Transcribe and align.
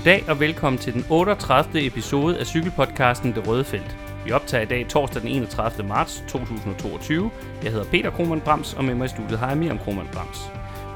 Goddag 0.00 0.24
og 0.28 0.40
velkommen 0.40 0.78
til 0.78 0.94
den 0.94 1.04
38. 1.10 1.86
episode 1.86 2.38
af 2.38 2.46
cykelpodcasten 2.46 3.34
Det 3.34 3.48
Røde 3.48 3.64
Felt. 3.64 3.96
Vi 4.24 4.32
optager 4.32 4.62
i 4.62 4.66
dag 4.66 4.88
torsdag 4.88 5.22
den 5.22 5.30
31. 5.30 5.88
marts 5.88 6.24
2022. 6.28 7.30
Jeg 7.62 7.72
hedder 7.72 7.84
Peter 7.84 8.10
Krohmann 8.10 8.40
Brams, 8.40 8.74
og 8.74 8.84
med 8.84 8.94
mig 8.94 9.04
i 9.04 9.08
studiet 9.08 9.38
har 9.38 9.48
jeg 9.48 9.58
Miriam 9.58 9.78
Krohmann 9.78 10.08
Brams. 10.12 10.38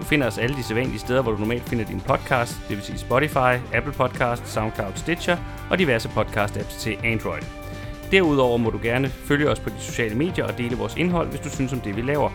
Du 0.01 0.05
finder 0.05 0.27
os 0.27 0.39
alle 0.39 0.57
de 0.57 0.63
sædvanlige 0.63 0.99
steder, 0.99 1.23
hvor 1.23 1.33
du 1.33 1.39
normalt 1.39 1.63
finder 1.63 1.85
din 1.85 2.01
podcast, 2.01 2.57
det 2.69 2.77
vil 2.77 2.85
sige 2.85 2.99
Spotify, 2.99 3.75
Apple 3.75 3.93
Podcast, 3.93 4.49
SoundCloud, 4.49 4.93
Stitcher 4.95 5.37
og 5.71 5.79
diverse 5.79 6.09
podcast-apps 6.09 6.81
til 6.81 6.97
Android. 7.05 7.43
Derudover 8.11 8.57
må 8.57 8.71
du 8.71 8.79
gerne 8.83 9.09
følge 9.09 9.51
os 9.51 9.61
på 9.61 9.71
de 9.71 9.81
sociale 9.81 10.15
medier 10.15 10.45
og 10.45 10.59
dele 10.59 10.77
vores 10.77 10.97
indhold, 10.97 11.29
hvis 11.29 11.41
du 11.41 11.51
synes 11.51 11.73
om 11.73 11.81
det, 11.81 11.97
vi 11.97 12.03
laver. 12.03 12.31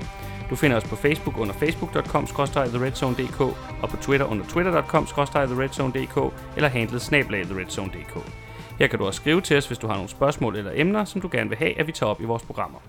Du 0.50 0.56
finder 0.56 0.78
os 0.78 0.84
på 0.84 0.96
Facebook 0.96 1.38
under 1.38 1.54
facebook.com-theredzone.dk 1.54 3.42
og 3.82 3.90
på 3.90 3.98
Twitter 3.98 4.26
under 4.26 4.46
twitter.com-theredzone.dk 4.46 6.34
eller 6.56 6.70
handlet 6.70 7.02
snablag 7.02 7.46
theredzone.dk. 7.46 8.32
Her 8.80 8.88
kan 8.88 9.00
du 9.00 9.06
også 9.06 9.22
skrive 9.22 9.42
til 9.42 9.58
os, 9.58 9.68
hvis 9.68 9.78
du 9.78 9.88
har 9.88 9.94
nogle 9.94 10.10
spørgsmål 10.10 10.56
eller 10.56 10.72
emner, 10.76 11.06
som 11.06 11.22
du 11.22 11.30
gerne 11.32 11.50
vil 11.50 11.58
have, 11.58 11.80
at 11.80 11.88
vi 11.88 11.92
tager 11.92 12.10
op 12.10 12.22
i 12.22 12.26
vores 12.26 12.44
programmer. 12.44 12.80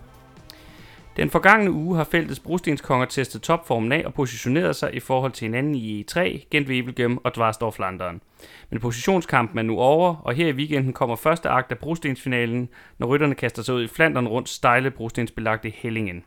Den 1.17 1.31
forgangne 1.31 1.71
uge 1.71 1.97
har 1.97 2.05
feltets 2.05 2.41
brostenskonger 2.41 3.07
testet 3.07 3.43
topformen 3.43 3.93
af 3.93 4.03
og 4.07 4.15
positioneret 4.15 4.77
sig 4.77 4.95
i 4.95 5.01
forhold 5.01 5.33
til 5.33 5.45
hinanden 5.45 5.75
i 5.75 6.05
E3, 6.11 6.21
Gent 6.51 6.69
Wevelgem 6.69 7.25
og 7.25 7.35
Dvarsdorf 7.35 7.75
Flanderen. 7.75 8.21
Men 8.71 8.81
positionskampen 8.81 9.59
er 9.59 9.63
nu 9.63 9.79
over, 9.79 10.15
og 10.15 10.35
her 10.35 10.47
i 10.47 10.53
weekenden 10.53 10.93
kommer 10.93 11.17
første 11.17 11.49
akt 11.49 11.73
af 11.73 11.79
brostensfinalen, 11.79 12.69
når 12.99 13.07
rytterne 13.07 13.35
kaster 13.35 13.63
sig 13.63 13.75
ud 13.75 13.85
i 13.85 13.89
Flandern 13.89 14.29
rundt 14.29 14.49
stejle 14.49 14.91
brostensbelagte 14.91 15.71
Hellingen. 15.71 16.25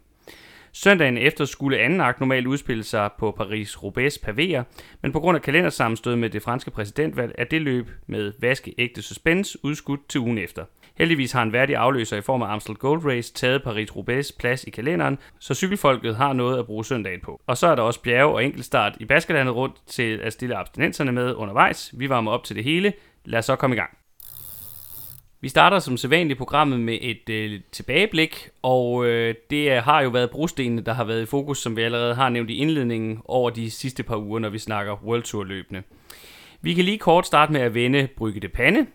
Søndagen 0.75 1.17
efter 1.17 1.45
skulle 1.45 1.79
anden 1.79 2.01
akt 2.01 2.19
normalt 2.19 2.47
udspille 2.47 2.83
sig 2.83 3.09
på 3.19 3.35
Paris-Roubaix 3.39 4.17
pavéer, 4.27 4.63
men 5.01 5.11
på 5.11 5.19
grund 5.19 5.35
af 5.35 5.41
kalendersammenstød 5.41 6.15
med 6.15 6.29
det 6.29 6.41
franske 6.41 6.71
præsidentvalg 6.71 7.35
er 7.37 7.43
det 7.43 7.61
løb 7.61 7.89
med 8.07 8.33
vaskeægte 8.39 9.01
suspense 9.01 9.57
udskudt 9.63 10.09
til 10.09 10.19
ugen 10.19 10.37
efter. 10.37 10.65
Heldigvis 10.97 11.31
har 11.31 11.43
en 11.43 11.53
værdig 11.53 11.75
afløser 11.75 12.17
i 12.17 12.21
form 12.21 12.41
af 12.41 12.53
Amstel 12.53 12.75
Gold 12.75 13.05
Race 13.05 13.33
taget 13.33 13.61
Paris-Roubaix 13.61 14.37
plads 14.39 14.63
i 14.63 14.69
kalenderen, 14.69 15.17
så 15.39 15.53
cykelfolket 15.53 16.15
har 16.15 16.33
noget 16.33 16.59
at 16.59 16.65
bruge 16.65 16.85
søndagen 16.85 17.21
på. 17.21 17.41
Og 17.47 17.57
så 17.57 17.67
er 17.67 17.75
der 17.75 17.83
også 17.83 18.01
bjerge 18.01 18.33
og 18.33 18.45
enkeltstart 18.45 18.97
i 18.99 19.05
Baskerlandet 19.05 19.55
rundt 19.55 19.75
til 19.87 20.17
at 20.17 20.33
stille 20.33 20.55
abstinenserne 20.55 21.11
med 21.11 21.33
undervejs. 21.33 21.93
Vi 21.97 22.09
varmer 22.09 22.31
op 22.31 22.43
til 22.43 22.55
det 22.55 22.63
hele. 22.63 22.93
Lad 23.25 23.39
os 23.39 23.45
så 23.45 23.55
komme 23.55 23.75
i 23.75 23.79
gang. 23.79 24.02
Vi 25.43 25.49
starter 25.49 25.79
som 25.79 25.97
sædvanligt 25.97 26.37
programmet 26.37 26.79
med 26.79 26.97
et 27.01 27.29
øh, 27.29 27.59
tilbageblik, 27.71 28.49
og 28.61 29.05
øh, 29.05 29.35
det 29.49 29.71
er, 29.71 29.81
har 29.81 30.01
jo 30.01 30.09
været 30.09 30.29
brostenene, 30.29 30.81
der 30.81 30.93
har 30.93 31.03
været 31.03 31.21
i 31.21 31.25
fokus, 31.25 31.61
som 31.61 31.75
vi 31.75 31.81
allerede 31.81 32.15
har 32.15 32.29
nævnt 32.29 32.49
i 32.49 32.57
indledningen 32.57 33.21
over 33.25 33.49
de 33.49 33.71
sidste 33.71 34.03
par 34.03 34.17
uger, 34.17 34.39
når 34.39 34.49
vi 34.49 34.59
snakker 34.59 35.03
World 35.03 35.23
Tour 35.23 35.43
løbende. 35.43 35.83
Vi 36.61 36.73
kan 36.73 36.85
lige 36.85 36.97
kort 36.97 37.27
starte 37.27 37.53
med 37.53 37.61
at 37.61 37.73
vende 37.73 38.07
Brygge 38.17 38.39
de 38.39 38.47
Pande. 38.47 38.85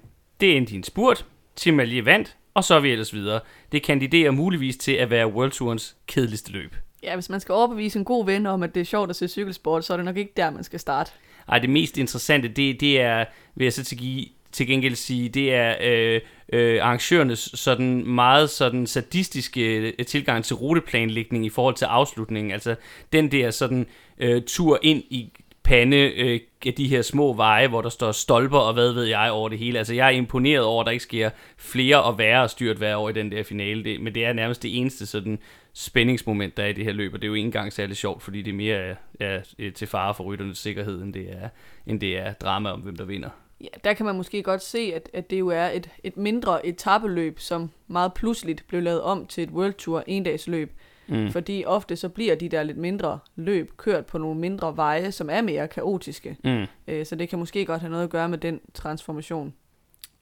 Det 0.40 0.56
endte 0.56 0.72
i 0.72 0.76
en 0.76 0.84
spurt. 0.84 1.26
Tim 1.56 1.80
Allier 1.80 2.02
vandt, 2.02 2.36
og 2.54 2.64
så 2.64 2.74
er 2.74 2.80
vi 2.80 2.90
ellers 2.90 3.14
videre. 3.14 3.40
Det 3.72 3.82
kandiderer 3.82 4.30
muligvis 4.30 4.76
til 4.76 4.92
at 4.92 5.10
være 5.10 5.32
World 5.32 5.50
Tourens 5.50 5.96
kedeligste 6.06 6.52
løb. 6.52 6.76
Ja, 7.02 7.14
hvis 7.14 7.30
man 7.30 7.40
skal 7.40 7.52
overbevise 7.52 7.98
en 7.98 8.04
god 8.04 8.26
ven 8.26 8.46
om, 8.46 8.62
at 8.62 8.74
det 8.74 8.80
er 8.80 8.84
sjovt 8.84 9.10
at 9.10 9.16
se 9.16 9.28
cykelsport, 9.28 9.84
så 9.84 9.92
er 9.92 9.96
det 9.96 10.04
nok 10.04 10.16
ikke 10.16 10.32
der, 10.36 10.50
man 10.50 10.64
skal 10.64 10.80
starte. 10.80 11.12
Ej, 11.48 11.58
det 11.58 11.70
mest 11.70 11.98
interessante, 11.98 12.48
det, 12.48 12.80
det 12.80 13.00
er, 13.00 13.24
vil 13.54 13.64
jeg 13.64 13.72
så 13.72 13.84
til, 13.84 13.98
give, 13.98 14.26
til 14.52 14.66
gengæld 14.66 14.94
sige, 14.94 15.28
det 15.28 15.54
er 15.54 15.74
øh, 15.82 16.20
øh, 16.52 16.82
arrangørernes 16.82 17.50
sådan 17.54 18.06
meget 18.06 18.50
sådan 18.50 18.86
sadistiske 18.86 19.76
øh, 19.76 20.06
tilgang 20.06 20.44
til 20.44 20.56
ruteplanlægning 20.56 21.46
i 21.46 21.48
forhold 21.48 21.74
til 21.74 21.84
afslutningen. 21.84 22.52
Altså 22.52 22.74
den 23.12 23.32
der 23.32 23.50
sådan 23.50 23.86
øh, 24.18 24.42
tur 24.46 24.78
ind 24.82 25.02
i 25.10 25.32
pande 25.68 25.96
øh, 25.96 26.40
af 26.66 26.74
de 26.74 26.88
her 26.88 27.02
små 27.02 27.32
veje, 27.32 27.68
hvor 27.68 27.82
der 27.82 27.88
står 27.88 28.12
stolper 28.12 28.58
og 28.58 28.74
hvad 28.74 28.92
ved 28.92 29.04
jeg 29.04 29.30
over 29.30 29.48
det 29.48 29.58
hele. 29.58 29.78
Altså 29.78 29.94
jeg 29.94 30.06
er 30.06 30.10
imponeret 30.10 30.64
over, 30.64 30.82
at 30.82 30.86
der 30.86 30.92
ikke 30.92 31.02
sker 31.02 31.30
flere 31.56 32.02
og 32.02 32.18
værre 32.18 32.48
styrt 32.48 32.76
hver 32.76 32.96
år 32.96 33.08
i 33.08 33.12
den 33.12 33.32
der 33.32 33.42
finale. 33.42 33.84
Det, 33.84 34.00
men 34.00 34.14
det 34.14 34.24
er 34.24 34.32
nærmest 34.32 34.62
det 34.62 34.78
eneste 34.78 35.06
sådan 35.06 35.38
spændingsmoment, 35.74 36.56
der 36.56 36.62
er 36.62 36.68
i 36.68 36.72
det 36.72 36.84
her 36.84 36.92
løb, 36.92 37.14
og 37.14 37.22
det 37.22 37.26
er 37.26 37.28
jo 37.28 37.34
ikke 37.34 37.46
engang 37.46 37.72
særlig 37.72 37.96
sjovt, 37.96 38.22
fordi 38.22 38.42
det 38.42 38.50
er 38.50 38.54
mere 38.54 38.76
er, 38.76 38.94
er 39.20 39.40
øh, 39.58 39.72
til 39.72 39.86
fare 39.86 40.14
for 40.14 40.24
rytternes 40.24 40.58
sikkerhed, 40.58 41.02
end 41.02 41.14
det 41.14 41.32
er, 41.32 41.48
end 41.86 42.00
det 42.00 42.18
er 42.18 42.32
drama 42.32 42.70
om, 42.70 42.80
hvem 42.80 42.96
der 42.96 43.04
vinder. 43.04 43.30
Ja, 43.60 43.66
der 43.84 43.92
kan 43.92 44.06
man 44.06 44.16
måske 44.16 44.42
godt 44.42 44.62
se, 44.62 44.92
at, 44.94 45.10
at 45.12 45.30
det 45.30 45.38
jo 45.38 45.48
er 45.48 45.66
et, 45.66 45.90
et 46.04 46.16
mindre 46.16 46.66
etabeløb, 46.66 47.38
som 47.38 47.70
meget 47.86 48.14
pludseligt 48.14 48.64
blev 48.68 48.82
lavet 48.82 49.00
om 49.00 49.26
til 49.26 49.44
et 49.44 49.50
World 49.50 49.72
Tour 49.74 50.04
endagsløb. 50.06 50.72
Mm. 51.08 51.30
Fordi 51.30 51.64
ofte 51.66 51.96
så 51.96 52.08
bliver 52.08 52.34
de 52.34 52.48
der 52.48 52.62
lidt 52.62 52.76
mindre 52.76 53.18
løb 53.36 53.76
kørt 53.76 54.06
på 54.06 54.18
nogle 54.18 54.40
mindre 54.40 54.76
veje, 54.76 55.12
som 55.12 55.30
er 55.30 55.40
mere 55.40 55.68
kaotiske. 55.68 56.36
Mm. 56.44 56.66
Øh, 56.88 57.06
så 57.06 57.16
det 57.16 57.28
kan 57.28 57.38
måske 57.38 57.64
godt 57.64 57.80
have 57.80 57.90
noget 57.90 58.04
at 58.04 58.10
gøre 58.10 58.28
med 58.28 58.38
den 58.38 58.60
transformation. 58.74 59.54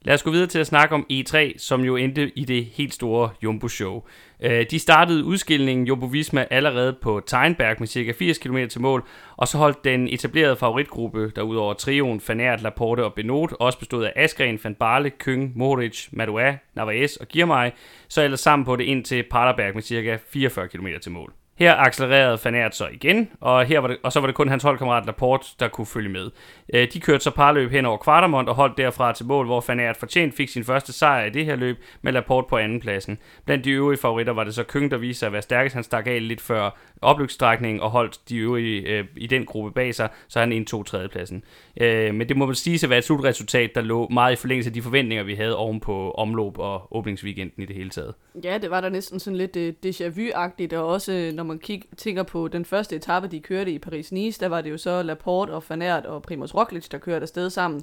Lad 0.02 0.14
os 0.14 0.22
gå 0.22 0.30
videre 0.30 0.46
til 0.46 0.58
at 0.58 0.66
snakke 0.66 0.94
om 0.94 1.06
E3, 1.12 1.58
som 1.58 1.84
jo 1.84 1.96
endte 1.96 2.38
i 2.38 2.44
det 2.44 2.64
helt 2.64 2.94
store 2.94 3.30
Jumbo-show. 3.42 4.02
Øh, 4.40 4.66
de 4.70 4.78
startede 4.78 5.24
udskillingen 5.24 5.86
Jumbo 5.86 6.06
Visma 6.06 6.46
allerede 6.50 6.96
på 7.02 7.22
Teinberg 7.26 7.76
med 7.78 7.88
ca. 7.88 8.12
80 8.12 8.38
km 8.38 8.56
til 8.70 8.80
mål, 8.80 9.06
og 9.36 9.48
så 9.48 9.58
holdt 9.58 9.84
den 9.84 10.08
etablerede 10.08 10.56
favoritgruppe, 10.56 11.32
der 11.36 11.42
udover 11.42 11.74
trioen 11.74 12.20
Fanert, 12.20 12.62
Laporte 12.62 13.04
og 13.04 13.14
Benot, 13.14 13.52
også 13.60 13.78
bestod 13.78 14.04
af 14.04 14.12
Askren, 14.16 14.60
Van 14.64 14.74
Barle, 14.74 15.10
Køng, 15.10 15.52
Moritz, 15.58 16.08
Madua, 16.12 16.58
Narvaez 16.74 17.16
og 17.16 17.28
Girmay, 17.28 17.70
så 18.08 18.22
ellers 18.22 18.40
sammen 18.40 18.64
på 18.66 18.76
det 18.76 18.84
ind 18.84 19.04
til 19.04 19.24
Paderberg 19.30 19.74
med 19.74 19.82
ca. 19.82 20.18
44 20.28 20.68
km 20.68 20.86
til 21.02 21.12
mål. 21.12 21.32
Her 21.58 21.74
accelererede 21.74 22.38
Fanert 22.38 22.74
så 22.74 22.88
igen, 22.92 23.28
og, 23.40 23.64
her 23.64 23.80
var 23.80 23.88
det, 23.88 23.96
og 24.02 24.12
så 24.12 24.20
var 24.20 24.26
det 24.26 24.36
kun 24.36 24.48
hans 24.48 24.62
holdkammerat 24.62 25.06
Laporte, 25.06 25.46
der 25.60 25.68
kunne 25.68 25.86
følge 25.86 26.08
med. 26.08 26.30
Øh, 26.74 26.88
de 26.92 27.00
kørte 27.00 27.24
så 27.24 27.30
parløb 27.30 27.70
hen 27.70 27.86
over 27.86 27.96
Kvartermont 27.96 28.48
og 28.48 28.54
holdt 28.54 28.78
derfra 28.78 29.12
til 29.12 29.26
mål, 29.26 29.46
hvor 29.46 29.60
Fanert 29.60 29.96
fortjent 29.96 30.36
fik 30.36 30.48
sin 30.48 30.64
første 30.64 30.92
sejr 30.92 31.24
i 31.24 31.30
det 31.30 31.44
her 31.44 31.56
løb 31.56 31.76
med 32.02 32.12
Laporte 32.12 32.46
på 32.48 32.56
andenpladsen. 32.56 33.18
Blandt 33.44 33.64
de 33.64 33.70
øvrige 33.70 33.98
favoritter 33.98 34.32
var 34.32 34.44
det 34.44 34.54
så 34.54 34.62
Køng, 34.62 34.90
der 34.90 34.96
viste 34.96 35.18
sig 35.18 35.26
at 35.26 35.32
være 35.32 35.42
stærkest. 35.42 35.74
Han 35.74 35.84
stak 35.84 36.06
af 36.06 36.28
lidt 36.28 36.40
før 36.40 36.70
opløbsstrækningen 37.02 37.80
og 37.80 37.90
holdt 37.90 38.20
de 38.28 38.36
øvrige 38.36 38.80
øh, 38.80 39.04
i 39.16 39.26
den 39.26 39.46
gruppe 39.46 39.70
bag 39.70 39.94
sig, 39.94 40.08
så 40.28 40.40
han 40.40 40.52
indtog 40.52 40.86
tredjepladsen. 40.86 41.44
Øh, 41.80 42.14
men 42.14 42.28
det 42.28 42.36
må 42.36 42.46
man 42.46 42.54
sige 42.54 42.84
at 42.84 42.90
være 42.90 42.98
et 42.98 43.04
slutresultat, 43.04 43.74
der 43.74 43.80
lå 43.80 44.08
meget 44.08 44.32
i 44.32 44.36
forlængelse 44.36 44.68
af 44.68 44.74
de 44.74 44.82
forventninger, 44.82 45.24
vi 45.24 45.34
havde 45.34 45.56
oven 45.56 45.80
på 45.80 46.10
omløb 46.10 46.58
og 46.58 46.96
åbningsweekenden 46.96 47.62
i 47.62 47.66
det 47.66 47.76
hele 47.76 47.90
taget. 47.90 48.14
Ja, 48.44 48.58
det 48.58 48.70
var 48.70 48.80
der 48.80 48.88
næsten 48.88 49.20
sådan 49.20 49.36
lidt 49.36 49.56
øh, 49.56 49.74
déjà 49.86 50.08
vu-agtigt, 50.08 50.72
og 50.72 50.86
også 50.86 51.12
øh, 51.12 51.32
når 51.32 51.42
man 51.42 51.58
kig, 51.58 51.82
tænker 51.96 52.22
på 52.22 52.48
den 52.48 52.64
første 52.64 52.96
etape, 52.96 53.28
de 53.28 53.40
kørte 53.40 53.70
i 53.70 53.78
Paris-Nice, 53.86 54.40
der 54.40 54.48
var 54.48 54.60
det 54.60 54.70
jo 54.70 54.78
så 54.78 55.02
Laporte 55.02 55.50
og 55.50 55.62
Fanert 55.62 56.06
og 56.06 56.22
Primoz 56.22 56.54
Roglic, 56.54 56.88
der 56.88 56.98
kørte 56.98 57.22
afsted 57.22 57.50
sammen. 57.50 57.82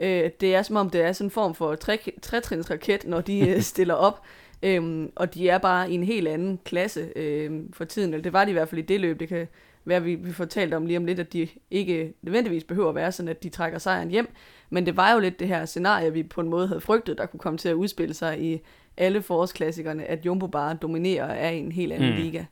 Øh, 0.00 0.30
det 0.40 0.54
er 0.54 0.62
som 0.62 0.76
om, 0.76 0.90
det 0.90 1.00
er 1.00 1.12
sådan 1.12 1.26
en 1.26 1.30
form 1.30 1.54
for 1.54 1.74
trætrinsraket, 2.22 3.06
når 3.06 3.20
de 3.20 3.48
øh, 3.48 3.60
stiller 3.72 3.94
op. 3.94 4.22
Øhm, 4.62 5.12
og 5.16 5.34
de 5.34 5.48
er 5.48 5.58
bare 5.58 5.90
i 5.90 5.94
en 5.94 6.04
helt 6.04 6.28
anden 6.28 6.60
klasse 6.64 7.08
øhm, 7.16 7.72
for 7.72 7.84
tiden, 7.84 8.14
eller 8.14 8.22
det 8.22 8.32
var 8.32 8.44
de 8.44 8.50
i 8.50 8.52
hvert 8.52 8.68
fald 8.68 8.78
i 8.78 8.84
det 8.84 9.00
løb. 9.00 9.20
Det 9.20 9.28
kan 9.28 9.46
være, 9.84 10.02
vi, 10.02 10.14
vi 10.14 10.32
får 10.32 10.44
talt 10.44 10.74
om 10.74 10.86
lige 10.86 10.96
om 10.96 11.04
lidt, 11.04 11.18
at 11.18 11.32
de 11.32 11.48
ikke 11.70 12.12
nødvendigvis 12.22 12.64
behøver 12.64 12.88
at 12.88 12.94
være 12.94 13.12
sådan, 13.12 13.28
at 13.28 13.42
de 13.42 13.48
trækker 13.48 13.78
sejren 13.78 14.10
hjem. 14.10 14.28
Men 14.70 14.86
det 14.86 14.96
var 14.96 15.12
jo 15.12 15.20
lidt 15.20 15.40
det 15.40 15.48
her 15.48 15.64
scenarie, 15.64 16.12
vi 16.12 16.22
på 16.22 16.40
en 16.40 16.48
måde 16.48 16.68
havde 16.68 16.80
frygtet, 16.80 17.18
der 17.18 17.26
kunne 17.26 17.40
komme 17.40 17.58
til 17.58 17.68
at 17.68 17.74
udspille 17.74 18.14
sig 18.14 18.40
i 18.40 18.60
alle 18.96 19.22
forårsklassikerne, 19.22 20.04
at 20.04 20.26
Jumbo 20.26 20.46
bare 20.46 20.78
dominerer 20.82 21.34
af 21.34 21.50
en 21.50 21.72
helt 21.72 21.92
anden 21.92 22.10
mm. 22.10 22.16
liga. 22.16 22.44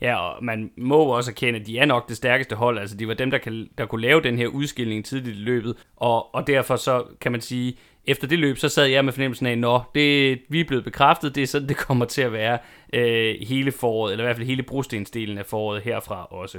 Ja, 0.00 0.16
og 0.16 0.44
man 0.44 0.70
må 0.76 0.96
også 0.96 1.30
erkende, 1.30 1.60
at 1.60 1.66
de 1.66 1.78
er 1.78 1.84
nok 1.84 2.08
det 2.08 2.16
stærkeste 2.16 2.56
hold. 2.56 2.78
Altså, 2.78 2.96
de 2.96 3.08
var 3.08 3.14
dem, 3.14 3.30
der, 3.30 3.38
kan, 3.38 3.68
der 3.78 3.86
kunne 3.86 4.00
lave 4.00 4.22
den 4.22 4.36
her 4.36 4.46
udskilling 4.46 5.04
tidligt 5.04 5.36
i 5.36 5.40
løbet. 5.40 5.76
Og, 5.96 6.34
og 6.34 6.46
derfor 6.46 6.76
så 6.76 7.04
kan 7.20 7.32
man 7.32 7.40
sige, 7.40 7.76
efter 8.06 8.26
det 8.26 8.38
løb, 8.38 8.56
så 8.56 8.68
sad 8.68 8.86
jeg 8.86 9.04
med 9.04 9.12
fornemmelsen 9.12 9.46
af, 9.46 9.74
at 9.74 9.82
det, 9.94 10.38
vi 10.48 10.60
er 10.60 10.64
blevet 10.64 10.84
bekræftet, 10.84 11.34
det 11.34 11.42
er 11.42 11.46
sådan, 11.46 11.68
det 11.68 11.76
kommer 11.76 12.04
til 12.04 12.22
at 12.22 12.32
være 12.32 12.58
øh, 12.92 13.34
hele 13.48 13.72
foråret, 13.72 14.12
eller 14.12 14.24
i 14.24 14.26
hvert 14.26 14.36
fald 14.36 14.46
hele 14.46 14.62
brostensdelen 14.62 15.38
af 15.38 15.46
foråret 15.46 15.82
herfra 15.82 16.24
også. 16.24 16.58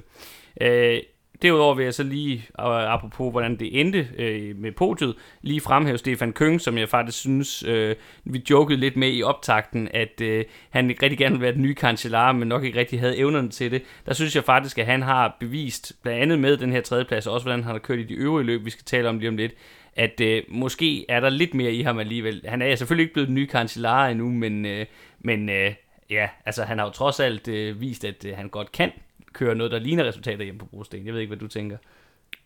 Øh, 0.61 0.99
Derudover 1.43 1.75
vil 1.75 1.83
jeg 1.83 1.93
så 1.93 2.03
lige, 2.03 2.45
apropos 2.57 3.31
hvordan 3.31 3.59
det 3.59 3.79
endte 3.79 4.07
øh, 4.17 4.57
med 4.57 4.71
podiet, 4.71 5.15
lige 5.41 5.61
fremhæve 5.61 5.97
Stefan 5.97 6.33
Køng, 6.33 6.61
som 6.61 6.77
jeg 6.77 6.89
faktisk 6.89 7.19
synes, 7.19 7.63
øh, 7.63 7.95
vi 8.23 8.43
jokede 8.49 8.79
lidt 8.79 8.95
med 8.95 9.13
i 9.13 9.23
optakten, 9.23 9.89
at 9.93 10.21
øh, 10.21 10.45
han 10.69 10.95
rigtig 11.01 11.17
gerne 11.17 11.31
ville 11.31 11.43
være 11.43 11.53
den 11.53 11.61
nye 11.61 11.75
kancelar, 11.75 12.31
men 12.31 12.47
nok 12.47 12.63
ikke 12.63 12.79
rigtig 12.79 12.99
havde 12.99 13.17
evnerne 13.17 13.49
til 13.49 13.71
det. 13.71 13.83
Der 14.05 14.13
synes 14.13 14.35
jeg 14.35 14.43
faktisk, 14.43 14.77
at 14.77 14.85
han 14.85 15.01
har 15.01 15.37
bevist, 15.39 15.93
blandt 16.03 16.21
andet 16.21 16.39
med 16.39 16.57
den 16.57 16.71
her 16.71 16.81
tredjeplads, 16.81 17.27
og 17.27 17.33
også 17.33 17.43
hvordan 17.43 17.63
han 17.63 17.71
har 17.71 17.79
kørt 17.79 17.99
i 17.99 18.03
de 18.03 18.13
øvrige 18.13 18.45
løb, 18.45 18.65
vi 18.65 18.69
skal 18.69 18.85
tale 18.85 19.09
om 19.09 19.19
lige 19.19 19.29
om 19.29 19.37
lidt, 19.37 19.53
at 19.95 20.21
øh, 20.21 20.43
måske 20.47 21.05
er 21.09 21.19
der 21.19 21.29
lidt 21.29 21.53
mere 21.53 21.71
i 21.71 21.81
ham 21.81 21.99
alligevel. 21.99 22.41
Han 22.47 22.61
er 22.61 22.75
selvfølgelig 22.75 23.03
ikke 23.03 23.13
blevet 23.13 23.27
den 23.27 23.35
nye 23.35 23.47
kancelar 23.47 24.07
endnu, 24.07 24.29
men, 24.29 24.65
øh, 24.65 24.85
men 25.19 25.49
øh, 25.49 25.73
ja, 26.09 26.29
altså 26.45 26.63
han 26.63 26.77
har 26.77 26.85
jo 26.85 26.91
trods 26.91 27.19
alt 27.19 27.47
øh, 27.47 27.81
vist, 27.81 28.05
at 28.05 28.25
øh, 28.25 28.37
han 28.37 28.49
godt 28.49 28.71
kan 28.71 28.91
køre 29.33 29.55
noget, 29.55 29.71
der 29.71 29.79
ligner 29.79 30.03
resultater 30.03 30.43
hjemme 30.43 30.59
på 30.59 30.65
brosten. 30.65 31.05
Jeg 31.05 31.13
ved 31.13 31.21
ikke, 31.21 31.29
hvad 31.29 31.37
du 31.37 31.47
tænker. 31.47 31.77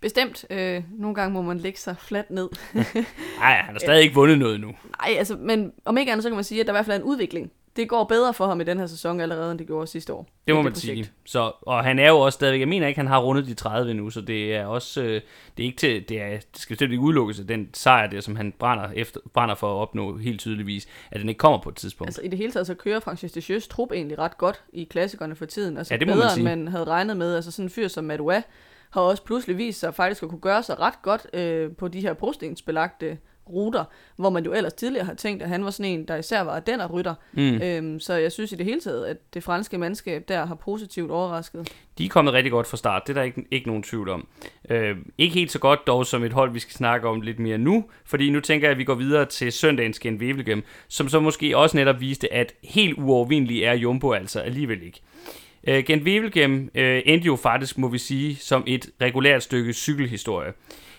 Bestemt. 0.01 0.45
Øh, 0.50 0.84
nogle 0.92 1.16
gange 1.16 1.34
må 1.34 1.42
man 1.42 1.57
lægge 1.57 1.80
sig 1.80 1.95
fladt 2.00 2.31
ned. 2.31 2.50
Nej, 3.39 3.56
han 3.56 3.74
har 3.74 3.80
stadig 3.80 4.04
ikke 4.04 4.16
vundet 4.16 4.39
noget 4.39 4.60
nu. 4.60 4.68
Nej, 4.68 5.16
altså, 5.18 5.36
men 5.36 5.74
om 5.86 5.98
ikke 5.98 6.12
andet, 6.12 6.24
så 6.24 6.30
kan 6.30 6.36
man 6.36 6.44
sige, 6.44 6.62
at 6.62 6.68
der 6.68 6.74
i 6.74 6.75
hvert 6.75 6.86
fald 6.86 6.98
er 6.98 7.00
en 7.00 7.07
udvikling. 7.07 7.51
Det 7.77 7.89
går 7.89 8.03
bedre 8.03 8.33
for 8.33 8.47
ham 8.47 8.62
i 8.62 8.63
den 8.63 8.79
her 8.79 8.88
sæson 8.88 9.19
allerede, 9.21 9.51
end 9.51 9.59
det 9.59 9.68
gjorde 9.68 9.88
sidste 9.88 10.13
år. 10.13 10.27
Det 10.47 10.56
må 10.56 10.62
man 10.62 10.74
projekt. 10.74 11.06
sige. 11.06 11.12
Så, 11.25 11.51
og 11.62 11.83
han 11.83 12.00
er 12.00 12.09
jo 12.09 12.19
også 12.19 12.35
stadigvæk, 12.35 12.59
jeg 12.59 12.68
mener 12.68 12.88
ikke, 12.88 13.00
han 13.00 13.07
har 13.07 13.19
rundet 13.19 13.47
de 13.47 13.53
30 13.53 13.94
nu, 13.94 14.09
så 14.09 14.21
det 14.21 14.56
er 14.56 14.65
også, 14.65 15.01
øh, 15.01 15.21
det 15.57 15.63
er 15.63 15.68
ikke 15.68 15.77
til, 15.77 16.09
det, 16.09 16.21
er, 16.21 16.29
det 16.29 16.62
skal 16.62 16.91
ikke 16.91 17.00
udelukkes, 17.00 17.39
at 17.39 17.50
den 17.50 17.69
sejr 17.74 18.07
der, 18.07 18.21
som 18.21 18.35
han 18.35 18.53
brænder, 18.59 18.89
efter, 18.95 19.19
brænder 19.33 19.56
for 19.56 19.75
at 19.75 19.81
opnå 19.81 20.18
helt 20.18 20.39
tydeligvis, 20.39 20.88
at 21.12 21.19
den 21.19 21.29
ikke 21.29 21.39
kommer 21.39 21.59
på 21.59 21.69
et 21.69 21.75
tidspunkt. 21.75 22.09
Altså 22.09 22.21
i 22.21 22.27
det 22.27 22.38
hele 22.38 22.51
taget, 22.51 22.68
så 22.68 22.74
kører 22.74 23.00
Francis 23.00 23.31
Deschamps 23.31 23.68
trup 23.68 23.91
egentlig 23.91 24.19
ret 24.19 24.38
godt 24.38 24.63
i 24.73 24.83
klassikerne 24.83 25.35
for 25.35 25.45
tiden. 25.45 25.77
Altså 25.77 25.94
Ja, 25.94 25.97
det 25.97 26.07
bedre, 26.07 26.18
man 26.19 26.30
sige. 26.30 26.51
end 26.51 26.63
man 26.63 26.68
havde 26.68 26.85
regnet 26.85 27.18
med. 27.18 27.35
Altså 27.35 27.51
sådan 27.51 27.65
en 27.65 27.69
fyr 27.69 27.88
som 27.88 28.03
Madouas 28.03 28.44
har 28.89 29.01
også 29.01 29.23
pludselig 29.23 29.57
vist 29.57 29.80
sig 29.80 29.95
faktisk 29.95 30.23
at 30.23 30.30
kunne 30.30 30.41
gøre 30.41 30.63
sig 30.63 30.80
ret 30.80 31.01
godt 31.01 31.27
øh, 31.33 31.71
på 31.71 31.88
de 31.88 32.01
her 32.01 32.13
brostensbelagte 32.13 33.18
ruter, 33.49 33.83
hvor 34.15 34.29
man 34.29 34.45
jo 34.45 34.53
ellers 34.53 34.73
tidligere 34.73 35.05
har 35.05 35.13
tænkt, 35.13 35.44
at 35.44 35.49
han 35.49 35.65
var 35.65 35.71
sådan 35.71 35.91
en, 35.91 36.07
der 36.07 36.15
især 36.15 36.41
var 36.41 36.59
den 36.59 36.79
af 36.79 36.94
rytter. 36.94 37.15
Mm. 37.33 37.61
Øhm, 37.61 37.99
så 37.99 38.13
jeg 38.13 38.31
synes 38.31 38.51
i 38.51 38.55
det 38.55 38.65
hele 38.65 38.81
taget, 38.81 39.05
at 39.05 39.17
det 39.33 39.44
franske 39.44 39.77
mandskab 39.77 40.23
der 40.27 40.45
har 40.45 40.55
positivt 40.55 41.11
overrasket. 41.11 41.73
De 41.97 42.05
er 42.05 42.09
kommet 42.09 42.33
rigtig 42.33 42.51
godt 42.51 42.67
fra 42.67 42.77
start, 42.77 43.03
det 43.07 43.09
er 43.09 43.13
der 43.13 43.23
ikke, 43.23 43.45
ikke 43.51 43.67
nogen 43.67 43.83
tvivl 43.83 44.09
om. 44.09 44.27
Øh, 44.69 44.97
ikke 45.17 45.33
helt 45.33 45.51
så 45.51 45.59
godt 45.59 45.88
dog 45.88 46.05
som 46.05 46.23
et 46.23 46.33
hold, 46.33 46.51
vi 46.51 46.59
skal 46.59 46.73
snakke 46.73 47.07
om 47.07 47.21
lidt 47.21 47.39
mere 47.39 47.57
nu, 47.57 47.85
fordi 48.05 48.29
nu 48.29 48.39
tænker 48.39 48.67
jeg, 48.67 48.71
at 48.71 48.77
vi 48.77 48.83
går 48.83 48.95
videre 48.95 49.25
til 49.25 49.51
søndagens 49.51 49.99
Gent 49.99 50.21
Wevelgem, 50.21 50.63
som 50.88 51.09
så 51.09 51.19
måske 51.19 51.57
også 51.57 51.77
netop 51.77 51.99
viste, 51.99 52.33
at 52.33 52.53
helt 52.63 52.97
uovervindelig 52.97 53.63
er 53.63 53.73
Jumbo 53.73 54.11
altså 54.11 54.39
alligevel 54.39 54.83
ikke. 54.83 55.01
Øh, 55.67 55.83
Gent 55.83 56.03
Wevelgem 56.03 56.71
øh, 56.75 57.01
endte 57.05 57.25
jo 57.25 57.35
faktisk, 57.35 57.77
må 57.77 57.88
vi 57.88 57.97
sige, 57.97 58.35
som 58.35 58.63
et 58.67 58.89
regulært 59.01 59.44
stykke 59.44 59.73
cykelhistorie. 59.73 60.53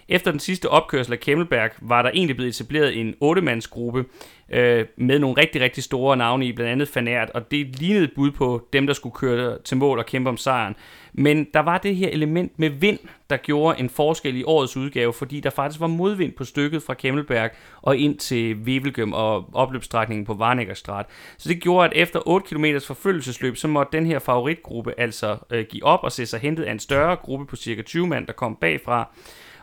Efter 0.08 0.30
den 0.30 0.40
sidste 0.40 0.68
opkørsel 0.68 1.12
af 1.12 1.20
Kemmelberg 1.20 1.70
var 1.80 2.02
der 2.02 2.10
egentlig 2.10 2.36
blevet 2.36 2.50
etableret 2.60 3.00
en 3.00 3.14
8-mandsgruppe 3.24 4.04
øh, 4.50 4.86
med 4.96 5.18
nogle 5.18 5.40
rigtig, 5.40 5.60
rigtig 5.60 5.84
store 5.84 6.16
navne 6.16 6.46
i, 6.46 6.52
blandt 6.52 6.72
andet 6.72 6.88
Fanært, 6.88 7.30
og 7.30 7.50
det 7.50 7.78
lignede 7.80 8.04
et 8.04 8.12
bud 8.14 8.30
på 8.30 8.68
dem, 8.72 8.86
der 8.86 8.94
skulle 8.94 9.14
køre 9.14 9.58
til 9.64 9.76
mål 9.76 9.98
og 9.98 10.06
kæmpe 10.06 10.30
om 10.30 10.36
sejren. 10.36 10.76
Men 11.12 11.46
der 11.54 11.60
var 11.60 11.78
det 11.78 11.96
her 11.96 12.08
element 12.08 12.58
med 12.58 12.70
vind, 12.70 12.98
der 13.30 13.36
gjorde 13.36 13.80
en 13.80 13.90
forskel 13.90 14.36
i 14.36 14.44
årets 14.44 14.76
udgave, 14.76 15.12
fordi 15.12 15.40
der 15.40 15.50
faktisk 15.50 15.80
var 15.80 15.86
modvind 15.86 16.32
på 16.32 16.44
stykket 16.44 16.82
fra 16.82 16.94
Kemmelberg 16.94 17.50
og 17.82 17.96
ind 17.96 18.18
til 18.18 18.54
Wevelgem 18.54 19.12
og 19.12 19.50
opløbsstrækningen 19.52 20.26
på 20.26 20.34
Varnækkerstrat. 20.34 21.06
Så 21.38 21.48
det 21.48 21.62
gjorde, 21.62 21.86
at 21.88 21.92
efter 21.96 22.28
8 22.28 22.46
km 22.46 22.64
forfølgelsesløb, 22.86 23.56
så 23.56 23.68
måtte 23.68 23.96
den 23.96 24.06
her 24.06 24.18
favoritgruppe 24.18 24.94
altså 24.98 25.36
øh, 25.50 25.66
give 25.70 25.84
op 25.84 26.00
og 26.02 26.12
se 26.12 26.26
sig 26.26 26.40
hentet 26.40 26.64
af 26.64 26.72
en 26.72 26.78
større 26.78 27.16
gruppe 27.16 27.46
på 27.46 27.56
cirka 27.56 27.82
20 27.82 28.06
mand, 28.06 28.26
der 28.26 28.32
kom 28.32 28.56
bagfra. 28.60 29.08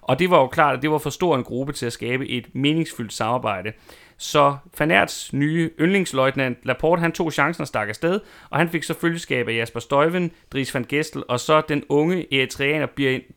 Og 0.05 0.19
det 0.19 0.29
var 0.29 0.39
jo 0.39 0.47
klart, 0.47 0.75
at 0.75 0.81
det 0.81 0.91
var 0.91 0.97
for 0.97 1.09
stor 1.09 1.35
en 1.35 1.43
gruppe 1.43 1.73
til 1.73 1.85
at 1.85 1.93
skabe 1.93 2.29
et 2.29 2.55
meningsfyldt 2.55 3.13
samarbejde. 3.13 3.73
Så 4.17 4.57
Fanerts 4.73 5.33
nye 5.33 5.69
yndlingsløjtnant 5.79 6.57
Laporte, 6.63 6.99
han 6.99 7.11
tog 7.11 7.33
chancen 7.33 7.61
og 7.61 7.67
stak 7.67 7.89
afsted, 7.89 8.19
og 8.49 8.57
han 8.57 8.69
fik 8.69 8.83
så 8.83 8.93
følgeskab 8.93 9.47
af 9.47 9.55
Jasper 9.57 9.79
Støjven, 9.79 10.31
Dries 10.53 10.73
van 10.73 10.85
Gestel, 10.89 11.23
og 11.27 11.39
så 11.39 11.61
den 11.61 11.83
unge 11.89 12.33
eritreaner 12.33 12.87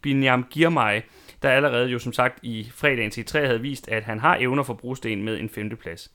Binyam 0.02 0.46
Girmay, 0.50 1.00
der 1.42 1.50
allerede 1.50 1.88
jo 1.88 1.98
som 1.98 2.12
sagt 2.12 2.38
i 2.42 2.70
fredagens 2.74 3.18
e 3.18 3.20
i 3.20 3.24
3 3.24 3.46
havde 3.46 3.60
vist, 3.60 3.88
at 3.88 4.04
han 4.04 4.20
har 4.20 4.36
evner 4.40 4.62
for 4.62 4.74
brugsten 4.74 5.22
med 5.22 5.40
en 5.40 5.48
femteplads. 5.48 6.10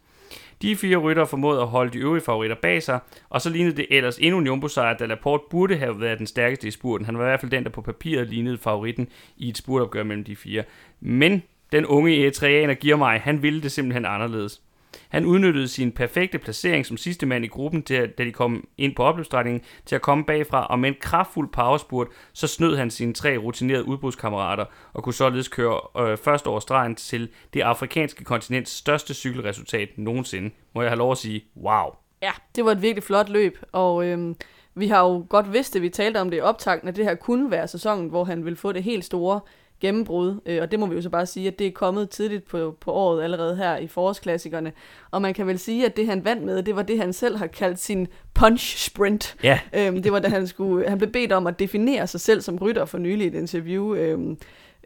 De 0.64 0.76
fire 0.76 0.98
rytter 0.98 1.26
formåede 1.26 1.62
at 1.62 1.68
holde 1.68 1.94
de 1.94 1.98
øvrige 1.98 2.24
favoritter 2.24 2.56
bag 2.62 2.84
sig, 2.84 3.00
og 3.30 3.42
så 3.42 3.50
lignede 3.50 3.78
det 3.78 3.88
ellers 3.90 4.18
endnu 4.18 4.40
en 4.40 4.46
jumbo-sejr, 4.46 4.98
da 4.98 5.06
Laporte 5.06 5.44
burde 5.50 5.78
have 5.78 6.02
været 6.02 6.20
den 6.20 6.28
stærkeste 6.28 6.68
i 6.68 6.72
spurten. 6.72 7.06
Han 7.06 7.18
var 7.18 7.24
i 7.24 7.28
hvert 7.28 7.40
fald 7.40 7.52
den, 7.52 7.64
der 7.64 7.70
på 7.70 7.82
papiret 7.82 8.30
lignede 8.30 8.58
favoritten 8.58 9.08
i 9.38 9.50
et 9.50 9.58
spurtopgør 9.58 10.04
mellem 10.04 10.24
de 10.24 10.36
fire. 10.36 10.64
Men 11.00 11.44
den 11.72 11.86
unge 11.86 12.24
eritreaner 12.24 12.74
giver 12.74 12.96
mig, 12.96 13.22
han 13.22 13.44
ville 13.44 13.62
det 13.62 13.72
simpelthen 13.72 14.06
anderledes. 14.06 14.62
Han 15.10 15.26
udnyttede 15.26 15.68
sin 15.68 15.92
perfekte 15.92 16.38
placering 16.38 16.86
som 16.86 16.98
sidste 16.98 17.26
mand 17.26 17.46
i 17.46 17.48
gruppen, 17.48 17.84
til, 17.84 17.94
at- 17.94 18.18
da 18.18 18.24
de 18.26 18.32
kom 18.32 18.68
ind 18.78 18.96
på 18.96 19.04
opløbsstrækningen, 19.04 19.62
til 19.86 19.96
at 19.96 20.02
komme 20.02 20.24
bagfra, 20.26 20.66
og 20.68 20.80
med 20.80 20.90
en 20.90 20.96
kraftfuld 21.02 21.50
powerspurt, 21.52 22.08
så 22.34 22.48
snød 22.48 22.76
han 22.78 22.92
sine 22.92 23.14
tre 23.14 23.38
rutinerede 23.38 23.88
udbrudskammerater, 23.88 24.66
og 24.94 25.04
kunne 25.04 25.14
således 25.14 25.48
køre 25.48 25.80
øh, 26.00 26.18
først 26.18 26.48
over 26.48 26.60
stregen 26.60 26.96
til 26.96 27.30
det 27.54 27.62
afrikanske 27.62 28.24
kontinents 28.24 28.72
største 28.72 29.14
cykelresultat 29.14 29.90
nogensinde. 29.98 30.50
Må 30.76 30.82
jeg 30.82 30.92
have 30.92 30.98
lov 30.98 31.12
at 31.12 31.18
sige, 31.18 31.44
wow. 31.58 31.86
Ja, 32.22 32.32
det 32.56 32.66
var 32.66 32.72
et 32.72 32.82
virkelig 32.82 33.04
flot 33.04 33.30
løb, 33.30 33.58
og 33.72 34.06
øhm, 34.06 34.36
vi 34.76 34.88
har 34.88 35.00
jo 35.04 35.26
godt 35.30 35.54
vidst 35.54 35.74
det, 35.74 35.82
vi 35.82 35.90
talte 35.90 36.22
om 36.22 36.30
det 36.30 36.38
i 36.38 36.42
optakten, 36.42 36.90
at 36.90 36.96
det 36.96 37.06
her 37.06 37.16
kunne 37.16 37.52
være 37.52 37.68
sæsonen, 37.68 38.10
hvor 38.10 38.24
han 38.24 38.46
vil 38.46 38.56
få 38.56 38.72
det 38.72 38.84
helt 38.84 39.06
store 39.06 39.40
gennembrud, 39.84 40.40
øh, 40.46 40.62
og 40.62 40.72
det 40.72 40.80
må 40.80 40.86
vi 40.86 40.96
jo 40.96 41.02
så 41.02 41.10
bare 41.10 41.26
sige, 41.26 41.48
at 41.48 41.60
det 41.60 41.68
er 41.68 41.72
kommet 41.72 42.10
tidligt 42.10 42.48
på, 42.48 42.76
på 42.82 42.92
året 42.92 43.24
allerede 43.24 43.56
her 43.56 43.78
i 43.78 43.88
forårsklassikerne, 43.88 44.72
og 45.12 45.22
man 45.22 45.34
kan 45.34 45.48
vel 45.48 45.60
sige, 45.60 45.86
at 45.86 45.98
det 45.98 46.08
han 46.08 46.26
vandt 46.26 46.44
med, 46.44 46.64
det 46.64 46.76
var 46.76 46.82
det 46.82 47.00
han 47.00 47.14
selv 47.14 47.38
har 47.38 47.48
kaldt 47.48 47.80
sin 47.80 48.08
punch 48.34 48.78
sprint. 48.90 49.36
Ja, 49.44 49.60
Øhm, 49.74 50.02
det 50.04 50.12
var 50.12 50.20
da 50.20 50.28
han 50.28 50.48
skulle, 50.48 50.90
han 50.90 50.98
blev 50.98 51.12
bedt 51.12 51.32
om 51.32 51.48
at 51.48 51.60
definere 51.60 52.08
sig 52.08 52.20
selv 52.22 52.42
som 52.42 52.58
rytter 52.58 52.86
for 52.86 52.98
nylig 52.98 53.26
i 53.26 53.28
et 53.28 53.36
interview. 53.36 53.96
Øhm, 53.96 54.38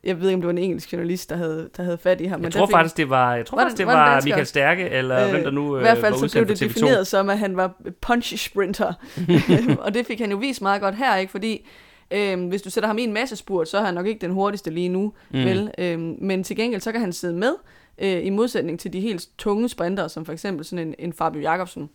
jeg 0.03 0.19
ved 0.21 0.27
ikke, 0.29 0.35
om 0.35 0.41
det 0.41 0.45
var 0.47 0.51
en 0.51 0.57
engelsk 0.57 0.93
journalist, 0.93 1.29
der 1.29 1.35
havde, 1.35 1.69
der 1.77 1.83
havde 1.83 1.97
fat 1.97 2.21
i 2.21 2.25
ham. 2.25 2.43
jeg 2.43 2.53
der 2.53 2.59
tror 2.59 2.65
fik- 2.67 2.71
faktisk, 2.73 2.97
det 2.97 3.09
var, 3.09 3.35
jeg 3.35 3.45
tror 3.45 3.55
Var 3.57 3.63
faktisk, 3.63 3.77
det- 3.77 3.87
var 3.87 3.93
var? 3.93 4.21
Michael 4.23 4.45
Stærke, 4.45 4.89
eller 4.89 5.23
øh, 5.25 5.31
hvem 5.31 5.43
der 5.43 5.51
nu 5.51 5.75
øh, 5.75 5.81
I 5.81 5.83
hvert 5.83 5.97
fald 5.97 6.13
så 6.13 6.31
blev 6.31 6.47
det 6.47 6.57
for 6.57 6.65
TV2. 6.65 6.67
defineret 6.69 7.07
som, 7.07 7.29
at 7.29 7.37
han 7.39 7.57
var 7.57 7.73
punch 8.01 8.37
sprinter. 8.49 8.93
og 9.85 9.93
det 9.93 10.05
fik 10.05 10.19
han 10.19 10.31
jo 10.31 10.37
vist 10.37 10.61
meget 10.61 10.81
godt 10.81 10.95
her, 10.95 11.15
ikke? 11.15 11.31
Fordi 11.31 11.67
øhm, 12.11 12.47
hvis 12.47 12.61
du 12.61 12.69
sætter 12.69 12.87
ham 12.87 12.97
i 12.97 13.03
en 13.03 13.13
masse 13.13 13.35
spurt, 13.35 13.69
så 13.69 13.77
er 13.77 13.83
han 13.83 13.93
nok 13.93 14.07
ikke 14.07 14.21
den 14.21 14.31
hurtigste 14.31 14.69
lige 14.69 14.89
nu. 14.89 15.13
Mm. 15.29 15.39
Vel? 15.39 15.71
Øhm, 15.77 16.15
men 16.21 16.43
til 16.43 16.55
gengæld, 16.55 16.81
så 16.81 16.91
kan 16.91 17.01
han 17.01 17.13
sidde 17.13 17.33
med, 17.33 17.53
øh, 17.97 18.25
i 18.25 18.29
modsætning 18.29 18.79
til 18.79 18.93
de 18.93 18.99
helt 18.99 19.27
tunge 19.37 19.69
sprinter, 19.69 20.07
som 20.07 20.25
for 20.25 20.33
eksempel 20.33 20.65
sådan 20.65 20.87
en, 20.87 20.95
en 20.99 21.13
Fabio 21.13 21.41
Jacobsen. 21.41 21.89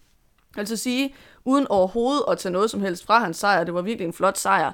Altså 0.57 0.77
sige, 0.77 1.15
uden 1.45 1.67
overhovedet 1.69 2.25
at 2.29 2.39
tage 2.39 2.53
noget 2.53 2.71
som 2.71 2.81
helst 2.81 3.07
fra 3.07 3.25
hans 3.25 3.37
sejr, 3.37 3.65
det 3.65 3.75
var 3.75 3.83
virkelig 3.83 4.07
en 4.07 4.13
flot 4.13 4.39
sejr, 4.39 4.73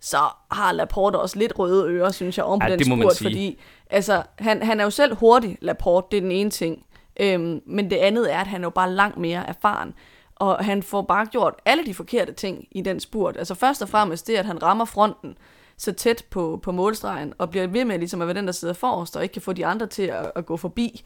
så 0.00 0.18
har 0.50 0.72
Laporte 0.72 1.16
også 1.16 1.38
lidt 1.38 1.58
røde 1.58 1.88
ører, 1.88 2.10
synes 2.10 2.36
jeg, 2.38 2.44
om 2.44 2.58
på 2.58 2.66
Ja, 2.68 2.76
den 2.76 2.88
må 2.88 2.94
man 2.94 3.10
spurt, 3.10 3.26
fordi 3.26 3.60
altså, 3.90 4.22
han, 4.38 4.62
han 4.62 4.80
er 4.80 4.84
jo 4.84 4.90
selv 4.90 5.14
hurtig, 5.14 5.58
Laporte, 5.60 6.06
det 6.10 6.16
er 6.16 6.20
den 6.20 6.32
ene 6.32 6.50
ting. 6.50 6.86
Øhm, 7.20 7.60
men 7.66 7.90
det 7.90 7.96
andet 7.96 8.32
er, 8.32 8.38
at 8.38 8.46
han 8.46 8.60
er 8.60 8.66
jo 8.66 8.70
bare 8.70 8.92
langt 8.92 9.18
mere 9.18 9.48
erfaren. 9.48 9.94
Og 10.40 10.64
han 10.64 10.82
får 10.82 11.02
bare 11.02 11.26
gjort 11.26 11.54
alle 11.64 11.86
de 11.86 11.94
forkerte 11.94 12.32
ting 12.32 12.68
i 12.70 12.82
den 12.82 13.00
spurt. 13.00 13.36
Altså 13.36 13.54
først 13.54 13.82
og 13.82 13.88
fremmest 13.88 14.26
det, 14.26 14.36
at 14.36 14.46
han 14.46 14.62
rammer 14.62 14.84
fronten 14.84 15.38
så 15.76 15.92
tæt 15.92 16.24
på, 16.30 16.60
på 16.62 16.72
målstregen, 16.72 17.32
og 17.38 17.50
bliver 17.50 17.66
ved 17.66 17.84
med 17.84 17.98
ligesom 17.98 18.20
at 18.20 18.28
være 18.28 18.36
den, 18.36 18.46
der 18.46 18.52
sidder 18.52 18.74
forrest, 18.74 19.16
og 19.16 19.22
ikke 19.22 19.32
kan 19.32 19.42
få 19.42 19.52
de 19.52 19.66
andre 19.66 19.86
til 19.86 20.02
at, 20.02 20.32
at 20.34 20.46
gå 20.46 20.56
forbi. 20.56 21.04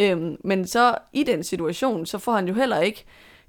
Øhm, 0.00 0.36
men 0.44 0.66
så 0.66 0.94
i 1.12 1.22
den 1.22 1.44
situation, 1.44 2.06
så 2.06 2.18
får 2.18 2.32
han 2.32 2.48
jo 2.48 2.54
heller 2.54 2.80
ikke 2.80 3.04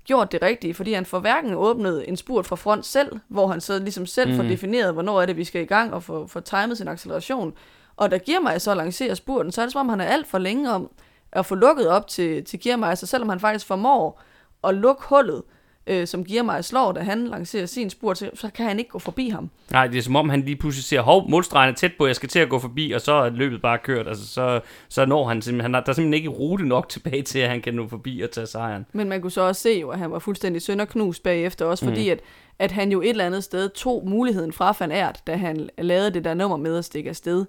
gjort 0.06 0.32
det 0.32 0.42
rigtige, 0.42 0.74
fordi 0.74 0.94
han 0.94 1.06
får 1.06 1.20
hverken 1.20 1.54
åbnet 1.54 2.10
en 2.10 2.18
spurt 2.18 2.46
fra 2.46 2.56
front 2.56 2.86
selv, 2.86 3.20
hvor 3.28 3.48
han 3.48 3.62
så 3.62 3.80
ligesom 3.80 4.06
selv 4.06 4.30
mm. 4.30 4.36
får 4.36 4.44
defineret, 4.44 4.94
hvornår 4.94 5.22
er 5.22 5.26
det, 5.26 5.38
vi 5.38 5.44
skal 5.44 5.62
i 5.62 5.66
gang, 5.66 5.94
og 5.94 6.04
får, 6.04 6.28
får 6.28 6.40
timet 6.40 6.78
sin 6.78 6.88
acceleration. 6.88 7.54
Og 7.96 8.12
der 8.12 8.18
giver 8.18 8.40
mig 8.40 8.62
så 8.62 8.72
at 8.72 8.78
lancere 8.78 9.16
spurten, 9.16 9.52
så 9.52 9.62
er 9.62 9.66
det 9.66 9.72
som 9.74 9.80
om, 9.80 9.90
han 9.90 10.02
er 10.02 10.06
alt 10.06 10.28
for 10.28 10.38
længe 10.38 10.72
om 10.72 10.90
at 11.32 11.46
få 11.46 11.56
lukket 11.56 11.88
op 11.88 12.08
til, 12.08 12.46
til 12.46 12.60
Giermeier, 12.60 12.96
så 12.96 13.06
selvom 13.06 13.30
han 13.30 13.40
faktisk 13.40 13.66
formår 13.66 14.22
at 14.64 14.76
lukke 14.76 15.04
hullet, 15.10 15.44
øh, 15.88 16.08
som 16.08 16.26
Giermeier 16.26 16.62
slår, 16.62 16.92
da 16.92 17.00
han 17.00 17.28
lancerer 17.28 17.66
sin 17.66 17.90
spurt, 17.90 18.18
så, 18.18 18.30
så 18.34 18.50
kan 18.56 18.66
han 18.66 18.80
ikke 18.80 18.92
gå 18.92 19.00
forbi 19.00 19.30
ham. 19.30 19.50
Nej, 19.72 19.88
det 19.88 19.98
er 19.98 20.02
som 20.02 20.16
om, 20.16 20.30
han 20.30 20.42
lige 20.42 20.56
pludselig 20.56 20.84
ser, 20.84 21.02
hov, 21.02 21.30
målstregen 21.30 21.72
er 21.72 21.76
tæt 21.76 21.92
på, 21.98 22.08
jeg 22.08 22.16
skal 22.16 22.30
til 22.30 22.40
at 22.40 22.50
gå 22.50 22.60
forbi, 22.60 22.92
og 22.92 23.02
så 23.02 23.14
er 23.14 23.30
løbet 23.30 23.62
bare 23.62 23.78
kørt. 23.78 24.08
Altså, 24.08 24.28
så, 24.28 24.60
så 24.90 25.06
når 25.06 25.28
han 25.28 25.42
simpelthen, 25.42 25.62
han 25.62 25.74
har, 25.74 25.82
der 25.82 25.90
er 25.90 25.94
simpelthen 25.94 26.14
ikke 26.14 26.30
rute 26.30 26.66
nok 26.66 26.90
tilbage 26.96 27.22
til, 27.22 27.40
at 27.40 27.50
han 27.50 27.62
kan 27.62 27.74
nå 27.74 27.88
forbi 27.88 28.22
og 28.22 28.32
tage 28.32 28.48
sejren. 28.48 28.86
Men 28.94 29.10
man 29.10 29.22
kunne 29.22 29.32
så 29.32 29.42
også 29.42 29.62
se 29.62 29.80
jo, 29.82 29.90
at 29.90 30.00
han 30.00 30.12
var 30.12 30.20
fuldstændig 30.20 30.62
sønderknust 30.62 31.24
bagefter, 31.24 31.66
også 31.66 31.86
fordi, 31.86 32.10
at, 32.10 32.20
at 32.60 32.72
han 32.72 32.92
jo 32.92 33.02
et 33.02 33.10
eller 33.10 33.26
andet 33.26 33.44
sted 33.44 33.70
tog 33.70 34.04
muligheden 34.08 34.54
fra 34.54 34.76
Van 34.80 34.92
Aert, 34.92 35.22
da 35.28 35.36
han 35.36 35.70
lavede 35.78 36.14
det 36.14 36.24
der 36.24 36.34
nummer 36.34 36.58
med 36.58 36.78
at 36.78 36.86
stikke 36.86 37.10
afsted. 37.10 37.46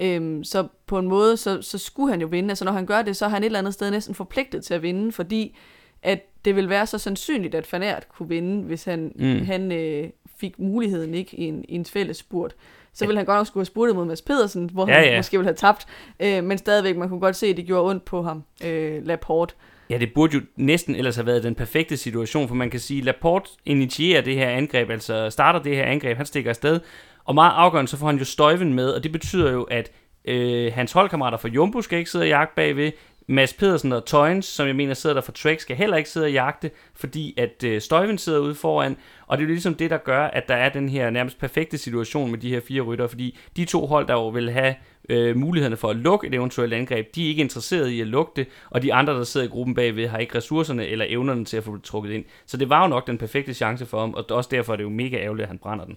Øhm, 0.00 0.44
så 0.44 0.68
på 0.86 0.98
en 0.98 1.08
måde, 1.08 1.36
så, 1.36 1.62
så 1.62 1.78
skulle 1.78 2.10
han 2.10 2.20
jo 2.20 2.26
vinde. 2.26 2.48
Altså 2.48 2.64
når 2.64 2.72
han 2.72 2.86
gør 2.86 3.02
det, 3.02 3.16
så 3.16 3.24
er 3.24 3.28
han 3.28 3.42
et 3.42 3.46
eller 3.46 3.58
andet 3.58 3.74
sted 3.74 3.90
næsten 3.90 4.14
forpligtet 4.14 4.64
til 4.64 4.74
at 4.74 4.82
vinde, 4.82 5.12
fordi 5.12 5.56
at 6.02 6.20
det 6.44 6.56
vil 6.56 6.68
være 6.68 6.86
så 6.86 6.98
sandsynligt, 6.98 7.54
at 7.54 7.72
Van 7.72 7.82
Aert 7.82 8.08
kunne 8.08 8.28
vinde, 8.28 8.62
hvis 8.62 8.84
han, 8.84 9.12
mm. 9.16 9.44
han 9.44 9.72
øh, 9.72 10.08
fik 10.36 10.58
muligheden 10.58 11.14
ikke 11.14 11.36
i 11.36 11.44
en, 11.44 11.64
i 11.68 11.74
en 11.74 11.84
fælles 11.84 12.16
spurt. 12.16 12.54
Så 12.94 13.06
ville 13.06 13.18
han 13.18 13.26
godt 13.26 13.38
nok 13.38 13.46
skulle 13.46 13.60
have 13.60 13.66
spurtet 13.66 13.96
mod 13.96 14.04
Mads 14.04 14.22
Pedersen, 14.22 14.70
hvor 14.72 14.88
Ja, 14.88 14.94
han 14.94 15.04
ja. 15.04 15.16
måske 15.16 15.38
ville 15.38 15.46
have 15.48 15.56
tabt. 15.56 15.86
Øh, 16.20 16.44
men 16.44 16.58
stadigvæk, 16.58 16.96
man 16.96 17.08
kunne 17.08 17.20
godt 17.20 17.36
se, 17.36 17.46
at 17.46 17.56
det 17.56 17.66
gjorde 17.66 17.90
ondt 17.90 18.04
på 18.04 18.22
ham, 18.22 18.44
øh, 18.64 19.06
Laporte. 19.06 19.54
Ja, 19.90 19.98
det 19.98 20.12
burde 20.14 20.34
jo 20.34 20.40
næsten 20.56 20.94
ellers 20.94 21.16
have 21.16 21.26
været 21.26 21.42
den 21.42 21.54
perfekte 21.54 21.96
situation, 21.96 22.48
for 22.48 22.54
man 22.54 22.70
kan 22.70 22.80
sige, 22.80 23.02
Laporte 23.02 23.50
initierer 23.64 24.20
det 24.20 24.34
her 24.34 24.48
angreb, 24.48 24.90
altså 24.90 25.30
starter 25.30 25.62
det 25.62 25.76
her 25.76 25.84
angreb, 25.84 26.16
han 26.16 26.26
stikker 26.26 26.50
afsted, 26.50 26.80
og 27.24 27.34
meget 27.34 27.52
afgørende, 27.54 27.90
så 27.90 27.96
får 27.96 28.06
han 28.06 28.16
jo 28.16 28.24
Støjven 28.24 28.74
med, 28.74 28.90
og 28.90 29.02
det 29.02 29.12
betyder 29.12 29.52
jo, 29.52 29.62
at 29.62 29.90
øh, 30.24 30.72
hans 30.74 30.92
holdkammerater 30.92 31.38
fra 31.38 31.48
Jumbo 31.48 31.82
skal 31.82 31.98
ikke 31.98 32.10
sidde 32.10 32.22
og 32.22 32.28
jagte 32.28 32.52
bagved, 32.56 32.92
Mads 33.32 33.52
Pedersen 33.52 33.92
og 33.92 34.04
Tøjens, 34.04 34.46
som 34.46 34.66
jeg 34.66 34.76
mener 34.76 34.94
sidder 34.94 35.14
der 35.14 35.20
for 35.20 35.32
Trek, 35.32 35.60
skal 35.60 35.76
heller 35.76 35.96
ikke 35.96 36.10
sidde 36.10 36.26
og 36.26 36.32
jagte, 36.32 36.70
fordi 36.94 37.34
at 37.36 37.64
øh, 37.64 37.80
Støjven 37.80 38.18
sidder 38.18 38.38
ude 38.38 38.54
foran, 38.54 38.96
og 39.26 39.38
det 39.38 39.44
er 39.44 39.46
jo 39.46 39.52
ligesom 39.52 39.74
det, 39.74 39.90
der 39.90 39.96
gør, 39.96 40.24
at 40.24 40.48
der 40.48 40.54
er 40.54 40.68
den 40.68 40.88
her 40.88 41.10
nærmest 41.10 41.38
perfekte 41.38 41.78
situation 41.78 42.30
med 42.30 42.38
de 42.38 42.48
her 42.48 42.60
fire 42.60 42.82
rytter, 42.82 43.06
fordi 43.06 43.38
de 43.56 43.64
to 43.64 43.86
hold, 43.86 44.06
der 44.06 44.14
jo 44.14 44.28
vil 44.28 44.50
have 44.50 44.74
øh, 45.08 45.36
mulighederne 45.36 45.76
for 45.76 45.88
at 45.88 45.96
lukke 45.96 46.26
et 46.26 46.34
eventuelt 46.34 46.72
angreb, 46.72 47.14
de 47.14 47.24
er 47.24 47.28
ikke 47.28 47.42
interesserede 47.42 47.94
i 47.94 48.00
at 48.00 48.06
lukke 48.06 48.32
det, 48.36 48.46
og 48.70 48.82
de 48.82 48.94
andre, 48.94 49.12
der 49.12 49.24
sidder 49.24 49.46
i 49.46 49.50
gruppen 49.50 49.74
bagved, 49.74 50.08
har 50.08 50.18
ikke 50.18 50.38
ressourcerne 50.38 50.86
eller 50.86 51.04
evnerne 51.08 51.44
til 51.44 51.56
at 51.56 51.64
få 51.64 51.76
det 51.76 51.82
trukket 51.82 52.10
ind. 52.10 52.24
Så 52.46 52.56
det 52.56 52.68
var 52.68 52.82
jo 52.82 52.88
nok 52.88 53.06
den 53.06 53.18
perfekte 53.18 53.54
chance 53.54 53.86
for 53.86 54.00
ham, 54.00 54.14
og 54.14 54.24
også 54.30 54.48
derfor 54.52 54.72
er 54.72 54.76
det 54.76 54.84
jo 54.84 54.90
mega 54.90 55.16
ærgerligt, 55.16 55.42
at 55.42 55.48
han 55.48 55.58
brænder 55.58 55.84
den. 55.84 55.96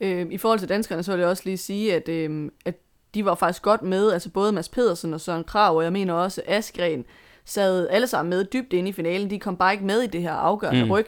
Øh, 0.00 0.26
I 0.30 0.38
forhold 0.38 0.58
til 0.58 0.68
danskerne, 0.68 1.02
så 1.02 1.12
vil 1.12 1.20
jeg 1.20 1.28
også 1.28 1.42
lige 1.46 1.56
sige, 1.56 1.94
at, 1.94 2.08
øh, 2.08 2.50
at 2.64 2.74
de 3.14 3.24
var 3.24 3.34
faktisk 3.34 3.62
godt 3.62 3.82
med, 3.82 4.12
altså 4.12 4.30
både 4.30 4.52
Mads 4.52 4.68
Pedersen 4.68 5.14
og 5.14 5.20
Søren 5.20 5.44
Krav, 5.44 5.76
og 5.76 5.84
jeg 5.84 5.92
mener 5.92 6.14
også 6.14 6.42
Askren, 6.46 7.04
sad 7.44 7.88
alle 7.90 8.06
sammen 8.06 8.30
med 8.30 8.44
dybt 8.44 8.72
inde 8.72 8.88
i 8.88 8.92
finalen. 8.92 9.30
De 9.30 9.38
kom 9.38 9.56
bare 9.56 9.72
ikke 9.72 9.84
med 9.84 10.00
i 10.00 10.06
det 10.06 10.22
her 10.22 10.32
afgørende 10.32 10.84
mm. 10.84 10.90
ryg. 10.90 11.06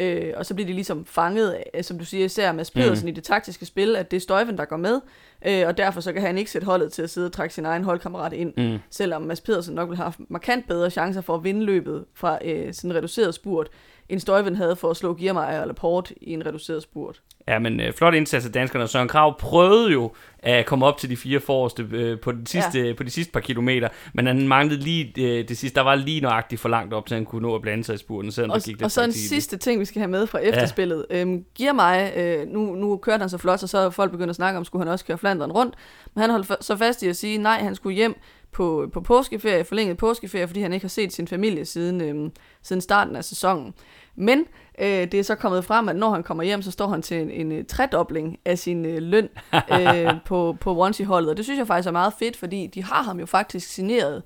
Øh, 0.00 0.32
og 0.36 0.46
så 0.46 0.54
bliver 0.54 0.66
de 0.66 0.72
ligesom 0.72 1.04
fanget, 1.04 1.56
af, 1.74 1.84
som 1.84 1.98
du 1.98 2.04
siger, 2.04 2.24
især 2.24 2.52
Mads 2.52 2.70
Pedersen 2.70 3.04
mm. 3.04 3.08
i 3.08 3.12
det 3.12 3.24
taktiske 3.24 3.66
spil, 3.66 3.96
at 3.96 4.10
det 4.10 4.16
er 4.16 4.20
Støjven, 4.20 4.58
der 4.58 4.64
går 4.64 4.76
med. 4.76 5.00
Øh, 5.46 5.66
og 5.66 5.78
derfor 5.78 6.00
så 6.00 6.12
kan 6.12 6.22
han 6.22 6.38
ikke 6.38 6.50
sætte 6.50 6.64
holdet 6.64 6.92
til 6.92 7.02
at 7.02 7.10
sidde 7.10 7.26
og 7.26 7.32
trække 7.32 7.54
sin 7.54 7.66
egen 7.66 7.84
holdkammerat 7.84 8.32
ind. 8.32 8.52
Mm. 8.56 8.78
Selvom 8.90 9.22
Mads 9.22 9.40
Pedersen 9.40 9.74
nok 9.74 9.88
vil 9.88 9.96
have 9.96 10.04
haft 10.04 10.20
markant 10.28 10.68
bedre 10.68 10.90
chancer 10.90 11.20
for 11.20 11.34
at 11.34 11.44
vinde 11.44 11.64
løbet 11.64 12.04
fra 12.14 12.38
øh, 12.44 12.74
sådan 12.74 12.90
en 12.90 12.96
reduceret 12.96 13.34
spurt, 13.34 13.68
end 14.08 14.20
Støjven 14.20 14.56
havde 14.56 14.76
for 14.76 14.90
at 14.90 14.96
slå 14.96 15.14
Giermeier 15.14 15.60
eller 15.60 15.74
Port 15.74 16.12
i 16.20 16.32
en 16.32 16.46
reduceret 16.46 16.82
spurt. 16.82 17.22
Ja, 17.48 17.58
men 17.58 17.80
øh, 17.80 17.92
flot 17.92 18.14
indsats 18.14 18.46
af 18.46 18.52
danskerne. 18.52 18.88
Søren 18.88 19.08
Krav 19.08 19.38
prøvede 19.38 19.92
jo 19.92 20.12
at 20.38 20.66
komme 20.66 20.86
op 20.86 20.98
til 20.98 21.10
de 21.10 21.16
fire 21.16 21.40
forreste 21.40 21.88
øh, 21.92 22.20
på, 22.20 22.32
den 22.32 22.46
sidste, 22.46 22.80
ja. 22.80 22.92
på 22.92 23.02
de 23.02 23.10
sidste 23.10 23.32
par 23.32 23.40
kilometer, 23.40 23.88
men 24.14 24.26
han 24.26 24.48
manglede 24.48 24.80
lige 24.80 25.12
øh, 25.18 25.48
det 25.48 25.58
sidste. 25.58 25.74
Der 25.74 25.80
var 25.80 25.94
lige 25.94 26.20
nøjagtigt 26.20 26.60
for 26.60 26.68
langt 26.68 26.94
op, 26.94 27.06
til 27.06 27.14
han 27.14 27.24
kunne 27.24 27.42
nå 27.42 27.54
at 27.54 27.62
blande 27.62 27.84
sig 27.84 27.94
i 27.94 27.98
spurten, 27.98 28.32
selvom 28.32 28.50
og, 28.50 28.60
gik 28.60 28.76
det 28.76 28.84
Og 28.84 28.90
så 28.90 29.04
en 29.04 29.12
sidste 29.12 29.56
ting, 29.56 29.80
vi 29.80 29.84
skal 29.84 30.00
have 30.00 30.10
med 30.10 30.26
fra 30.26 30.38
efterspillet. 30.38 31.06
Ja. 31.10 31.20
Øhm, 31.20 31.44
giver 31.54 31.72
mig, 31.72 32.12
øh, 32.16 32.48
nu, 32.48 32.74
nu 32.74 32.96
kørte 32.96 33.20
han 33.20 33.28
så 33.28 33.38
flot, 33.38 33.62
og 33.62 33.68
så 33.68 33.90
folk 33.90 34.10
begyndt 34.10 34.30
at 34.30 34.36
snakke 34.36 34.58
om, 34.58 34.64
skulle 34.64 34.84
han 34.84 34.92
også 34.92 35.04
køre 35.04 35.18
Flanderen 35.18 35.52
rundt, 35.52 35.74
men 36.14 36.20
han 36.20 36.30
holdt 36.30 36.64
så 36.64 36.76
fast 36.76 37.02
i 37.02 37.08
at 37.08 37.16
sige, 37.16 37.38
nej, 37.38 37.58
han 37.58 37.74
skulle 37.74 37.96
hjem 37.96 38.16
på, 38.56 38.88
på 38.92 39.00
påskeferie, 39.00 39.64
forlænget 39.64 39.96
påskeferie, 39.96 40.46
fordi 40.46 40.60
han 40.60 40.72
ikke 40.72 40.84
har 40.84 40.88
set 40.88 41.12
sin 41.12 41.28
familie 41.28 41.64
siden, 41.64 42.00
øh, 42.00 42.30
siden 42.62 42.80
starten 42.82 43.16
af 43.16 43.24
sæsonen. 43.24 43.74
Men 44.14 44.44
øh, 44.78 44.86
det 44.88 45.14
er 45.14 45.22
så 45.22 45.34
kommet 45.34 45.64
frem, 45.64 45.88
at 45.88 45.96
når 45.96 46.10
han 46.10 46.22
kommer 46.22 46.44
hjem, 46.44 46.62
så 46.62 46.70
står 46.70 46.88
han 46.88 47.02
til 47.02 47.20
en, 47.20 47.30
en, 47.30 47.52
en 47.52 47.66
tredobling 47.66 48.38
af 48.44 48.58
sin 48.58 48.86
øh, 48.86 49.02
løn 49.02 49.28
øh, 49.80 50.12
på, 50.24 50.56
på 50.60 50.82
Onesie-holdet. 50.82 51.30
Og 51.30 51.36
det 51.36 51.44
synes 51.44 51.58
jeg 51.58 51.66
faktisk 51.66 51.88
er 51.88 51.92
meget 51.92 52.12
fedt, 52.18 52.36
fordi 52.36 52.66
de 52.66 52.84
har 52.84 53.02
ham 53.02 53.20
jo 53.20 53.26
faktisk 53.26 53.68
signeret 53.68 54.22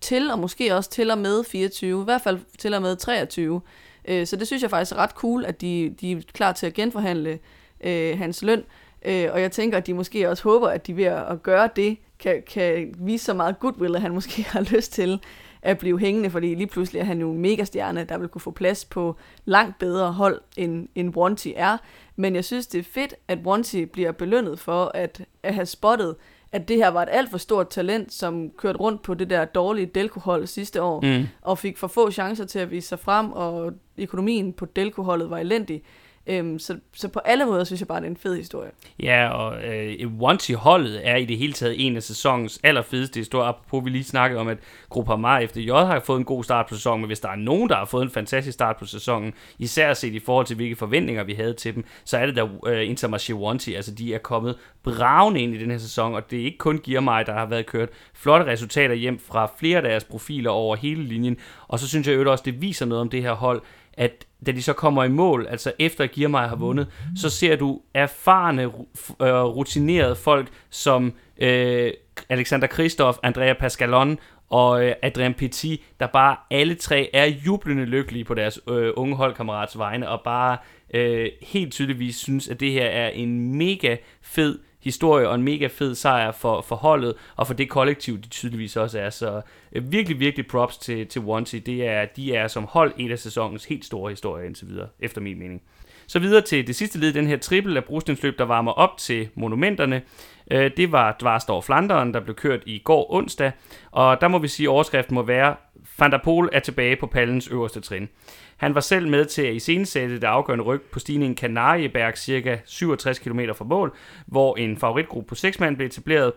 til, 0.00 0.30
og 0.30 0.38
måske 0.38 0.74
også 0.74 0.90
til 0.90 1.10
og 1.10 1.18
med 1.18 1.44
24, 1.44 2.00
i 2.00 2.04
hvert 2.04 2.22
fald 2.22 2.38
til 2.58 2.74
og 2.74 2.82
med 2.82 2.96
23. 2.96 3.60
Øh, 4.08 4.26
så 4.26 4.36
det 4.36 4.46
synes 4.46 4.62
jeg 4.62 4.70
faktisk 4.70 4.92
er 4.92 4.96
ret 4.96 5.10
cool, 5.10 5.44
at 5.44 5.60
de, 5.60 5.94
de 6.00 6.12
er 6.12 6.20
klar 6.32 6.52
til 6.52 6.66
at 6.66 6.74
genforhandle 6.74 7.38
øh, 7.80 8.18
hans 8.18 8.42
løn. 8.42 8.64
Øh, 9.04 9.28
og 9.32 9.40
jeg 9.40 9.52
tænker, 9.52 9.78
at 9.78 9.86
de 9.86 9.94
måske 9.94 10.30
også 10.30 10.42
håber, 10.42 10.68
at 10.68 10.86
de 10.86 10.96
ved 10.96 11.04
at 11.04 11.42
gøre 11.42 11.68
det, 11.76 11.96
kan, 12.18 12.42
kan 12.46 12.94
vise 12.98 13.24
så 13.24 13.34
meget 13.34 13.58
goodwill, 13.58 13.96
at 13.96 14.02
han 14.02 14.12
måske 14.12 14.42
har 14.54 14.60
lyst 14.60 14.92
til 14.92 15.20
at 15.62 15.78
blive 15.78 15.98
hængende, 15.98 16.30
fordi 16.30 16.54
lige 16.54 16.66
pludselig 16.66 17.00
er 17.00 17.04
han 17.04 17.20
jo 17.20 17.32
en 17.32 17.38
megastjerne, 17.38 18.04
der 18.04 18.18
vil 18.18 18.28
kunne 18.28 18.40
få 18.40 18.50
plads 18.50 18.84
på 18.84 19.16
langt 19.44 19.78
bedre 19.78 20.12
hold, 20.12 20.40
end, 20.56 20.88
end 20.94 21.12
Bronte 21.12 21.54
er. 21.54 21.78
Men 22.16 22.34
jeg 22.34 22.44
synes, 22.44 22.66
det 22.66 22.78
er 22.78 22.82
fedt, 22.82 23.14
at 23.28 23.42
Bronte 23.42 23.86
bliver 23.86 24.12
belønnet 24.12 24.58
for 24.58 24.90
at, 24.94 25.24
at 25.42 25.54
have 25.54 25.66
spottet, 25.66 26.16
at 26.52 26.68
det 26.68 26.76
her 26.76 26.88
var 26.88 27.02
et 27.02 27.08
alt 27.12 27.30
for 27.30 27.38
stort 27.38 27.68
talent, 27.68 28.12
som 28.12 28.50
kørte 28.50 28.78
rundt 28.78 29.02
på 29.02 29.14
det 29.14 29.30
der 29.30 29.44
dårlige 29.44 29.86
Delco-hold 29.86 30.46
sidste 30.46 30.82
år, 30.82 31.00
mm. 31.00 31.26
og 31.42 31.58
fik 31.58 31.78
for 31.78 31.86
få 31.86 32.10
chancer 32.10 32.44
til 32.44 32.58
at 32.58 32.70
vise 32.70 32.88
sig 32.88 32.98
frem, 32.98 33.32
og 33.32 33.72
økonomien 33.98 34.52
på 34.52 34.64
Delco-holdet 34.64 35.30
var 35.30 35.38
elendig. 35.38 35.82
Øhm, 36.26 36.58
så, 36.58 36.78
så 36.94 37.08
på 37.08 37.18
alle 37.18 37.44
måder 37.44 37.64
synes 37.64 37.80
jeg 37.80 37.88
bare, 37.88 38.00
det 38.00 38.06
er 38.06 38.10
en 38.10 38.16
fed 38.16 38.36
historie. 38.36 38.70
Ja, 39.02 39.28
og 39.28 39.64
øh, 39.64 40.12
Once-holdet 40.20 41.00
er 41.08 41.16
i 41.16 41.24
det 41.24 41.38
hele 41.38 41.52
taget 41.52 41.86
en 41.86 41.96
af 41.96 42.02
sæsonens 42.02 42.60
allerfedeste 42.62 43.20
historier. 43.20 43.48
Apropos, 43.48 43.84
vi 43.84 43.90
lige 43.90 44.04
snakkede 44.04 44.40
om, 44.40 44.48
at 44.48 44.58
Gruppe 44.88 45.12
Amar 45.12 45.38
efter 45.38 45.60
J 45.60 45.70
har 45.70 46.00
fået 46.00 46.18
en 46.18 46.24
god 46.24 46.44
start 46.44 46.66
på 46.66 46.74
sæsonen, 46.74 47.00
men 47.00 47.06
hvis 47.06 47.20
der 47.20 47.28
er 47.28 47.36
nogen, 47.36 47.68
der 47.68 47.76
har 47.76 47.84
fået 47.84 48.02
en 48.02 48.10
fantastisk 48.10 48.54
start 48.54 48.76
på 48.76 48.86
sæsonen, 48.86 49.32
især 49.58 49.94
set 49.94 50.14
i 50.14 50.18
forhold 50.18 50.46
til, 50.46 50.56
hvilke 50.56 50.76
forventninger 50.76 51.24
vi 51.24 51.32
havde 51.32 51.54
til 51.54 51.74
dem, 51.74 51.84
så 52.04 52.18
er 52.18 52.26
det 52.26 52.36
da 52.36 52.70
øh, 52.70 52.90
Intermarché 52.90 53.32
Once. 53.32 53.76
Altså, 53.76 53.94
de 53.94 54.14
er 54.14 54.18
kommet 54.18 54.56
bravende 54.82 55.40
ind 55.40 55.54
i 55.54 55.58
den 55.58 55.70
her 55.70 55.78
sæson, 55.78 56.14
og 56.14 56.30
det 56.30 56.40
er 56.40 56.44
ikke 56.44 56.58
kun 56.58 56.80
mig, 57.02 57.26
der 57.26 57.32
har 57.32 57.46
været 57.46 57.66
kørt 57.66 57.88
flotte 58.14 58.46
resultater 58.46 58.94
hjem 58.94 59.18
fra 59.18 59.50
flere 59.58 59.76
af 59.76 59.82
deres 59.82 60.04
profiler 60.04 60.50
over 60.50 60.76
hele 60.76 61.02
linjen. 61.02 61.36
Og 61.68 61.78
så 61.78 61.88
synes 61.88 62.08
jeg 62.08 62.16
jo 62.16 62.30
også, 62.30 62.42
det 62.44 62.62
viser 62.62 62.86
noget 62.86 63.00
om 63.00 63.08
det 63.08 63.22
her 63.22 63.32
hold, 63.32 63.62
at 63.92 64.26
da 64.46 64.52
de 64.52 64.62
så 64.62 64.72
kommer 64.72 65.04
i 65.04 65.08
mål, 65.08 65.46
altså 65.50 65.72
efter 65.78 66.04
at 66.04 66.10
Giermeier 66.10 66.48
har 66.48 66.56
vundet, 66.56 66.86
så 67.16 67.30
ser 67.30 67.56
du 67.56 67.80
erfarne, 67.94 68.62
øh, 68.62 69.42
rutinerede 69.42 70.16
folk 70.16 70.48
som 70.70 71.12
øh, 71.38 71.92
Alexander 72.28 72.66
Kristoff, 72.66 73.18
Andrea 73.22 73.52
Pascalon 73.52 74.18
og 74.50 74.84
øh, 74.84 74.94
Adrien 75.02 75.34
Petit, 75.34 75.80
der 76.00 76.06
bare 76.06 76.36
alle 76.50 76.74
tre 76.74 77.10
er 77.12 77.24
jublende 77.24 77.84
lykkelige 77.84 78.24
på 78.24 78.34
deres 78.34 78.60
øh, 78.68 78.92
unge 78.96 79.16
holdkammerats 79.16 79.78
vegne, 79.78 80.08
og 80.08 80.20
bare 80.24 80.56
øh, 80.94 81.28
helt 81.42 81.72
tydeligvis 81.72 82.16
synes, 82.16 82.48
at 82.48 82.60
det 82.60 82.72
her 82.72 82.86
er 82.86 83.08
en 83.08 83.58
mega 83.58 83.96
fed 84.22 84.58
historie 84.86 85.28
og 85.28 85.34
en 85.34 85.42
mega 85.42 85.66
fed 85.66 85.94
sejr 85.94 86.32
for, 86.32 86.60
for 86.60 86.76
holdet, 86.76 87.14
og 87.36 87.46
for 87.46 87.54
det 87.54 87.70
kollektiv, 87.70 88.18
de 88.18 88.28
tydeligvis 88.28 88.76
også 88.76 89.00
er. 89.00 89.10
Så 89.10 89.40
øh, 89.72 89.92
virkelig, 89.92 90.20
virkelig 90.20 90.46
props 90.46 90.76
til, 90.76 91.06
til 91.06 91.20
Wanty. 91.20 91.56
Det 91.56 91.86
er, 91.86 92.04
de 92.16 92.34
er 92.34 92.48
som 92.48 92.64
hold 92.64 92.92
en 92.96 93.10
af 93.10 93.18
sæsonens 93.18 93.64
helt 93.64 93.84
store 93.84 94.10
historier 94.10 94.46
indtil 94.46 94.68
videre, 94.68 94.88
efter 95.00 95.20
min 95.20 95.38
mening. 95.38 95.62
Så 96.06 96.18
videre 96.18 96.40
til 96.40 96.66
det 96.66 96.76
sidste 96.76 96.98
led, 96.98 97.12
den 97.12 97.26
her 97.26 97.36
trippel 97.36 97.76
af 97.76 97.84
brugstinsløb, 97.84 98.38
der 98.38 98.44
varmer 98.44 98.72
op 98.72 98.98
til 98.98 99.28
monumenterne. 99.34 100.02
Øh, 100.50 100.70
det 100.76 100.92
var 100.92 101.16
Dvarstor 101.20 101.60
Flanderen, 101.60 102.14
der 102.14 102.20
blev 102.20 102.34
kørt 102.34 102.60
i 102.66 102.78
går 102.84 103.14
onsdag, 103.14 103.52
og 103.90 104.20
der 104.20 104.28
må 104.28 104.38
vi 104.38 104.48
sige, 104.48 104.66
at 104.66 104.70
overskriften 104.70 105.14
må 105.14 105.22
være, 105.22 105.56
Van 105.98 106.12
der 106.12 106.18
Pol 106.24 106.48
er 106.52 106.60
tilbage 106.60 106.96
på 106.96 107.06
pallens 107.06 107.48
øverste 107.48 107.80
trin. 107.80 108.08
Han 108.56 108.74
var 108.74 108.80
selv 108.80 109.08
med 109.08 109.24
til 109.24 109.42
at 109.42 109.54
iscenesætte 109.54 110.14
det 110.14 110.24
afgørende 110.24 110.64
ryg 110.64 110.82
på 110.82 110.98
stigningen 110.98 111.36
Kanarieberg, 111.36 112.18
cirka 112.18 112.56
67 112.64 113.18
km 113.18 113.40
fra 113.54 113.64
mål, 113.64 113.96
hvor 114.26 114.56
en 114.56 114.76
favoritgruppe 114.76 115.28
på 115.28 115.34
6 115.34 115.60
mand 115.60 115.76
blev 115.76 115.86
etableret. 115.86 116.32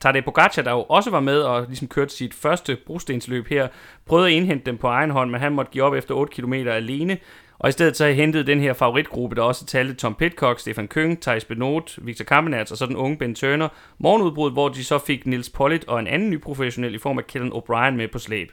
Tadej 0.00 0.20
Pogacar, 0.20 0.62
der 0.62 0.70
jo 0.70 0.82
også 0.82 1.10
var 1.10 1.20
med 1.20 1.40
og 1.40 1.64
ligesom 1.66 1.88
kørte 1.88 2.14
sit 2.14 2.34
første 2.34 2.76
brostensløb 2.86 3.48
her, 3.48 3.68
prøvede 4.06 4.28
at 4.28 4.32
indhente 4.32 4.66
dem 4.66 4.78
på 4.78 4.86
egen 4.86 5.10
hånd, 5.10 5.30
men 5.30 5.40
han 5.40 5.52
måtte 5.52 5.72
give 5.72 5.84
op 5.84 5.94
efter 5.94 6.14
8 6.14 6.32
km 6.32 6.52
alene. 6.52 7.18
Og 7.58 7.68
i 7.68 7.72
stedet 7.72 7.96
så 7.96 8.06
hentede 8.06 8.46
den 8.46 8.60
her 8.60 8.72
favoritgruppe, 8.72 9.36
der 9.36 9.42
også 9.42 9.66
talte 9.66 9.94
Tom 9.94 10.14
Pitcock, 10.14 10.60
Stefan 10.60 10.88
Køng, 10.88 11.22
Thijs 11.22 11.44
Benot, 11.44 11.98
Victor 12.02 12.24
Kampenerts 12.24 12.72
og 12.72 12.78
så 12.78 12.86
den 12.86 12.96
unge 12.96 13.18
Ben 13.18 13.34
Turner, 13.34 13.68
morgenudbrud, 13.98 14.52
hvor 14.52 14.68
de 14.68 14.84
så 14.84 14.98
fik 14.98 15.26
Nils 15.26 15.50
Pollitt 15.50 15.88
og 15.88 16.00
en 16.00 16.06
anden 16.06 16.30
ny 16.30 16.40
professionel 16.40 16.94
i 16.94 16.98
form 16.98 17.18
af 17.18 17.26
Kellen 17.26 17.52
O'Brien 17.52 17.90
med 17.90 18.08
på 18.08 18.18
slæb. 18.18 18.52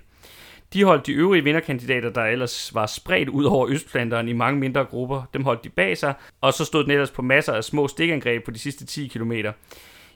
De 0.74 0.84
holdt 0.84 1.08
de 1.08 1.12
øvrige 1.12 1.44
vinderkandidater, 1.44 2.10
der 2.10 2.22
ellers 2.22 2.76
var 2.76 2.86
spredt 2.86 3.30
ud 3.30 3.44
over 3.44 3.68
østplanteren 3.70 4.28
i 4.28 4.34
mange 4.34 4.60
mindre 4.60 4.86
grupper, 4.86 5.24
dem 5.34 5.44
holdt 5.44 5.64
de 5.64 5.70
bag 5.70 5.98
sig, 5.98 6.14
og 6.42 6.54
så 6.54 6.66
stod 6.66 6.84
den 6.84 6.92
ellers 6.92 7.12
på 7.12 7.22
masser 7.22 7.54
af 7.54 7.64
små 7.64 7.88
stikangreb 7.88 8.46
på 8.46 8.52
de 8.52 8.60
sidste 8.60 8.86
10 8.86 9.08
km. 9.08 9.32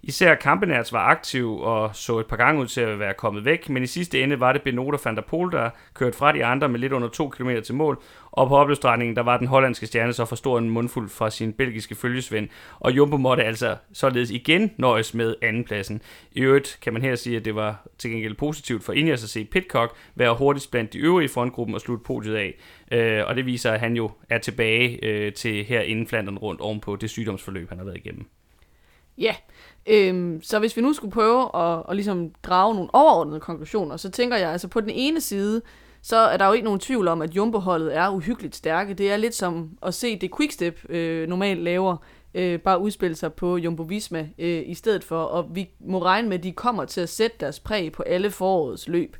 Især 0.07 0.35
Kampenerts 0.35 0.93
var 0.93 0.99
aktiv 0.99 1.59
og 1.59 1.95
så 1.95 2.19
et 2.19 2.25
par 2.25 2.35
gange 2.35 2.61
ud 2.61 2.67
til 2.67 2.81
at 2.81 2.99
være 2.99 3.13
kommet 3.13 3.45
væk, 3.45 3.69
men 3.69 3.83
i 3.83 3.87
sidste 3.87 4.23
ende 4.23 4.39
var 4.39 4.53
det 4.53 4.61
Benota 4.61 4.97
van 5.05 5.15
der 5.15 5.21
Pol, 5.21 5.51
der 5.51 5.69
kørte 5.93 6.17
fra 6.17 6.31
de 6.31 6.45
andre 6.45 6.69
med 6.69 6.79
lidt 6.79 6.93
under 6.93 7.07
2 7.07 7.29
km 7.29 7.49
til 7.63 7.75
mål, 7.75 8.01
og 8.31 8.47
på 8.47 8.55
opløbsdrejningen, 8.57 9.15
der 9.15 9.21
var 9.21 9.37
den 9.37 9.47
hollandske 9.47 9.85
stjerne 9.85 10.13
så 10.13 10.25
for 10.25 10.35
stor 10.35 10.57
en 10.57 10.69
mundfuld 10.69 11.09
fra 11.09 11.29
sin 11.29 11.53
belgiske 11.53 11.95
følgesvend, 11.95 12.49
og 12.79 12.91
Jumbo 12.91 13.17
måtte 13.17 13.43
altså 13.43 13.75
således 13.93 14.31
igen 14.31 14.71
nøjes 14.77 15.13
med 15.13 15.35
andenpladsen. 15.41 16.01
I 16.31 16.41
øvrigt 16.41 16.79
kan 16.81 16.93
man 16.93 17.01
her 17.01 17.15
sige, 17.15 17.37
at 17.37 17.45
det 17.45 17.55
var 17.55 17.87
til 17.97 18.11
gengæld 18.11 18.35
positivt 18.35 18.83
for 18.83 18.93
Ineos 18.93 19.23
at 19.23 19.29
se 19.29 19.45
Pitcock 19.45 19.95
være 20.15 20.35
hurtigst 20.35 20.71
blandt 20.71 20.93
de 20.93 20.97
øvrige 20.97 21.25
i 21.25 21.33
frontgruppen 21.33 21.75
og 21.75 21.81
slutte 21.81 22.03
podiet 22.03 22.35
af. 22.35 22.53
Øh, 22.91 23.23
og 23.27 23.35
det 23.35 23.45
viser, 23.45 23.71
at 23.71 23.79
han 23.79 23.95
jo 23.95 24.11
er 24.29 24.37
tilbage 24.37 25.05
øh, 25.05 25.33
til 25.33 25.63
her 25.63 25.81
inden 25.81 26.07
Flandern 26.07 26.37
rundt 26.37 26.61
ovenpå 26.61 26.95
det 26.95 27.09
sygdomsforløb, 27.09 27.69
han 27.69 27.77
har 27.77 27.85
været 27.85 27.97
igennem. 27.97 28.25
Ja, 29.17 29.35
øhm, 29.87 30.41
så 30.41 30.59
hvis 30.59 30.77
vi 30.77 30.81
nu 30.81 30.93
skulle 30.93 31.11
prøve 31.11 31.55
at, 31.55 31.83
at 31.89 31.95
ligesom 31.95 32.31
drage 32.43 32.73
nogle 32.73 32.89
overordnede 32.93 33.39
konklusioner, 33.39 33.97
så 33.97 34.11
tænker 34.11 34.37
jeg 34.37 34.49
altså 34.51 34.67
på 34.67 34.81
den 34.81 34.89
ene 34.89 35.21
side, 35.21 35.61
så 36.01 36.17
er 36.17 36.37
der 36.37 36.47
jo 36.47 36.53
ikke 36.53 36.65
nogen 36.65 36.79
tvivl 36.79 37.07
om, 37.07 37.21
at 37.21 37.35
Jumbo-holdet 37.35 37.95
er 37.95 38.09
uhyggeligt 38.09 38.55
stærke. 38.55 38.93
Det 38.93 39.11
er 39.11 39.17
lidt 39.17 39.35
som 39.35 39.69
at 39.83 39.93
se 39.93 40.19
det 40.19 40.35
Quickstep 40.37 40.79
øh, 40.89 41.27
normalt 41.29 41.63
laver, 41.63 41.97
øh, 42.33 42.59
bare 42.59 42.79
udspille 42.79 43.15
sig 43.15 43.33
på 43.33 43.57
Jumbo 43.57 43.83
Visma 43.83 44.29
øh, 44.37 44.63
i 44.65 44.73
stedet 44.73 45.03
for, 45.03 45.23
og 45.23 45.55
vi 45.55 45.69
må 45.79 46.03
regne 46.03 46.29
med, 46.29 46.37
at 46.37 46.43
de 46.43 46.51
kommer 46.51 46.85
til 46.85 47.01
at 47.01 47.09
sætte 47.09 47.37
deres 47.39 47.59
præg 47.59 47.91
på 47.91 48.03
alle 48.03 48.31
forårets 48.31 48.87
løb. 48.87 49.17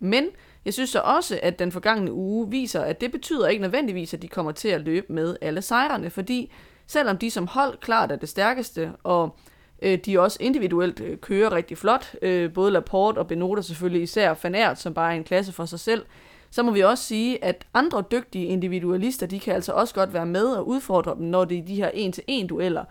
Men 0.00 0.26
jeg 0.64 0.74
synes 0.74 0.90
så 0.90 1.00
også, 1.00 1.38
at 1.42 1.58
den 1.58 1.72
forgangne 1.72 2.12
uge 2.12 2.50
viser, 2.50 2.80
at 2.80 3.00
det 3.00 3.12
betyder 3.12 3.48
ikke 3.48 3.62
nødvendigvis, 3.62 4.14
at 4.14 4.22
de 4.22 4.28
kommer 4.28 4.52
til 4.52 4.68
at 4.68 4.80
løbe 4.80 5.12
med 5.12 5.36
alle 5.40 5.62
sejrene, 5.62 6.10
fordi 6.10 6.52
selvom 6.86 7.18
de 7.18 7.30
som 7.30 7.46
hold 7.46 7.78
klart 7.78 8.12
er 8.12 8.16
det 8.16 8.28
stærkeste, 8.28 8.92
og 9.02 9.36
Øh, 9.84 9.98
de 9.98 10.20
også 10.20 10.38
individuelt 10.40 11.00
øh, 11.00 11.18
kører 11.18 11.52
rigtig 11.52 11.78
flot. 11.78 12.14
Øh, 12.22 12.52
både 12.52 12.70
Laporte 12.70 13.18
og 13.18 13.26
Benota 13.26 13.62
selvfølgelig, 13.62 14.02
især 14.02 14.34
Fanert, 14.34 14.80
som 14.80 14.94
bare 14.94 15.12
er 15.12 15.16
en 15.16 15.24
klasse 15.24 15.52
for 15.52 15.64
sig 15.64 15.80
selv. 15.80 16.04
Så 16.50 16.62
må 16.62 16.70
vi 16.70 16.80
også 16.80 17.04
sige, 17.04 17.44
at 17.44 17.66
andre 17.74 18.04
dygtige 18.10 18.46
individualister, 18.46 19.26
de 19.26 19.40
kan 19.40 19.54
altså 19.54 19.72
også 19.72 19.94
godt 19.94 20.14
være 20.14 20.26
med 20.26 20.46
og 20.46 20.68
udfordre 20.68 21.14
dem, 21.14 21.26
når 21.26 21.44
det 21.44 21.58
er 21.58 21.62
de 21.62 21.74
her 21.74 21.88
en-til-en 21.94 22.46
dueller. 22.46 22.84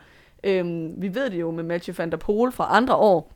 Øhm, 0.43 0.93
vi 0.97 1.15
ved 1.15 1.29
det 1.29 1.39
jo 1.39 1.51
med 1.51 1.63
Mathieu 1.63 1.95
van 1.97 2.11
der 2.11 2.17
Poel 2.17 2.51
fra 2.51 2.67
andre 2.71 2.95
år, 2.95 3.33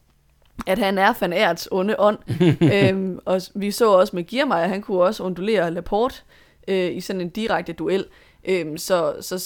at 0.68 0.78
han 0.78 0.98
er 0.98 1.14
Van 1.22 1.34
Aerts 1.34 1.68
onde 1.72 1.96
ånd. 2.00 2.18
øhm, 2.74 3.20
og 3.26 3.42
vi 3.56 3.72
så 3.72 3.92
også 3.92 4.16
med 4.16 4.24
Giermeier, 4.24 4.68
han 4.68 4.82
kunne 4.82 5.02
også 5.02 5.24
undulere 5.24 5.72
Laporte 5.72 6.16
øh, 6.68 6.96
i 6.96 7.02
sådan 7.02 7.22
en 7.22 7.30
direkte 7.30 7.74
duel. 7.74 8.06
Øhm, 8.46 8.78
så, 8.78 9.16
så 9.22 9.40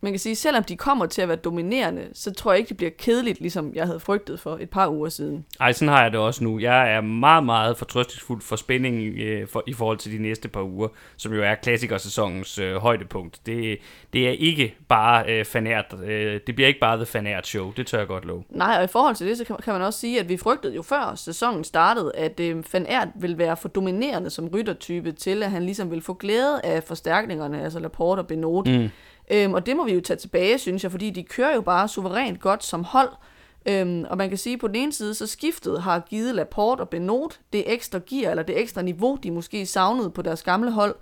man 0.00 0.12
kan 0.12 0.18
sige, 0.18 0.36
selvom 0.36 0.64
de 0.64 0.76
kommer 0.76 1.06
til 1.06 1.22
at 1.22 1.28
være 1.28 1.36
dominerende, 1.36 2.08
så 2.12 2.32
tror 2.32 2.52
jeg 2.52 2.58
ikke, 2.58 2.68
det 2.68 2.76
bliver 2.76 2.90
kedeligt, 2.98 3.40
ligesom 3.40 3.72
jeg 3.74 3.86
havde 3.86 4.00
frygtet 4.00 4.40
for 4.40 4.58
et 4.60 4.70
par 4.70 4.88
uger 4.88 5.08
siden. 5.08 5.44
Ej, 5.60 5.72
sådan 5.72 5.94
har 5.94 6.02
jeg 6.02 6.12
det 6.12 6.20
også 6.20 6.44
nu. 6.44 6.58
Jeg 6.58 6.92
er 6.92 7.00
meget, 7.00 7.44
meget 7.44 7.76
fortrøstningsfuld 7.76 8.42
for 8.42 8.56
spænding 8.56 9.18
øh, 9.18 9.48
for, 9.48 9.62
i 9.66 9.72
forhold 9.72 9.98
til 9.98 10.12
de 10.12 10.22
næste 10.22 10.48
par 10.48 10.62
uger, 10.62 10.88
som 11.16 11.32
jo 11.32 11.42
er 11.42 11.54
klassikersæsonens 11.54 12.58
øh, 12.58 12.76
højdepunkt. 12.76 13.40
Det, 13.46 13.78
det 14.12 14.28
er 14.28 14.32
ikke 14.32 14.74
bare 14.88 15.24
øh, 15.28 15.44
fanært. 15.44 15.94
Øh, 16.04 16.40
det 16.46 16.54
bliver 16.54 16.68
ikke 16.68 16.80
bare 16.80 16.96
The 16.96 17.06
Fanært 17.06 17.46
Show, 17.46 17.72
det 17.76 17.86
tør 17.86 17.98
jeg 17.98 18.06
godt 18.06 18.24
love. 18.24 18.44
Nej, 18.50 18.76
og 18.78 18.84
i 18.84 18.86
forhold 18.86 19.14
til 19.14 19.26
det, 19.26 19.38
så 19.38 19.44
kan, 19.44 19.56
kan 19.64 19.72
man 19.72 19.82
også 19.82 19.98
sige, 19.98 20.20
at 20.20 20.28
vi 20.28 20.36
frygtede 20.36 20.74
jo 20.74 20.82
før 20.82 21.14
sæsonen 21.14 21.64
startede, 21.64 22.12
at 22.14 22.40
øh, 22.40 22.64
Fanært 22.64 23.08
vil 23.14 23.38
være 23.38 23.56
for 23.56 23.68
dominerende 23.68 24.30
som 24.30 24.48
ryttertype 24.48 25.12
til, 25.12 25.42
at 25.42 25.50
han 25.50 25.62
ligesom 25.62 25.90
vil 25.90 26.02
få 26.02 26.14
glæde 26.14 26.60
af 26.64 26.82
forstærkningerne, 26.82 27.62
altså 27.62 27.78
Laporte 27.78 28.20
og 28.20 28.26
Benot. 28.26 28.66
Mm. 28.66 28.88
Øhm, 29.30 29.54
og 29.54 29.66
det 29.66 29.76
må 29.76 29.84
vi 29.84 29.94
jo 29.94 30.00
tage 30.00 30.16
tilbage, 30.16 30.58
synes 30.58 30.82
jeg, 30.82 30.90
fordi 30.90 31.10
de 31.10 31.22
kører 31.22 31.54
jo 31.54 31.60
bare 31.60 31.88
suverænt 31.88 32.40
godt 32.40 32.64
som 32.64 32.84
hold. 32.84 33.10
Øhm, 33.66 34.04
og 34.10 34.16
man 34.16 34.28
kan 34.28 34.38
sige, 34.38 34.54
at 34.54 34.60
på 34.60 34.66
den 34.66 34.76
ene 34.76 34.92
side, 34.92 35.14
så 35.14 35.26
skiftet 35.26 35.82
har 35.82 36.00
givet 36.00 36.34
Laporte 36.34 36.80
og 36.80 36.88
Benot 36.88 37.40
det 37.52 37.72
ekstra 37.72 38.00
gear, 38.10 38.30
eller 38.30 38.42
det 38.42 38.60
ekstra 38.60 38.82
niveau, 38.82 39.18
de 39.22 39.30
måske 39.30 39.66
savnede 39.66 40.10
på 40.10 40.22
deres 40.22 40.42
gamle 40.42 40.70
hold. 40.70 40.94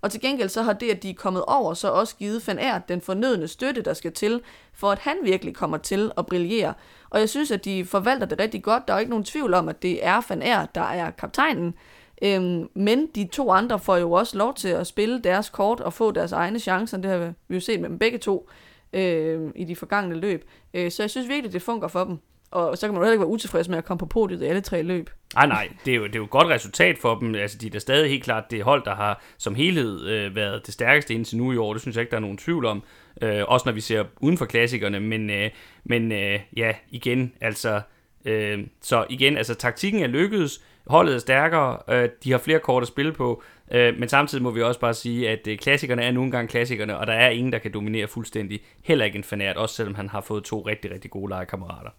Og 0.00 0.10
til 0.10 0.20
gengæld 0.20 0.48
så 0.48 0.62
har 0.62 0.72
det, 0.72 0.90
at 0.90 1.02
de 1.02 1.10
er 1.10 1.14
kommet 1.14 1.44
over, 1.44 1.74
så 1.74 1.88
også 1.88 2.16
givet 2.16 2.48
Van 2.48 2.58
Aert 2.58 2.88
den 2.88 3.00
fornødne 3.00 3.48
støtte, 3.48 3.82
der 3.82 3.94
skal 3.94 4.12
til, 4.12 4.40
for 4.72 4.90
at 4.90 4.98
han 4.98 5.16
virkelig 5.22 5.54
kommer 5.54 5.76
til 5.76 6.10
at 6.18 6.26
brillere. 6.26 6.74
Og 7.10 7.20
jeg 7.20 7.28
synes, 7.28 7.50
at 7.50 7.64
de 7.64 7.84
forvalter 7.84 8.26
det 8.26 8.40
rigtig 8.40 8.62
godt. 8.62 8.88
Der 8.88 8.94
er 8.94 8.98
ikke 8.98 9.10
nogen 9.10 9.24
tvivl 9.24 9.54
om, 9.54 9.68
at 9.68 9.82
det 9.82 10.06
er 10.06 10.20
Van 10.28 10.42
Aert, 10.42 10.74
der 10.74 10.80
er 10.80 11.10
kaptajnen. 11.10 11.74
Øhm, 12.22 12.68
men 12.74 13.08
de 13.14 13.28
to 13.32 13.50
andre 13.50 13.78
får 13.78 13.96
jo 13.96 14.12
også 14.12 14.38
lov 14.38 14.54
til 14.54 14.68
at 14.68 14.86
spille 14.86 15.20
deres 15.22 15.48
kort 15.48 15.80
og 15.80 15.92
få 15.92 16.10
deres 16.10 16.32
egne 16.32 16.58
chancer. 16.58 16.98
Det 16.98 17.10
har 17.10 17.34
vi 17.48 17.54
jo 17.54 17.60
set 17.60 17.80
med 17.80 17.88
dem 17.88 17.98
begge 17.98 18.18
to 18.18 18.48
øh, 18.92 19.50
i 19.54 19.64
de 19.64 19.76
forgangne 19.76 20.14
løb. 20.14 20.44
Øh, 20.74 20.90
så 20.90 21.02
jeg 21.02 21.10
synes 21.10 21.28
virkelig, 21.28 21.52
det 21.52 21.62
fungerer 21.62 21.88
for 21.88 22.04
dem. 22.04 22.18
Og 22.50 22.78
så 22.78 22.86
kan 22.86 22.94
man 22.94 23.00
jo 23.00 23.04
heller 23.04 23.12
ikke 23.12 23.20
være 23.20 23.30
utilfreds 23.30 23.68
med 23.68 23.78
at 23.78 23.84
komme 23.84 23.98
på 23.98 24.06
podiet 24.06 24.42
i 24.42 24.44
alle 24.44 24.60
tre 24.60 24.82
løb. 24.82 25.10
Nej, 25.34 25.46
nej, 25.46 25.68
det 25.84 25.92
er, 25.92 25.96
jo, 25.96 26.06
det 26.06 26.14
er 26.14 26.18
jo 26.18 26.24
et 26.24 26.30
godt 26.30 26.48
resultat 26.48 26.98
for 26.98 27.14
dem. 27.14 27.34
Altså, 27.34 27.58
de 27.58 27.66
er 27.66 27.70
da 27.70 27.78
stadig 27.78 28.10
helt 28.10 28.24
klart 28.24 28.50
det 28.50 28.62
hold, 28.62 28.84
der 28.84 28.94
har 28.94 29.22
som 29.38 29.54
helhed 29.54 30.06
øh, 30.06 30.36
været 30.36 30.66
det 30.66 30.74
stærkeste 30.74 31.14
indtil 31.14 31.38
nu 31.38 31.52
i 31.52 31.56
år. 31.56 31.72
Det 31.72 31.82
synes 31.82 31.96
jeg 31.96 32.00
ikke, 32.00 32.10
der 32.10 32.16
er 32.16 32.20
nogen 32.20 32.38
tvivl 32.38 32.64
om. 32.64 32.82
Øh, 33.22 33.42
også 33.48 33.68
når 33.68 33.72
vi 33.72 33.80
ser 33.80 34.04
uden 34.20 34.38
for 34.38 34.44
klassikerne. 34.44 35.00
Men, 35.00 35.30
øh, 35.30 35.50
men 35.84 36.12
øh, 36.12 36.40
ja, 36.56 36.72
igen, 36.90 37.32
altså... 37.40 37.80
Øh, 38.24 38.58
så 38.80 39.06
igen, 39.10 39.36
altså 39.36 39.54
taktikken 39.54 40.02
er 40.02 40.06
lykkedes 40.06 40.60
holdet 40.86 41.14
er 41.14 41.18
stærkere, 41.18 41.78
øh, 41.88 42.08
de 42.24 42.30
har 42.30 42.38
flere 42.38 42.58
kort 42.58 42.82
at 42.82 42.88
spille 42.88 43.12
på, 43.12 43.42
øh, 43.72 43.98
men 43.98 44.08
samtidig 44.08 44.42
må 44.42 44.50
vi 44.50 44.62
også 44.62 44.80
bare 44.80 44.94
sige, 44.94 45.30
at 45.30 45.46
øh, 45.46 45.58
klassikerne 45.58 46.02
er 46.02 46.12
nogle 46.12 46.30
gange 46.30 46.48
klassikerne, 46.48 46.98
og 46.98 47.06
der 47.06 47.12
er 47.12 47.30
ingen, 47.30 47.52
der 47.52 47.58
kan 47.58 47.72
dominere 47.74 48.06
fuldstændig. 48.06 48.60
Heller 48.82 49.04
ikke 49.04 49.18
en 49.18 49.24
fanat, 49.24 49.56
også 49.56 49.74
selvom 49.74 49.94
han 49.94 50.08
har 50.08 50.20
fået 50.20 50.44
to 50.44 50.60
rigtig, 50.60 50.90
rigtig 50.90 51.10
gode 51.10 51.30
legekammerater. 51.30 51.90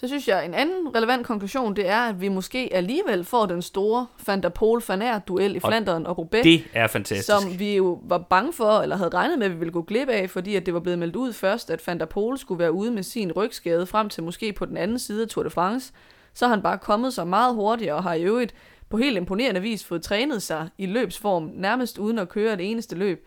Så 0.00 0.08
synes 0.08 0.28
jeg, 0.28 0.44
en 0.44 0.54
anden 0.54 0.94
relevant 0.94 1.26
konklusion, 1.26 1.76
det 1.76 1.88
er, 1.88 2.00
at 2.00 2.20
vi 2.20 2.28
måske 2.28 2.68
alligevel 2.72 3.24
får 3.24 3.46
den 3.46 3.62
store 3.62 4.06
Van 4.26 4.42
der 4.42 4.48
Pol 4.48 4.82
duel 5.28 5.56
i 5.56 5.60
Flandern 5.60 6.06
og 6.06 6.18
Roubaix. 6.18 6.44
Det 6.44 6.64
er 6.74 6.86
fantastisk. 6.86 7.26
Som 7.26 7.58
vi 7.58 7.76
jo 7.76 8.00
var 8.02 8.18
bange 8.18 8.52
for, 8.52 8.80
eller 8.80 8.96
havde 8.96 9.10
regnet 9.14 9.38
med, 9.38 9.46
at 9.46 9.52
vi 9.52 9.58
ville 9.58 9.72
gå 9.72 9.82
glip 9.82 10.08
af, 10.08 10.30
fordi 10.30 10.56
at 10.56 10.66
det 10.66 10.74
var 10.74 10.80
blevet 10.80 10.98
meldt 10.98 11.16
ud 11.16 11.32
først, 11.32 11.70
at 11.70 11.86
Van 11.86 12.00
der 12.00 12.06
Pol 12.06 12.38
skulle 12.38 12.58
være 12.58 12.72
ude 12.72 12.90
med 12.90 13.02
sin 13.02 13.32
rygskade 13.32 13.86
frem 13.86 14.08
til 14.08 14.22
måske 14.22 14.52
på 14.52 14.64
den 14.64 14.76
anden 14.76 14.98
side 14.98 15.22
af 15.22 15.28
Tour 15.28 15.44
de 15.44 15.50
France 15.50 15.92
så 16.36 16.46
har 16.46 16.54
han 16.54 16.62
bare 16.62 16.78
kommet 16.78 17.14
så 17.14 17.24
meget 17.24 17.54
hurtigere 17.54 17.94
og 17.96 18.02
har 18.02 18.14
i 18.14 18.22
øvrigt 18.22 18.54
på 18.88 18.96
helt 18.96 19.16
imponerende 19.16 19.60
vis 19.60 19.84
fået 19.84 20.02
trænet 20.02 20.42
sig 20.42 20.68
i 20.78 20.86
løbsform, 20.86 21.50
nærmest 21.54 21.98
uden 21.98 22.18
at 22.18 22.28
køre 22.28 22.56
det 22.56 22.70
eneste 22.70 22.96
løb. 22.96 23.26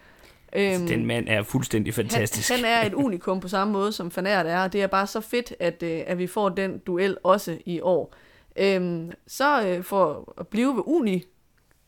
Øhm, 0.55 0.87
den 0.87 1.05
mand 1.05 1.29
er 1.29 1.43
fuldstændig 1.43 1.93
fantastisk. 1.93 2.49
Han, 2.49 2.59
han 2.59 2.65
er 2.65 2.85
et 2.85 2.93
unikum 3.05 3.39
på 3.39 3.47
samme 3.47 3.73
måde, 3.73 3.91
som 3.91 4.11
Fanert 4.11 4.45
er, 4.45 4.63
og 4.63 4.73
det 4.73 4.81
er 4.81 4.87
bare 4.87 5.07
så 5.07 5.21
fedt, 5.21 5.53
at, 5.59 5.83
øh, 5.83 6.01
at 6.07 6.17
vi 6.17 6.27
får 6.27 6.49
den 6.49 6.77
duel 6.77 7.17
også 7.23 7.57
i 7.65 7.81
år. 7.81 8.13
Øhm, 8.59 9.11
så 9.27 9.67
øh, 9.67 9.83
for 9.83 10.33
at 10.39 10.47
blive 10.47 10.75
ved 10.75 10.83
uni, 10.85 11.23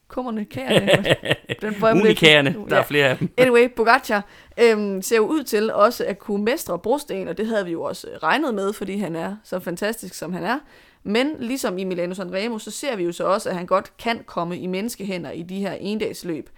kummerne, 0.08 0.46
kærerne. 0.46 2.00
Unikærerne, 2.02 2.56
der 2.70 2.76
er 2.76 2.84
flere 2.84 3.08
af 3.08 3.18
dem. 3.18 3.30
Anyway, 3.38 3.70
Pogacar 3.76 4.26
øhm, 4.58 5.02
ser 5.02 5.16
jo 5.16 5.26
ud 5.26 5.44
til 5.44 5.74
også 5.74 6.06
at 6.06 6.20
kunne 6.20 6.44
mestre 6.44 6.80
brosten, 6.80 7.28
og 7.28 7.38
det 7.38 7.48
havde 7.48 7.66
vi 7.66 7.72
jo 7.72 7.82
også 7.82 8.08
regnet 8.24 8.54
med, 8.54 8.74
fordi 8.74 8.98
han 8.98 9.16
er 9.16 9.36
så 9.44 9.60
fantastisk, 9.60 10.14
som 10.14 10.34
han 10.34 10.44
er. 10.44 10.60
Men 11.04 11.28
ligesom 11.40 11.78
i 11.78 11.84
Milano 11.84 12.14
Sanremo, 12.14 12.58
så 12.58 12.72
ser 12.72 12.96
vi 12.96 13.04
jo 13.04 13.12
så 13.12 13.24
også, 13.24 13.50
at 13.50 13.56
han 13.56 13.66
godt 13.66 13.98
kan 13.98 14.24
komme 14.26 14.58
i 14.58 14.68
menneskehænder 14.68 15.32
i 15.32 15.44
de 15.44 15.60
her 15.60 15.72
endagsløb. 15.72 16.50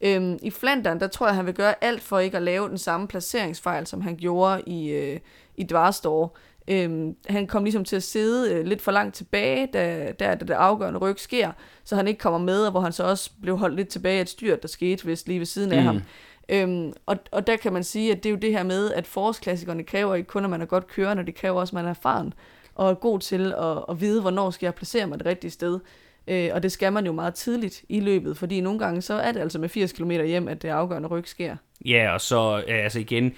Øhm, 0.00 0.38
I 0.42 0.50
Flandern, 0.50 1.00
der 1.00 1.06
tror 1.06 1.26
jeg, 1.26 1.36
han 1.36 1.46
vil 1.46 1.54
gøre 1.54 1.84
alt 1.84 2.02
for 2.02 2.18
ikke 2.18 2.36
at 2.36 2.42
lave 2.42 2.68
den 2.68 2.78
samme 2.78 3.08
placeringsfejl, 3.08 3.86
som 3.86 4.00
han 4.00 4.16
gjorde 4.16 4.62
i, 4.66 4.88
øh, 4.88 5.20
i 5.56 5.62
Dvarstor. 5.62 6.36
Øhm, 6.68 7.16
han 7.28 7.46
kom 7.46 7.64
ligesom 7.64 7.84
til 7.84 7.96
at 7.96 8.02
sidde 8.02 8.54
øh, 8.54 8.64
lidt 8.66 8.82
for 8.82 8.92
langt 8.92 9.14
tilbage, 9.14 9.68
da, 9.72 10.12
da, 10.20 10.34
da 10.34 10.44
det 10.44 10.50
afgørende 10.50 10.98
ryg 10.98 11.20
sker, 11.20 11.52
så 11.84 11.96
han 11.96 12.08
ikke 12.08 12.18
kommer 12.18 12.38
med, 12.38 12.64
og 12.64 12.70
hvor 12.70 12.80
han 12.80 12.92
så 12.92 13.04
også 13.04 13.30
blev 13.42 13.56
holdt 13.56 13.76
lidt 13.76 13.88
tilbage 13.88 14.16
af 14.16 14.22
et 14.22 14.28
styrt, 14.28 14.62
der 14.62 14.68
skete 14.68 15.06
vist 15.06 15.28
lige 15.28 15.38
ved 15.38 15.46
siden 15.46 15.72
af 15.72 15.80
mm. 15.80 15.86
ham. 15.86 16.02
Øhm, 16.48 16.92
og, 17.06 17.16
og 17.32 17.46
der 17.46 17.56
kan 17.56 17.72
man 17.72 17.84
sige, 17.84 18.12
at 18.12 18.22
det 18.22 18.26
er 18.26 18.30
jo 18.30 18.36
det 18.36 18.52
her 18.52 18.62
med, 18.62 18.92
at 18.92 19.06
forårsklassikerne 19.06 19.82
kræver 19.82 20.14
ikke 20.14 20.26
kun, 20.26 20.44
at 20.44 20.50
man 20.50 20.62
er 20.62 20.66
godt 20.66 20.86
kørende, 20.86 21.26
det 21.26 21.34
kræver 21.34 21.60
også, 21.60 21.70
at 21.70 21.74
man 21.74 21.84
er 21.84 21.90
erfaren 21.90 22.34
og 22.74 22.90
er 22.90 22.94
god 22.94 23.18
til 23.18 23.52
at, 23.52 23.84
at 23.88 24.00
vide, 24.00 24.20
hvornår 24.20 24.50
skal 24.50 24.66
jeg 24.66 24.74
placere 24.74 25.06
mig 25.06 25.18
det 25.18 25.26
rigtige 25.26 25.50
sted. 25.50 25.80
Øh, 26.28 26.50
og 26.52 26.62
det 26.62 26.72
skal 26.72 26.92
man 26.92 27.06
jo 27.06 27.12
meget 27.12 27.34
tidligt 27.34 27.84
i 27.88 28.00
løbet, 28.00 28.36
fordi 28.36 28.60
nogle 28.60 28.78
gange 28.78 29.02
så 29.02 29.14
er 29.14 29.32
det 29.32 29.40
altså 29.40 29.58
med 29.58 29.68
80 29.68 29.92
km 29.92 30.10
hjem, 30.10 30.48
at 30.48 30.62
det 30.62 30.68
afgørende 30.68 31.08
ryg 31.08 31.28
sker. 31.28 31.56
Ja, 31.84 32.12
og 32.14 32.20
så 32.20 32.62
altså 32.68 33.00
igen, 33.00 33.34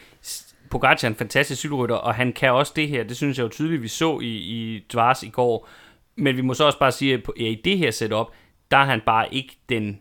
Pogacar 0.70 1.06
er 1.06 1.10
en 1.10 1.16
fantastisk 1.16 1.58
cykelrytter, 1.58 1.96
og 1.96 2.14
han 2.14 2.32
kan 2.32 2.52
også 2.52 2.72
det 2.76 2.88
her. 2.88 3.04
Det 3.04 3.16
synes 3.16 3.38
jeg 3.38 3.44
jo 3.44 3.48
tydeligt, 3.48 3.82
vi 3.82 3.88
så 3.88 4.18
i, 4.18 4.26
i 4.26 4.86
Dvars 4.92 5.22
i 5.22 5.28
går. 5.28 5.68
Men 6.16 6.36
vi 6.36 6.40
må 6.40 6.54
så 6.54 6.64
også 6.64 6.78
bare 6.78 6.92
sige, 6.92 7.14
at 7.14 7.20
i 7.36 7.60
det 7.64 7.78
her 7.78 7.90
setup, 7.90 8.26
der 8.70 8.76
er 8.76 8.84
han 8.84 9.00
bare 9.06 9.34
ikke 9.34 9.56
den 9.68 10.00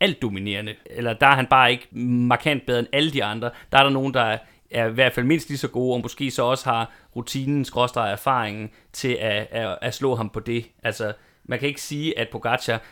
alt 0.00 0.22
dominerende. 0.22 0.74
Eller 0.86 1.12
der 1.12 1.26
er 1.26 1.34
han 1.34 1.46
bare 1.46 1.72
ikke 1.72 1.88
markant 1.98 2.66
bedre 2.66 2.78
end 2.78 2.88
alle 2.92 3.10
de 3.12 3.24
andre. 3.24 3.50
Der 3.72 3.78
er 3.78 3.82
der 3.82 3.90
nogen, 3.90 4.14
der 4.14 4.38
er 4.70 4.86
i 4.86 4.92
hvert 4.92 5.12
fald 5.12 5.26
mindst 5.26 5.48
lige 5.48 5.58
så 5.58 5.68
gode, 5.68 5.94
og 5.94 6.00
måske 6.00 6.30
så 6.30 6.42
også 6.42 6.70
har 6.70 6.92
rutinen, 7.16 7.64
skråstrej 7.64 8.12
erfaringen 8.12 8.70
til 8.92 9.12
at, 9.20 9.48
at, 9.50 9.78
at 9.82 9.94
slå 9.94 10.14
ham 10.14 10.30
på 10.30 10.40
det. 10.40 10.66
Altså, 10.82 11.12
man 11.48 11.58
kan 11.58 11.68
ikke 11.68 11.80
sige, 11.80 12.18
at 12.18 12.28
Pogacar, 12.28 12.82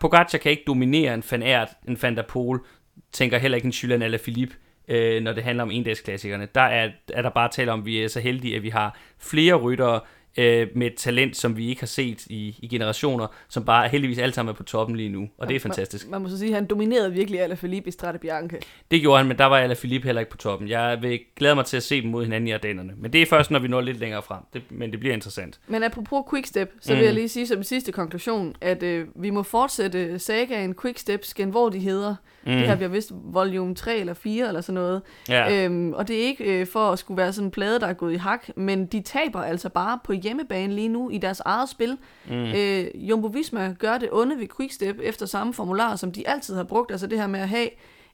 Pogacar 0.00 0.38
kan 0.38 0.50
ikke 0.50 0.64
dominere 0.66 1.14
en 1.14 1.22
Van 1.30 1.42
Aert, 1.42 1.68
en 1.88 1.98
Van 2.02 2.16
der 2.16 2.22
Pol, 2.22 2.66
tænker 3.12 3.38
heller 3.38 3.56
ikke 3.56 3.66
en 3.66 3.72
Julian 3.72 4.02
eller 4.02 4.18
Philippe, 4.18 4.54
øh, 4.88 5.22
når 5.22 5.32
det 5.32 5.44
handler 5.44 5.62
om 5.62 5.70
endagsklassikerne. 5.70 6.48
Der 6.54 6.60
er, 6.60 6.90
er 7.12 7.22
der 7.22 7.30
bare 7.30 7.48
tale 7.48 7.72
om, 7.72 7.80
at 7.80 7.86
vi 7.86 8.02
er 8.02 8.08
så 8.08 8.20
heldige, 8.20 8.56
at 8.56 8.62
vi 8.62 8.68
har 8.68 8.98
flere 9.18 9.54
ryttere, 9.54 10.00
øh, 10.36 10.66
med 10.74 10.86
et 10.86 10.94
talent, 10.94 11.36
som 11.36 11.56
vi 11.56 11.68
ikke 11.68 11.80
har 11.80 11.86
set 11.86 12.26
i, 12.26 12.58
i 12.62 12.68
generationer, 12.68 13.26
som 13.48 13.64
bare 13.64 13.88
heldigvis 13.88 14.18
alle 14.18 14.34
sammen 14.34 14.52
er 14.52 14.56
på 14.56 14.62
toppen 14.62 14.96
lige 14.96 15.08
nu, 15.08 15.28
og 15.38 15.48
det 15.48 15.56
er 15.56 15.60
fantastisk. 15.60 16.06
Man, 16.06 16.10
man 16.10 16.22
må 16.22 16.28
så 16.28 16.38
sige, 16.38 16.48
at 16.48 16.54
han 16.54 16.66
dominerede 16.66 17.12
virkelig 17.12 17.40
Alaphilippe 17.40 17.88
i 17.88 17.92
Strade 17.92 18.18
Bianca. 18.18 18.58
Det 18.90 19.00
gjorde 19.00 19.18
han, 19.18 19.28
men 19.28 19.38
der 19.38 19.44
var 19.44 19.58
Alaphilippe 19.58 20.06
heller 20.06 20.20
ikke 20.20 20.30
på 20.30 20.36
toppen. 20.36 20.68
Jeg 20.68 20.98
vil 21.02 21.20
glæde 21.36 21.54
mig 21.54 21.64
til 21.64 21.76
at 21.76 21.82
se 21.82 22.02
dem 22.02 22.10
mod 22.10 22.24
hinanden 22.24 22.48
i 22.48 22.52
Ardennerne, 22.52 22.92
men 22.96 23.12
det 23.12 23.22
er 23.22 23.26
først, 23.26 23.50
når 23.50 23.58
vi 23.58 23.68
når 23.68 23.80
lidt 23.80 23.98
længere 23.98 24.22
frem, 24.22 24.40
det, 24.52 24.62
men 24.70 24.90
det 24.90 25.00
bliver 25.00 25.14
interessant. 25.14 25.60
Men 25.66 25.82
apropos 25.82 26.24
Quickstep, 26.30 26.72
så 26.80 26.92
mm. 26.92 26.98
vil 26.98 27.04
jeg 27.04 27.14
lige 27.14 27.28
sige 27.28 27.46
som 27.46 27.62
sidste 27.62 27.92
konklusion, 27.92 28.54
at 28.60 28.82
øh, 28.82 29.06
vi 29.14 29.30
må 29.30 29.42
fortsætte 29.42 30.18
sagaen 30.18 30.74
Quicksteps 30.74 31.34
hedder. 31.78 32.14
Mm. 32.48 32.54
Det 32.54 32.66
her 32.66 32.76
bliver 32.76 32.88
vist 32.88 33.12
volume 33.14 33.74
3 33.74 33.96
eller 33.96 34.14
4 34.14 34.48
eller 34.48 34.60
sådan 34.60 34.74
noget. 34.74 35.02
Ja. 35.28 35.64
Øhm, 35.64 35.92
og 35.92 36.08
det 36.08 36.16
er 36.16 36.26
ikke 36.26 36.60
øh, 36.60 36.66
for 36.66 36.90
at 36.90 36.98
skulle 36.98 37.18
være 37.18 37.32
sådan 37.32 37.46
en 37.46 37.50
plade, 37.50 37.80
der 37.80 37.86
er 37.86 37.92
gået 37.92 38.12
i 38.12 38.16
hak, 38.16 38.48
men 38.56 38.86
de 38.86 39.00
taber 39.00 39.42
altså 39.42 39.68
bare 39.68 39.98
på 40.04 40.12
hjemmebane 40.12 40.74
lige 40.74 40.88
nu 40.88 41.10
i 41.10 41.18
deres 41.18 41.40
eget 41.40 41.68
spil. 41.68 41.98
Mm. 42.28 42.34
Øh, 42.34 42.86
Jumbo 42.94 43.28
Visma 43.28 43.74
gør 43.78 43.98
det 43.98 44.08
onde 44.12 44.38
ved 44.38 44.48
Quickstep 44.56 45.00
efter 45.02 45.26
samme 45.26 45.54
formular, 45.54 45.96
som 45.96 46.12
de 46.12 46.28
altid 46.28 46.56
har 46.56 46.64
brugt. 46.64 46.90
Altså 46.90 47.06
det 47.06 47.18
her 47.18 47.26
med 47.26 47.40
at 47.40 47.48
have 47.48 47.68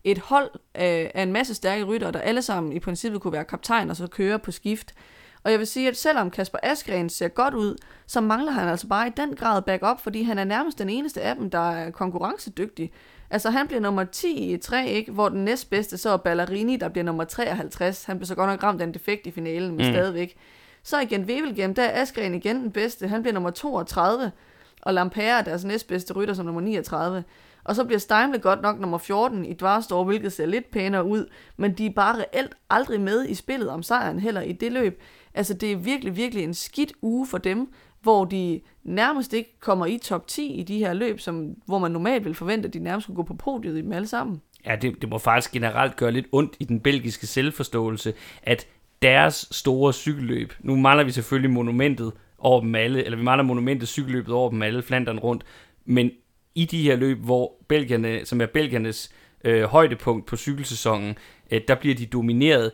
et 0.05 0.19
hold 0.19 0.51
af, 0.75 1.11
af 1.15 1.23
en 1.23 1.33
masse 1.33 1.55
stærke 1.55 1.85
rytter, 1.85 2.11
der 2.11 2.21
alle 2.21 2.43
sammen 2.43 2.73
i 2.73 2.79
princippet 2.79 3.21
kunne 3.21 3.33
være 3.33 3.45
kaptajn 3.45 3.91
og 3.91 3.97
så 3.97 4.07
køre 4.07 4.39
på 4.39 4.51
skift. 4.51 4.95
Og 5.45 5.51
jeg 5.51 5.59
vil 5.59 5.67
sige, 5.67 5.89
at 5.89 5.97
selvom 5.97 6.31
Kasper 6.31 6.59
Askren 6.63 7.09
ser 7.09 7.29
godt 7.29 7.55
ud, 7.55 7.77
så 8.07 8.21
mangler 8.21 8.53
han 8.53 8.69
altså 8.69 8.87
bare 8.87 9.07
i 9.07 9.11
den 9.17 9.37
grad 9.37 9.63
backup, 9.63 10.01
fordi 10.01 10.23
han 10.23 10.39
er 10.39 10.45
nærmest 10.45 10.79
den 10.79 10.91
eneste 10.91 11.21
af 11.21 11.37
dem, 11.37 11.51
der 11.51 11.71
er 11.71 11.91
konkurrencedygtig. 11.91 12.93
Altså 13.35 13.51
han 13.51 13.67
bliver 13.67 13.81
nummer 13.81 14.05
10 14.05 14.53
i 14.53 14.57
3, 14.57 14.87
ikke? 14.87 15.13
hvor 15.13 15.29
den 15.29 15.45
næstbedste 15.45 15.99
så 15.99 16.11
er 16.11 16.17
Ballerini, 16.17 16.77
der 16.77 16.89
bliver 16.89 17.05
nummer 17.05 17.25
53. 17.25 18.05
Han 18.05 18.19
blev 18.19 18.27
så 18.27 18.35
godt 18.35 18.51
nok 18.51 18.63
ramt 18.63 18.81
af 18.81 18.87
en 18.87 18.95
defekt 18.95 19.27
i 19.27 19.31
finalen, 19.31 19.77
men 19.77 19.87
mm. 19.87 19.93
stadigvæk. 19.93 20.37
Så 20.83 21.01
igen 21.01 21.25
Wevelgem, 21.25 21.75
der 21.75 21.83
er 21.83 22.03
Askren 22.03 22.35
igen 22.35 22.57
den 22.57 22.71
bedste. 22.71 23.09
Han 23.09 23.23
bliver 23.23 23.35
nummer 23.35 23.51
32, 23.51 24.33
og 24.83 24.95
Lampere 24.95 25.39
er 25.39 25.43
deres 25.43 25.65
næstbedste 25.65 26.13
rytter 26.15 26.35
som 26.35 26.47
nummer 26.47 26.61
39. 26.61 27.25
Og 27.65 27.75
så 27.75 27.85
bliver 27.85 27.99
Steimle 27.99 28.39
godt 28.39 28.63
nok 28.63 28.81
nummer 28.81 28.99
14 28.99 29.45
i 29.45 29.53
Dvarstor, 29.53 30.05
hvilket 30.05 30.33
ser 30.33 30.47
lidt 30.47 30.71
pænere 30.71 31.05
ud, 31.05 31.27
men 31.57 31.73
de 31.73 31.87
er 31.87 31.93
bare 31.93 32.17
reelt 32.19 32.55
aldrig 32.71 33.01
med 33.01 33.27
i 33.29 33.35
spillet 33.35 33.69
om 33.69 33.83
sejren 33.83 34.19
heller 34.19 34.41
i 34.41 34.53
det 34.53 34.73
løb. 34.73 35.03
Altså 35.35 35.55
det 35.55 35.73
er 35.73 35.77
virkelig, 35.77 36.17
virkelig 36.17 36.45
en 36.45 36.55
skidt 36.55 36.93
uge 37.03 37.27
for 37.27 37.39
dem, 37.39 37.73
hvor 38.05 38.25
de 38.25 38.61
nærmest 38.85 39.33
ikke 39.33 39.61
kommer 39.61 39.87
i 39.87 39.99
top 39.99 40.27
10 40.27 40.55
i 40.55 40.63
de 40.63 40.79
her 40.79 40.93
løb, 40.93 41.21
som, 41.21 41.55
hvor 41.67 41.79
man 41.79 41.91
normalt 41.91 42.25
vil 42.25 42.35
forvente, 42.35 42.67
at 42.67 42.75
de 42.75 42.79
nærmest 42.79 43.05
skulle 43.05 43.17
gå 43.17 43.23
på 43.23 43.35
podiet 43.35 43.79
i 43.79 43.83
dem 43.83 43.93
alle 43.93 44.09
sammen. 44.09 44.41
Ja, 44.67 44.77
det, 44.77 45.01
det 45.01 45.09
må 45.09 45.19
faktisk 45.19 45.53
generelt 45.53 45.97
gøre 45.97 46.13
lidt 46.13 46.27
ondt 46.33 46.57
i 46.61 46.65
den 46.65 46.81
belgiske 46.81 47.27
selvforståelse, 47.27 48.15
at 48.43 48.67
deres 49.03 49.49
store 49.51 49.93
cykelløb, 49.93 50.53
nu 50.61 50.77
mangler 50.77 51.05
vi 51.05 51.11
selvfølgelig 51.11 51.51
monumentet 51.51 52.13
over 52.39 52.61
dem 52.61 52.75
alle, 52.75 53.05
eller 53.05 53.19
vi 53.19 53.25
mangler 53.25 53.45
monumentet 53.45 53.89
cykelløbet 53.89 54.35
over 54.35 54.51
dem 54.51 54.63
alle, 54.63 54.83
Flandern 54.83 55.19
rundt, 55.19 55.45
men 55.85 56.11
i 56.55 56.65
de 56.65 56.83
her 56.83 56.97
løb, 56.97 57.19
hvor 57.19 57.53
belgierne, 57.69 58.25
som 58.25 58.41
er 58.41 58.47
belgiernes 58.47 59.13
øh, 59.45 59.63
højdepunkt 59.63 60.27
på 60.27 60.37
cykelsæsonen, 60.37 61.15
øh, 61.51 61.61
der 61.69 61.75
bliver 61.75 61.95
de 61.95 62.07
domineret 62.07 62.73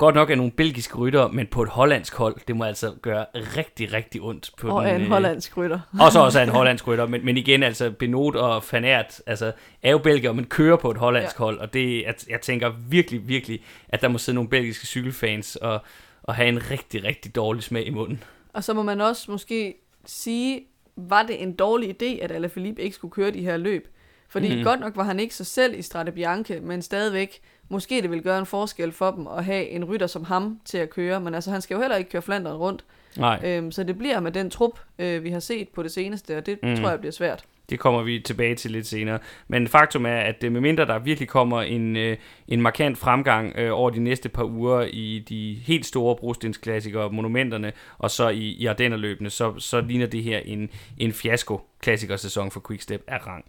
godt 0.00 0.14
nok 0.14 0.30
af 0.30 0.36
nogle 0.36 0.52
belgiske 0.52 0.98
rytter, 0.98 1.28
men 1.28 1.46
på 1.46 1.62
et 1.62 1.68
hollandsk 1.68 2.14
hold, 2.14 2.36
det 2.48 2.56
må 2.56 2.64
altså 2.64 2.94
gøre 3.02 3.26
rigtig, 3.34 3.92
rigtig 3.92 4.20
ondt. 4.22 4.50
På 4.58 4.68
og 4.68 4.84
den, 4.84 4.94
en 4.94 5.02
øh, 5.02 5.08
hollandsk 5.08 5.56
rytter. 5.56 5.80
og 6.00 6.12
så 6.12 6.20
også 6.20 6.38
af 6.38 6.42
en 6.42 6.48
hollandsk 6.48 6.86
rytter, 6.86 7.06
men, 7.06 7.24
men 7.24 7.36
igen, 7.36 7.62
altså 7.62 7.90
Benot 7.90 8.36
og 8.36 8.64
Fanert, 8.64 9.22
altså 9.26 9.52
er 9.82 9.90
jo 9.90 9.98
belgier, 9.98 10.32
men 10.32 10.44
kører 10.44 10.76
på 10.76 10.90
et 10.90 10.96
hollandsk 10.96 11.38
ja. 11.38 11.44
hold, 11.44 11.58
og 11.58 11.72
det, 11.72 12.02
jeg, 12.02 12.14
jeg 12.30 12.40
tænker 12.40 12.72
virkelig, 12.88 13.28
virkelig, 13.28 13.62
at 13.88 14.02
der 14.02 14.08
må 14.08 14.18
sidde 14.18 14.34
nogle 14.34 14.50
belgiske 14.50 14.86
cykelfans 14.86 15.56
og, 15.56 15.80
og 16.22 16.34
have 16.34 16.48
en 16.48 16.70
rigtig, 16.70 17.04
rigtig 17.04 17.34
dårlig 17.34 17.62
smag 17.62 17.86
i 17.86 17.90
munden. 17.90 18.22
Og 18.52 18.64
så 18.64 18.74
må 18.74 18.82
man 18.82 19.00
også 19.00 19.30
måske 19.30 19.74
sige, 20.06 20.62
var 20.96 21.22
det 21.22 21.42
en 21.42 21.52
dårlig 21.52 22.02
idé, 22.02 22.22
at 22.24 22.30
Alaphilippe 22.30 22.82
ikke 22.82 22.96
skulle 22.96 23.12
køre 23.12 23.30
de 23.30 23.40
her 23.40 23.56
løb? 23.56 23.88
Fordi 24.28 24.56
mm. 24.56 24.64
godt 24.64 24.80
nok 24.80 24.96
var 24.96 25.04
han 25.04 25.20
ikke 25.20 25.34
sig 25.34 25.46
selv 25.46 25.78
i 25.78 25.82
Strade 25.82 26.12
Bianche, 26.12 26.60
men 26.60 26.82
stadigvæk, 26.82 27.40
måske 27.70 28.02
det 28.02 28.10
vil 28.10 28.22
gøre 28.22 28.38
en 28.38 28.46
forskel 28.46 28.92
for 28.92 29.10
dem 29.10 29.26
at 29.26 29.44
have 29.44 29.68
en 29.68 29.84
rytter 29.84 30.06
som 30.06 30.24
ham 30.24 30.60
til 30.64 30.78
at 30.78 30.90
køre, 30.90 31.20
men 31.20 31.34
altså 31.34 31.50
han 31.50 31.62
skal 31.62 31.74
jo 31.74 31.80
heller 31.80 31.96
ikke 31.96 32.10
køre 32.10 32.22
Flandern 32.22 32.56
rundt. 32.56 32.84
Nej. 33.16 33.40
Øhm, 33.44 33.72
så 33.72 33.84
det 33.84 33.98
bliver 33.98 34.20
med 34.20 34.32
den 34.32 34.50
trup, 34.50 34.80
øh, 34.98 35.24
vi 35.24 35.30
har 35.30 35.40
set 35.40 35.68
på 35.68 35.82
det 35.82 35.92
seneste, 35.92 36.38
og 36.38 36.46
det 36.46 36.58
mm. 36.62 36.76
tror 36.76 36.90
jeg 36.90 37.00
bliver 37.00 37.12
svært. 37.12 37.44
Det 37.70 37.78
kommer 37.78 38.02
vi 38.02 38.20
tilbage 38.20 38.54
til 38.54 38.70
lidt 38.70 38.86
senere. 38.86 39.18
Men 39.48 39.68
faktum 39.68 40.06
er, 40.06 40.16
at 40.16 40.42
med 40.42 40.60
mindre 40.60 40.86
der 40.86 40.98
virkelig 40.98 41.28
kommer 41.28 41.62
en, 41.62 41.96
øh, 41.96 42.16
en 42.48 42.62
markant 42.62 42.98
fremgang 42.98 43.52
øh, 43.56 43.78
over 43.78 43.90
de 43.90 44.00
næste 44.00 44.28
par 44.28 44.44
uger 44.44 44.82
i 44.82 45.24
de 45.28 45.60
helt 45.64 45.86
store 45.86 46.16
brostensklassikere, 46.16 47.10
monumenterne, 47.10 47.72
og 47.98 48.10
så 48.10 48.28
i, 48.28 48.38
i 48.38 48.66
Ardennerløbene, 48.66 49.30
så, 49.30 49.58
så 49.58 49.80
ligner 49.80 50.06
det 50.06 50.22
her 50.22 50.38
en, 50.38 50.70
en 50.98 51.12
fiasko 51.12 51.60
klassikersæson 51.80 52.50
for 52.50 52.62
Quickstep 52.68 53.04
af 53.06 53.26
rang. 53.26 53.44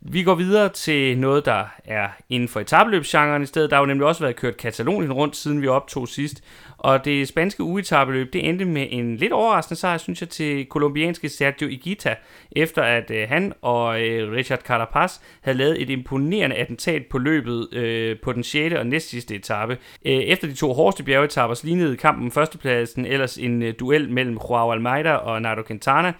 Vi 0.00 0.22
går 0.22 0.34
videre 0.34 0.68
til 0.68 1.18
noget, 1.18 1.44
der 1.44 1.64
er 1.84 2.08
inden 2.28 2.48
for 2.48 2.60
etabløbsgenren 2.60 3.42
i 3.42 3.46
stedet. 3.46 3.70
Der 3.70 3.76
har 3.76 3.82
jo 3.82 3.86
nemlig 3.86 4.06
også 4.06 4.24
været 4.24 4.36
kørt 4.36 4.56
Katalonien 4.56 5.12
rundt, 5.12 5.36
siden 5.36 5.62
vi 5.62 5.68
optog 5.68 6.08
sidst. 6.08 6.44
Og 6.78 7.04
det 7.04 7.28
spanske 7.28 7.62
ugetabeløb, 7.62 8.32
det 8.32 8.48
endte 8.48 8.64
med 8.64 8.86
en 8.90 9.16
lidt 9.16 9.32
overraskende 9.32 9.80
sejr, 9.80 9.98
synes 9.98 10.20
jeg, 10.20 10.28
til 10.28 10.66
kolumbianske 10.66 11.28
Sergio 11.28 11.68
Igita, 11.68 12.14
efter 12.52 12.82
at 12.82 13.10
øh, 13.10 13.28
han 13.28 13.52
og 13.62 14.02
øh, 14.02 14.32
Richard 14.32 14.58
Carapaz 14.58 15.18
havde 15.40 15.58
lavet 15.58 15.82
et 15.82 15.90
imponerende 15.90 16.56
attentat 16.56 17.06
på 17.06 17.18
løbet 17.18 17.74
øh, 17.74 18.16
på 18.22 18.32
den 18.32 18.42
6. 18.42 18.74
og 18.74 18.86
næstsidste 18.86 19.34
etape. 19.34 19.78
Øh, 20.04 20.12
efter 20.12 20.48
de 20.48 20.54
to 20.54 20.72
hårdeste 20.72 21.02
bjergetapper 21.02 21.60
lignede 21.64 21.96
kampen 21.96 22.30
førstepladsen 22.30 23.06
ellers 23.06 23.36
en 23.36 23.62
øh, 23.62 23.74
duel 23.80 24.10
mellem 24.10 24.38
Joao 24.50 24.72
Almeida 24.72 25.14
og 25.14 25.42
Nairo 25.42 25.62
Quintana. 25.62 26.12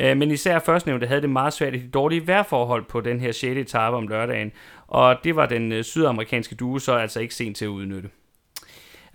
Øh, 0.00 0.16
men 0.16 0.30
især 0.30 0.58
førstnævnte 0.58 1.06
havde 1.06 1.22
det 1.22 1.30
meget 1.30 1.52
svært 1.52 1.74
i 1.74 1.78
de 1.78 1.88
dårlige 1.88 2.26
vejrforhold 2.26 2.84
på 2.84 3.00
den 3.00 3.20
her 3.20 3.32
6. 3.32 3.44
etape 3.44 3.96
om 3.96 4.08
lørdagen, 4.08 4.52
og 4.86 5.16
det 5.24 5.36
var 5.36 5.46
den 5.46 5.72
øh, 5.72 5.84
sydamerikanske 5.84 6.54
duo 6.54 6.78
så 6.78 6.92
altså 6.92 7.20
ikke 7.20 7.34
sent 7.34 7.56
til 7.56 7.64
at 7.64 7.68
udnytte. 7.68 8.08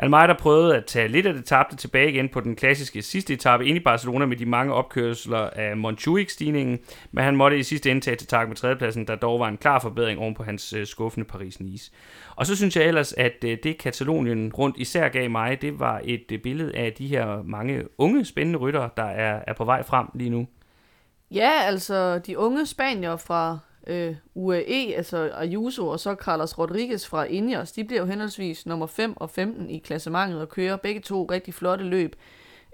Almeida 0.02 0.34
prøvede 0.34 0.76
at 0.76 0.86
tage 0.86 1.08
lidt 1.08 1.26
af 1.26 1.34
det 1.34 1.46
tabte 1.46 1.76
tilbage 1.76 2.12
igen 2.12 2.30
på 2.30 2.40
den 2.40 2.56
klassiske 2.56 3.02
sidste 3.02 3.34
etape 3.34 3.66
ind 3.66 3.78
i 3.78 3.80
Barcelona 3.80 4.26
med 4.26 4.38
de 4.38 4.46
mange 4.46 4.74
opkørsler 4.74 5.38
af 5.38 5.78
Montjuic-stigningen, 5.78 6.80
men 7.12 7.24
han 7.24 7.36
måtte 7.36 7.60
i 7.60 7.64
sidste 7.64 7.92
ende 7.92 8.02
tage 8.02 8.16
til 8.16 8.28
tak 8.28 8.48
med 8.48 8.56
tredjepladsen, 8.56 9.08
der 9.08 9.16
dog 9.16 9.40
var 9.40 9.48
en 9.48 9.58
klar 9.58 9.80
forbedring 9.80 10.20
oven 10.20 10.34
på 10.34 10.44
hans 10.44 10.74
øh, 10.74 10.88
skuffende 10.88 11.28
Paris-Nice. 11.34 11.92
Og 12.36 12.46
så 12.46 12.56
synes 12.56 12.76
jeg 12.76 12.86
ellers, 12.86 13.14
at 13.14 13.44
øh, 13.46 13.58
det 13.64 13.78
Katalonien 13.78 14.54
rundt 14.54 14.78
især 14.78 15.10
gav 15.10 15.30
mig, 15.30 15.62
det 15.62 15.80
var 15.80 16.02
et 16.04 16.32
øh, 16.32 16.40
billede 16.40 16.76
af 16.76 16.94
de 16.94 17.08
her 17.08 17.44
mange 17.44 17.84
unge, 17.98 18.26
spændende 18.26 18.60
ryttere, 18.60 18.90
der 18.98 19.04
er, 19.04 19.44
er 19.48 19.54
på 19.54 19.66
vej 19.66 19.84
frem 19.84 20.08
lige 20.14 20.30
nu. 20.30 20.48
Ja, 21.32 21.52
altså 21.64 22.20
de 22.20 22.38
unge 22.38 22.66
spanier 22.66 23.16
fra 23.16 23.60
øh, 23.88 24.16
UAE, 24.34 24.96
altså 24.96 25.32
Ayuso 25.34 25.88
og 25.88 26.00
så 26.00 26.16
Carlos 26.16 26.58
Rodriguez 26.58 27.08
fra 27.08 27.24
Ineos, 27.24 27.72
de 27.72 27.84
bliver 27.84 28.00
jo 28.02 28.06
henholdsvis 28.06 28.66
nummer 28.66 28.88
5 28.88 29.14
og 29.18 29.30
15 29.30 29.70
i 29.70 29.78
klassementet 29.78 30.42
og 30.42 30.50
kører 30.50 30.78
begge 30.78 31.02
to 31.02 31.26
rigtig 31.26 31.54
flotte 31.54 31.86
løb. 31.86 32.16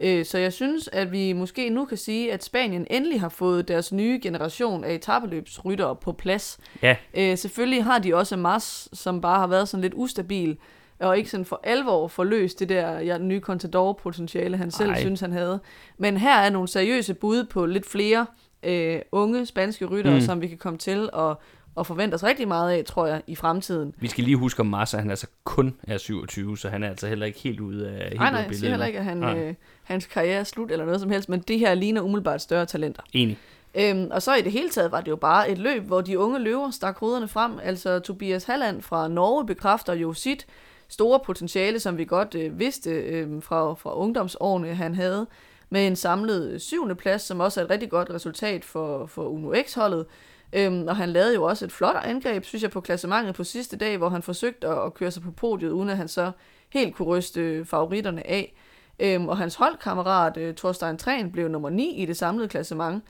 Øh, 0.01 0.25
så 0.25 0.37
jeg 0.37 0.53
synes, 0.53 0.89
at 0.93 1.11
vi 1.11 1.33
måske 1.33 1.69
nu 1.69 1.85
kan 1.85 1.97
sige, 1.97 2.33
at 2.33 2.43
Spanien 2.43 2.87
endelig 2.89 3.21
har 3.21 3.29
fået 3.29 3.67
deres 3.67 3.91
nye 3.91 4.19
generation 4.23 4.83
af 4.83 4.93
etabeløbsryttere 4.93 5.95
på 5.95 6.11
plads. 6.11 6.59
Ja. 6.81 6.95
Øh, 7.13 7.37
selvfølgelig 7.37 7.83
har 7.83 7.99
de 7.99 8.15
også 8.15 8.37
Mars, 8.37 8.89
som 8.93 9.21
bare 9.21 9.39
har 9.39 9.47
været 9.47 9.69
sådan 9.69 9.81
lidt 9.81 9.93
ustabil, 9.95 10.57
og 10.99 11.17
ikke 11.17 11.29
sådan 11.29 11.45
for 11.45 11.59
alvor 11.63 12.07
forløst 12.07 12.59
det 12.59 12.69
der 12.69 12.99
ja, 12.99 13.17
nye 13.17 13.39
Contador-potentiale, 13.39 14.57
han 14.57 14.71
selv 14.71 14.89
Ej. 14.89 14.99
synes, 14.99 15.19
han 15.19 15.31
havde. 15.31 15.59
Men 15.97 16.17
her 16.17 16.37
er 16.37 16.49
nogle 16.49 16.67
seriøse 16.67 17.13
bud 17.13 17.43
på 17.43 17.65
lidt 17.65 17.89
flere 17.89 18.25
øh, 18.63 18.99
unge 19.11 19.45
spanske 19.45 19.85
ryttere, 19.85 20.13
mm. 20.13 20.21
som 20.21 20.41
vi 20.41 20.47
kan 20.47 20.57
komme 20.57 20.79
til 20.79 21.09
at, 21.17 21.35
at 21.79 21.87
forvente 21.87 22.15
os 22.15 22.23
rigtig 22.23 22.47
meget 22.47 22.71
af, 22.71 22.85
tror 22.85 23.07
jeg, 23.07 23.21
i 23.27 23.35
fremtiden. 23.35 23.93
Vi 23.97 24.07
skal 24.07 24.23
lige 24.23 24.37
huske 24.37 24.59
om 24.59 24.65
Massa, 24.65 24.97
han 24.97 25.09
altså 25.09 25.27
kun 25.43 25.75
er 25.87 25.97
27, 25.97 26.57
så 26.57 26.69
han 26.69 26.83
er 26.83 26.89
altså 26.89 27.07
heller 27.07 27.25
ikke 27.25 27.39
helt 27.39 27.59
ude 27.59 27.89
af 27.89 28.09
helt 28.09 28.19
Nej, 28.19 28.31
nej, 28.31 28.45
jeg 28.47 28.55
siger 28.55 28.69
heller 28.69 28.85
ikke, 28.85 28.99
at 28.99 29.05
han, 29.05 29.23
øh, 29.23 29.53
hans 29.83 30.05
karriere 30.05 30.39
er 30.39 30.43
slut 30.43 30.71
eller 30.71 30.85
noget 30.85 31.01
som 31.01 31.09
helst, 31.09 31.29
men 31.29 31.39
det 31.39 31.59
her 31.59 31.73
ligner 31.73 32.01
umiddelbart 32.01 32.41
større 32.41 32.65
talenter. 32.65 33.01
Enig. 33.13 33.37
Øhm, 33.75 34.07
og 34.11 34.21
så 34.21 34.35
i 34.35 34.41
det 34.41 34.51
hele 34.51 34.69
taget 34.69 34.91
var 34.91 35.01
det 35.01 35.11
jo 35.11 35.15
bare 35.15 35.49
et 35.49 35.57
løb, 35.57 35.83
hvor 35.83 36.01
de 36.01 36.19
unge 36.19 36.39
løver 36.39 36.71
stak 36.71 36.97
hovederne 36.97 37.27
frem. 37.27 37.59
Altså 37.63 37.99
Tobias 37.99 38.43
Halland 38.43 38.81
fra 38.81 39.07
Norge 39.07 39.45
bekræfter 39.45 39.93
jo 39.93 40.13
sit 40.13 40.47
store 40.87 41.19
potentiale, 41.25 41.79
som 41.79 41.97
vi 41.97 42.05
godt 42.05 42.35
øh, 42.35 42.59
vidste 42.59 42.89
øh, 42.89 43.41
fra, 43.41 43.73
fra 43.73 43.97
ungdomsårene, 43.97 44.75
han 44.75 44.95
havde 44.95 45.27
med 45.69 45.87
en 45.87 45.95
samlet 45.95 46.51
øh, 46.51 46.59
syvende 46.59 46.95
plads, 46.95 47.21
som 47.21 47.39
også 47.39 47.59
er 47.59 47.65
et 47.65 47.69
rigtig 47.69 47.89
godt 47.89 48.09
resultat 48.09 48.65
for, 48.65 49.05
for 49.05 49.23
Uno 49.23 49.53
X-holdet. 49.63 50.05
Øhm, 50.53 50.87
og 50.87 50.95
han 50.95 51.09
lavede 51.09 51.35
jo 51.35 51.43
også 51.43 51.65
et 51.65 51.71
flot 51.71 51.95
angreb, 52.03 52.43
synes 52.43 52.63
jeg, 52.63 52.71
på 52.71 52.81
klassementet 52.81 53.35
på 53.35 53.43
sidste 53.43 53.77
dag, 53.77 53.97
hvor 53.97 54.09
han 54.09 54.21
forsøgte 54.21 54.67
at, 54.67 54.85
at 54.85 54.93
køre 54.93 55.11
sig 55.11 55.23
på 55.23 55.31
podiet, 55.31 55.71
uden 55.71 55.89
at 55.89 55.97
han 55.97 56.07
så 56.07 56.31
helt 56.69 56.95
kunne 56.95 57.07
ryste 57.07 57.41
øh, 57.41 57.65
favoritterne 57.65 58.27
af. 58.27 58.53
Øhm, 58.99 59.27
og 59.27 59.37
hans 59.37 59.55
holdkammerat, 59.55 60.37
øh, 60.37 60.55
Thorstein 60.55 60.97
Træn, 60.97 61.31
blev 61.31 61.47
nummer 61.47 61.69
9 61.69 61.95
i 61.95 62.05
det 62.05 62.17
samlede 62.17 62.47
klassement. 62.47 63.03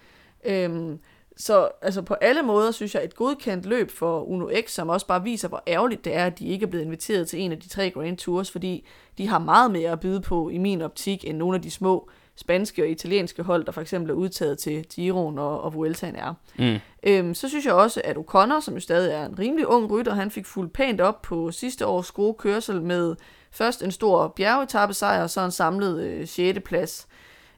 Øhm, 0.45 0.99
så 1.37 1.69
altså 1.81 2.01
på 2.01 2.13
alle 2.13 2.41
måder 2.41 2.71
synes 2.71 2.95
jeg 2.95 3.03
et 3.03 3.15
godkendt 3.15 3.65
løb 3.65 3.91
for 3.91 4.21
Uno 4.21 4.49
X, 4.65 4.71
som 4.71 4.89
også 4.89 5.07
bare 5.07 5.23
viser, 5.23 5.47
hvor 5.47 5.63
ærgerligt 5.67 6.05
det 6.05 6.15
er, 6.15 6.25
at 6.25 6.39
de 6.39 6.47
ikke 6.47 6.65
er 6.65 6.69
blevet 6.69 6.85
inviteret 6.85 7.27
til 7.27 7.39
en 7.41 7.51
af 7.51 7.59
de 7.59 7.69
tre 7.69 7.91
Grand 7.91 8.17
Tours, 8.17 8.51
fordi 8.51 8.87
de 9.17 9.27
har 9.27 9.39
meget 9.39 9.71
mere 9.71 9.91
at 9.91 9.99
byde 9.99 10.21
på 10.21 10.49
i 10.49 10.57
min 10.57 10.81
optik, 10.81 11.25
end 11.25 11.37
nogle 11.37 11.55
af 11.55 11.61
de 11.61 11.71
små 11.71 12.09
spanske 12.37 12.83
og 12.83 12.89
italienske 12.89 13.43
hold, 13.43 13.65
der 13.65 13.71
for 13.71 13.81
eksempel 13.81 14.11
er 14.11 14.15
udtaget 14.15 14.59
til 14.59 14.85
Giroen 14.95 15.39
og, 15.39 15.61
og 15.61 15.73
Vueltaen 15.73 16.15
er. 16.15 16.33
Mm. 16.59 16.77
Øhm, 17.03 17.33
så 17.33 17.49
synes 17.49 17.65
jeg 17.65 17.73
også, 17.73 18.01
at 18.03 18.17
O'Connor, 18.17 18.61
som 18.61 18.73
jo 18.73 18.79
stadig 18.79 19.13
er 19.13 19.25
en 19.25 19.39
rimelig 19.39 19.67
ung 19.67 19.91
rytter, 19.91 20.13
han 20.13 20.31
fik 20.31 20.45
fuldt 20.45 20.73
pænt 20.73 21.01
op 21.01 21.21
på 21.21 21.51
sidste 21.51 21.85
års 21.85 22.11
gode 22.11 22.33
kørsel 22.33 22.81
med 22.81 23.15
først 23.51 23.83
en 23.83 23.91
stor 23.91 24.27
bjergetappesejr 24.27 25.23
og 25.23 25.29
så 25.29 25.41
en 25.41 25.51
samlet 25.51 26.03
øh, 26.03 26.27
6. 26.27 26.59
plads. 26.65 27.07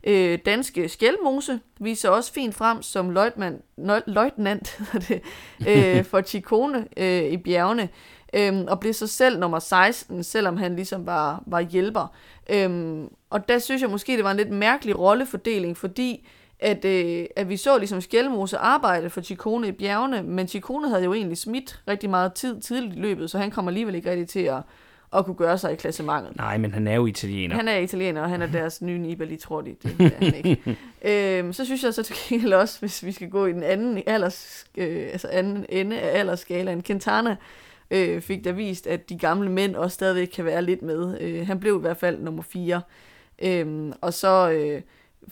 Øh, 0.04 0.40
danske 0.46 0.90
Skjelmose 0.90 1.60
viser 1.80 2.10
også 2.10 2.34
fint 2.34 2.56
frem 2.56 2.82
som 2.82 3.10
løjtnant, 3.10 3.62
løjtnant 4.08 4.82
det, 5.08 5.22
øh, 5.68 6.06
for 6.10 6.22
Chikone 6.22 6.88
øh, 6.98 7.24
i 7.24 7.38
bjergene, 7.38 7.90
øh, 8.34 8.64
og 8.68 8.80
blev 8.80 8.94
så 8.94 9.08
selv 9.08 9.40
nummer 9.40 9.60
16, 9.60 10.24
selvom 10.24 10.58
han 10.58 10.76
ligesom 10.76 11.06
var, 11.06 11.44
var 11.46 11.60
hjælper. 11.60 12.14
Øh, 12.50 13.04
og 13.30 13.50
der 13.50 13.60
synes 13.60 13.82
jeg 13.82 13.90
måske, 13.90 14.16
det 14.16 14.24
var 14.24 14.32
en 14.32 14.38
lidt 14.38 14.52
mærkelig 14.52 15.00
rollefordeling, 15.00 15.78
fordi 15.78 16.28
at, 16.60 16.86
øh, 16.86 17.26
at 17.36 17.50
vi 17.50 17.58
så 17.58 17.78
ligesom 17.78 18.02
Skjelmose 18.02 18.58
arbejde 18.58 19.10
for 19.10 19.22
Chikone 19.22 19.68
i 19.68 19.72
bjergene, 19.72 20.24
men 20.24 20.48
Chikone 20.48 20.90
havde 20.90 21.04
jo 21.04 21.14
egentlig 21.14 21.38
smidt 21.38 21.82
rigtig 21.88 22.10
meget 22.10 22.34
tid 22.34 22.62
tidligt 22.62 22.96
i 22.96 23.00
løbet, 23.00 23.32
så 23.32 23.38
han 23.38 23.52
kommer 23.52 23.72
alligevel 23.72 23.96
ikke 23.96 24.10
rigtig 24.10 24.28
til 24.28 24.40
at, 24.40 24.62
at 25.14 25.26
kunne 25.26 25.36
gøre 25.36 25.58
sig 25.58 25.74
i 25.74 25.76
klassementet. 25.76 26.36
Nej, 26.36 26.58
men 26.58 26.74
han 26.74 26.88
er 26.88 26.96
jo 26.96 27.06
italiener. 27.06 27.56
Han 27.56 27.68
er 27.68 27.78
italiener, 27.78 28.22
og 28.22 28.30
han 28.30 28.42
er 28.42 28.48
deres 28.48 28.82
nye 28.82 28.98
Nibali, 28.98 29.38
tror 29.38 29.62
de. 29.62 29.76
Det 29.84 30.02
er 30.02 30.26
han 30.26 30.36
ikke. 30.36 30.78
øhm, 31.40 31.54
så 31.54 31.66
synes 31.66 31.84
jeg 31.84 31.94
så 31.94 32.04
til 32.04 32.16
gengæld 32.30 32.54
også, 32.54 32.80
hvis 32.80 33.06
vi 33.06 33.12
skal 33.12 33.30
gå 33.30 33.46
i 33.46 33.52
den 33.52 33.64
anden, 33.64 34.04
alders, 34.08 34.66
øh, 34.78 35.10
altså 35.12 35.28
anden 35.28 35.66
ende 35.70 36.00
af 36.00 36.20
aldersskalaen, 36.20 36.84
Quintana 36.84 37.36
øh, 37.92 38.22
fik 38.22 38.44
der 38.44 38.52
vist, 38.52 38.88
at 38.88 39.10
de 39.10 39.18
gamle 39.18 39.52
mænd 39.52 39.76
også 39.76 39.96
stadigvæk 39.96 40.28
kan 40.28 40.46
være 40.46 40.62
lidt 40.62 40.82
med. 40.82 41.22
Øh, 41.22 41.48
han 41.48 41.60
blev 41.60 41.78
i 41.78 41.82
hvert 41.82 41.98
fald 41.98 42.20
nummer 42.20 42.44
4. 42.44 42.82
Øh, 43.42 43.94
og 44.02 44.14
så 44.14 44.52
øh, 44.52 44.82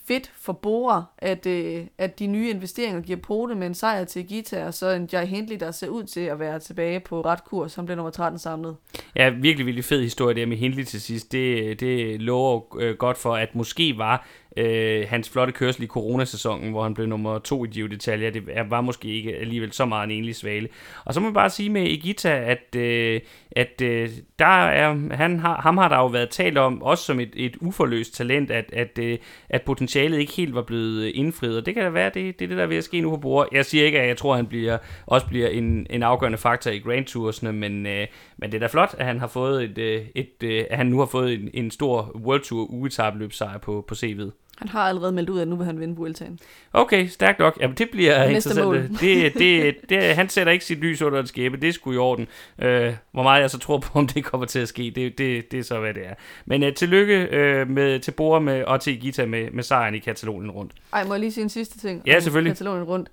fedt 0.06 0.32
for 0.36 0.54
Bora, 0.54 1.04
at, 1.18 1.46
øh, 1.46 1.86
at 1.98 2.20
de 2.20 2.28
nye 2.28 2.50
investeringer 2.50 3.02
giver 3.02 3.20
pote 3.20 3.56
med 3.56 3.68
en 3.68 3.74
sejr 3.74 4.04
til 4.04 4.28
Gita, 4.28 4.66
og 4.66 4.74
så 4.74 4.90
en 4.90 5.10
Jai 5.14 5.26
Hindley, 5.26 5.58
der 5.60 5.72
ser 5.72 5.88
ud 5.88 6.04
til 6.04 6.20
at 6.20 6.40
være 6.40 6.60
tilbage 6.60 7.00
på 7.00 7.22
ret 7.22 7.44
kurs, 7.44 7.72
som 7.72 7.86
blev 7.86 7.96
nummer 7.96 8.12
13 8.12 8.40
samlet. 8.40 8.76
Ja, 9.16 9.30
virkelig, 9.30 9.66
virkelig 9.66 9.86
fed 9.86 10.02
historie 10.02 10.36
der 10.36 10.46
med 10.46 10.58
Hindley 10.58 10.84
til 10.84 11.02
sidst. 11.02 11.32
Det, 11.32 11.80
det 11.80 12.22
lover 12.22 12.78
øh, 12.80 12.96
godt 12.96 13.18
for, 13.18 13.36
at 13.36 13.56
måske 13.56 13.98
var 13.98 14.28
øh, 14.58 15.06
hans 15.10 15.30
flotte 15.30 15.54
kørsel 15.54 15.84
i 15.84 15.88
coronasæsonen, 15.88 16.72
hvor 16.72 16.84
han 16.84 16.94
blev 16.94 17.08
nummer 17.08 17.40
to 17.40 17.66
i 17.66 17.68
Gio 17.68 17.88
d'Italia, 17.88 18.30
det 18.30 18.44
var 18.70 18.82
måske 18.82 19.08
ikke 19.08 19.36
alligevel 19.36 19.72
så 19.72 19.86
meget 19.86 20.04
en 20.04 20.18
enlig 20.18 20.36
svale. 20.36 20.70
Og 21.06 21.14
så 21.14 21.20
må 21.20 21.24
man 21.24 21.34
bare 21.34 21.50
sige 21.50 21.70
med 21.70 21.82
Egita, 21.82 22.30
at, 22.30 22.76
øh, 22.76 23.22
at 23.52 23.82
øh, 23.82 24.10
der 24.40 24.66
er, 24.66 25.16
han 25.16 25.40
har, 25.40 25.62
ham 25.62 25.78
har 25.78 25.90
der 25.90 25.98
jo 25.98 26.08
været 26.08 26.30
talt 26.30 26.58
om, 26.58 26.82
også 26.82 27.04
som 27.04 27.20
et, 27.20 27.34
et 27.36 27.56
uforløst 27.62 28.16
talent, 28.16 28.52
at, 28.52 28.74
at, 28.74 29.00
øh, 29.00 29.18
at 29.50 29.62
potentialet 29.62 30.20
ikke 30.20 30.34
helt 30.34 30.56
var 30.56 30.62
blevet 30.62 31.08
indfriet. 31.08 31.58
Og 31.58 31.66
det 31.66 31.74
kan 31.74 31.84
da 31.84 31.90
være, 31.90 32.12
det, 32.14 32.40
det 32.40 32.46
er 32.46 32.48
det, 32.48 32.58
der 32.58 32.64
er 32.64 32.68
ved 32.68 32.78
at 32.78 32.84
ske 32.84 33.02
nu 33.02 33.10
på 33.10 33.18
bordet. 33.18 33.50
Jeg 33.54 33.66
siger 33.66 33.86
ikke, 33.86 34.00
at 34.00 34.08
jeg 34.08 34.18
tror, 34.18 34.32
at 34.34 34.38
han 34.38 34.48
bliver, 34.48 34.78
også 35.06 35.28
bliver 35.28 35.48
en, 35.48 35.88
en 35.90 36.04
afgørende 36.04 36.38
faktor 36.38 36.72
i 36.72 36.80
Grand 36.80 37.06
Toursene, 37.06 37.54
men, 37.54 37.86
øh, 37.86 38.08
men 38.38 38.52
det 38.52 38.58
er 38.58 38.60
da 38.60 38.68
flot, 38.68 38.96
at 38.98 39.06
han 39.06 39.20
har 39.20 39.28
fået 39.28 39.64
et, 39.64 39.78
øh, 39.78 40.06
et, 40.16 40.30
et, 40.42 40.68
at 40.70 40.78
han 40.78 40.86
nu 40.86 41.00
har 41.00 41.06
fået 41.06 41.34
en, 41.34 41.50
en 41.54 41.72
stor 41.72 42.12
World 42.16 42.42
Tour 42.42 42.72
ugetabeløbsejr 42.72 43.58
på, 43.58 43.86
på 43.88 43.96
CV'et. 43.96 44.47
Han 44.58 44.68
har 44.68 44.82
allerede 44.82 45.12
meldt 45.12 45.30
ud, 45.30 45.40
at 45.40 45.48
nu 45.48 45.56
vil 45.56 45.66
han 45.66 45.80
vinde 45.80 45.96
Vueltaen. 45.96 46.40
Okay, 46.74 47.08
stærkt 47.08 47.40
nok. 47.40 47.58
Jamen, 47.62 47.78
det 47.78 47.90
bliver 47.92 48.28
Næste 48.28 48.50
interessant. 48.50 48.66
mål. 48.66 48.76
Det, 49.02 49.34
det, 49.34 49.76
det, 49.90 50.16
han 50.16 50.30
sætter 50.30 50.54
ikke 50.54 50.66
sit 50.66 50.78
lys 50.78 51.02
under 51.02 51.20
en 51.20 51.28
skæbe. 51.28 51.58
Det 51.58 51.70
er 51.70 51.74
sgu 51.74 51.92
i 51.92 51.98
orden. 51.98 52.28
Øh, 52.60 52.94
hvor 53.12 53.24
meget 53.24 53.42
jeg 53.42 53.50
så 53.50 53.60
tror 53.60 53.78
på, 53.78 54.00
om 54.00 54.08
det 54.08 54.24
kommer 54.24 54.48
til 54.48 54.60
at 54.60 54.68
ske, 54.68 54.92
det, 54.96 55.18
det, 55.18 55.52
det 55.52 55.60
er 55.60 55.64
så, 55.64 55.80
hvad 55.80 55.94
det 55.94 56.08
er. 56.08 56.14
Men 56.46 56.64
øh, 56.64 56.74
tillykke 56.74 57.28
øh, 57.32 57.70
med, 57.70 58.00
til 58.00 58.12
Bora 58.12 58.40
med, 58.40 58.64
og 58.64 58.82
til 58.82 59.00
Gita 59.00 59.26
med, 59.26 59.52
med 59.52 59.64
sejren 59.64 59.96
i 59.96 60.00
Katalonien 60.00 60.52
rundt. 60.52 60.72
Ej, 60.94 61.04
må 61.04 61.14
jeg 61.14 61.20
lige 61.20 61.32
sige 61.32 61.44
en 61.44 61.50
sidste 61.50 61.80
ting? 61.80 62.02
Ja, 62.06 62.20
selvfølgelig. 62.20 62.52
Katalonien 62.52 62.84
rundt. 62.84 63.10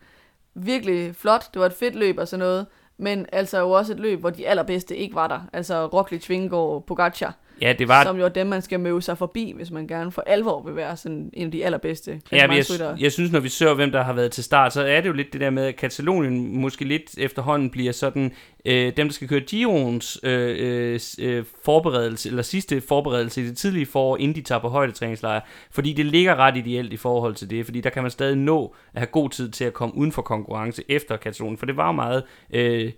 Virkelig 0.54 1.16
flot. 1.16 1.44
Det 1.54 1.60
var 1.60 1.66
et 1.66 1.72
fedt 1.72 1.94
løb 1.94 2.18
og 2.18 2.28
sådan 2.28 2.46
noget. 2.46 2.66
Men 2.98 3.26
altså 3.32 3.58
jo 3.58 3.70
også 3.70 3.92
et 3.92 4.00
løb, 4.00 4.20
hvor 4.20 4.30
de 4.30 4.48
allerbedste 4.48 4.96
ikke 4.96 5.14
var 5.14 5.28
der. 5.28 5.40
Altså 5.52 5.86
Roglic, 5.86 6.30
Vingegaard, 6.30 6.84
Pogacar. 6.86 7.34
Ja, 7.60 7.72
det 7.78 7.88
var... 7.88 8.04
Som 8.04 8.18
jo 8.18 8.24
er 8.24 8.28
dem, 8.28 8.46
man 8.46 8.62
skal 8.62 8.80
møde 8.80 9.02
sig 9.02 9.18
forbi, 9.18 9.52
hvis 9.56 9.70
man 9.70 9.86
gerne 9.86 10.12
for 10.12 10.22
alvor 10.26 10.62
vil 10.62 10.76
være 10.76 10.96
sådan 10.96 11.30
en 11.32 11.46
af 11.46 11.52
de 11.52 11.64
allerbedste 11.64 12.20
Ja, 12.32 12.46
men 12.46 12.56
jeg, 12.56 12.96
jeg 13.00 13.12
synes, 13.12 13.32
når 13.32 13.40
vi 13.40 13.48
ser, 13.48 13.74
hvem 13.74 13.92
der 13.92 14.02
har 14.02 14.12
været 14.12 14.32
til 14.32 14.44
start, 14.44 14.72
så 14.72 14.82
er 14.82 15.00
det 15.00 15.08
jo 15.08 15.12
lidt 15.12 15.32
det 15.32 15.40
der 15.40 15.50
med, 15.50 15.66
at 15.66 15.76
Katalonien 15.76 16.60
måske 16.60 16.84
lidt 16.84 17.18
efterhånden 17.18 17.70
bliver 17.70 17.92
sådan, 17.92 18.32
øh, 18.64 18.92
dem 18.96 19.08
der 19.08 19.12
skal 19.12 19.28
køre 19.28 19.40
Giroens 19.40 20.20
øh, 20.22 20.56
øh, 20.58 21.00
øh, 21.18 21.44
forberedelse, 21.64 22.28
eller 22.28 22.42
sidste 22.42 22.80
forberedelse 22.80 23.42
i 23.42 23.46
det 23.46 23.56
tidlige 23.56 23.86
forår, 23.86 24.16
inden 24.16 24.34
de 24.34 24.42
tager 24.42 24.58
på 24.58 24.68
højdetræningslejr, 24.68 25.40
fordi 25.70 25.92
det 25.92 26.06
ligger 26.06 26.36
ret 26.36 26.56
ideelt 26.56 26.92
i 26.92 26.96
forhold 26.96 27.34
til 27.34 27.50
det, 27.50 27.64
fordi 27.64 27.80
der 27.80 27.90
kan 27.90 28.02
man 28.02 28.10
stadig 28.10 28.36
nå 28.36 28.74
at 28.94 29.00
have 29.00 29.06
god 29.06 29.30
tid 29.30 29.50
til 29.50 29.64
at 29.64 29.72
komme 29.72 29.96
uden 29.96 30.12
for 30.12 30.22
konkurrence 30.22 30.82
efter 30.88 31.16
Katalonien, 31.16 31.58
for 31.58 31.66
det 31.66 31.76
var 31.76 31.86
jo 31.86 31.92
meget... 31.92 32.22
Øh, 32.50 32.92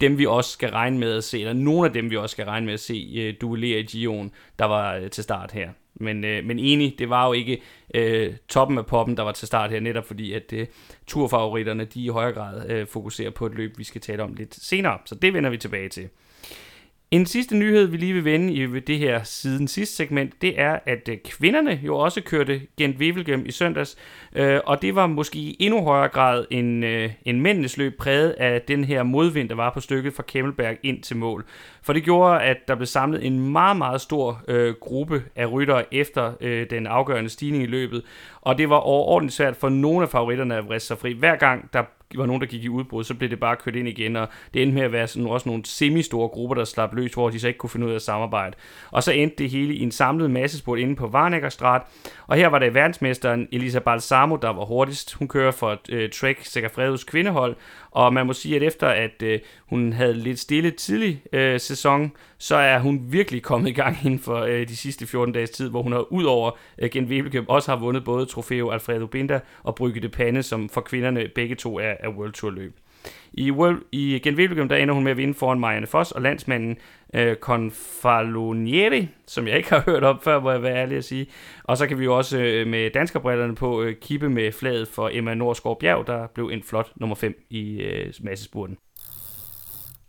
dem 0.00 0.18
vi 0.18 0.26
også 0.26 0.50
skal 0.50 0.70
regne 0.70 0.98
med 0.98 1.16
at 1.16 1.24
se, 1.24 1.40
eller 1.40 1.52
nogle 1.52 1.86
af 1.86 1.92
dem 1.92 2.10
vi 2.10 2.16
også 2.16 2.32
skal 2.32 2.44
regne 2.44 2.66
med 2.66 2.74
at 2.74 2.80
se 2.80 3.14
øh, 3.16 3.34
duellere 3.40 3.80
i 3.80 3.82
Gion, 3.82 4.32
der 4.58 4.64
var 4.64 4.94
øh, 4.96 5.10
til 5.10 5.24
start 5.24 5.52
her. 5.52 5.70
Men, 5.94 6.24
øh, 6.24 6.44
men 6.44 6.58
enig, 6.58 6.94
det 6.98 7.10
var 7.10 7.26
jo 7.26 7.32
ikke 7.32 7.60
øh, 7.94 8.34
toppen 8.48 8.78
af 8.78 8.86
poppen, 8.86 9.16
der 9.16 9.22
var 9.22 9.32
til 9.32 9.48
start 9.48 9.70
her, 9.70 9.80
netop 9.80 10.06
fordi 10.06 10.32
at 10.32 10.52
øh, 10.52 10.66
turfavoritterne, 11.06 11.84
de 11.84 12.04
i 12.04 12.08
højere 12.08 12.32
grad 12.32 12.70
øh, 12.70 12.86
fokuserer 12.86 13.30
på 13.30 13.46
et 13.46 13.54
løb, 13.54 13.78
vi 13.78 13.84
skal 13.84 14.00
tale 14.00 14.22
om 14.22 14.34
lidt 14.34 14.54
senere. 14.54 14.98
Så 15.04 15.14
det 15.14 15.34
vender 15.34 15.50
vi 15.50 15.56
tilbage 15.56 15.88
til. 15.88 16.08
En 17.10 17.26
sidste 17.26 17.56
nyhed, 17.56 17.86
vi 17.86 17.96
lige 17.96 18.12
vil 18.12 18.24
vende 18.24 18.52
i 18.52 18.80
det 18.80 18.98
her 18.98 19.22
siden 19.22 19.68
sidste 19.68 19.96
segment, 19.96 20.42
det 20.42 20.60
er, 20.60 20.78
at 20.86 21.08
øh, 21.08 21.16
kvinderne 21.24 21.80
jo 21.82 21.96
også 21.96 22.20
kørte 22.20 22.60
Gent 22.76 22.96
Wevelgem 22.98 23.46
i 23.46 23.50
søndags, 23.50 23.96
øh, 24.36 24.60
og 24.66 24.82
det 24.82 24.94
var 24.94 25.06
måske 25.06 25.38
i 25.38 25.56
endnu 25.60 25.84
højere 25.84 26.08
grad 26.08 26.44
en, 26.50 26.84
øh, 26.84 27.10
en 27.24 27.40
mændenes 27.40 27.76
løb 27.76 27.98
præget 27.98 28.30
af 28.30 28.62
den 28.62 28.84
her 28.84 29.02
modvind, 29.02 29.48
der 29.48 29.54
var 29.54 29.70
på 29.70 29.80
stykket 29.80 30.14
fra 30.14 30.22
Kemmelberg 30.22 30.76
ind 30.82 31.02
til 31.02 31.16
mål. 31.16 31.44
For 31.82 31.92
det 31.92 32.04
gjorde, 32.04 32.40
at 32.40 32.56
der 32.68 32.74
blev 32.74 32.86
samlet 32.86 33.26
en 33.26 33.52
meget, 33.52 33.76
meget 33.76 34.00
stor 34.00 34.42
øh, 34.48 34.74
gruppe 34.80 35.22
af 35.36 35.52
ryttere 35.52 35.94
efter 35.94 36.32
øh, 36.40 36.70
den 36.70 36.86
afgørende 36.86 37.30
stigning 37.30 37.62
i 37.62 37.66
løbet, 37.66 38.02
og 38.40 38.58
det 38.58 38.70
var 38.70 38.76
overordentligt 38.76 39.36
svært 39.36 39.56
for 39.56 39.68
nogle 39.68 40.02
af 40.02 40.08
favoritterne 40.08 40.56
at 40.56 40.68
vriste 40.68 40.86
sig 40.86 40.98
fri. 40.98 41.12
Hver 41.12 41.36
gang 41.36 41.72
der 41.72 41.82
var 42.14 42.26
nogen, 42.26 42.40
der 42.40 42.46
gik 42.46 42.64
i 42.64 42.68
udbrud, 42.68 43.04
så 43.04 43.14
blev 43.14 43.30
det 43.30 43.40
bare 43.40 43.56
kørt 43.56 43.76
ind 43.76 43.88
igen, 43.88 44.16
og 44.16 44.28
det 44.54 44.62
endte 44.62 44.74
med 44.74 44.82
at 44.82 44.92
være 44.92 45.06
sådan, 45.06 45.28
også 45.28 45.48
nogle 45.48 45.64
semi-store 45.64 46.28
grupper, 46.28 46.54
der 46.54 46.64
slap 46.64 46.94
løs, 46.94 47.14
hvor 47.14 47.30
de 47.30 47.40
så 47.40 47.48
ikke 47.48 47.58
kunne 47.58 47.70
finde 47.70 47.86
ud 47.86 47.90
af 47.90 47.94
at 47.94 48.02
samarbejde. 48.02 48.56
Og 48.90 49.02
så 49.02 49.12
endte 49.12 49.36
det 49.38 49.50
hele 49.50 49.74
i 49.74 49.82
en 49.82 49.90
samlet 49.90 50.30
massespurt 50.30 50.78
inde 50.78 50.96
på 50.96 51.06
Varnækkerstrat, 51.06 51.82
og 52.26 52.36
her 52.36 52.48
var 52.48 52.58
det 52.58 52.74
verdensmesteren 52.74 53.48
Elisa 53.52 53.78
Balsamo, 53.78 54.36
der 54.36 54.48
var 54.48 54.64
hurtigst. 54.64 55.14
Hun 55.14 55.28
kører 55.28 55.50
for 55.50 55.80
øh, 55.88 56.10
Trek 56.10 56.38
Segafredos 56.42 57.04
kvindehold, 57.04 57.56
og 57.98 58.14
man 58.14 58.26
må 58.26 58.32
sige, 58.32 58.56
at 58.56 58.62
efter 58.62 58.88
at 58.88 59.22
øh, 59.22 59.40
hun 59.66 59.92
havde 59.92 60.14
lidt 60.14 60.38
stille 60.38 60.70
tidlig 60.70 61.22
øh, 61.32 61.60
sæson, 61.60 62.12
så 62.38 62.56
er 62.56 62.78
hun 62.78 63.00
virkelig 63.08 63.42
kommet 63.42 63.68
i 63.68 63.72
gang 63.72 63.96
inden 64.04 64.18
for 64.18 64.36
øh, 64.40 64.68
de 64.68 64.76
sidste 64.76 65.06
14 65.06 65.34
dages 65.34 65.50
tid, 65.50 65.70
hvor 65.70 65.82
hun 65.82 65.92
har 65.92 66.12
ud 66.12 66.24
over 66.24 66.50
øh, 66.78 66.90
Gent 66.90 67.08
Wevelgem 67.08 67.48
også 67.48 67.70
har 67.70 67.78
vundet 67.78 68.04
både 68.04 68.26
Trofeo 68.26 68.70
Alfredo 68.70 69.06
Binda 69.06 69.40
og 69.62 69.74
Brygge 69.74 70.00
de 70.00 70.08
Pande, 70.08 70.42
som 70.42 70.68
for 70.68 70.80
kvinderne 70.80 71.28
begge 71.34 71.54
to 71.54 71.78
er, 71.78 71.94
er 72.00 72.08
World 72.08 72.32
Tour 72.32 72.50
løb. 72.50 72.76
I, 73.32 73.50
World, 73.50 73.82
i 73.92 74.20
Gent 74.22 74.38
Wevelgem, 74.38 74.68
der 74.68 74.76
ender 74.76 74.94
hun 74.94 75.04
med 75.04 75.10
at 75.10 75.16
vinde 75.16 75.34
foran 75.34 75.60
Marianne 75.60 75.86
Foss 75.86 76.12
og 76.12 76.22
landsmanden 76.22 76.76
øh, 77.14 77.36
Confalonieri, 77.36 79.08
som 79.26 79.48
jeg 79.48 79.56
ikke 79.56 79.68
har 79.68 79.82
hørt 79.86 80.04
om 80.04 80.20
før, 80.20 80.40
må 80.40 80.50
jeg 80.50 80.62
være 80.62 80.76
ærlig 80.76 80.96
at 80.96 81.04
sige. 81.04 81.26
Og 81.64 81.76
så 81.76 81.86
kan 81.86 81.98
vi 81.98 82.04
jo 82.04 82.16
også 82.16 82.38
øh, 82.38 82.66
med 82.66 82.90
danskerbrillerne 82.90 83.54
på 83.54 83.82
øh, 83.82 83.96
kippe 83.96 84.28
med 84.28 84.52
flaget 84.52 84.88
for 84.88 85.10
Emma 85.12 85.34
Norsgaard 85.34 85.78
Bjerg, 85.80 86.06
der 86.06 86.26
blev 86.26 86.50
en 86.52 86.62
flot 86.62 86.92
nummer 86.96 87.16
5 87.16 87.46
i 87.50 87.80
øh, 87.80 88.12
massespurten. 88.20 88.76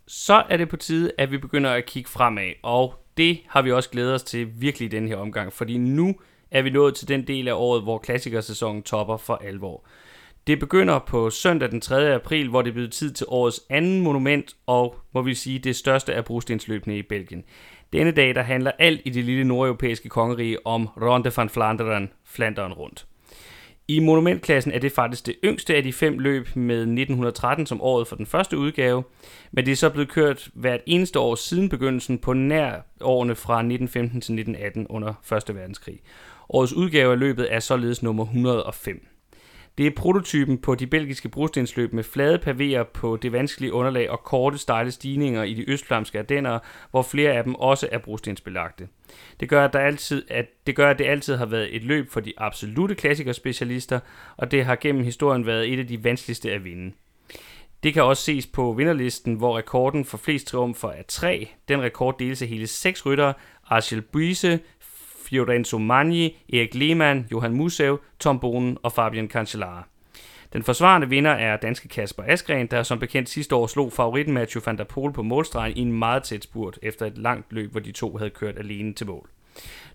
Så 0.06 0.42
er 0.48 0.56
det 0.56 0.68
på 0.68 0.76
tide, 0.76 1.12
at 1.18 1.30
vi 1.30 1.38
begynder 1.38 1.70
at 1.70 1.86
kigge 1.86 2.10
fremad, 2.10 2.52
og 2.62 2.94
det 3.16 3.38
har 3.48 3.62
vi 3.62 3.72
også 3.72 3.90
glædet 3.90 4.14
os 4.14 4.22
til 4.22 4.48
virkelig 4.60 4.86
i 4.86 4.90
den 4.96 5.08
her 5.08 5.16
omgang, 5.16 5.52
fordi 5.52 5.78
nu 5.78 6.14
er 6.50 6.62
vi 6.62 6.70
nået 6.70 6.94
til 6.94 7.08
den 7.08 7.26
del 7.26 7.48
af 7.48 7.52
året, 7.52 7.82
hvor 7.82 7.98
klassikersæsonen 7.98 8.82
topper 8.82 9.16
for 9.16 9.34
alvor. 9.34 9.84
Det 10.46 10.58
begynder 10.58 10.98
på 10.98 11.30
søndag 11.30 11.70
den 11.70 11.80
3. 11.80 12.14
april, 12.14 12.48
hvor 12.48 12.62
det 12.62 12.72
bliver 12.72 12.88
tid 12.88 13.12
til 13.12 13.26
årets 13.28 13.60
anden 13.68 14.00
monument, 14.00 14.56
og 14.66 14.96
må 15.12 15.22
vi 15.22 15.34
sige 15.34 15.58
det 15.58 15.76
største 15.76 16.14
af 16.14 16.24
brostensløbene 16.24 16.98
i 16.98 17.02
Belgien. 17.02 17.44
Denne 17.92 18.10
dag 18.10 18.34
der 18.34 18.42
handler 18.42 18.70
alt 18.78 19.00
i 19.04 19.10
det 19.10 19.24
lille 19.24 19.44
nordeuropæiske 19.44 20.08
kongerige 20.08 20.66
om 20.66 20.86
Ronde 20.86 21.32
van 21.36 21.50
Vlaanderen, 21.54 22.10
Flanderen 22.24 22.72
rundt. 22.72 23.06
I 23.88 24.00
monumentklassen 24.00 24.72
er 24.72 24.78
det 24.78 24.92
faktisk 24.92 25.26
det 25.26 25.36
yngste 25.44 25.76
af 25.76 25.82
de 25.82 25.92
fem 25.92 26.18
løb 26.18 26.56
med 26.56 26.80
1913 26.80 27.66
som 27.66 27.80
året 27.80 28.06
for 28.06 28.16
den 28.16 28.26
første 28.26 28.58
udgave, 28.58 29.04
men 29.52 29.66
det 29.66 29.72
er 29.72 29.76
så 29.76 29.90
blevet 29.90 30.08
kørt 30.08 30.48
hvert 30.54 30.80
eneste 30.86 31.18
år 31.18 31.34
siden 31.34 31.68
begyndelsen 31.68 32.18
på 32.18 32.32
nær 32.32 32.72
årene 33.00 33.34
fra 33.34 33.54
1915 33.54 34.20
til 34.20 34.32
1918 34.34 34.86
under 34.86 35.14
1. 35.48 35.56
verdenskrig. 35.56 36.00
Årets 36.48 36.72
udgave 36.72 37.12
af 37.12 37.18
løbet 37.18 37.54
er 37.54 37.60
således 37.60 38.02
nummer 38.02 38.24
105. 38.24 39.09
Det 39.80 39.86
er 39.86 39.90
prototypen 39.96 40.58
på 40.58 40.74
de 40.74 40.86
belgiske 40.86 41.28
brostensløb 41.28 41.92
med 41.92 42.04
flade 42.04 42.38
pavéer 42.38 42.82
på 42.82 43.16
det 43.16 43.32
vanskelige 43.32 43.72
underlag 43.72 44.10
og 44.10 44.20
korte, 44.24 44.58
stejle 44.58 44.90
stigninger 44.90 45.42
i 45.42 45.54
de 45.54 45.70
østflamske 45.70 46.18
ardenner, 46.18 46.58
hvor 46.90 47.02
flere 47.02 47.32
af 47.32 47.44
dem 47.44 47.54
også 47.54 47.88
er 47.92 47.98
brostensbelagte. 47.98 48.88
Det 49.40 49.48
gør, 49.48 49.64
at, 49.64 49.72
der 49.72 49.78
altid, 49.78 50.22
at, 50.30 50.46
det 50.66 50.76
gør, 50.76 50.90
at 50.90 50.98
det 50.98 51.04
altid 51.04 51.36
har 51.36 51.46
været 51.46 51.76
et 51.76 51.84
løb 51.84 52.10
for 52.10 52.20
de 52.20 52.32
absolute 52.38 52.94
klassikerspecialister, 52.94 54.00
og 54.36 54.50
det 54.50 54.64
har 54.64 54.76
gennem 54.76 55.04
historien 55.04 55.46
været 55.46 55.72
et 55.72 55.78
af 55.78 55.86
de 55.86 56.04
vanskeligste 56.04 56.52
at 56.52 56.64
vinde. 56.64 56.92
Det 57.82 57.94
kan 57.94 58.02
også 58.02 58.22
ses 58.22 58.46
på 58.46 58.72
vinderlisten, 58.72 59.34
hvor 59.34 59.58
rekorden 59.58 60.04
for 60.04 60.18
flest 60.18 60.46
triumfer 60.46 60.88
er 60.88 61.02
3. 61.08 61.48
Den 61.68 61.82
rekord 61.82 62.18
deles 62.18 62.42
af 62.42 62.48
hele 62.48 62.66
6 62.66 63.06
ryttere, 63.06 63.34
Archel 63.66 64.02
Buise, 64.02 64.60
Fiorenzo 65.30 65.78
Magni, 65.78 66.36
Erik 66.52 66.74
Lehmann, 66.74 67.26
Johan 67.32 67.52
Musev, 67.52 67.98
Tom 68.18 68.40
Bonen 68.40 68.78
og 68.82 68.92
Fabian 68.92 69.28
Cancellara. 69.28 69.82
Den 70.52 70.62
forsvarende 70.62 71.08
vinder 71.08 71.30
er 71.30 71.56
danske 71.56 71.88
Kasper 71.88 72.22
Askren, 72.26 72.66
der 72.66 72.82
som 72.82 72.98
bekendt 72.98 73.28
sidste 73.28 73.54
år 73.54 73.66
slog 73.66 73.92
favoritten 73.92 74.34
Mathieu 74.34 74.62
van 74.66 74.78
der 74.78 74.84
Poel 74.84 75.12
på 75.12 75.22
målstregen 75.22 75.76
i 75.76 75.80
en 75.80 75.92
meget 75.92 76.22
tæt 76.22 76.42
spurt 76.42 76.78
efter 76.82 77.06
et 77.06 77.18
langt 77.18 77.52
løb, 77.52 77.70
hvor 77.70 77.80
de 77.80 77.92
to 77.92 78.16
havde 78.16 78.30
kørt 78.30 78.58
alene 78.58 78.92
til 78.92 79.06
mål. 79.06 79.28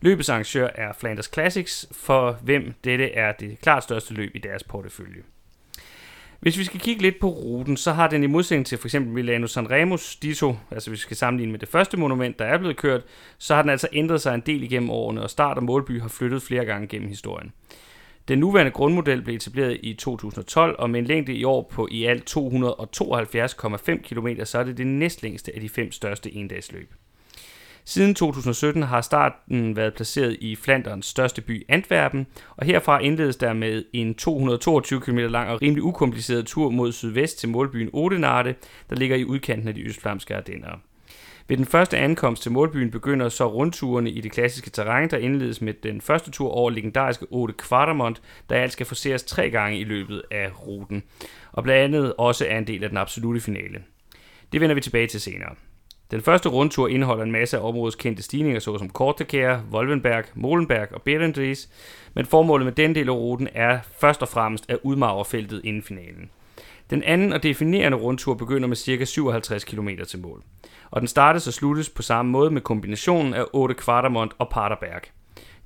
Løbets 0.02 0.30
arrangør 0.30 0.70
er 0.76 0.94
Flanders 0.94 1.30
Classics, 1.34 1.88
for 1.92 2.38
hvem 2.44 2.74
dette 2.84 3.12
er 3.12 3.32
det 3.32 3.62
klart 3.62 3.84
største 3.84 4.14
løb 4.14 4.32
i 4.36 4.40
deres 4.40 4.64
portefølje. 4.64 5.22
Hvis 6.46 6.58
vi 6.58 6.64
skal 6.64 6.80
kigge 6.80 7.02
lidt 7.02 7.20
på 7.20 7.30
ruten, 7.30 7.78
så 7.78 7.92
har 7.92 8.08
den 8.08 8.24
i 8.24 8.28
modsætning 8.28 8.66
til 8.66 8.78
for 8.78 8.88
eksempel 8.88 9.14
Milano 9.14 9.48
Sanremos 9.48 10.16
Dito, 10.16 10.56
altså 10.72 10.90
hvis 10.90 10.98
vi 10.98 11.02
skal 11.02 11.18
sammenligne 11.18 11.52
med 11.52 11.60
det 11.60 11.70
første 11.70 11.98
monument, 11.98 12.40
der 12.40 12.46
er 12.46 12.58
blevet 12.58 12.78
kørt, 12.78 13.02
så 13.38 13.56
har 13.56 13.62
den 13.62 13.70
altså 13.70 13.88
ændret 13.94 14.22
sig 14.22 14.36
en 14.36 14.44
del 14.46 14.64
igennem 14.64 14.90
årene, 14.90 15.22
og 15.24 15.30
start 15.30 15.58
og 15.58 15.64
målby 15.64 16.02
har 16.02 16.08
flyttet 16.08 16.42
flere 16.42 16.66
gange 16.66 16.88
gennem 16.88 17.10
historien. 17.10 17.54
Den 18.28 18.40
nuværende 18.40 18.72
grundmodel 18.72 19.22
blev 19.22 19.36
etableret 19.36 19.80
i 19.84 19.94
2012, 19.94 20.76
og 20.80 20.90
med 20.90 21.00
en 21.00 21.06
længde 21.06 21.34
i 21.34 21.44
år 21.44 21.70
på 21.72 21.88
i 21.92 22.06
alt 22.06 22.38
272,5 22.38 23.96
km, 23.96 24.28
så 24.44 24.60
er 24.60 24.64
det 24.64 24.78
det 24.78 24.88
næstlængste 24.88 25.56
af 25.56 25.62
de 25.62 25.70
fem 25.70 25.92
største 25.92 26.36
endagsløb. 26.36 26.94
Siden 27.88 28.16
2017 28.16 28.84
har 28.84 29.02
starten 29.02 29.76
været 29.76 29.94
placeret 29.94 30.38
i 30.42 30.56
Flanderns 30.56 31.06
største 31.06 31.42
by 31.42 31.66
Antwerpen, 31.70 32.28
og 32.58 32.66
herfra 32.66 33.00
indledes 33.00 33.36
der 33.36 33.54
med 33.54 33.84
en 33.94 34.16
222 34.16 35.02
km 35.02 35.18
lang 35.18 35.50
og 35.50 35.62
rimelig 35.62 35.84
ukompliceret 35.84 36.46
tur 36.46 36.70
mod 36.70 36.92
sydvest 36.92 37.40
til 37.40 37.50
målbyen 37.50 37.90
Odenarte, 37.94 38.56
der 38.90 38.96
ligger 38.96 39.16
i 39.16 39.26
udkanten 39.26 39.68
af 39.68 39.74
de 39.74 39.82
østflamske 39.82 40.36
ardenner. 40.36 40.82
Ved 41.48 41.58
den 41.58 41.66
første 41.66 41.98
ankomst 41.98 42.44
til 42.44 42.52
målbyen 42.52 42.92
begynder 42.92 43.30
så 43.30 43.46
rundturene 43.46 44.10
i 44.10 44.22
det 44.22 44.32
klassiske 44.32 44.70
terræn, 44.70 45.10
der 45.10 45.18
indledes 45.18 45.62
med 45.62 45.74
den 45.74 46.02
første 46.02 46.32
tur 46.32 46.50
over 46.50 46.70
legendariske 46.70 47.26
Ode 47.30 47.54
Quatermont, 47.68 48.22
der 48.50 48.56
alt 48.56 48.72
skal 48.72 48.86
forseres 48.86 49.24
tre 49.24 49.50
gange 49.50 49.80
i 49.80 49.84
løbet 49.84 50.22
af 50.32 50.68
ruten, 50.68 51.04
og 51.52 51.64
blandt 51.64 51.96
andet 51.96 52.14
også 52.18 52.46
er 52.50 52.58
en 52.58 52.68
del 52.68 52.84
af 52.84 52.90
den 52.90 52.98
absolute 52.98 53.42
finale. 53.42 53.84
Det 54.52 54.62
vender 54.62 54.74
vi 54.74 54.82
tilbage 54.82 55.08
til 55.08 55.22
senere. 55.22 55.56
Den 56.12 56.22
første 56.22 56.50
rundtur 56.50 56.88
indeholder 56.88 57.24
en 57.24 57.32
masse 57.32 57.58
af 57.58 57.68
områdets 57.68 57.96
kendte 57.96 58.24
stigninger, 58.24 58.60
såsom 58.60 58.90
Kortekær, 58.90 59.60
Volvenberg, 59.72 60.24
Molenberg 60.36 60.94
og 60.94 61.02
Berendries, 61.02 61.70
men 62.14 62.26
formålet 62.26 62.66
med 62.66 62.74
den 62.74 62.96
del 62.96 63.10
af 63.10 63.14
ruten 63.14 63.48
er 63.54 63.80
først 64.00 64.22
og 64.22 64.28
fremmest 64.28 64.66
at 64.70 64.80
udmagre 64.84 65.26
feltet 65.26 65.62
inden 65.64 65.84
finalen. 65.84 66.30
Den 66.90 67.04
anden 67.04 67.34
og 67.34 67.44
definerende 67.44 67.98
rundtur 67.98 68.34
begynder 68.34 68.68
med 68.68 68.76
ca. 68.76 69.06
57 69.06 69.64
km 69.64 69.90
til 70.08 70.20
mål, 70.20 70.44
og 70.92 71.02
den 71.02 71.08
startes 71.08 71.48
og 71.48 71.54
sluttes 71.54 71.90
på 71.90 72.02
samme 72.02 72.32
måde 72.32 72.52
med 72.52 72.62
kombinationen 72.62 73.34
af 73.34 73.46
8 73.54 73.76
Quartermont 73.86 74.34
og 74.38 74.50
Paterberg. 74.50 75.02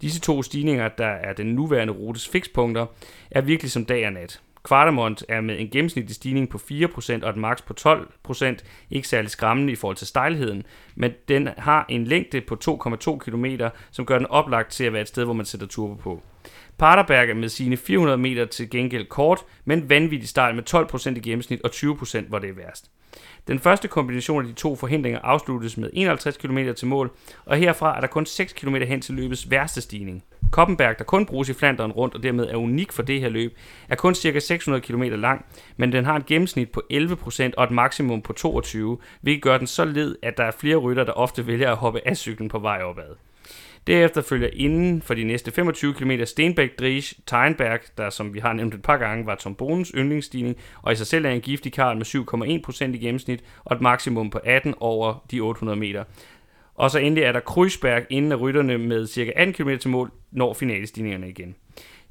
Disse 0.01 0.19
to 0.19 0.43
stigninger, 0.43 0.87
der 0.87 1.07
er 1.07 1.33
den 1.33 1.47
nuværende 1.47 1.93
rutes 1.93 2.29
fikspunkter, 2.29 2.85
er 3.31 3.41
virkelig 3.41 3.71
som 3.71 3.85
dag 3.85 4.07
og 4.07 4.13
nat. 4.13 4.41
Quartermont 4.67 5.23
er 5.29 5.41
med 5.41 5.59
en 5.59 5.69
gennemsnitlig 5.69 6.15
stigning 6.15 6.49
på 6.49 6.57
4% 6.71 7.23
og 7.23 7.29
et 7.29 7.37
maks 7.37 7.61
på 7.61 7.73
12%, 8.29 8.57
ikke 8.89 9.07
særlig 9.07 9.31
skræmmende 9.31 9.73
i 9.73 9.75
forhold 9.75 9.97
til 9.97 10.07
stejlheden, 10.07 10.63
men 10.95 11.11
den 11.27 11.49
har 11.57 11.85
en 11.89 12.03
længde 12.03 12.41
på 12.41 12.57
2,2 12.65 13.17
km, 13.17 13.45
som 13.91 14.05
gør 14.05 14.17
den 14.17 14.27
oplagt 14.27 14.71
til 14.71 14.83
at 14.83 14.93
være 14.93 15.01
et 15.01 15.07
sted, 15.07 15.23
hvor 15.23 15.33
man 15.33 15.45
sætter 15.45 15.67
turbo 15.67 15.93
på. 15.93 16.21
Paterberg 16.77 17.29
er 17.29 17.33
med 17.33 17.49
sine 17.49 17.77
400 17.77 18.17
meter 18.17 18.45
til 18.45 18.69
gengæld 18.69 19.05
kort, 19.05 19.39
men 19.65 19.89
vanvittig 19.89 20.29
stejl 20.29 20.55
med 20.55 21.13
12% 21.13 21.17
i 21.17 21.19
gennemsnit 21.19 21.61
og 21.61 21.69
20% 21.73 22.27
hvor 22.27 22.39
det 22.39 22.49
er 22.49 22.53
værst. 22.53 22.91
Den 23.47 23.59
første 23.59 23.87
kombination 23.87 24.41
af 24.41 24.47
de 24.47 24.53
to 24.53 24.75
forhindringer 24.75 25.19
afsluttes 25.19 25.77
med 25.77 25.89
51 25.93 26.37
km 26.37 26.57
til 26.77 26.87
mål, 26.87 27.11
og 27.45 27.57
herfra 27.57 27.95
er 27.95 27.99
der 27.99 28.07
kun 28.07 28.25
6 28.25 28.53
km 28.53 28.75
hen 28.75 29.01
til 29.01 29.15
løbets 29.15 29.51
værste 29.51 29.81
stigning. 29.81 30.23
Koppenberg, 30.51 30.97
der 30.97 31.03
kun 31.03 31.25
bruges 31.25 31.49
i 31.49 31.53
Flandern 31.53 31.91
rundt 31.91 32.15
og 32.15 32.23
dermed 32.23 32.45
er 32.45 32.55
unik 32.55 32.91
for 32.91 33.03
det 33.03 33.21
her 33.21 33.29
løb, 33.29 33.57
er 33.89 33.95
kun 33.95 34.15
ca. 34.15 34.39
600 34.39 34.81
km 34.81 35.03
lang, 35.03 35.45
men 35.77 35.91
den 35.91 36.05
har 36.05 36.15
et 36.15 36.25
gennemsnit 36.25 36.71
på 36.71 36.81
11% 36.93 37.51
og 37.57 37.63
et 37.63 37.71
maksimum 37.71 38.21
på 38.21 38.33
22, 38.33 38.97
hvilket 39.21 39.43
gør 39.43 39.57
den 39.57 39.67
så 39.67 39.85
led, 39.85 40.15
at 40.23 40.37
der 40.37 40.43
er 40.43 40.51
flere 40.51 40.77
rytter, 40.77 41.03
der 41.03 41.13
ofte 41.13 41.47
vælger 41.47 41.71
at 41.71 41.77
hoppe 41.77 42.01
af 42.05 42.17
cyklen 42.17 42.49
på 42.49 42.59
vej 42.59 42.81
opad. 42.83 43.15
Derefter 43.87 44.21
følger 44.21 44.49
inden 44.53 45.01
for 45.01 45.13
de 45.13 45.23
næste 45.23 45.51
25 45.51 45.93
km 45.93 46.11
Stenbæk, 46.23 46.79
Driesch, 46.79 47.13
Teinberg, 47.27 47.79
der 47.97 48.09
som 48.09 48.33
vi 48.33 48.39
har 48.39 48.53
nævnt 48.53 48.73
et 48.73 48.81
par 48.81 48.97
gange 48.97 49.25
var 49.25 49.35
Tom 49.35 49.55
Bonens 49.55 49.91
yndlingsstigning, 49.95 50.55
og 50.81 50.91
i 50.91 50.95
sig 50.95 51.07
selv 51.07 51.25
er 51.25 51.29
en 51.29 51.41
giftig 51.41 51.73
karl 51.73 51.97
med 51.97 52.05
7,1% 52.05 52.95
i 52.95 52.97
gennemsnit 52.97 53.43
og 53.65 53.75
et 53.75 53.81
maksimum 53.81 54.29
på 54.29 54.39
18 54.43 54.73
over 54.79 55.25
de 55.31 55.39
800 55.39 55.79
meter. 55.79 56.03
Og 56.75 56.91
så 56.91 56.99
endelig 56.99 57.23
er 57.23 57.31
der 57.31 57.39
Kreuzberg 57.39 58.05
inden 58.09 58.31
at 58.31 58.41
rytterne 58.41 58.77
med 58.77 59.07
ca. 59.07 59.31
18 59.35 59.53
km 59.53 59.77
til 59.77 59.89
mål, 59.89 60.11
når 60.31 60.53
finalestigningerne 60.53 61.29
igen. 61.29 61.55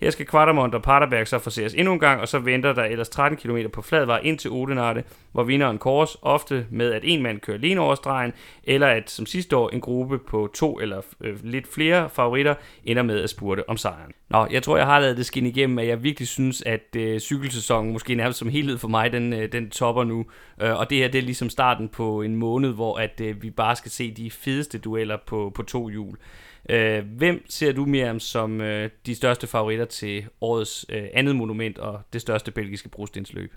Her 0.00 0.11
skal 0.11 0.26
Quatermont 0.26 0.74
og 0.74 0.82
Paterberg 0.82 1.28
så 1.28 1.38
forseres 1.38 1.74
endnu 1.74 1.92
en 1.92 1.98
gang, 1.98 2.20
og 2.20 2.28
så 2.28 2.38
venter 2.38 2.72
der 2.72 2.84
ellers 2.84 3.08
13 3.08 3.38
km 3.38 3.68
på 3.72 3.82
flad 3.82 4.06
vej 4.06 4.20
ind 4.22 4.38
til 4.38 4.50
Odenarte, 4.50 5.04
hvor 5.32 5.42
vinderen 5.42 5.78
kors 5.78 6.16
ofte 6.22 6.66
med, 6.70 6.92
at 6.92 7.02
en 7.04 7.22
mand 7.22 7.40
kører 7.40 7.56
alene 7.56 7.80
over 7.80 7.94
stregen, 7.94 8.32
eller 8.64 8.87
at 8.87 9.11
som 9.11 9.26
sidste 9.26 9.56
år 9.56 9.68
en 9.68 9.80
gruppe 9.80 10.18
på 10.18 10.50
to 10.54 10.80
eller 10.80 11.00
øh, 11.20 11.37
lidt 11.42 11.74
flere 11.74 12.11
favoritter 12.11 12.54
ender 12.84 13.02
med 13.02 13.22
at 13.22 13.30
spurte 13.30 13.68
om 13.68 13.76
sejren. 13.76 14.12
Nå, 14.28 14.46
jeg 14.50 14.62
tror, 14.62 14.76
jeg 14.76 14.87
har 14.87 15.00
lavet 15.00 15.16
det 15.16 15.26
skinne 15.26 15.48
igennem, 15.48 15.78
at 15.78 15.87
jeg 15.87 16.02
virkelig 16.02 16.28
synes, 16.28 16.62
at 16.66 16.96
øh, 16.96 17.20
cykelsæsonen, 17.20 17.92
måske 17.92 18.14
nærmest 18.14 18.38
som 18.38 18.48
helhed 18.48 18.78
for 18.78 18.88
mig, 18.88 19.12
den, 19.12 19.32
øh, 19.32 19.52
den 19.52 19.70
topper 19.70 20.04
nu. 20.04 20.26
Øh, 20.62 20.78
og 20.78 20.90
det 20.90 20.98
her, 20.98 21.08
det 21.08 21.18
er 21.18 21.22
ligesom 21.22 21.50
starten 21.50 21.88
på 21.88 22.22
en 22.22 22.37
måned, 22.37 22.72
hvor 22.72 22.96
at 22.96 23.20
øh, 23.20 23.42
vi 23.42 23.50
bare 23.50 23.76
skal 23.76 23.90
se 23.90 24.11
de 24.11 24.30
fedeste 24.30 24.78
dueller 24.78 25.16
på, 25.26 25.52
på 25.54 25.62
to 25.62 25.88
hjul. 25.88 26.16
Øh, 26.68 27.04
hvem 27.16 27.44
ser 27.48 27.72
du, 27.72 27.85
Miriam, 27.85 28.20
som 28.20 28.61
øh, 28.61 28.90
de 29.07 29.14
største 29.14 29.46
favoritter 29.46 29.85
til 29.85 30.24
årets 30.40 30.87
øh, 30.88 31.04
andet 31.14 31.37
monument 31.37 31.78
og 31.78 32.00
det 32.12 32.20
største 32.20 32.50
belgiske 32.50 32.88
brostensløb? 32.88 33.52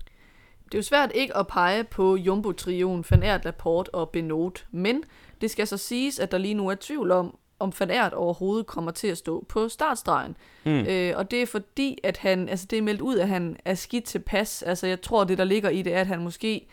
Det 0.65 0.74
er 0.74 0.80
jo 0.80 0.84
svært 0.84 1.12
ikke 1.15 1.38
at 1.38 1.47
pege 1.47 1.84
på 1.84 2.15
Jumbo-trioen 2.15 3.06
Van 3.12 3.24
Aert, 3.24 3.45
Laporte 3.45 3.95
og 3.95 4.10
Benot, 4.10 4.65
men 4.71 5.04
det 5.41 5.52
skal 5.52 5.67
så 5.67 5.78
siges, 5.78 6.19
at 6.19 6.32
der 6.32 6.38
lige 6.38 6.54
nu 6.54 6.67
er 6.67 6.76
tvivl 6.80 7.12
om, 7.12 7.38
om 7.60 7.74
Van 7.80 7.91
Aert 7.91 8.13
overhovedet 8.13 8.65
kommer 8.67 8.91
til 8.91 9.08
at 9.08 9.17
stå 9.17 9.45
på 9.50 9.69
startstregen. 9.69 10.38
Mm. 10.63 10.71
Øh, 10.71 11.13
og 11.17 11.32
det 11.32 11.41
er 11.41 11.45
fordi, 11.45 11.97
at 12.04 12.17
han, 12.17 12.50
altså 12.50 12.67
det 12.69 12.78
er 12.78 12.82
meldt 12.82 13.02
ud, 13.02 13.17
at 13.17 13.28
han 13.28 13.58
er 13.65 13.76
skidt 13.76 14.04
tilpas. 14.04 14.62
Altså 14.63 14.88
jeg 14.88 15.02
tror, 15.02 15.24
det 15.24 15.38
der 15.38 15.43
ligger 15.43 15.69
i 15.69 15.82
det 15.82 15.93
er, 15.93 16.02
at 16.02 16.08
han 16.08 16.21
måske 16.21 16.67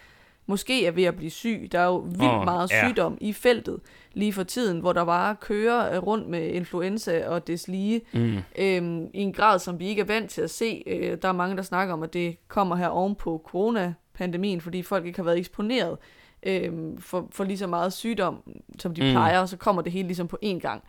måske 0.48 0.86
er 0.86 0.90
ved 0.90 1.04
at 1.04 1.16
blive 1.16 1.30
syg. 1.30 1.68
Der 1.72 1.78
er 1.78 1.86
jo 1.86 1.96
vildt 1.96 2.22
oh, 2.22 2.44
meget 2.44 2.70
ja. 2.70 2.88
sygdom 2.88 3.18
i 3.20 3.32
feltet 3.32 3.80
lige 4.12 4.32
for 4.32 4.42
tiden, 4.42 4.80
hvor 4.80 4.92
der 4.92 5.04
bare 5.04 5.36
kører 5.40 5.96
øh, 5.96 6.06
rundt 6.06 6.28
med 6.28 6.48
influenza 6.48 7.28
og 7.28 7.46
deslige 7.46 8.00
mm. 8.12 8.36
øhm, 8.58 9.06
i 9.14 9.20
en 9.20 9.32
grad, 9.32 9.58
som 9.58 9.78
vi 9.78 9.86
ikke 9.86 10.00
er 10.00 10.06
vant 10.06 10.30
til 10.30 10.42
at 10.42 10.50
se. 10.50 10.82
Øh, 10.86 11.18
der 11.22 11.28
er 11.28 11.32
mange, 11.32 11.56
der 11.56 11.62
snakker 11.62 11.94
om, 11.94 12.02
at 12.02 12.12
det 12.12 12.36
kommer 12.48 12.76
her 12.76 12.88
oven 12.88 13.14
på 13.14 13.42
coronapandemien, 13.46 14.60
fordi 14.60 14.82
folk 14.82 15.06
ikke 15.06 15.18
har 15.18 15.24
været 15.24 15.38
eksponeret 15.38 15.98
øhm, 16.42 16.98
for, 17.00 17.28
for 17.30 17.44
lige 17.44 17.58
så 17.58 17.66
meget 17.66 17.92
sygdom, 17.92 18.42
som 18.78 18.94
de 18.94 19.02
mm. 19.02 19.10
plejer, 19.10 19.40
og 19.40 19.48
så 19.48 19.56
kommer 19.56 19.82
det 19.82 19.92
hele 19.92 20.08
ligesom 20.08 20.28
på 20.28 20.38
én 20.44 20.58
gang. 20.58 20.82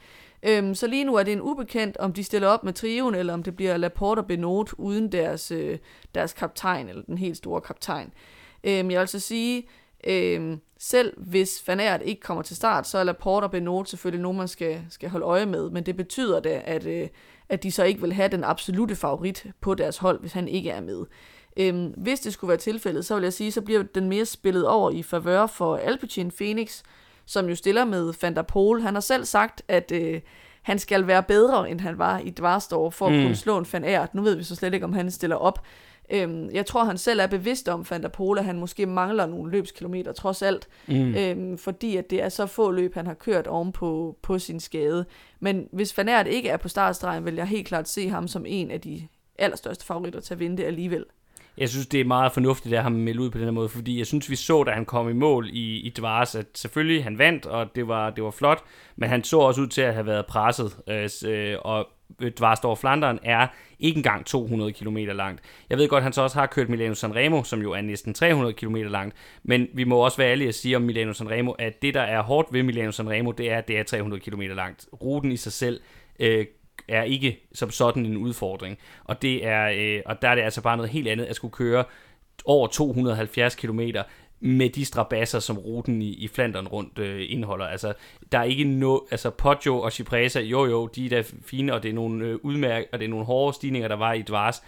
Øhm, 0.43 0.75
så 0.75 0.87
lige 0.87 1.03
nu 1.03 1.15
er 1.15 1.23
det 1.23 1.33
en 1.33 1.41
ubekendt, 1.41 1.97
om 1.97 2.13
de 2.13 2.23
stiller 2.23 2.47
op 2.47 2.63
med 2.63 2.73
trioen, 2.73 3.15
eller 3.15 3.33
om 3.33 3.43
det 3.43 3.55
bliver 3.55 3.77
Laporte 3.77 4.19
og 4.19 4.25
Benot 4.25 4.73
uden 4.73 5.11
deres, 5.11 5.51
øh, 5.51 5.77
deres 6.15 6.33
kaptajn, 6.33 6.89
eller 6.89 7.03
den 7.03 7.17
helt 7.17 7.37
store 7.37 7.61
kaptajn. 7.61 8.11
Øhm, 8.63 8.91
jeg 8.91 8.99
vil 8.99 9.07
så 9.07 9.19
sige, 9.19 9.67
øhm, 10.07 10.59
selv 10.79 11.13
hvis 11.17 11.63
Van 11.67 11.79
Aert 11.79 12.01
ikke 12.05 12.21
kommer 12.21 12.43
til 12.43 12.55
start, 12.55 12.87
så 12.87 12.97
er 12.97 13.03
Laporte 13.03 13.45
og 13.45 13.51
Benot 13.51 13.89
selvfølgelig 13.89 14.21
nogen, 14.21 14.37
man 14.37 14.47
skal, 14.47 14.81
skal 14.89 15.09
holde 15.09 15.25
øje 15.25 15.45
med, 15.45 15.69
men 15.69 15.85
det 15.85 15.97
betyder 15.97 16.39
det, 16.39 16.49
at, 16.49 16.85
øh, 16.85 17.07
at 17.49 17.63
de 17.63 17.71
så 17.71 17.83
ikke 17.83 18.01
vil 18.01 18.13
have 18.13 18.29
den 18.29 18.43
absolute 18.43 18.95
favorit 18.95 19.45
på 19.61 19.73
deres 19.73 19.97
hold, 19.97 20.19
hvis 20.19 20.33
han 20.33 20.47
ikke 20.47 20.69
er 20.69 20.81
med. 20.81 21.05
Øhm, 21.57 21.93
hvis 21.97 22.19
det 22.19 22.33
skulle 22.33 22.49
være 22.49 22.57
tilfældet, 22.57 23.05
så 23.05 23.15
vil 23.15 23.23
jeg 23.23 23.33
sige, 23.33 23.51
så 23.51 23.61
bliver 23.61 23.83
den 23.83 24.09
mere 24.09 24.25
spillet 24.25 24.67
over 24.67 24.91
i 24.91 25.03
favør 25.03 25.47
for 25.47 25.75
Alpecin 25.75 26.31
Phoenix, 26.31 26.81
som 27.25 27.49
jo 27.49 27.55
stiller 27.55 27.85
med 27.85 28.13
Van 28.21 28.35
der 28.35 28.41
Pol. 28.41 28.81
Han 28.81 28.93
har 28.93 29.01
selv 29.01 29.25
sagt, 29.25 29.61
at 29.67 29.91
øh, 29.91 30.21
han 30.61 30.79
skal 30.79 31.07
være 31.07 31.23
bedre, 31.23 31.69
end 31.69 31.79
han 31.79 31.97
var 31.97 32.19
i 32.19 32.29
Dvarstor, 32.29 32.89
for 32.89 33.07
at 33.07 33.13
mm. 33.13 33.21
kunne 33.21 33.35
slå 33.35 33.57
en 33.57 33.65
Van 33.73 33.83
Aert. 33.83 34.15
Nu 34.15 34.21
ved 34.21 34.35
vi 34.35 34.43
så 34.43 34.55
slet 34.55 34.73
ikke, 34.73 34.85
om 34.85 34.93
han 34.93 35.11
stiller 35.11 35.35
op. 35.35 35.65
Øhm, 36.11 36.49
jeg 36.53 36.65
tror, 36.65 36.83
han 36.83 36.97
selv 36.97 37.19
er 37.19 37.27
bevidst 37.27 37.69
om, 37.69 37.85
Van 37.89 38.03
der 38.03 38.09
Pol, 38.09 38.37
at 38.37 38.45
han 38.45 38.59
måske 38.59 38.85
mangler 38.85 39.25
nogle 39.25 39.51
løbskilometer 39.51 40.11
trods 40.11 40.41
alt, 40.41 40.67
mm. 40.87 41.15
øhm, 41.15 41.57
fordi 41.57 41.97
at 41.97 42.09
det 42.09 42.23
er 42.23 42.29
så 42.29 42.45
få 42.45 42.71
løb, 42.71 42.93
han 42.93 43.07
har 43.07 43.13
kørt 43.13 43.47
oven 43.47 43.71
på, 43.71 44.17
på 44.21 44.39
sin 44.39 44.59
skade. 44.59 45.05
Men 45.39 45.67
hvis 45.71 45.97
Van 45.97 46.09
Aert 46.09 46.27
ikke 46.27 46.49
er 46.49 46.57
på 46.57 46.69
startstregen, 46.69 47.25
vil 47.25 47.35
jeg 47.35 47.47
helt 47.47 47.67
klart 47.67 47.89
se 47.89 48.09
ham 48.09 48.27
som 48.27 48.45
en 48.47 48.71
af 48.71 48.81
de 48.81 49.07
allerstørste 49.39 49.85
favoritter 49.85 50.19
til 50.19 50.33
at 50.33 50.39
vinde 50.39 50.57
det 50.57 50.63
alligevel. 50.63 51.05
Jeg 51.57 51.69
synes, 51.69 51.87
det 51.87 52.01
er 52.01 52.05
meget 52.05 52.31
fornuftigt 52.31 52.75
at 52.75 52.83
ham 52.83 52.91
melde 52.91 53.21
ud 53.21 53.29
på 53.29 53.37
den 53.37 53.45
her 53.45 53.51
måde, 53.51 53.69
fordi 53.69 53.97
jeg 53.97 54.05
synes, 54.05 54.29
vi 54.29 54.35
så, 54.35 54.63
da 54.63 54.71
han 54.71 54.85
kom 54.85 55.09
i 55.09 55.13
mål 55.13 55.49
i, 55.49 55.79
i 55.79 55.89
Dvars, 55.89 56.35
at 56.35 56.45
selvfølgelig 56.55 57.03
han 57.03 57.17
vandt, 57.17 57.45
og 57.45 57.75
det 57.75 57.87
var, 57.87 58.09
det 58.09 58.23
var 58.23 58.31
flot, 58.31 58.63
men 58.95 59.09
han 59.09 59.23
så 59.23 59.39
også 59.39 59.61
ud 59.61 59.67
til 59.67 59.81
at 59.81 59.93
have 59.93 60.05
været 60.05 60.25
presset, 60.25 60.77
øh, 61.25 61.57
og 61.61 61.87
Øh, 62.21 62.31
Dvarstor 62.31 62.75
Flanderen 62.75 63.19
er 63.23 63.47
ikke 63.79 63.97
engang 63.97 64.25
200 64.25 64.73
km 64.73 64.97
langt. 64.97 65.41
Jeg 65.69 65.77
ved 65.77 65.87
godt, 65.87 66.01
at 66.01 66.03
han 66.03 66.13
så 66.13 66.21
også 66.21 66.39
har 66.39 66.45
kørt 66.45 66.69
Milano 66.69 66.93
Sanremo, 66.93 67.43
som 67.43 67.61
jo 67.61 67.71
er 67.71 67.81
næsten 67.81 68.13
300 68.13 68.53
km 68.53 68.75
langt, 68.75 69.15
men 69.43 69.67
vi 69.73 69.83
må 69.83 69.97
også 69.97 70.17
være 70.17 70.31
ærlige 70.31 70.47
at 70.47 70.55
sige 70.55 70.75
om 70.75 70.81
Milano 70.81 71.13
Sanremo, 71.13 71.51
at 71.51 71.81
det, 71.81 71.93
der 71.93 72.01
er 72.01 72.21
hårdt 72.21 72.53
ved 72.53 72.63
Milano 72.63 72.91
Sanremo, 72.91 73.31
det 73.31 73.51
er, 73.51 73.57
at 73.57 73.67
det 73.67 73.79
er 73.79 73.83
300 73.83 74.21
km 74.21 74.41
langt. 74.41 74.87
Ruten 75.01 75.31
i 75.31 75.37
sig 75.37 75.51
selv 75.51 75.81
øh, 76.19 76.45
er 76.87 77.03
ikke 77.03 77.39
som 77.53 77.71
sådan 77.71 78.05
en 78.05 78.17
udfordring, 78.17 78.77
og, 79.03 79.21
det 79.21 79.45
er, 79.45 79.71
øh, 79.75 80.01
og 80.05 80.21
der 80.21 80.29
er 80.29 80.35
det 80.35 80.41
altså 80.41 80.61
bare 80.61 80.77
noget 80.77 80.91
helt 80.91 81.07
andet 81.07 81.25
at 81.25 81.35
skulle 81.35 81.51
køre 81.51 81.83
over 82.45 82.67
270 82.67 83.55
km 83.55 83.81
med 84.39 84.69
de 84.69 84.85
strabasser, 84.85 85.39
som 85.39 85.57
ruten 85.57 86.01
i, 86.01 86.09
i 86.09 86.27
Flandern 86.27 86.67
rundt 86.67 86.99
øh, 86.99 87.25
indeholder. 87.29 87.65
Altså, 87.65 87.93
der 88.31 88.39
er 88.39 88.43
ikke 88.43 88.63
no, 88.63 88.99
altså 89.11 89.29
Poggio 89.29 89.81
og 89.81 89.91
Cipresa, 89.91 90.39
jo 90.39 90.65
jo, 90.65 90.87
de 90.87 91.05
er 91.05 91.09
da 91.09 91.23
fine, 91.45 91.73
og 91.73 91.83
det 91.83 91.89
er 91.89 91.93
nogle 91.93 92.25
øh, 92.25 92.39
udmærk, 92.43 92.85
og 92.93 92.99
det 92.99 93.05
er 93.05 93.09
nogle 93.09 93.25
hårde 93.25 93.53
stigninger, 93.53 93.87
der 93.87 93.95
var 93.95 94.13
i 94.13 94.21
Dvars, 94.21 94.63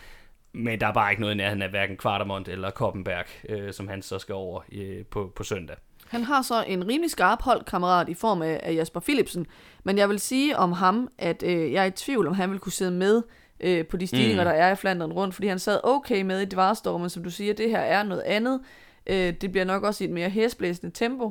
men 0.54 0.80
der 0.80 0.88
er 0.88 0.94
bare 0.94 1.12
ikke 1.12 1.22
noget 1.22 1.34
i 1.34 1.38
nærheden 1.38 1.62
af 1.62 1.70
hverken 1.70 1.98
Kvartermont 1.98 2.48
eller 2.48 2.70
Koppenberg, 2.70 3.26
øh, 3.50 3.74
som 3.74 3.88
han 3.88 4.02
så 4.02 4.20
skal 4.20 4.36
over 4.36 4.62
øh, 4.72 5.06
på, 5.06 5.32
på 5.36 5.44
søndag. 5.44 5.76
Han 6.08 6.24
har 6.24 6.42
så 6.42 6.64
en 6.68 6.88
rimelig 6.88 7.12
skarp 7.12 7.42
holdkammerat 7.42 8.10
i 8.10 8.14
form 8.14 8.42
af, 8.42 8.60
af 8.64 8.74
Jasper 8.74 9.00
Philipsen, 9.00 9.48
men 9.84 9.98
jeg 9.98 10.10
vil 10.10 10.20
sige 10.20 10.58
om 10.58 10.72
ham, 10.72 11.08
at 11.18 11.44
øh, 11.44 11.72
jeg 11.72 11.82
er 11.82 11.88
i 11.88 11.92
tvivl, 11.92 12.28
om 12.28 12.34
han 12.34 12.52
vil 12.52 12.60
kunne 12.60 12.72
sidde 12.72 12.92
med 12.92 13.22
øh, 13.60 13.86
på 13.86 13.98
de 13.98 14.08
stigninger, 14.08 14.44
mm. 14.44 14.50
der 14.50 14.56
er 14.56 14.72
i 14.72 14.76
Flandern 14.76 15.12
rundt, 15.12 15.36
fordi 15.36 15.48
han 15.48 15.60
sad 15.60 15.80
okay 15.84 16.22
med 16.22 16.42
i 16.42 16.46
Dvarstor, 16.46 16.98
men 16.98 17.10
som 17.10 17.24
du 17.24 17.30
siger, 17.30 17.54
det 17.54 17.70
her 17.70 17.80
er 17.80 18.04
noget 18.04 18.22
andet. 18.22 18.62
Øh, 19.08 19.34
det 19.34 19.52
bliver 19.52 19.66
nok 19.66 19.84
også 19.84 20.04
i 20.04 20.08
et 20.08 20.14
mere 20.14 20.30
hæsblæsende 20.30 20.92
tempo. 20.96 21.26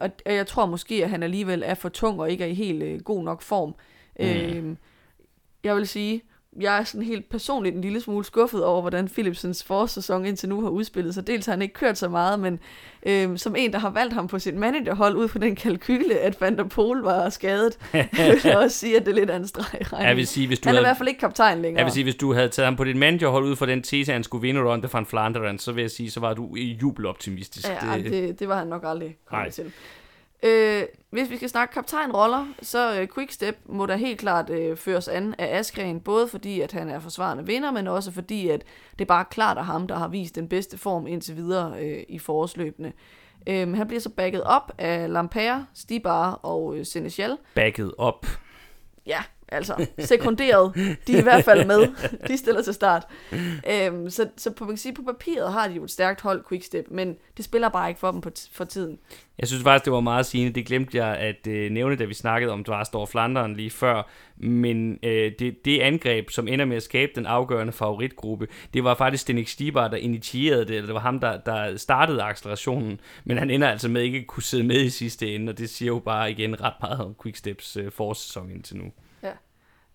Og 0.00 0.10
og 0.26 0.34
jeg 0.34 0.46
tror 0.46 0.66
måske, 0.66 1.04
at 1.04 1.10
han 1.10 1.22
alligevel 1.22 1.62
er 1.66 1.74
for 1.74 1.88
tung 1.88 2.20
og 2.20 2.30
ikke 2.30 2.44
er 2.44 2.48
i 2.48 2.54
helt 2.54 2.82
øh, 2.82 3.00
god 3.00 3.24
nok 3.24 3.42
form. 3.42 3.74
Mm. 4.20 4.26
Øhm, 4.26 4.76
jeg 5.64 5.76
vil 5.76 5.88
sige, 5.88 6.22
jeg 6.60 6.78
er 6.78 6.84
sådan 6.84 7.06
helt 7.06 7.28
personligt 7.30 7.74
en 7.76 7.82
lille 7.82 8.00
smule 8.00 8.24
skuffet 8.24 8.64
over, 8.64 8.80
hvordan 8.80 9.08
Philipsens 9.08 9.64
forårssæson 9.64 10.26
indtil 10.26 10.48
nu 10.48 10.60
har 10.62 10.68
udspillet 10.68 11.14
sig. 11.14 11.26
Dels 11.26 11.46
har 11.46 11.52
han 11.52 11.62
ikke 11.62 11.74
kørt 11.74 11.98
så 11.98 12.08
meget, 12.08 12.40
men 12.40 12.58
øhm, 13.06 13.36
som 13.38 13.56
en, 13.56 13.72
der 13.72 13.78
har 13.78 13.90
valgt 13.90 14.14
ham 14.14 14.28
på 14.28 14.38
sit 14.38 14.54
managerhold 14.54 15.16
ud 15.16 15.28
fra 15.28 15.38
den 15.38 15.56
kalkyle, 15.56 16.18
at 16.18 16.40
Van 16.40 16.56
der 16.56 16.64
Pol 16.64 17.02
var 17.02 17.28
skadet, 17.28 17.78
vil 17.92 18.40
jeg 18.44 18.56
også 18.58 18.78
sige, 18.78 18.96
at 18.96 19.06
det 19.06 19.10
er 19.12 19.16
lidt 19.16 19.30
af 19.30 19.36
en 19.36 19.46
streg 19.46 19.80
i. 19.80 19.94
Jeg 19.98 20.16
vil 20.16 20.26
sige, 20.26 20.46
hvis 20.46 20.58
du 20.58 20.68
Han 20.68 20.74
er 20.74 20.80
i 20.80 20.82
havde, 20.82 20.86
hvert 20.86 20.96
fald 20.96 21.08
ikke 21.08 21.20
kaptajn 21.20 21.62
længere. 21.62 21.78
jeg 21.78 21.84
vil 21.86 21.92
sige, 21.92 22.04
hvis 22.04 22.14
du 22.16 22.32
havde 22.32 22.48
taget 22.48 22.64
ham 22.66 22.76
på 22.76 22.84
dit 22.84 22.96
managerhold 22.96 23.44
ud 23.44 23.56
fra 23.56 23.66
den 23.66 23.82
tese, 23.82 24.12
at 24.12 24.14
han 24.14 24.24
skulle 24.24 24.42
vinde 24.42 24.60
Ronde 24.62 24.88
van 24.92 25.06
Flandern, 25.06 25.58
så 25.58 25.72
vil 25.72 25.82
jeg 25.82 25.90
sige, 25.90 26.10
så 26.10 26.20
var 26.20 26.34
du 26.34 26.54
jubeloptimistisk. 26.56 27.68
Ja, 27.68 27.96
det, 27.98 28.04
det, 28.04 28.38
det 28.40 28.48
var 28.48 28.58
han 28.58 28.66
nok 28.66 28.82
aldrig 28.86 29.08
Nej. 29.08 29.38
kommet 29.38 29.54
til. 29.54 29.72
Øh, 30.42 30.82
hvis 31.10 31.30
vi 31.30 31.36
skal 31.36 31.48
snakke 31.48 31.74
kaptajnroller, 31.74 32.46
så 32.62 33.00
øh, 33.00 33.08
Quickstep 33.14 33.58
må 33.66 33.86
der 33.86 33.96
helt 33.96 34.20
klart 34.20 34.50
øh, 34.50 34.76
føres 34.76 35.08
an 35.08 35.34
af 35.38 35.58
Askren, 35.58 36.00
både 36.00 36.28
fordi 36.28 36.60
at 36.60 36.72
han 36.72 36.88
er 36.88 37.00
forsvarende 37.00 37.46
vinder, 37.46 37.70
men 37.70 37.86
også 37.86 38.12
fordi 38.12 38.48
at 38.48 38.64
det 38.92 39.00
er 39.00 39.08
bare 39.08 39.24
klart 39.24 39.58
af 39.58 39.64
ham, 39.64 39.86
der 39.86 39.94
har 39.94 40.08
vist 40.08 40.34
den 40.34 40.48
bedste 40.48 40.78
form 40.78 41.06
indtil 41.06 41.36
videre 41.36 41.80
øh, 41.80 42.02
i 42.08 42.18
forårsløbene. 42.18 42.92
Øh, 43.46 43.72
han 43.72 43.86
bliver 43.86 44.00
så 44.00 44.10
backet 44.10 44.44
op 44.44 44.72
af 44.78 45.12
Lampere, 45.12 45.66
Stibar 45.74 46.32
og 46.32 46.76
øh, 46.76 46.86
Senechal. 46.86 47.38
Backet 47.54 47.92
op. 47.98 48.26
Ja, 49.06 49.22
altså 49.52 49.86
sekunderet. 49.98 50.74
De 51.06 51.14
er 51.14 51.18
i 51.18 51.22
hvert 51.22 51.44
fald 51.44 51.66
med. 51.66 51.88
De 52.28 52.36
stiller 52.36 52.62
til 52.62 52.74
start. 52.74 53.06
Øhm, 53.70 54.10
så, 54.10 54.28
så 54.36 54.50
på, 54.50 54.64
man 54.64 54.72
kan 54.72 54.78
sige, 54.78 54.94
på 54.94 55.02
papiret 55.02 55.52
har 55.52 55.68
de 55.68 55.74
jo 55.74 55.84
et 55.84 55.90
stærkt 55.90 56.20
hold 56.20 56.44
Quickstep, 56.48 56.86
men 56.90 57.16
det 57.36 57.44
spiller 57.44 57.68
bare 57.68 57.88
ikke 57.88 58.00
for 58.00 58.10
dem 58.10 58.20
på 58.20 58.30
for 58.52 58.64
tiden. 58.64 58.98
Jeg 59.38 59.48
synes 59.48 59.62
faktisk, 59.62 59.84
det 59.84 59.92
var 59.92 60.00
meget 60.00 60.26
sigende. 60.26 60.52
Det 60.52 60.66
glemte 60.66 60.96
jeg 60.96 61.16
at 61.16 61.46
øh, 61.46 61.70
nævne, 61.70 61.96
da 61.96 62.04
vi 62.04 62.14
snakkede 62.14 62.52
om 62.52 62.64
Dvarstor 62.64 63.06
Flandern 63.06 63.56
lige 63.56 63.70
før. 63.70 64.10
Men 64.36 64.98
øh, 65.02 65.32
det, 65.38 65.64
det 65.64 65.80
angreb, 65.80 66.30
som 66.30 66.48
ender 66.48 66.64
med 66.64 66.76
at 66.76 66.82
skabe 66.82 67.12
den 67.14 67.26
afgørende 67.26 67.72
favoritgruppe, 67.72 68.48
det 68.74 68.84
var 68.84 68.94
faktisk 68.94 69.20
Stenik 69.20 69.48
Stibar, 69.48 69.88
der 69.88 69.96
initierede 69.96 70.64
det. 70.64 70.76
Eller 70.76 70.86
det 70.86 70.94
var 70.94 71.00
ham, 71.00 71.20
der, 71.20 71.38
der 71.40 71.76
startede 71.76 72.22
accelerationen. 72.22 73.00
Men 73.24 73.38
han 73.38 73.50
ender 73.50 73.68
altså 73.68 73.88
med 73.88 74.02
ikke 74.02 74.18
at 74.18 74.26
kunne 74.26 74.42
sidde 74.42 74.64
med 74.64 74.80
i 74.80 74.90
sidste 74.90 75.34
ende. 75.34 75.50
Og 75.50 75.58
det 75.58 75.70
siger 75.70 75.86
jo 75.86 75.98
bare 75.98 76.30
igen 76.30 76.60
ret 76.60 76.74
meget 76.80 77.00
om 77.00 77.14
Quicksteps 77.22 77.76
øh, 77.76 77.92
forårssæson 77.92 78.50
indtil 78.50 78.76
nu. 78.76 78.84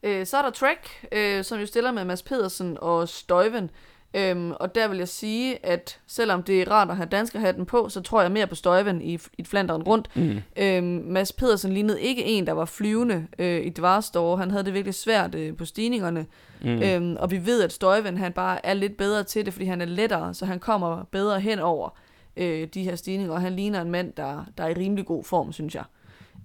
Øh, 0.04 0.26
så 0.26 0.38
er 0.38 0.42
der 0.42 0.50
Trek, 0.50 1.08
øh, 1.12 1.44
som 1.44 1.60
jo 1.60 1.66
stiller 1.66 1.92
med 1.92 2.06
Mads 2.06 2.24
Pedersen 2.24 2.78
og 2.82 3.10
Støjven. 3.10 3.70
Øhm, 4.14 4.52
og 4.52 4.76
der 4.76 4.88
vil 4.88 4.98
jeg 4.98 5.08
sige, 5.08 5.66
at 5.66 6.00
selvom 6.08 6.44
det 6.44 6.62
er 6.62 6.72
rart 6.72 6.90
at 6.90 6.96
have 6.96 7.10
danskerhatten 7.10 7.66
på, 7.66 7.90
så 7.90 8.02
tror 8.02 8.22
jeg 8.22 8.32
mere 8.32 8.48
på 8.48 8.56
Støjven 8.56 9.02
i, 9.02 9.20
i 9.38 9.44
Flanderen 9.44 9.84
rundt. 9.84 10.16
Mm. 10.16 10.38
Øhm, 10.58 11.04
Mads 11.06 11.32
Pedersen 11.32 11.74
lignede 11.74 12.02
ikke 12.02 12.24
en, 12.24 12.48
der 12.48 12.54
var 12.54 12.66
flyvende 12.66 13.28
øh, 13.40 13.66
i 13.66 13.70
Dvarstore. 13.70 14.38
Han 14.38 14.52
havde 14.52 14.64
det 14.66 14.74
virkelig 14.74 14.96
svært 14.96 15.36
øh, 15.36 15.58
på 15.58 15.66
stigningerne. 15.66 16.26
Mm. 16.62 16.82
Øhm, 16.82 17.16
og 17.20 17.32
vi 17.32 17.46
ved, 17.46 17.64
at 17.64 17.74
Støjven 17.74 18.18
han 18.18 18.34
bare 18.34 18.66
er 18.66 18.74
lidt 18.74 18.98
bedre 18.98 19.24
til 19.24 19.46
det, 19.46 19.54
fordi 19.54 19.66
han 19.66 19.82
er 19.82 19.86
lettere, 19.86 20.34
så 20.34 20.46
han 20.46 20.60
kommer 20.60 21.04
bedre 21.12 21.40
hen 21.40 21.60
over 21.60 21.98
øh, 22.38 22.68
de 22.74 22.84
her 22.84 22.96
stigninger. 22.96 23.34
Og 23.34 23.42
han 23.42 23.56
ligner 23.56 23.82
en 23.82 23.92
mand, 23.92 24.14
der, 24.18 24.46
der 24.58 24.64
er 24.64 24.70
i 24.70 24.74
rimelig 24.74 25.06
god 25.06 25.24
form, 25.24 25.54
synes 25.54 25.76
jeg. 25.76 25.84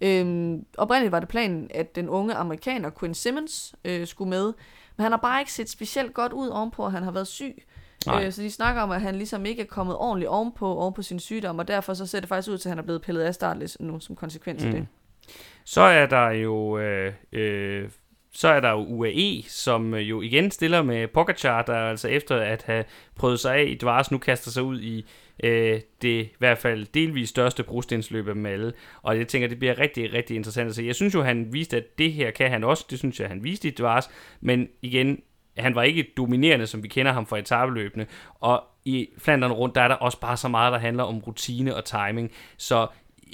Øhm, 0.02 0.64
oprindeligt 0.78 1.12
var 1.12 1.20
det 1.20 1.28
planen, 1.28 1.70
at 1.74 1.96
den 1.96 2.08
unge 2.08 2.34
amerikaner 2.34 2.90
Quinn 3.00 3.14
Simmons 3.14 3.74
øh, 3.84 4.06
skulle 4.06 4.30
med, 4.30 4.44
men 4.96 5.02
han 5.02 5.12
har 5.12 5.18
bare 5.18 5.40
ikke 5.40 5.52
set 5.52 5.68
specielt 5.70 6.14
godt 6.14 6.32
ud 6.32 6.48
ovenpå, 6.48 6.86
at 6.86 6.92
han 6.92 7.02
har 7.02 7.10
været 7.10 7.26
syg. 7.26 7.62
Nej. 8.06 8.24
Øh, 8.26 8.32
så 8.32 8.42
de 8.42 8.50
snakker 8.50 8.82
om, 8.82 8.90
at 8.90 9.00
han 9.00 9.14
ligesom 9.14 9.46
ikke 9.46 9.62
er 9.62 9.66
kommet 9.66 9.96
ordentligt 9.96 10.28
ovenpå, 10.28 10.74
ovenpå 10.74 11.02
sin 11.02 11.18
sygdom, 11.20 11.58
og 11.58 11.68
derfor 11.68 11.94
så 11.94 12.06
ser 12.06 12.20
det 12.20 12.28
faktisk 12.28 12.50
ud 12.50 12.58
til, 12.58 12.68
at 12.68 12.70
han 12.70 12.78
er 12.78 12.82
blevet 12.82 13.02
pillet 13.02 13.22
af 13.22 13.34
startlisten 13.34 13.86
nu, 13.86 14.00
som 14.00 14.16
konsekvens 14.16 14.64
af 14.64 14.68
Mm. 14.70 14.74
det. 14.74 14.86
Så 15.64 15.80
er 15.80 16.06
der 16.06 16.30
jo 16.30 16.78
øh, 16.78 17.12
øh, 17.32 17.88
så 18.34 18.48
er 18.48 18.60
der 18.60 18.70
jo 18.70 18.84
UAE, 18.84 19.42
som 19.48 19.94
øh, 19.94 20.10
jo 20.10 20.22
igen 20.22 20.50
stiller 20.50 20.82
med 20.82 21.08
Pogacar, 21.08 21.62
der 21.62 21.74
altså 21.76 22.08
efter 22.08 22.36
at 22.36 22.62
have 22.62 22.84
prøvet 23.16 23.40
sig 23.40 23.54
af 23.54 23.64
i 23.68 23.74
Dvars, 23.74 24.10
nu 24.10 24.18
kaster 24.18 24.50
sig 24.50 24.62
ud 24.62 24.80
i 24.80 25.06
øh, 25.44 25.80
det 26.02 26.24
i 26.24 26.34
hvert 26.38 26.58
fald 26.58 26.86
delvis 26.94 27.28
største 27.28 27.62
brostensløb 27.62 28.28
af 28.28 28.34
dem 28.34 28.46
alle. 28.46 28.72
Og 29.02 29.18
jeg 29.18 29.28
tænker, 29.28 29.48
det 29.48 29.58
bliver 29.58 29.78
rigtig, 29.78 30.12
rigtig 30.12 30.36
interessant 30.36 30.68
Så. 30.68 30.86
Jeg 30.86 30.94
synes 30.94 31.14
jo, 31.14 31.22
han 31.22 31.52
viste, 31.52 31.76
at 31.76 31.98
det 31.98 32.12
her 32.12 32.30
kan 32.30 32.50
han 32.50 32.64
også. 32.64 32.86
Det 32.90 32.98
synes 32.98 33.20
jeg, 33.20 33.28
han 33.28 33.44
viste 33.44 33.68
i 33.68 33.70
Dvars. 33.70 34.10
Men 34.40 34.68
igen, 34.82 35.22
han 35.58 35.74
var 35.74 35.82
ikke 35.82 36.12
dominerende, 36.16 36.66
som 36.66 36.82
vi 36.82 36.88
kender 36.88 37.12
ham 37.12 37.26
fra 37.26 37.38
etabeløbene. 37.38 38.06
Og 38.34 38.64
i 38.84 39.08
Flandern 39.18 39.52
rundt, 39.52 39.74
der 39.74 39.80
er 39.82 39.88
der 39.88 39.94
også 39.94 40.20
bare 40.20 40.36
så 40.36 40.48
meget, 40.48 40.72
der 40.72 40.78
handler 40.78 41.04
om 41.04 41.18
rutine 41.18 41.76
og 41.76 41.84
timing. 41.84 42.30
Så 42.56 42.86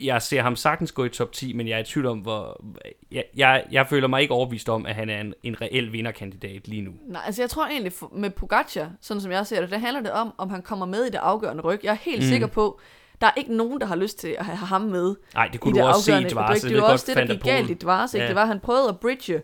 jeg 0.03 0.23
ser 0.23 0.43
ham 0.43 0.57
sagtens 0.57 0.93
gå 0.93 1.05
i 1.05 1.09
top 1.09 1.33
10, 1.33 1.53
men 1.53 1.69
jeg 1.69 1.75
er 1.75 1.81
i 1.81 1.85
tvivl 1.85 2.07
om, 2.07 2.19
hvor... 2.19 2.65
Jeg, 3.13 3.25
jeg, 3.37 3.65
jeg 3.73 3.87
føler 3.87 4.09
mig 4.09 4.23
ikke 4.23 4.35
overbevist 4.35 4.69
om, 4.69 4.87
at 4.87 4.95
han 4.95 5.09
er 5.11 5.21
en, 5.21 5.35
en 5.43 5.61
reel 5.61 5.93
vinderkandidat 5.93 6.69
lige 6.69 6.83
nu. 6.83 6.91
Nej, 7.07 7.23
altså 7.27 7.43
jeg 7.43 7.51
tror 7.51 7.67
egentlig 7.67 7.93
med 8.13 8.31
Pogacar, 8.31 8.91
sådan 9.01 9.21
som 9.21 9.33
jeg 9.33 9.47
ser 9.47 9.61
det, 9.61 9.71
der 9.71 9.79
handler 9.79 10.03
det 10.03 10.11
om, 10.13 10.33
om 10.39 10.51
han 10.51 10.63
kommer 10.63 10.87
med 10.87 11.03
i 11.05 11.11
det 11.11 11.19
afgørende 11.19 11.63
ryg. 11.63 11.81
Jeg 11.83 11.91
er 11.91 11.97
helt 12.03 12.23
Mm. 12.23 12.29
sikker 12.29 12.47
på, 12.47 12.81
der 13.21 13.27
er 13.27 13.31
ikke 13.37 13.57
nogen, 13.57 13.81
der 13.81 13.87
har 13.87 13.97
lyst 13.97 14.19
til 14.19 14.37
at 14.39 14.45
have 14.45 14.57
ham 14.57 14.81
med 14.83 15.15
Nej, 15.35 15.47
det 15.47 15.55
i 15.55 15.59
kunne 15.59 15.75
det 15.75 15.83
du 15.83 15.87
også 15.87 16.03
se 16.03 16.11
i 16.11 16.15
afgørende 16.15 16.35
Dvars. 16.35 16.51
ryg. 16.65 16.71
Det 16.71 16.77
er 16.77 16.77
jo 16.87 16.87
også 16.93 17.05
det, 17.09 17.17
der 17.17 17.35
gik 17.35 17.43
galt 17.43 17.71
i 17.71 17.75
Dvars, 17.75 18.15
ikke? 18.15 18.23
Ja. 18.23 18.29
Det 18.29 18.35
var, 18.37 18.43
at 18.43 18.49
han 18.49 18.61
prøvede 18.61 18.89
at 18.89 19.01
bridge 19.01 19.35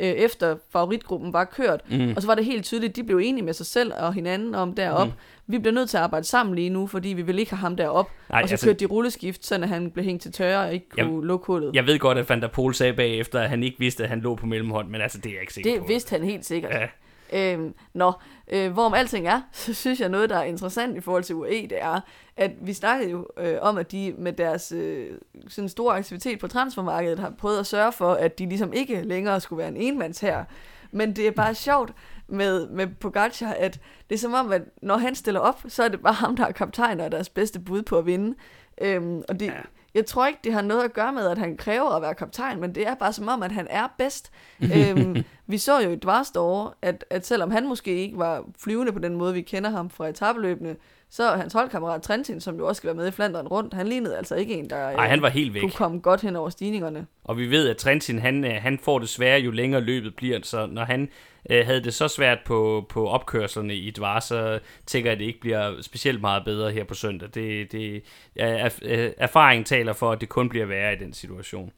øh, 0.00 0.06
efter 0.08 0.56
favoritgruppen 0.70 1.32
var 1.32 1.44
kørt, 1.44 1.80
Mm. 1.90 2.12
og 2.16 2.22
så 2.22 2.28
var 2.28 2.34
det 2.34 2.44
helt 2.44 2.64
tydeligt, 2.64 2.96
de 2.96 3.04
blev 3.04 3.18
enige 3.18 3.44
med 3.44 3.52
sig 3.52 3.66
selv 3.66 3.92
og 3.98 4.12
hinanden 4.14 4.54
om 4.54 4.74
derop. 4.74 5.06
Mm. 5.06 5.12
Vi 5.46 5.58
bliver 5.58 5.74
nødt 5.74 5.90
til 5.90 5.96
at 5.96 6.02
arbejde 6.02 6.26
sammen 6.26 6.54
lige 6.54 6.70
nu, 6.70 6.86
fordi 6.86 7.08
vi 7.08 7.22
vil 7.22 7.38
ikke 7.38 7.50
have 7.50 7.58
ham 7.60 7.76
derop. 7.76 8.10
Nej, 8.30 8.42
og 8.42 8.48
så 8.48 8.52
altså- 8.52 8.66
kørte 8.66 8.78
de 8.78 8.86
rulleskift, 8.86 9.46
så 9.46 9.66
han 9.66 9.90
blev 9.90 10.04
hængt 10.04 10.22
til 10.22 10.32
tørre 10.32 10.66
og 10.66 10.72
ikke 10.74 10.88
kunne 10.88 11.04
Jamen, 11.04 11.24
lukke 11.24 11.46
hullet. 11.46 11.74
Jeg 11.74 11.86
ved 11.86 11.98
godt, 11.98 12.18
at 12.18 12.28
Van 12.28 12.42
der 12.42 12.48
Pol 12.48 12.74
sagde 12.74 12.92
bagefter, 12.92 13.40
at 13.40 13.48
han 13.48 13.62
ikke 13.62 13.78
vidste, 13.78 14.02
at 14.02 14.08
han 14.08 14.20
lå 14.20 14.34
på 14.34 14.46
mellemhånd, 14.46 14.88
men 14.88 15.00
altså, 15.00 15.18
det 15.18 15.26
er 15.26 15.32
jeg 15.34 15.40
ikke 15.40 15.54
sikker 15.54 15.70
Det 15.70 15.80
på. 15.80 15.86
vidste 15.86 16.10
han 16.10 16.24
helt 16.24 16.44
sikkert. 16.46 16.72
Ja. 16.72 16.86
Øhm, 17.34 17.74
nå, 17.94 18.12
øh, 18.52 18.72
hvorom 18.72 18.94
alting 18.94 19.26
er, 19.26 19.40
så 19.52 19.74
synes 19.74 20.00
jeg 20.00 20.08
noget, 20.08 20.30
der 20.30 20.36
er 20.36 20.44
interessant 20.44 20.96
i 20.96 21.00
forhold 21.00 21.22
til 21.24 21.34
UAE, 21.34 21.62
det 21.62 21.78
er, 21.82 22.00
at 22.36 22.50
vi 22.60 22.72
snakkede 22.72 23.10
jo 23.10 23.26
øh, 23.38 23.54
om, 23.60 23.78
at 23.78 23.92
de 23.92 24.14
med 24.18 24.32
deres 24.32 24.72
øh, 24.72 25.06
sådan 25.48 25.68
store 25.68 25.96
aktivitet 25.96 26.38
på 26.38 26.48
transfermarkedet 26.48 27.18
har 27.18 27.32
prøvet 27.38 27.58
at 27.58 27.66
sørge 27.66 27.92
for, 27.92 28.12
at 28.12 28.38
de 28.38 28.46
ligesom 28.46 28.72
ikke 28.72 29.02
længere 29.02 29.40
skulle 29.40 29.58
være 29.58 29.68
en 29.68 29.76
enmands 29.76 30.20
her. 30.20 30.44
Men 30.90 31.16
det 31.16 31.26
er 31.26 31.30
bare 31.30 31.54
sjovt 31.54 31.92
med, 32.32 32.68
med 32.68 32.86
Pogacar, 33.00 33.52
at 33.52 33.80
det 34.10 34.14
er 34.14 34.18
som 34.18 34.34
om, 34.34 34.52
at 34.52 34.62
når 34.82 34.96
han 34.96 35.14
stiller 35.14 35.40
op, 35.40 35.60
så 35.68 35.82
er 35.82 35.88
det 35.88 36.00
bare 36.00 36.12
ham, 36.14 36.36
der 36.36 36.46
er 36.46 36.52
kaptajn 36.52 37.00
og 37.00 37.06
er 37.06 37.10
deres 37.10 37.28
bedste 37.28 37.60
bud 37.60 37.82
på 37.82 37.98
at 37.98 38.06
vinde. 38.06 38.34
Øhm, 38.80 39.22
og 39.28 39.40
det, 39.40 39.46
Ja. 39.46 39.52
jeg 39.94 40.06
tror 40.06 40.26
ikke, 40.26 40.38
det 40.44 40.52
har 40.52 40.62
noget 40.62 40.84
at 40.84 40.92
gøre 40.92 41.12
med, 41.12 41.26
at 41.26 41.38
han 41.38 41.56
kræver 41.56 41.90
at 41.90 42.02
være 42.02 42.14
kaptajn, 42.14 42.60
men 42.60 42.74
det 42.74 42.86
er 42.86 42.94
bare 42.94 43.12
som 43.12 43.28
om, 43.28 43.42
at 43.42 43.52
han 43.52 43.66
er 43.70 43.88
bedst. 43.98 44.30
øhm, 44.76 45.16
vi 45.46 45.58
så 45.58 45.80
jo 45.80 45.90
i 45.90 45.96
Dvarstor, 45.96 46.74
at, 46.82 47.04
at 47.10 47.26
selvom 47.26 47.50
han 47.50 47.68
måske 47.68 47.96
ikke 47.96 48.18
var 48.18 48.44
flyvende 48.58 48.92
på 48.92 48.98
den 48.98 49.16
måde, 49.16 49.34
vi 49.34 49.40
kender 49.42 49.70
ham 49.70 49.90
fra 49.90 50.08
etabeløbene, 50.08 50.76
så 51.10 51.30
hans 51.30 51.52
holdkammerat 51.52 52.02
Trentin, 52.02 52.40
som 52.40 52.56
jo 52.58 52.66
også 52.68 52.80
skal 52.80 52.86
være 52.88 52.96
med 52.96 53.08
i 53.08 53.10
Flandern 53.10 53.46
rundt, 53.46 53.74
han 53.74 53.88
lignede 53.88 54.16
altså 54.16 54.34
ikke 54.34 54.54
en, 54.54 54.70
der 54.70 54.88
øh, 54.90 54.98
han 54.98 55.22
var 55.22 55.28
helt 55.28 55.54
væk. 55.54 55.60
kunne 55.60 55.70
komme 55.72 56.00
godt 56.00 56.20
hen 56.20 56.36
over 56.36 56.48
stigningerne. 56.50 57.06
Og 57.24 57.38
vi 57.38 57.46
ved, 57.50 57.68
at 57.68 57.76
Trentin, 57.76 58.18
han, 58.18 58.44
øh, 58.44 58.52
han 58.60 58.78
får 58.78 58.98
det 58.98 59.08
sværere, 59.08 59.40
jo 59.40 59.50
længere 59.50 59.80
løbet 59.80 60.16
bliver. 60.16 60.38
Så 60.42 60.66
når 60.66 60.84
han 60.84 61.08
øh, 61.50 61.66
havde 61.66 61.84
det 61.84 61.94
så 61.94 62.08
svært 62.08 62.38
på, 62.44 62.86
på 62.88 63.08
opkørslerne 63.08 63.74
i 63.74 63.90
Dvar, 63.90 64.20
så 64.20 64.60
tænker 64.86 65.10
jeg, 65.10 65.12
at 65.12 65.18
det 65.20 65.26
ikke 65.26 65.40
bliver 65.40 65.82
specielt 65.82 66.20
meget 66.20 66.44
bedre 66.44 66.70
her 66.70 66.84
på 66.84 66.94
søndag. 66.94 67.28
Det, 67.34 67.72
det, 67.72 68.02
er, 68.36 68.46
er, 68.46 68.70
øh, 68.82 69.12
erfaringen 69.16 69.64
taler 69.64 69.92
for, 69.92 70.12
at 70.12 70.20
det 70.20 70.28
kun 70.28 70.48
bliver 70.48 70.66
værre 70.66 70.92
i 70.92 70.98
den 70.98 71.12
situation. 71.12 71.72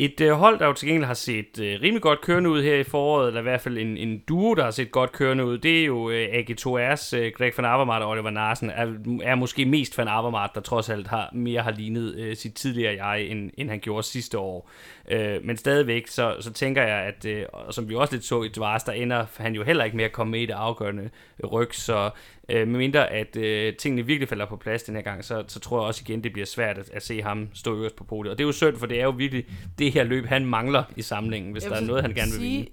Et 0.00 0.20
øh, 0.20 0.32
hold, 0.32 0.58
der 0.58 0.66
jo 0.66 0.72
til 0.72 0.88
gengæld 0.88 1.06
har 1.06 1.14
set 1.14 1.60
øh, 1.60 1.80
rimelig 1.82 2.02
godt 2.02 2.20
kørende 2.20 2.50
ud 2.50 2.62
her 2.62 2.74
i 2.74 2.84
foråret, 2.84 3.28
eller 3.28 3.40
i 3.40 3.42
hvert 3.42 3.60
fald 3.60 3.78
en, 3.78 3.96
en 3.96 4.18
duo, 4.28 4.54
der 4.54 4.64
har 4.64 4.70
set 4.70 4.90
godt 4.90 5.12
kørende 5.12 5.44
ud, 5.44 5.58
det 5.58 5.80
er 5.80 5.84
jo 5.84 6.10
øh, 6.10 6.26
AG2R's 6.28 7.16
øh, 7.16 7.32
Greg 7.32 7.52
van 7.56 7.64
Avermaet 7.64 8.02
og 8.02 8.10
Oliver 8.10 8.30
Narsen, 8.30 8.70
er, 8.70 8.86
er 9.22 9.34
måske 9.34 9.64
mest 9.64 9.98
van 9.98 10.08
Avermaet, 10.08 10.50
der 10.54 10.60
trods 10.60 10.88
alt 10.88 11.08
har, 11.08 11.30
mere 11.32 11.62
har 11.62 11.70
lignet 11.70 12.14
øh, 12.14 12.36
sit 12.36 12.54
tidligere 12.54 13.06
jeg, 13.06 13.22
end, 13.22 13.50
end 13.56 13.70
han 13.70 13.80
gjorde 13.80 14.02
sidste 14.02 14.38
år. 14.38 14.70
Øh, 15.10 15.44
men 15.44 15.56
stadigvæk, 15.56 16.06
så, 16.06 16.36
så 16.40 16.52
tænker 16.52 16.82
jeg, 16.82 16.98
at 16.98 17.24
øh, 17.24 17.44
som 17.70 17.88
vi 17.88 17.94
også 17.94 18.14
lidt 18.14 18.24
så 18.24 18.42
i 18.42 18.48
Dvars, 18.48 18.84
der 18.84 18.92
ender 18.92 19.26
han 19.36 19.54
jo 19.54 19.62
heller 19.62 19.84
ikke 19.84 19.96
med 19.96 20.04
at 20.04 20.12
komme 20.12 20.30
med 20.30 20.40
i 20.40 20.46
det 20.46 20.54
afgørende 20.54 21.10
ryg, 21.52 21.74
så 21.74 22.10
øh, 22.48 22.68
medmindre 22.68 23.10
at 23.12 23.36
øh, 23.36 23.76
tingene 23.76 24.06
virkelig 24.06 24.28
falder 24.28 24.46
på 24.46 24.56
plads 24.56 24.82
den 24.82 24.94
her 24.94 25.02
gang, 25.02 25.24
så, 25.24 25.44
så 25.48 25.60
tror 25.60 25.80
jeg 25.80 25.86
også 25.86 26.02
igen, 26.06 26.24
det 26.24 26.32
bliver 26.32 26.46
svært 26.46 26.78
at, 26.78 26.90
at 26.90 27.02
se 27.02 27.22
ham 27.22 27.48
stå 27.54 27.76
øverst 27.76 27.96
på 27.96 28.04
podiet. 28.04 28.32
Og 28.32 28.38
det 28.38 28.44
er 28.44 28.46
jo 28.46 28.52
synd, 28.52 28.76
for 28.76 28.86
det 28.86 29.00
er 29.00 29.04
jo 29.04 29.10
virkelig 29.10 29.46
det 29.78 29.92
her 29.92 30.04
løb, 30.04 30.26
han 30.26 30.46
mangler 30.46 30.84
i 30.96 31.02
samlingen, 31.02 31.52
hvis 31.52 31.62
Jeg 31.62 31.70
der 31.70 31.76
er 31.76 31.80
noget, 31.80 32.02
han 32.02 32.14
gerne 32.14 32.30
vil 32.30 32.40
sige, 32.40 32.56
vinde. 32.56 32.70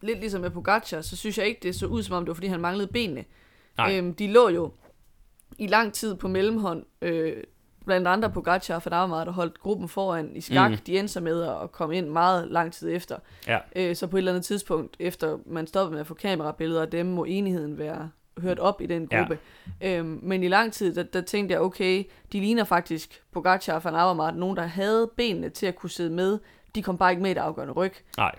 Lidt 0.00 0.20
ligesom 0.20 0.40
med 0.40 0.50
Pogacar, 0.50 1.00
så 1.00 1.16
synes 1.16 1.38
jeg 1.38 1.46
ikke, 1.46 1.60
det 1.62 1.74
så 1.74 1.86
ud 1.86 2.02
som 2.02 2.16
om, 2.16 2.24
det 2.24 2.28
var 2.28 2.34
fordi, 2.34 2.46
han 2.46 2.60
manglede 2.60 2.88
benene. 2.92 3.24
Nej. 3.78 3.96
Øhm, 3.96 4.14
de 4.14 4.26
lå 4.26 4.48
jo 4.48 4.72
i 5.58 5.66
lang 5.66 5.92
tid 5.92 6.14
på 6.14 6.28
mellemhånd, 6.28 6.84
øh, 7.02 7.36
blandt 7.86 8.08
andre 8.08 8.30
Pogacar 8.30 8.74
og 8.74 8.82
Van 8.84 8.92
Avermaet, 8.92 9.26
der 9.26 9.32
holdt 9.32 9.60
gruppen 9.60 9.88
foran 9.88 10.36
i 10.36 10.40
skak. 10.40 10.70
Mm. 10.70 10.76
De 10.76 10.98
endte 10.98 11.12
så 11.12 11.20
med 11.20 11.42
at 11.42 11.72
komme 11.72 11.96
ind 11.96 12.08
meget 12.08 12.48
lang 12.50 12.72
tid 12.72 12.90
efter. 12.90 13.16
Ja. 13.46 13.58
Øh, 13.76 13.96
så 13.96 14.06
på 14.06 14.16
et 14.16 14.20
eller 14.20 14.32
andet 14.32 14.44
tidspunkt, 14.44 14.96
efter 15.00 15.38
man 15.46 15.66
stoppede 15.66 15.92
med 15.92 16.00
at 16.00 16.06
få 16.06 16.14
kamerabilleder 16.14 16.82
af 16.82 16.88
dem, 16.88 17.06
må 17.06 17.24
enigheden 17.24 17.78
være 17.78 18.10
hørt 18.40 18.58
op 18.58 18.80
i 18.80 18.86
den 18.86 19.06
gruppe. 19.06 19.38
Ja. 19.80 19.98
Øhm, 19.98 20.18
men 20.22 20.42
i 20.42 20.48
lang 20.48 20.72
tid, 20.72 20.94
der, 20.94 21.02
der 21.02 21.20
tænkte 21.20 21.52
jeg, 21.52 21.60
okay, 21.60 22.04
de 22.32 22.40
ligner 22.40 22.64
faktisk 22.64 23.22
Pogacar 23.32 23.74
og 23.74 23.84
Van 23.84 23.94
Avermaet, 23.94 24.36
nogen, 24.36 24.56
der 24.56 24.66
havde 24.66 25.10
benene 25.16 25.48
til 25.48 25.66
at 25.66 25.76
kunne 25.76 25.90
sidde 25.90 26.10
med. 26.10 26.38
De 26.74 26.82
kom 26.82 26.98
bare 26.98 27.10
ikke 27.10 27.22
med 27.22 27.30
i 27.30 27.34
det 27.34 27.40
afgørende 27.40 27.74
ryg. 27.74 27.92
Nej, 28.16 28.34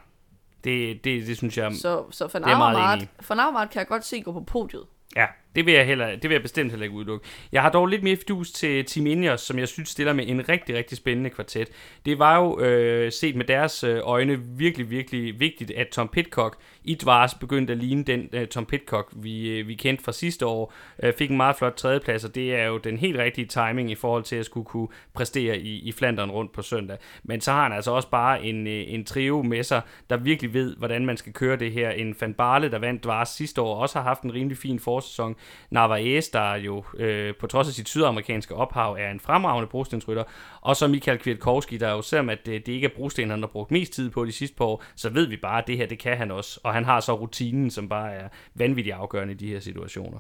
det, 0.64 1.04
det, 1.04 1.28
det 1.28 1.38
synes 1.38 1.58
jeg, 1.58 1.72
Så, 1.74 2.04
så 2.12 2.30
Van 2.34 2.44
Det 2.44 2.52
er 2.52 2.58
meget 2.58 2.96
enig 2.96 3.10
Van 3.30 3.40
Avermaet 3.40 3.70
kan 3.70 3.80
jeg 3.80 3.88
godt 3.88 4.06
se 4.06 4.22
gå 4.22 4.32
på 4.32 4.40
podiet. 4.42 4.84
ja, 5.16 5.26
det 5.56 5.66
vil 5.66 5.74
jeg, 5.74 5.86
heller, 5.86 6.10
det 6.10 6.24
vil 6.24 6.32
jeg 6.32 6.42
bestemt 6.42 6.72
heller 6.72 6.84
ikke 6.84 6.96
udelukke. 6.96 7.28
Jeg 7.52 7.62
har 7.62 7.70
dog 7.70 7.88
lidt 7.88 8.04
mere 8.04 8.16
fidus 8.16 8.52
til 8.52 8.86
Team 8.86 9.08
Ineos, 9.08 9.42
som 9.42 9.60
jeg 9.60 9.68
synes 9.68 9.90
stiller 9.90 10.14
med 10.14 10.28
en 10.28 10.50
rigtig, 10.50 10.76
rigtig 10.76 10.98
spændende 10.98 11.30
kvartet. 11.30 11.70
Det 12.06 12.20
var 12.20 12.38
jo 12.38 12.60
øh, 12.60 13.12
set 13.12 13.36
med 13.36 13.46
deres 13.46 13.84
øh, 13.84 14.00
øjne 14.04 14.40
virkelig, 14.40 14.90
virkelig 14.90 15.40
vigtigt, 15.40 15.72
at 15.72 15.88
Tom 15.88 16.08
Pitcock 16.08 16.58
Idvars 16.84 17.34
begyndte 17.34 17.74
at 17.74 17.80
ligne 17.80 18.04
den 18.04 18.30
øh, 18.34 18.48
Tom 18.48 18.66
Pitcock, 18.66 19.12
vi, 19.16 19.50
øh, 19.50 19.68
vi 19.68 19.76
kendte 19.76 20.04
fra 20.04 20.12
sidste 20.12 20.46
år. 20.46 20.74
Øh, 21.04 21.14
fik 21.14 21.30
en 21.30 21.38
meget 21.38 21.56
flot 21.56 21.74
tredjeplads, 21.74 22.26
og 22.26 22.36
det 22.36 22.56
er 22.56 22.66
jo 22.66 22.78
den 22.78 22.98
helt 22.98 23.18
rigtige 23.18 23.46
timing 23.46 23.92
i 23.92 23.96
forhold 23.96 24.24
til 24.24 24.36
at 24.36 24.46
skulle 24.46 24.66
kunne 24.66 24.88
præstere 25.14 25.58
i, 25.58 25.80
i 25.80 25.92
Flandern 25.92 26.32
rundt 26.32 26.52
på 26.52 26.62
søndag. 26.62 26.98
Men 27.24 27.42
så 27.42 27.52
har 27.52 27.64
han 27.64 27.74
altså 27.74 27.92
også 27.92 28.10
bare 28.10 28.44
en, 28.44 28.68
øh, 28.68 28.84
en 28.88 29.06
trio 29.06 29.42
med 29.42 29.64
sig, 29.64 29.82
der 30.10 30.18
virkelig 30.18 30.54
ved, 30.54 30.76
hvordan 30.76 31.06
man 31.06 31.18
skal 31.18 31.34
køre 31.34 31.56
det 31.56 31.72
her. 31.72 31.90
En 31.90 32.16
Van 32.22 32.34
Barle, 32.34 32.72
der 32.72 32.80
vandt 32.80 33.04
Dvars 33.04 33.30
sidste 33.30 33.62
år, 33.62 33.76
også 33.76 34.00
har 34.00 34.04
haft 34.04 34.22
en 34.22 34.34
rimelig 34.34 34.58
fin 34.58 34.80
forsæson. 34.80 35.36
Narvaez, 35.70 36.30
der 36.30 36.56
jo 36.56 36.84
øh, 36.98 37.36
på 37.36 37.48
trods 37.48 37.68
af 37.68 37.74
sit 37.74 37.90
sydamerikanske 37.90 38.56
ophav 38.56 38.98
er 39.00 39.12
en 39.12 39.20
fremragende 39.20 39.68
brostensrytter, 39.68 40.24
og 40.62 40.76
så 40.76 40.88
Michael 40.88 41.20
Kwiatkowski, 41.20 41.78
der 41.78 41.92
jo 41.92 42.02
selvom 42.02 42.30
at 42.30 42.46
det, 42.46 42.66
det 42.66 42.72
ikke 42.72 42.86
er 42.86 42.92
brosten, 42.96 43.30
han 43.30 43.40
har 43.40 43.48
brugt 43.48 43.72
mest 43.72 43.94
tid 43.94 44.10
på 44.10 44.26
de 44.26 44.32
sidste 44.32 44.58
par 44.58 44.66
år, 44.66 44.84
så 44.96 45.10
ved 45.10 45.28
vi 45.28 45.38
bare, 45.38 45.62
at 45.62 45.68
det 45.68 45.78
her, 45.78 45.86
det 45.86 46.00
kan 46.00 46.18
han 46.18 46.32
også. 46.32 46.60
Og 46.70 46.76
han 46.76 46.86
har 46.86 47.00
så 47.00 47.14
rutinen, 47.14 47.70
som 47.70 47.90
bare 47.90 48.14
er 48.14 48.28
vanvittigt 48.56 48.96
afgørende 48.96 49.34
i 49.34 49.38
de 49.38 49.48
her 49.48 49.60
situationer. 49.60 50.20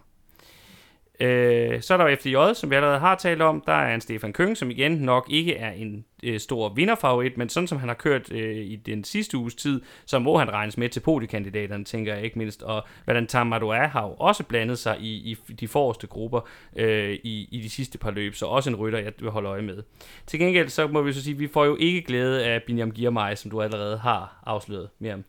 Øh, 1.19 1.81
så 1.81 1.93
er 1.93 1.97
der 1.97 2.07
jo 2.07 2.15
FDJ, 2.15 2.53
som 2.53 2.69
vi 2.69 2.75
allerede 2.75 2.99
har 2.99 3.15
talt 3.15 3.41
om. 3.41 3.63
Der 3.65 3.73
er 3.73 3.95
en 3.95 4.01
Stefan 4.01 4.33
Køng, 4.33 4.57
som 4.57 4.71
igen 4.71 4.91
nok 4.91 5.27
ikke 5.29 5.55
er 5.55 5.71
en 5.71 6.05
øh, 6.23 6.39
stor 6.39 6.73
vinderfavorit, 6.73 7.37
men 7.37 7.49
sådan 7.49 7.67
som 7.67 7.77
han 7.77 7.89
har 7.89 7.95
kørt 7.95 8.31
øh, 8.31 8.55
i 8.55 8.75
den 8.75 9.03
sidste 9.03 9.37
uges 9.37 9.55
tid, 9.55 9.81
så 10.05 10.19
må 10.19 10.37
han 10.37 10.53
regnes 10.53 10.77
med 10.77 10.89
til 10.89 10.99
podiekandidaterne, 10.99 11.83
tænker 11.83 12.13
jeg 12.13 12.23
ikke 12.23 12.39
mindst. 12.39 12.63
Og 12.63 12.83
hvordan 13.03 13.27
Tamadou 13.27 13.71
har 13.71 14.03
jo 14.03 14.13
også 14.19 14.43
blandet 14.43 14.79
sig 14.79 14.97
i, 14.99 15.31
i 15.31 15.37
de 15.59 15.67
forreste 15.67 16.07
grupper 16.07 16.47
øh, 16.75 17.13
i, 17.23 17.47
i 17.51 17.61
de 17.61 17.69
sidste 17.69 17.97
par 17.97 18.11
løb, 18.11 18.35
så 18.35 18.45
også 18.45 18.69
en 18.69 18.75
rytter, 18.75 18.99
jeg 18.99 19.13
vil 19.19 19.29
holde 19.29 19.49
øje 19.49 19.61
med. 19.61 19.83
Til 20.27 20.39
gengæld 20.39 20.69
så 20.69 20.87
må 20.87 21.01
vi 21.01 21.13
så 21.13 21.23
sige, 21.23 21.33
at 21.33 21.39
vi 21.39 21.47
får 21.47 21.65
jo 21.65 21.77
ikke 21.79 22.01
glæde 22.01 22.45
af 22.45 22.63
Binyam 22.63 22.91
Girmay, 22.91 23.35
som 23.35 23.51
du 23.51 23.61
allerede 23.61 23.97
har 23.97 24.43
afsløret 24.45 24.89
mere 24.99 25.13
om. 25.13 25.23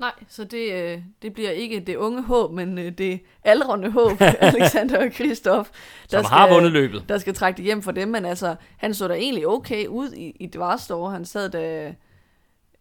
Nej, 0.00 0.12
så 0.28 0.44
det, 0.44 0.72
øh, 0.72 0.98
det 1.22 1.32
bliver 1.34 1.50
ikke 1.50 1.80
det 1.80 1.96
unge 1.96 2.22
håb, 2.22 2.52
men 2.52 2.78
øh, 2.78 2.92
det 2.92 3.20
aldrende 3.44 3.90
håb, 3.90 4.12
Alexander 4.40 5.04
og 5.06 5.12
Kristoff, 5.12 5.70
Som 6.08 6.24
har 6.24 6.54
vundet 6.54 6.72
løbet. 6.72 7.04
der 7.08 7.18
skal 7.18 7.34
trække 7.34 7.56
det 7.56 7.64
hjem 7.64 7.82
for 7.82 7.92
dem. 7.92 8.08
Men 8.08 8.24
altså, 8.24 8.54
han 8.76 8.94
så 8.94 9.08
da 9.08 9.14
egentlig 9.14 9.46
okay 9.48 9.86
ud 9.86 10.12
i, 10.12 10.36
i 10.40 10.46
Dvarstor. 10.46 11.08
Han 11.08 11.24
sad 11.24 11.50
da, 11.50 11.94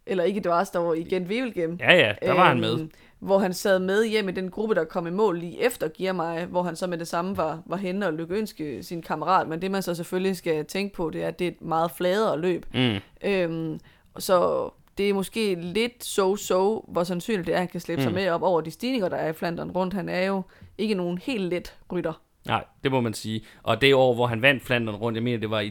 eller 0.05 0.23
ikke 0.23 0.39
i 0.39 0.43
Dvarstor, 0.43 0.93
i 0.93 1.03
Gent 1.03 1.27
Wevelgem. 1.27 1.77
Ja, 1.79 1.93
ja, 1.93 2.13
der 2.21 2.33
var 2.33 2.47
han 2.47 2.59
med. 2.59 2.87
Hvor 3.19 3.39
han 3.39 3.53
sad 3.53 3.79
med 3.79 4.05
hjem 4.05 4.29
i 4.29 4.31
den 4.31 4.51
gruppe, 4.51 4.75
der 4.75 4.83
kom 4.83 5.07
i 5.07 5.09
mål 5.09 5.37
lige 5.39 5.61
efter 5.63 5.87
Girmay, 5.87 6.45
hvor 6.45 6.63
han 6.63 6.75
så 6.75 6.87
med 6.87 6.97
det 6.97 7.07
samme 7.07 7.37
var, 7.37 7.61
var 7.65 7.77
henne 7.77 8.07
og 8.07 8.13
lykønske 8.13 8.83
sin 8.83 9.01
kammerat. 9.01 9.47
Men 9.47 9.61
det 9.61 9.71
man 9.71 9.81
så 9.81 9.95
selvfølgelig 9.95 10.37
skal 10.37 10.65
tænke 10.65 10.95
på, 10.95 11.09
det 11.09 11.23
er, 11.23 11.27
at 11.27 11.39
det 11.39 11.47
er 11.47 11.51
et 11.51 11.61
meget 11.61 11.91
fladere 11.91 12.39
løb. 12.39 12.65
Mm. 12.73 12.95
Øhm, 13.23 13.79
så 14.17 14.69
det 14.99 15.09
er 15.09 15.13
måske 15.13 15.55
lidt 15.55 16.03
so-so, 16.03 16.91
hvor 16.91 17.03
sandsynligt 17.03 17.47
det 17.47 17.53
er, 17.53 17.57
at 17.57 17.61
han 17.61 17.67
kan 17.67 17.79
slippe 17.79 18.01
mm. 18.01 18.03
sig 18.03 18.13
med 18.13 18.29
op 18.29 18.43
over 18.43 18.61
de 18.61 18.71
stigninger, 18.71 19.09
der 19.09 19.17
er 19.17 19.29
i 19.29 19.33
Flandern 19.33 19.71
rundt. 19.71 19.93
Han 19.93 20.09
er 20.09 20.25
jo 20.25 20.41
ikke 20.77 20.95
nogen 20.95 21.17
helt 21.17 21.43
let 21.43 21.77
rytter. 21.91 22.21
Nej, 22.45 22.63
det 22.83 22.91
må 22.91 23.01
man 23.01 23.13
sige. 23.13 23.41
Og 23.63 23.81
det 23.81 23.93
år, 23.93 24.13
hvor 24.13 24.27
han 24.27 24.41
vandt 24.41 24.63
Flandern 24.63 24.95
rundt, 24.95 25.15
jeg 25.15 25.23
mener, 25.23 25.37
det 25.37 25.49
var 25.49 25.59
i 25.59 25.69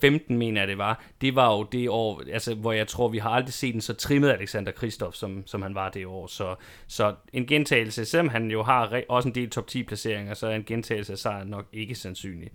15, 0.00 0.38
mener 0.38 0.60
jeg 0.60 0.68
det 0.68 0.78
var, 0.78 1.02
det 1.20 1.34
var 1.34 1.56
jo 1.56 1.62
det 1.62 1.88
år, 1.88 2.22
altså, 2.32 2.54
hvor 2.54 2.72
jeg 2.72 2.88
tror, 2.88 3.08
vi 3.08 3.18
har 3.18 3.30
aldrig 3.30 3.52
set 3.52 3.74
en 3.74 3.80
så 3.80 3.94
trimmet 3.94 4.30
Alexander 4.30 4.72
Kristoff, 4.72 5.16
som, 5.16 5.42
som 5.46 5.62
han 5.62 5.74
var 5.74 5.88
det 5.88 6.06
år. 6.06 6.26
Så, 6.26 6.54
så 6.86 7.14
en 7.32 7.46
gentagelse, 7.46 8.04
selvom 8.04 8.28
han 8.28 8.50
jo 8.50 8.62
har 8.62 8.86
re- 8.86 9.04
også 9.08 9.28
en 9.28 9.34
del 9.34 9.50
top 9.50 9.66
10 9.66 9.82
placeringer, 9.82 10.34
så 10.34 10.46
er 10.46 10.54
en 10.54 10.64
gentagelse 10.64 11.12
af 11.12 11.18
sejren 11.18 11.48
nok 11.48 11.66
ikke 11.72 11.94
sandsynlig. 11.94 12.50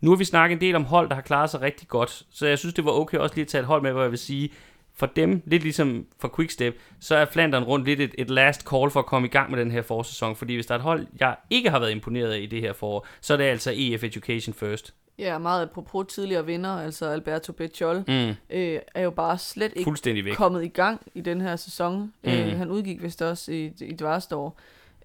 Nu 0.00 0.10
har 0.10 0.16
vi 0.16 0.24
snakket 0.24 0.54
en 0.54 0.60
del 0.60 0.74
om 0.74 0.84
hold, 0.84 1.08
der 1.08 1.14
har 1.14 1.22
klaret 1.22 1.50
sig 1.50 1.60
rigtig 1.60 1.88
godt, 1.88 2.22
så 2.30 2.46
jeg 2.46 2.58
synes, 2.58 2.74
det 2.74 2.84
var 2.84 2.92
okay 2.92 3.18
også 3.18 3.34
lige 3.34 3.42
at 3.42 3.48
tage 3.48 3.60
et 3.60 3.66
hold 3.66 3.82
med, 3.82 3.92
hvor 3.92 4.02
jeg 4.02 4.10
vil 4.10 4.18
sige, 4.18 4.50
for 4.94 5.06
dem, 5.06 5.42
lidt 5.46 5.62
ligesom 5.62 6.06
for 6.20 6.32
Quickstep, 6.36 6.80
så 7.00 7.16
er 7.16 7.24
Flandern 7.24 7.62
rundt 7.62 7.86
lidt 7.86 8.00
et, 8.00 8.14
et 8.18 8.30
last 8.30 8.68
call 8.68 8.90
for 8.90 9.00
at 9.00 9.06
komme 9.06 9.28
i 9.28 9.30
gang 9.30 9.50
med 9.50 9.58
den 9.58 9.70
her 9.70 9.82
forårssæson, 9.82 10.36
fordi 10.36 10.54
hvis 10.54 10.66
der 10.66 10.74
er 10.74 10.78
et 10.78 10.82
hold, 10.82 11.06
jeg 11.20 11.36
ikke 11.50 11.70
har 11.70 11.78
været 11.78 11.90
imponeret 11.90 12.32
af 12.32 12.38
i 12.38 12.46
det 12.46 12.60
her 12.60 12.72
forår, 12.72 13.06
så 13.20 13.32
er 13.32 13.36
det 13.36 13.44
altså 13.44 13.72
EF 13.76 14.04
Education 14.04 14.54
First. 14.54 14.94
Ja, 15.18 15.38
meget 15.38 15.62
apropos 15.62 16.06
tidligere 16.14 16.46
vinder, 16.46 16.70
altså 16.70 17.06
Alberto 17.06 17.52
Becciol, 17.52 17.96
Mm. 18.08 18.28
øh, 18.50 18.78
er 18.94 19.02
jo 19.02 19.10
bare 19.10 19.38
slet 19.38 19.72
ikke 19.76 19.84
væk. 20.24 20.34
kommet 20.34 20.64
i 20.64 20.68
gang 20.68 21.00
i 21.14 21.20
den 21.20 21.40
her 21.40 21.56
sæson. 21.56 21.98
Mm. 22.00 22.10
Mm. 22.22 22.30
Øh, 22.30 22.58
han 22.58 22.70
udgik 22.70 23.02
vist 23.02 23.22
også 23.22 23.52
i, 23.52 23.72
i 23.80 23.92
Dvarstor. 23.92 24.54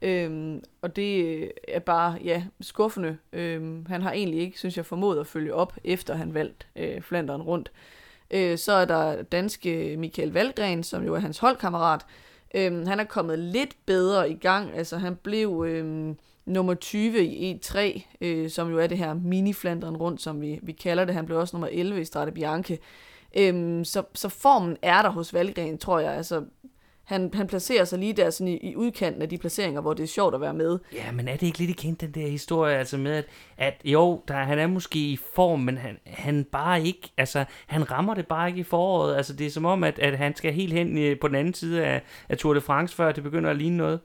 Øhm, 0.01 0.63
og 0.81 0.95
det 0.95 1.25
øh, 1.25 1.49
er 1.67 1.79
bare, 1.79 2.17
ja, 2.23 2.43
skuffende. 2.61 3.17
Øhm, 3.33 3.85
han 3.89 4.01
har 4.01 4.11
egentlig 4.11 4.39
ikke, 4.39 4.59
synes 4.59 4.77
jeg, 4.77 4.85
formået 4.85 5.19
at 5.19 5.27
følge 5.27 5.53
op, 5.53 5.73
efter 5.83 6.15
han 6.15 6.33
valgte 6.33 6.65
øh, 6.75 7.01
Flanderen 7.01 7.41
rundt. 7.41 7.71
Øh, 8.31 8.57
så 8.57 8.71
er 8.71 8.85
der 8.85 9.21
danske 9.23 9.95
Michael 9.97 10.31
Valgren, 10.33 10.83
som 10.83 11.03
jo 11.05 11.15
er 11.15 11.19
hans 11.19 11.39
holdkammerat. 11.39 12.05
Øhm, 12.55 12.85
han 12.87 12.99
er 12.99 13.03
kommet 13.03 13.39
lidt 13.39 13.75
bedre 13.85 14.29
i 14.29 14.33
gang. 14.35 14.77
Altså, 14.77 14.97
han 14.97 15.15
blev 15.15 15.65
øhm, 15.67 16.17
nummer 16.47 16.73
20 16.73 17.25
i 17.25 17.53
E3, 17.53 18.01
øh, 18.21 18.49
som 18.49 18.69
jo 18.69 18.79
er 18.79 18.87
det 18.87 18.97
her 18.97 19.13
mini-Flanderen 19.13 19.97
rundt, 19.97 20.21
som 20.21 20.41
vi, 20.41 20.59
vi 20.63 20.71
kalder 20.71 21.05
det. 21.05 21.15
Han 21.15 21.25
blev 21.25 21.37
også 21.37 21.55
nummer 21.55 21.67
11 21.71 22.01
i 22.01 22.05
Strade 22.05 22.31
Bianche. 22.31 22.77
Øhm, 23.37 23.85
så, 23.85 24.03
så 24.13 24.29
formen 24.29 24.77
er 24.81 25.01
der 25.01 25.09
hos 25.09 25.33
Valgren, 25.33 25.77
tror 25.77 25.99
jeg. 25.99 26.13
Altså, 26.13 26.43
han, 27.07 27.31
han 27.33 27.47
placerer 27.47 27.85
sig 27.85 27.99
lige 27.99 28.13
der 28.13 28.29
sådan 28.29 28.47
i, 28.47 28.57
i 28.57 28.75
udkanten 28.75 29.21
af 29.21 29.29
de 29.29 29.37
placeringer, 29.37 29.81
hvor 29.81 29.93
det 29.93 30.03
er 30.03 30.07
sjovt 30.07 30.35
at 30.35 30.41
være 30.41 30.53
med. 30.53 30.79
Ja, 30.93 31.11
men 31.11 31.27
er 31.27 31.37
det 31.37 31.47
ikke 31.47 31.59
lidt 31.59 31.77
kendt, 31.77 32.01
den 32.01 32.11
der 32.11 32.27
historie, 32.27 32.77
altså 32.77 32.97
med, 32.97 33.11
at, 33.11 33.25
at 33.57 33.81
jo, 33.85 34.23
der, 34.27 34.33
han 34.33 34.59
er 34.59 34.67
måske 34.67 34.99
i 34.99 35.19
form, 35.35 35.59
men 35.59 35.77
han, 35.77 35.97
han 36.05 36.43
bare 36.43 36.83
ikke, 36.83 37.11
altså, 37.17 37.45
han 37.67 37.91
rammer 37.91 38.13
det 38.13 38.27
bare 38.27 38.47
ikke 38.47 38.59
i 38.59 38.63
foråret. 38.63 39.15
Altså, 39.15 39.33
det 39.33 39.47
er 39.47 39.51
som 39.51 39.65
om, 39.65 39.83
at, 39.83 39.99
at 39.99 40.17
han 40.17 40.35
skal 40.35 40.53
helt 40.53 40.73
hen 40.73 40.97
øh, 40.97 41.19
på 41.19 41.27
den 41.27 41.35
anden 41.35 41.53
side 41.53 41.85
af, 41.85 42.01
af 42.29 42.37
Tour 42.37 42.53
de 42.53 42.61
France, 42.61 42.95
før 42.95 43.11
det 43.11 43.23
begynder 43.23 43.49
at 43.49 43.57
ligne 43.57 43.77
noget 43.77 43.99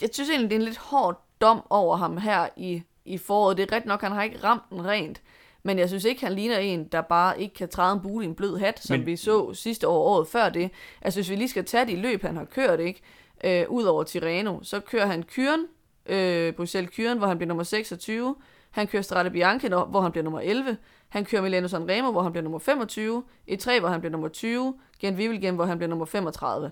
jeg 0.00 0.08
synes 0.12 0.30
egentlig, 0.30 0.50
det 0.50 0.56
er 0.56 0.60
en 0.60 0.64
lidt 0.64 0.78
hård 0.78 1.22
dom 1.40 1.62
over 1.70 1.96
ham 1.96 2.16
her 2.16 2.48
i, 2.56 2.82
i 3.04 3.18
foråret. 3.18 3.56
Det 3.56 3.70
er 3.72 3.76
ret 3.76 3.86
nok, 3.86 4.00
han 4.02 4.12
har 4.12 4.22
ikke 4.22 4.38
ramt 4.44 4.62
den 4.70 4.84
rent. 4.86 5.22
Men 5.62 5.78
jeg 5.78 5.88
synes 5.88 6.04
ikke, 6.04 6.24
han 6.24 6.32
ligner 6.32 6.58
en, 6.58 6.84
der 6.84 7.00
bare 7.00 7.40
ikke 7.40 7.54
kan 7.54 7.68
træde 7.68 7.92
en 7.92 8.00
bule 8.00 8.24
i 8.24 8.28
en 8.28 8.34
blød 8.34 8.56
hat, 8.58 8.80
som 8.82 8.96
Men- 8.98 9.06
vi 9.06 9.16
så 9.16 9.54
sidste 9.54 9.88
år 9.88 10.02
året 10.04 10.28
før 10.28 10.48
det. 10.48 10.70
Altså 11.02 11.20
hvis 11.20 11.30
vi 11.30 11.36
lige 11.36 11.48
skal 11.48 11.64
tage 11.64 11.86
de 11.86 11.96
løb, 11.96 12.22
han 12.22 12.36
har 12.36 12.44
kørt, 12.44 12.80
ikke? 12.80 13.00
Øh, 13.44 13.64
ud 13.68 13.84
over 13.84 14.02
Tirreno, 14.02 14.58
så 14.62 14.80
kører 14.80 15.06
han 15.06 15.22
Kyren, 15.22 15.66
øh, 16.06 16.52
Bruxelles 16.52 16.90
Kyren, 16.94 17.18
hvor 17.18 17.26
han 17.26 17.38
bliver 17.38 17.48
nummer 17.48 17.64
26. 17.64 18.34
Han 18.70 18.86
kører 18.86 19.02
Strade 19.02 19.30
Bianche, 19.30 19.68
hvor 19.68 20.00
han 20.00 20.10
bliver 20.12 20.24
nummer 20.24 20.40
11. 20.40 20.76
Han 21.08 21.24
kører 21.24 21.42
Milano 21.42 21.68
Sanremo, 21.68 22.10
hvor 22.10 22.22
han 22.22 22.32
bliver 22.32 22.42
nummer 22.42 22.58
25. 22.58 23.24
E3, 23.50 23.80
hvor 23.80 23.88
han 23.88 24.00
bliver 24.00 24.12
nummer 24.12 24.28
20. 24.28 24.74
Gent 25.00 25.16
Wevelgem, 25.18 25.54
hvor 25.54 25.64
han 25.64 25.78
bliver 25.78 25.88
nummer 25.88 26.04
35. 26.06 26.70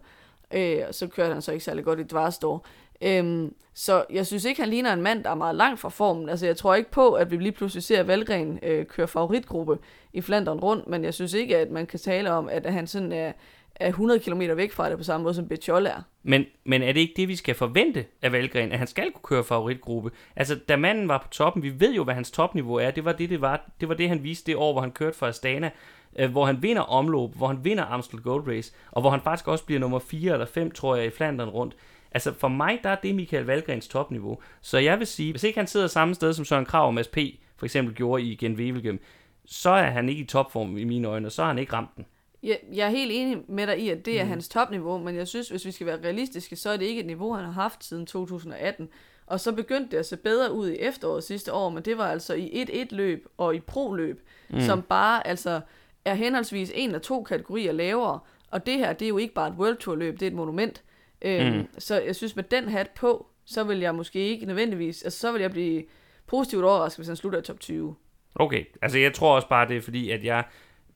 Øh, 0.54 0.78
og 0.88 0.94
så 0.94 1.06
kørte 1.06 1.32
han 1.32 1.42
så 1.42 1.52
ikke 1.52 1.64
særlig 1.64 1.84
godt 1.84 2.00
i 2.00 2.02
Dvarstor. 2.02 2.64
Øhm, 3.00 3.54
så 3.74 4.04
jeg 4.10 4.26
synes 4.26 4.44
ikke, 4.44 4.60
han 4.60 4.70
ligner 4.70 4.92
en 4.92 5.02
mand, 5.02 5.24
der 5.24 5.30
er 5.30 5.34
meget 5.34 5.54
langt 5.54 5.80
fra 5.80 5.88
formen. 5.88 6.28
Altså, 6.28 6.46
jeg 6.46 6.56
tror 6.56 6.74
ikke 6.74 6.90
på, 6.90 7.12
at 7.12 7.30
vi 7.30 7.36
lige 7.36 7.52
pludselig 7.52 7.82
ser 7.82 8.02
Valgren 8.02 8.58
øh, 8.62 8.86
køre 8.86 9.08
favoritgruppe 9.08 9.78
i 10.12 10.20
Flandern 10.20 10.58
rundt, 10.58 10.86
men 10.86 11.04
jeg 11.04 11.14
synes 11.14 11.34
ikke, 11.34 11.56
at 11.56 11.70
man 11.70 11.86
kan 11.86 11.98
tale 11.98 12.32
om, 12.32 12.48
at 12.48 12.72
han 12.72 12.86
sådan 12.86 13.12
er, 13.12 13.32
er 13.74 13.88
100 13.88 14.20
km 14.20 14.40
væk 14.40 14.72
fra 14.72 14.90
det 14.90 14.98
på 14.98 15.04
samme 15.04 15.22
måde, 15.22 15.34
som 15.34 15.48
Betjol 15.48 15.86
er. 15.86 16.02
Men, 16.22 16.44
men 16.64 16.82
er 16.82 16.92
det 16.92 17.00
ikke 17.00 17.14
det, 17.16 17.28
vi 17.28 17.36
skal 17.36 17.54
forvente 17.54 18.04
af 18.22 18.32
Valgren, 18.32 18.72
at 18.72 18.78
han 18.78 18.86
skal 18.86 19.12
kunne 19.12 19.36
køre 19.36 19.44
favoritgruppe? 19.44 20.10
Altså, 20.36 20.54
da 20.68 20.76
manden 20.76 21.08
var 21.08 21.18
på 21.18 21.28
toppen, 21.28 21.62
vi 21.62 21.80
ved 21.80 21.94
jo, 21.94 22.04
hvad 22.04 22.14
hans 22.14 22.30
topniveau 22.30 22.74
er. 22.74 22.90
Det 22.90 23.04
var 23.04 23.12
det, 23.12 23.30
det 23.30 23.40
var. 23.40 23.70
Det 23.80 23.88
var 23.88 23.94
det, 23.94 24.08
han 24.08 24.22
viste 24.22 24.46
det 24.46 24.56
år, 24.56 24.72
hvor 24.72 24.80
han 24.80 24.92
kørte 24.92 25.18
for 25.18 25.26
Astana, 25.26 25.70
øh, 26.18 26.30
hvor 26.30 26.46
han 26.46 26.62
vinder 26.62 26.82
omløb, 26.82 27.30
hvor 27.36 27.46
han 27.46 27.64
vinder 27.64 27.84
Amstel 27.84 28.20
Gold 28.20 28.48
Race, 28.48 28.72
og 28.90 29.00
hvor 29.00 29.10
han 29.10 29.20
faktisk 29.20 29.48
også 29.48 29.64
bliver 29.64 29.80
nummer 29.80 29.98
4 29.98 30.32
eller 30.32 30.46
5, 30.46 30.70
tror 30.70 30.96
jeg, 30.96 31.06
i 31.06 31.10
Flandern 31.10 31.48
rundt. 31.48 31.76
Altså, 32.12 32.34
for 32.34 32.48
mig, 32.48 32.80
der 32.82 32.90
er 32.90 32.96
det 33.02 33.14
Michael 33.14 33.44
Valgrens 33.44 33.88
topniveau. 33.88 34.38
Så 34.60 34.78
jeg 34.78 34.98
vil 34.98 35.06
sige, 35.06 35.32
hvis 35.32 35.44
ikke 35.44 35.58
han 35.58 35.66
sidder 35.66 35.86
samme 35.86 36.14
sted, 36.14 36.32
som 36.32 36.44
Søren 36.44 36.64
Krav 36.64 36.86
og 36.86 36.94
Mads 36.94 37.08
P. 37.08 37.18
for 37.56 37.66
eksempel 37.66 37.94
gjorde 37.94 38.22
i 38.22 38.34
Gen 38.34 38.54
Wevelgem, 38.54 39.00
så 39.46 39.70
er 39.70 39.90
han 39.90 40.08
ikke 40.08 40.22
i 40.22 40.26
topform 40.26 40.76
i 40.76 40.84
mine 40.84 41.08
øjne, 41.08 41.28
og 41.28 41.32
så 41.32 41.42
har 41.42 41.48
han 41.48 41.58
ikke 41.58 41.72
ramt 41.72 41.96
den. 41.96 42.06
Jeg, 42.42 42.58
jeg 42.72 42.86
er 42.86 42.90
helt 42.90 43.12
enig 43.14 43.38
med 43.48 43.66
dig 43.66 43.78
i, 43.78 43.88
at 43.88 44.06
det 44.06 44.20
er 44.20 44.24
hans 44.24 44.48
topniveau, 44.48 44.98
men 44.98 45.16
jeg 45.16 45.28
synes, 45.28 45.48
hvis 45.48 45.64
vi 45.64 45.70
skal 45.70 45.86
være 45.86 46.00
realistiske, 46.04 46.56
så 46.56 46.70
er 46.70 46.76
det 46.76 46.86
ikke 46.86 47.00
et 47.00 47.06
niveau, 47.06 47.34
han 47.34 47.44
har 47.44 47.52
haft 47.52 47.84
siden 47.84 48.06
2018. 48.06 48.88
Og 49.26 49.40
så 49.40 49.52
begyndte 49.52 49.90
det 49.90 49.96
at 49.96 50.06
se 50.06 50.16
bedre 50.16 50.52
ud 50.52 50.68
i 50.68 50.76
efteråret 50.76 51.24
sidste 51.24 51.52
år, 51.52 51.70
men 51.70 51.82
det 51.82 51.98
var 51.98 52.10
altså 52.10 52.34
i 52.34 52.64
1-1-løb 52.68 53.26
og 53.38 53.54
i 53.54 53.60
pro-løb, 53.60 54.20
mm. 54.50 54.60
som 54.60 54.82
bare 54.82 55.26
altså 55.26 55.60
er 56.04 56.14
henholdsvis 56.14 56.72
en 56.74 56.94
og 56.94 57.02
to 57.02 57.22
kategorier 57.22 57.72
lavere. 57.72 58.20
Og 58.50 58.66
det 58.66 58.78
her, 58.78 58.92
det 58.92 59.04
er 59.04 59.08
jo 59.08 59.18
ikke 59.18 59.34
bare 59.34 59.48
et 59.48 59.54
World 59.54 59.76
Tour 59.76 59.96
løb, 59.96 60.20
det 60.20 60.22
er 60.26 60.30
et 60.30 60.36
monument. 60.36 60.82
Øhm, 61.22 61.56
mm. 61.56 61.68
Så 61.78 62.00
jeg 62.00 62.16
synes, 62.16 62.36
med 62.36 62.44
den 62.44 62.68
hat 62.68 62.90
på, 62.90 63.26
så 63.44 63.64
vil 63.64 63.78
jeg 63.78 63.94
måske 63.94 64.18
ikke 64.18 64.46
nødvendigvis, 64.46 65.02
altså 65.02 65.18
så 65.18 65.32
vil 65.32 65.40
jeg 65.40 65.50
blive 65.50 65.84
positivt 66.26 66.64
overrasket, 66.64 66.98
hvis 66.98 67.06
han 67.06 67.16
slutter 67.16 67.38
i 67.38 67.42
top 67.42 67.60
20. 67.60 67.94
Okay, 68.34 68.64
altså 68.82 68.98
jeg 68.98 69.14
tror 69.14 69.34
også 69.34 69.48
bare, 69.48 69.68
det 69.68 69.76
er 69.76 69.80
fordi, 69.80 70.10
at 70.10 70.24
jeg 70.24 70.44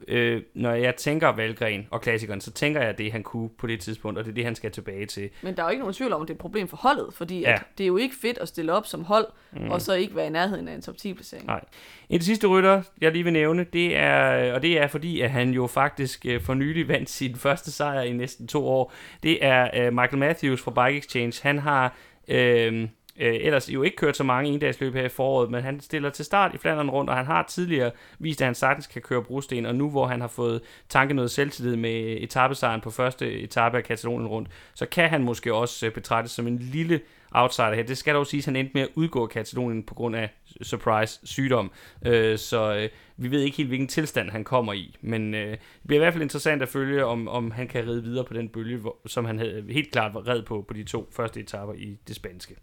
øh, 0.08 0.42
når 0.54 0.72
jeg 0.72 0.96
tænker 0.96 1.28
Valgren 1.28 1.86
og 1.90 2.00
klassikeren, 2.00 2.40
så 2.40 2.50
tænker 2.52 2.80
jeg 2.82 2.98
det, 2.98 3.12
han 3.12 3.22
kunne 3.22 3.48
på 3.48 3.66
det 3.66 3.80
tidspunkt, 3.80 4.18
og 4.18 4.24
det 4.24 4.30
er 4.30 4.34
det, 4.34 4.44
han 4.44 4.54
skal 4.54 4.70
tilbage 4.70 5.06
til. 5.06 5.30
Men 5.42 5.56
der 5.56 5.62
er 5.62 5.66
jo 5.66 5.70
ikke 5.70 5.80
nogen 5.80 5.94
tvivl 5.94 6.12
om, 6.12 6.22
at 6.22 6.28
det 6.28 6.34
er 6.34 6.36
et 6.36 6.40
problem 6.40 6.68
for 6.68 6.76
holdet, 6.76 7.14
fordi 7.14 7.40
ja. 7.40 7.52
at 7.52 7.62
det 7.78 7.84
er 7.84 7.88
jo 7.88 7.96
ikke 7.96 8.14
fedt 8.22 8.38
at 8.38 8.48
stille 8.48 8.72
op 8.72 8.86
som 8.86 9.04
hold, 9.04 9.26
mm. 9.52 9.70
og 9.70 9.80
så 9.80 9.94
ikke 9.94 10.16
være 10.16 10.26
i 10.26 10.30
nærheden 10.30 10.68
af 10.68 10.74
en 10.74 10.82
top 10.82 10.94
10-placering. 10.94 11.46
Nej. 11.46 11.64
En 12.08 12.20
sidste 12.20 12.46
rytter, 12.46 12.82
jeg 13.00 13.12
lige 13.12 13.24
vil 13.24 13.32
nævne, 13.32 13.64
det 13.64 13.96
er, 13.96 14.52
og 14.52 14.62
det 14.62 14.78
er 14.78 14.86
fordi, 14.86 15.20
at 15.20 15.30
han 15.30 15.50
jo 15.50 15.66
faktisk 15.66 16.26
øh, 16.26 16.40
for 16.40 16.54
nylig 16.54 16.88
vandt 16.88 17.10
sin 17.10 17.36
første 17.36 17.72
sejr 17.72 18.00
i 18.00 18.12
næsten 18.12 18.48
to 18.48 18.66
år. 18.66 18.92
Det 19.22 19.44
er 19.44 19.70
øh, 19.74 19.92
Michael 19.92 20.18
Matthews 20.18 20.62
fra 20.62 20.86
Bike 20.86 20.98
Exchange. 20.98 21.40
Han 21.42 21.58
har... 21.58 21.96
Øh, 22.28 22.88
øh, 23.20 23.34
ellers 23.40 23.70
jo 23.70 23.82
ikke 23.82 23.96
kørt 23.96 24.16
så 24.16 24.24
mange 24.24 24.50
endagsløb 24.50 24.94
her 24.94 25.04
i 25.04 25.08
foråret, 25.08 25.50
men 25.50 25.62
han 25.62 25.80
stiller 25.80 26.10
til 26.10 26.24
start 26.24 26.54
i 26.54 26.58
Flandern 26.58 26.90
rundt, 26.90 27.10
og 27.10 27.16
han 27.16 27.26
har 27.26 27.42
tidligere 27.42 27.90
vist, 28.18 28.40
at 28.40 28.46
han 28.46 28.54
sagtens 28.54 28.86
kan 28.86 29.02
køre 29.02 29.22
brosten, 29.22 29.66
og 29.66 29.74
nu 29.74 29.90
hvor 29.90 30.06
han 30.06 30.20
har 30.20 30.28
fået 30.28 30.60
tanket 30.88 31.16
noget 31.16 31.30
selvtillid 31.30 31.76
med 31.76 32.16
etappesejren 32.20 32.80
på 32.80 32.90
første 32.90 33.32
etape 33.40 33.76
af 33.76 33.84
Katalonien 33.84 34.26
rundt, 34.28 34.48
så 34.74 34.86
kan 34.86 35.08
han 35.10 35.22
måske 35.22 35.54
også 35.54 35.86
øh, 35.86 35.92
betragtes 35.92 36.32
som 36.32 36.46
en 36.46 36.58
lille 36.58 37.00
outsider 37.30 37.74
her. 37.74 37.82
Det 37.82 37.98
skal 37.98 38.14
dog 38.14 38.26
sige, 38.26 38.38
at 38.38 38.44
han 38.44 38.56
endte 38.56 38.70
med 38.74 38.82
at 38.82 38.88
udgå 38.94 39.26
Katalonien 39.26 39.82
på 39.82 39.94
grund 39.94 40.16
af 40.16 40.30
surprise 40.62 41.20
sygdom, 41.24 41.70
øh, 42.06 42.38
så 42.38 42.74
øh, 42.76 42.88
vi 43.16 43.30
ved 43.30 43.40
ikke 43.40 43.56
helt, 43.56 43.68
hvilken 43.68 43.88
tilstand 43.88 44.30
han 44.30 44.44
kommer 44.44 44.72
i, 44.72 44.96
men 45.00 45.34
øh, 45.34 45.50
det 45.50 45.58
bliver 45.86 45.98
i 46.00 46.02
hvert 46.04 46.12
fald 46.12 46.22
interessant 46.22 46.62
at 46.62 46.68
følge, 46.68 47.04
om, 47.04 47.28
om 47.28 47.50
han 47.50 47.68
kan 47.68 47.86
ride 47.86 48.02
videre 48.02 48.24
på 48.24 48.34
den 48.34 48.48
bølge, 48.48 48.76
hvor, 48.76 48.96
som 49.06 49.24
han 49.24 49.38
havde 49.38 49.64
helt 49.68 49.92
klart 49.92 50.14
var 50.14 50.28
red 50.28 50.42
på 50.42 50.64
på 50.68 50.74
de 50.74 50.84
to 50.84 51.08
første 51.12 51.40
etapper 51.40 51.74
i 51.74 51.98
det 52.08 52.16
spanske 52.16 52.54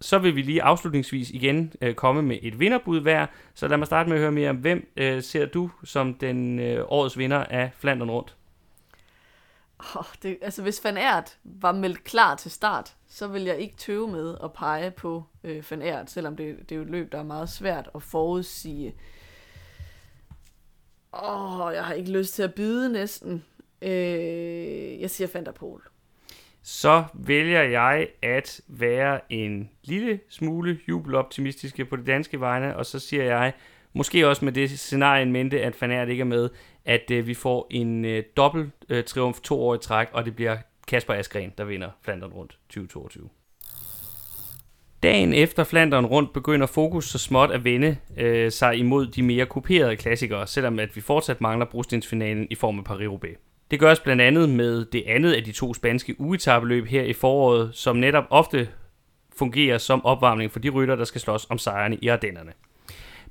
så 0.00 0.18
vil 0.18 0.36
vi 0.36 0.42
lige 0.42 0.62
afslutningsvis 0.62 1.30
igen 1.30 1.72
øh, 1.80 1.94
komme 1.94 2.22
med 2.22 2.38
et 2.42 2.60
vinderbud 2.60 3.00
hver. 3.00 3.26
Så 3.54 3.68
lad 3.68 3.76
mig 3.76 3.86
starte 3.86 4.08
med 4.08 4.16
at 4.16 4.20
høre 4.20 4.32
mere 4.32 4.50
om, 4.50 4.56
hvem 4.56 4.92
øh, 4.96 5.22
ser 5.22 5.46
du 5.46 5.70
som 5.84 6.14
den 6.14 6.58
øh, 6.58 6.84
årets 6.88 7.18
vinder 7.18 7.44
af 7.44 7.70
Flandern 7.78 8.10
rundt? 8.10 8.36
Oh, 9.96 10.04
det, 10.22 10.38
altså 10.42 10.62
hvis 10.62 10.84
Van 10.84 10.96
Aert 10.96 11.38
var 11.44 11.72
meldt 11.72 12.04
klar 12.04 12.34
til 12.34 12.50
start, 12.50 12.94
så 13.08 13.26
vil 13.26 13.42
jeg 13.42 13.58
ikke 13.58 13.76
tøve 13.76 14.08
med 14.08 14.36
at 14.44 14.52
pege 14.52 14.90
på 14.90 15.24
øh, 15.44 15.64
Van 15.70 15.82
Aert, 15.82 16.10
selvom 16.10 16.36
det, 16.36 16.58
det 16.58 16.72
er 16.72 16.76
jo 16.76 16.82
et 16.82 16.90
løb, 16.90 17.12
der 17.12 17.18
er 17.18 17.22
meget 17.22 17.48
svært 17.48 17.90
at 17.94 18.02
forudsige. 18.02 18.94
Åh, 21.12 21.60
oh, 21.60 21.74
jeg 21.74 21.84
har 21.84 21.94
ikke 21.94 22.10
lyst 22.10 22.34
til 22.34 22.42
at 22.42 22.54
byde 22.54 22.92
næsten. 22.92 23.44
Øh, 23.82 25.00
jeg 25.00 25.10
siger 25.10 25.28
Van 25.34 25.44
der 25.44 25.52
Pol 25.52 25.89
så 26.62 27.04
vælger 27.14 27.62
jeg 27.62 28.08
at 28.22 28.60
være 28.68 29.20
en 29.28 29.70
lille 29.84 30.20
smule 30.28 30.78
jubeloptimistiske 30.88 31.84
på 31.84 31.96
det 31.96 32.06
danske 32.06 32.40
vegne, 32.40 32.76
og 32.76 32.86
så 32.86 32.98
siger 32.98 33.24
jeg, 33.24 33.52
måske 33.92 34.28
også 34.28 34.44
med 34.44 34.52
det 34.52 34.70
scenarie 34.70 35.22
en 35.22 35.32
mente, 35.32 35.62
at 35.62 35.74
Fanart 35.74 36.08
ikke 36.08 36.20
er 36.20 36.24
med, 36.24 36.48
at 36.84 37.10
øh, 37.10 37.26
vi 37.26 37.34
får 37.34 37.66
en 37.70 38.04
øh, 38.04 38.22
dobbelt 38.36 38.70
øh, 38.88 39.04
triumf 39.04 39.40
to 39.40 39.62
år 39.62 39.74
i 39.74 39.78
træk, 39.78 40.08
og 40.12 40.24
det 40.24 40.36
bliver 40.36 40.56
Kasper 40.88 41.14
Askren, 41.14 41.52
der 41.58 41.64
vinder 41.64 41.88
Flandern 42.02 42.32
rundt 42.32 42.58
2022. 42.68 43.28
Dagen 45.02 45.34
efter 45.34 45.64
Flandern 45.64 46.06
rundt 46.06 46.32
begynder 46.32 46.66
fokus 46.66 47.08
så 47.08 47.18
småt 47.18 47.50
at 47.50 47.64
vende 47.64 47.96
øh, 48.16 48.50
sig 48.50 48.76
imod 48.76 49.06
de 49.06 49.22
mere 49.22 49.46
kuperede 49.46 49.96
klassikere, 49.96 50.46
selvom 50.46 50.78
at 50.78 50.96
vi 50.96 51.00
fortsat 51.00 51.40
mangler 51.40 51.66
brostensfinalen 51.66 52.46
i 52.50 52.54
form 52.54 52.78
af 52.78 52.84
Paris-Roubaix. 52.84 53.49
Det 53.70 53.80
gøres 53.80 54.00
blandt 54.00 54.22
andet 54.22 54.48
med 54.48 54.84
det 54.84 55.04
andet 55.06 55.32
af 55.32 55.44
de 55.44 55.52
to 55.52 55.74
spanske 55.74 56.20
ugetabeløb 56.20 56.86
her 56.86 57.02
i 57.02 57.12
foråret, 57.12 57.70
som 57.72 57.96
netop 57.96 58.24
ofte 58.30 58.68
fungerer 59.38 59.78
som 59.78 60.04
opvarmning 60.04 60.52
for 60.52 60.58
de 60.58 60.68
rytter, 60.68 60.96
der 60.96 61.04
skal 61.04 61.20
slås 61.20 61.46
om 61.50 61.58
sejrene 61.58 61.96
i 61.96 62.08
Ardennerne. 62.08 62.52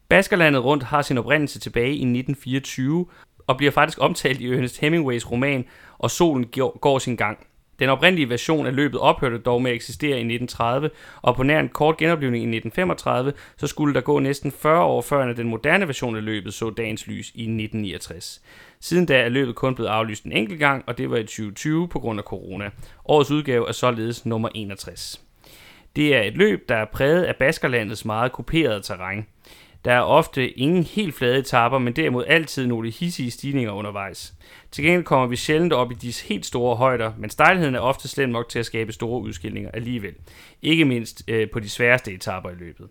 Baskerlandet 0.10 0.64
rundt 0.64 0.84
har 0.84 1.02
sin 1.02 1.18
oprindelse 1.18 1.60
tilbage 1.60 1.90
i 1.90 1.94
1924 1.94 3.06
og 3.48 3.58
bliver 3.58 3.72
faktisk 3.72 4.02
omtalt 4.02 4.42
i 4.42 4.54
Ernest 4.54 4.80
Hemingways 4.80 5.32
roman 5.32 5.66
Og 5.98 6.12
solen 6.12 6.46
går 6.82 7.00
sin 7.00 7.16
gang. 7.16 7.48
Den 7.80 7.90
oprindelige 7.90 8.30
version 8.30 8.68
af 8.68 8.76
løbet 8.76 9.00
ophørte 9.00 9.38
dog 9.38 9.62
med 9.62 9.72
at 9.72 9.76
eksistere 9.76 10.18
i 10.18 10.34
1930, 10.34 10.90
og 11.22 11.36
på 11.36 11.44
nær 11.44 11.60
en 11.60 11.70
kort 11.70 11.98
genoplevning 11.98 12.44
i 12.44 12.58
1935, 12.58 13.34
så 13.58 13.68
skulle 13.68 13.94
der 13.94 14.02
gå 14.02 14.20
næsten 14.20 14.52
40 14.52 14.84
år 14.84 15.02
før 15.02 15.34
den 15.34 15.48
moderne 15.48 15.88
version 15.88 16.16
af 16.16 16.26
løbet 16.26 16.54
så 16.54 16.70
dagens 16.70 17.08
lys 17.08 17.32
i 17.36 17.42
1969. 17.42 18.42
Siden 18.82 19.06
da 19.06 19.18
er 19.18 19.30
løbet 19.30 19.56
kun 19.56 19.76
blevet 19.76 19.90
aflyst 19.90 20.24
en 20.24 20.32
enkelt 20.32 20.60
gang, 20.60 20.84
og 20.88 20.98
det 20.98 21.10
var 21.10 21.18
i 21.18 21.24
2020 21.24 21.88
på 21.88 22.00
grund 22.00 22.20
af 22.20 22.24
corona. 22.24 22.70
Årets 23.06 23.32
udgave 23.32 23.68
er 23.68 23.72
således 23.72 24.26
nummer 24.26 24.50
61. 24.56 25.22
Det 25.96 26.16
er 26.16 26.22
et 26.22 26.38
løb, 26.38 26.70
der 26.70 26.76
er 26.76 26.86
præget 26.86 27.24
af 27.24 27.36
Baskerlandets 27.36 28.06
meget 28.06 28.32
kuperede 28.32 28.82
terræn. 28.82 29.26
Der 29.86 29.94
er 29.94 30.02
ofte 30.02 30.50
ingen 30.50 30.84
helt 30.84 31.16
flade 31.16 31.40
etapper, 31.40 31.78
men 31.78 31.94
derimod 31.94 32.24
altid 32.28 32.68
nogle 32.68 32.90
hissige 32.92 33.32
stigninger 33.32 33.72
undervejs. 33.72 34.34
Til 34.72 34.84
gengæld 34.84 35.04
kommer 35.04 35.28
vi 35.28 35.36
sjældent 35.36 35.74
op 35.74 35.92
i 35.92 35.96
disse 35.96 36.28
helt 36.28 36.46
store 36.46 36.76
højder, 36.76 37.14
men 37.18 37.30
stejlheden 37.30 37.76
er 37.76 37.80
ofte 37.80 38.08
slemt 38.08 38.32
nok 38.32 38.50
til 38.50 38.60
at 38.60 38.66
skabe 38.66 38.92
store 38.92 39.22
udskillinger 39.22 39.72
alligevel. 39.72 40.14
Ikke 40.62 40.86
mindst 40.86 41.24
øh, 41.28 41.50
på 41.50 41.60
de 41.60 41.70
sværeste 41.70 42.12
etapper 42.14 42.50
i 42.50 42.56
løbet. 42.56 42.88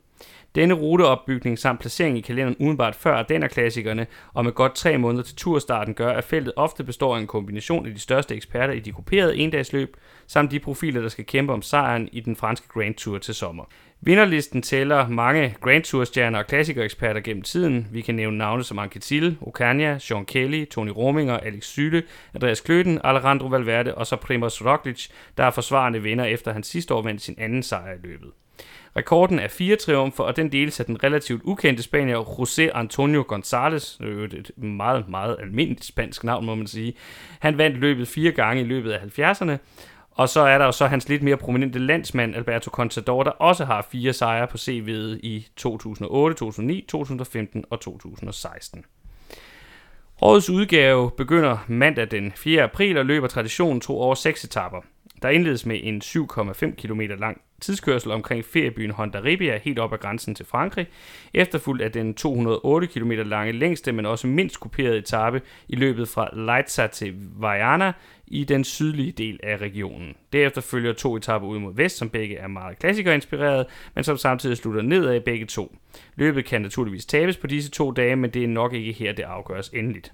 Denne 0.58 0.74
ruteopbygning 0.74 1.58
samt 1.58 1.80
placering 1.80 2.18
i 2.18 2.20
kalenderen 2.20 2.56
udenbart 2.60 2.94
før 2.94 3.22
den 3.22 3.48
klassikerne 3.48 4.06
og 4.34 4.44
med 4.44 4.52
godt 4.52 4.74
tre 4.74 4.98
måneder 4.98 5.24
til 5.24 5.36
turstarten 5.36 5.94
gør, 5.94 6.12
at 6.12 6.24
feltet 6.24 6.52
ofte 6.56 6.84
består 6.84 7.16
af 7.16 7.20
en 7.20 7.26
kombination 7.26 7.86
af 7.86 7.94
de 7.94 8.00
største 8.00 8.34
eksperter 8.34 8.74
i 8.74 8.80
de 8.80 8.92
grupperede 8.92 9.36
endagsløb, 9.36 9.96
samt 10.26 10.50
de 10.50 10.60
profiler, 10.60 11.00
der 11.00 11.08
skal 11.08 11.26
kæmpe 11.26 11.52
om 11.52 11.62
sejren 11.62 12.08
i 12.12 12.20
den 12.20 12.36
franske 12.36 12.68
Grand 12.68 12.94
Tour 12.94 13.18
til 13.18 13.34
sommer. 13.34 13.64
Vinderlisten 14.00 14.62
tæller 14.62 15.08
mange 15.08 15.56
Grand 15.60 15.82
Tour-stjerner 15.82 16.38
og 16.38 16.46
klassikereksperter 16.46 17.20
gennem 17.20 17.42
tiden. 17.42 17.88
Vi 17.92 18.00
kan 18.00 18.14
nævne 18.14 18.38
navne 18.38 18.64
som 18.64 18.78
Anquetil, 18.78 19.36
Ocaña, 19.40 19.98
Sean 19.98 20.24
Kelly, 20.24 20.64
Tony 20.64 20.90
Rominger, 20.90 21.36
Alex 21.36 21.64
Syle, 21.64 22.02
Andreas 22.34 22.60
Kløten, 22.60 23.00
Alejandro 23.04 23.46
Valverde 23.46 23.94
og 23.94 24.06
så 24.06 24.16
Primoz 24.16 24.62
Roglic, 24.62 25.08
der 25.36 25.44
er 25.44 25.50
forsvarende 25.50 26.02
vinder 26.02 26.24
efter 26.24 26.52
han 26.52 26.62
sidste 26.62 26.94
år 26.94 27.02
vandt 27.02 27.22
sin 27.22 27.34
anden 27.38 27.62
sejr 27.62 27.92
i 27.92 27.98
løbet. 28.02 28.30
Rekorden 28.96 29.38
er 29.38 29.48
fire 29.48 29.76
triumfer, 29.76 30.24
og 30.24 30.36
den 30.36 30.52
deles 30.52 30.80
af 30.80 30.86
den 30.86 31.04
relativt 31.04 31.42
ukendte 31.44 31.82
spanier 31.82 32.20
José 32.20 32.78
Antonio 32.78 33.24
González, 33.32 34.04
øh, 34.04 34.30
et 34.30 34.50
meget, 34.56 35.08
meget 35.08 35.36
almindeligt 35.40 35.84
spansk 35.84 36.24
navn, 36.24 36.46
må 36.46 36.54
man 36.54 36.66
sige. 36.66 36.94
Han 37.40 37.58
vandt 37.58 37.76
løbet 37.76 38.08
fire 38.08 38.32
gange 38.32 38.62
i 38.62 38.64
løbet 38.64 38.92
af 38.92 38.98
70'erne, 39.18 39.56
og 40.10 40.28
så 40.28 40.40
er 40.40 40.58
der 40.58 40.64
jo 40.64 40.72
så 40.72 40.86
hans 40.86 41.08
lidt 41.08 41.22
mere 41.22 41.36
prominente 41.36 41.78
landsmand, 41.78 42.34
Alberto 42.34 42.70
Contador, 42.70 43.22
der 43.22 43.30
også 43.30 43.64
har 43.64 43.86
fire 43.92 44.12
sejre 44.12 44.46
på 44.46 44.56
CV'et 44.56 45.18
i 45.22 45.46
2008, 45.56 46.36
2009, 46.36 46.84
2015 46.88 47.64
og 47.70 47.80
2016. 47.80 48.84
Årets 50.20 50.50
udgave 50.50 51.10
begynder 51.10 51.64
mandag 51.66 52.10
den 52.10 52.32
4. 52.36 52.62
april 52.62 52.98
og 52.98 53.06
løber 53.06 53.26
traditionen 53.26 53.80
to 53.80 54.00
over 54.00 54.14
seks 54.14 54.44
etapper. 54.44 54.80
Der 55.22 55.28
indledes 55.28 55.66
med 55.66 55.80
en 55.82 56.02
7,5 56.04 56.74
km 56.74 57.00
lang 57.00 57.40
tidskørsel 57.60 58.10
omkring 58.10 58.44
feriebyen 58.44 58.90
Honda 58.90 59.20
Ribia 59.24 59.58
helt 59.62 59.78
op 59.78 59.92
ad 59.92 59.98
grænsen 59.98 60.34
til 60.34 60.46
Frankrig, 60.46 60.86
efterfulgt 61.34 61.82
af 61.82 61.92
den 61.92 62.14
208 62.14 62.86
km 62.86 63.10
lange 63.10 63.52
længste, 63.52 63.92
men 63.92 64.06
også 64.06 64.26
mindst 64.26 64.60
kuperede 64.60 64.98
etape 64.98 65.42
i 65.68 65.76
løbet 65.76 66.08
fra 66.08 66.28
Leitza 66.32 66.86
til 66.86 67.14
Vajana 67.36 67.92
i 68.26 68.44
den 68.44 68.64
sydlige 68.64 69.12
del 69.12 69.40
af 69.42 69.56
regionen. 69.56 70.14
Derefter 70.32 70.60
følger 70.60 70.92
to 70.92 71.16
etaper 71.16 71.46
ud 71.46 71.58
mod 71.58 71.74
vest, 71.74 71.96
som 71.96 72.10
begge 72.10 72.36
er 72.36 72.48
meget 72.48 72.78
klassikerinspireret, 72.78 73.66
men 73.94 74.04
som 74.04 74.16
samtidig 74.16 74.56
slutter 74.56 74.82
nedad 74.82 75.14
i 75.14 75.20
begge 75.20 75.46
to. 75.46 75.76
Løbet 76.16 76.44
kan 76.44 76.62
naturligvis 76.62 77.06
tabes 77.06 77.36
på 77.36 77.46
disse 77.46 77.70
to 77.70 77.90
dage, 77.90 78.16
men 78.16 78.30
det 78.30 78.44
er 78.44 78.48
nok 78.48 78.74
ikke 78.74 78.92
her, 78.92 79.12
det 79.12 79.22
afgøres 79.22 79.68
endeligt. 79.68 80.12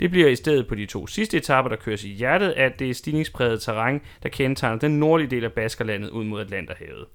Det 0.00 0.10
bliver 0.10 0.28
i 0.28 0.36
stedet 0.36 0.68
på 0.68 0.74
de 0.74 0.86
to 0.86 1.06
sidste 1.06 1.36
etaper, 1.36 1.68
der 1.68 1.76
køres 1.76 2.04
i 2.04 2.08
hjertet 2.08 2.50
af 2.50 2.72
det 2.72 2.96
stigningspræget 2.96 3.62
terræn, 3.62 4.00
der 4.22 4.28
kendetegner 4.28 4.78
den 4.78 4.98
nordlige 4.98 5.30
del 5.30 5.44
af 5.44 5.52
Baskerlandet 5.52 6.10
ud 6.10 6.24
mod 6.24 6.40
Atlanterhavet. 6.40 7.06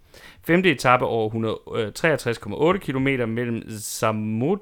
Femte 0.47 0.71
etape 0.71 1.05
over 1.05 1.29
163,8 1.29 2.73
øh, 2.73 2.79
km 2.79 3.29
mellem 3.29 3.63
Samud 3.69 4.57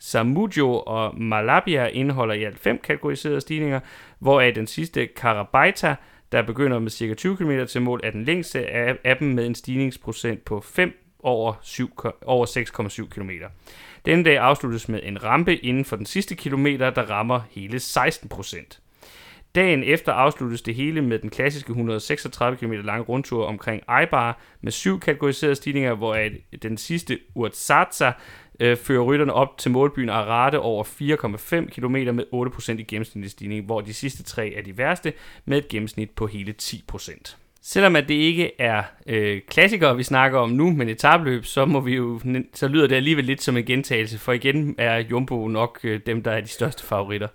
Samudjo 0.00 0.82
og 0.86 1.20
Malabia 1.20 1.86
indeholder 1.86 2.34
i 2.34 2.44
alt 2.44 2.58
fem 2.58 2.78
kategoriserede 2.84 3.40
stigninger, 3.40 3.80
hvoraf 4.18 4.52
den 4.54 4.66
sidste 4.66 5.06
Karabaita, 5.06 5.94
der 6.32 6.42
begynder 6.42 6.78
med 6.78 6.90
ca. 6.90 7.14
20 7.14 7.36
km 7.36 7.64
til 7.68 7.82
mål, 7.82 8.00
er 8.04 8.10
den 8.10 8.24
længste 8.24 8.66
af 9.06 9.16
dem 9.20 9.28
med 9.28 9.46
en 9.46 9.54
stigningsprocent 9.54 10.44
på 10.44 10.60
5 10.60 11.09
over, 11.22 11.54
7, 11.62 11.90
over 12.26 12.46
6,7 12.46 13.08
km. 13.08 13.30
Denne 14.06 14.24
dag 14.24 14.38
afsluttes 14.38 14.88
med 14.88 15.00
en 15.02 15.24
rampe 15.24 15.56
inden 15.56 15.84
for 15.84 15.96
den 15.96 16.06
sidste 16.06 16.34
kilometer, 16.34 16.90
der 16.90 17.02
rammer 17.02 17.40
hele 17.50 17.80
16 17.80 18.28
procent. 18.28 18.80
Dagen 19.54 19.84
efter 19.84 20.12
afsluttes 20.12 20.62
det 20.62 20.74
hele 20.74 21.02
med 21.02 21.18
den 21.18 21.30
klassiske 21.30 21.70
136 21.70 22.56
km 22.56 22.72
lange 22.72 23.04
rundtur 23.04 23.46
omkring 23.46 23.82
Eibar 24.00 24.40
med 24.60 24.72
syv 24.72 25.00
kategoriserede 25.00 25.54
stigninger, 25.54 25.94
hvor 25.94 26.18
den 26.62 26.76
sidste 26.76 27.18
Urzatsa 27.34 28.12
øh, 28.60 28.76
fører 28.76 29.02
rytterne 29.02 29.32
op 29.32 29.58
til 29.58 29.70
målbyen 29.70 30.08
Arate 30.08 30.60
over 30.60 30.84
4,5 30.84 31.70
km 31.70 32.16
med 32.16 32.24
8% 32.34 32.72
i 32.72 32.82
gennemsnitlig 32.82 33.30
stigning, 33.30 33.66
hvor 33.66 33.80
de 33.80 33.94
sidste 33.94 34.22
tre 34.22 34.54
er 34.54 34.62
de 34.62 34.78
værste 34.78 35.12
med 35.44 35.58
et 35.58 35.68
gennemsnit 35.68 36.10
på 36.10 36.26
hele 36.26 36.54
10%. 36.62 37.36
Selvom 37.62 37.96
at 37.96 38.08
det 38.08 38.14
ikke 38.14 38.60
er 38.60 38.82
øh, 39.06 39.40
klassikere, 39.48 39.96
vi 39.96 40.02
snakker 40.02 40.38
om 40.38 40.50
nu, 40.50 40.70
men 40.70 40.88
etabløb, 40.88 41.44
så, 41.44 41.64
må 41.64 41.80
vi 41.80 41.96
jo, 41.96 42.20
så 42.54 42.68
lyder 42.68 42.86
det 42.86 42.96
alligevel 42.96 43.24
lidt 43.24 43.42
som 43.42 43.56
en 43.56 43.64
gentagelse, 43.64 44.18
for 44.18 44.32
igen 44.32 44.74
er 44.78 44.96
Jumbo 44.96 45.48
nok 45.48 45.80
øh, 45.84 46.00
dem, 46.06 46.22
der 46.22 46.30
er 46.30 46.40
de 46.40 46.48
største 46.48 46.84
favoritter. 46.84 47.28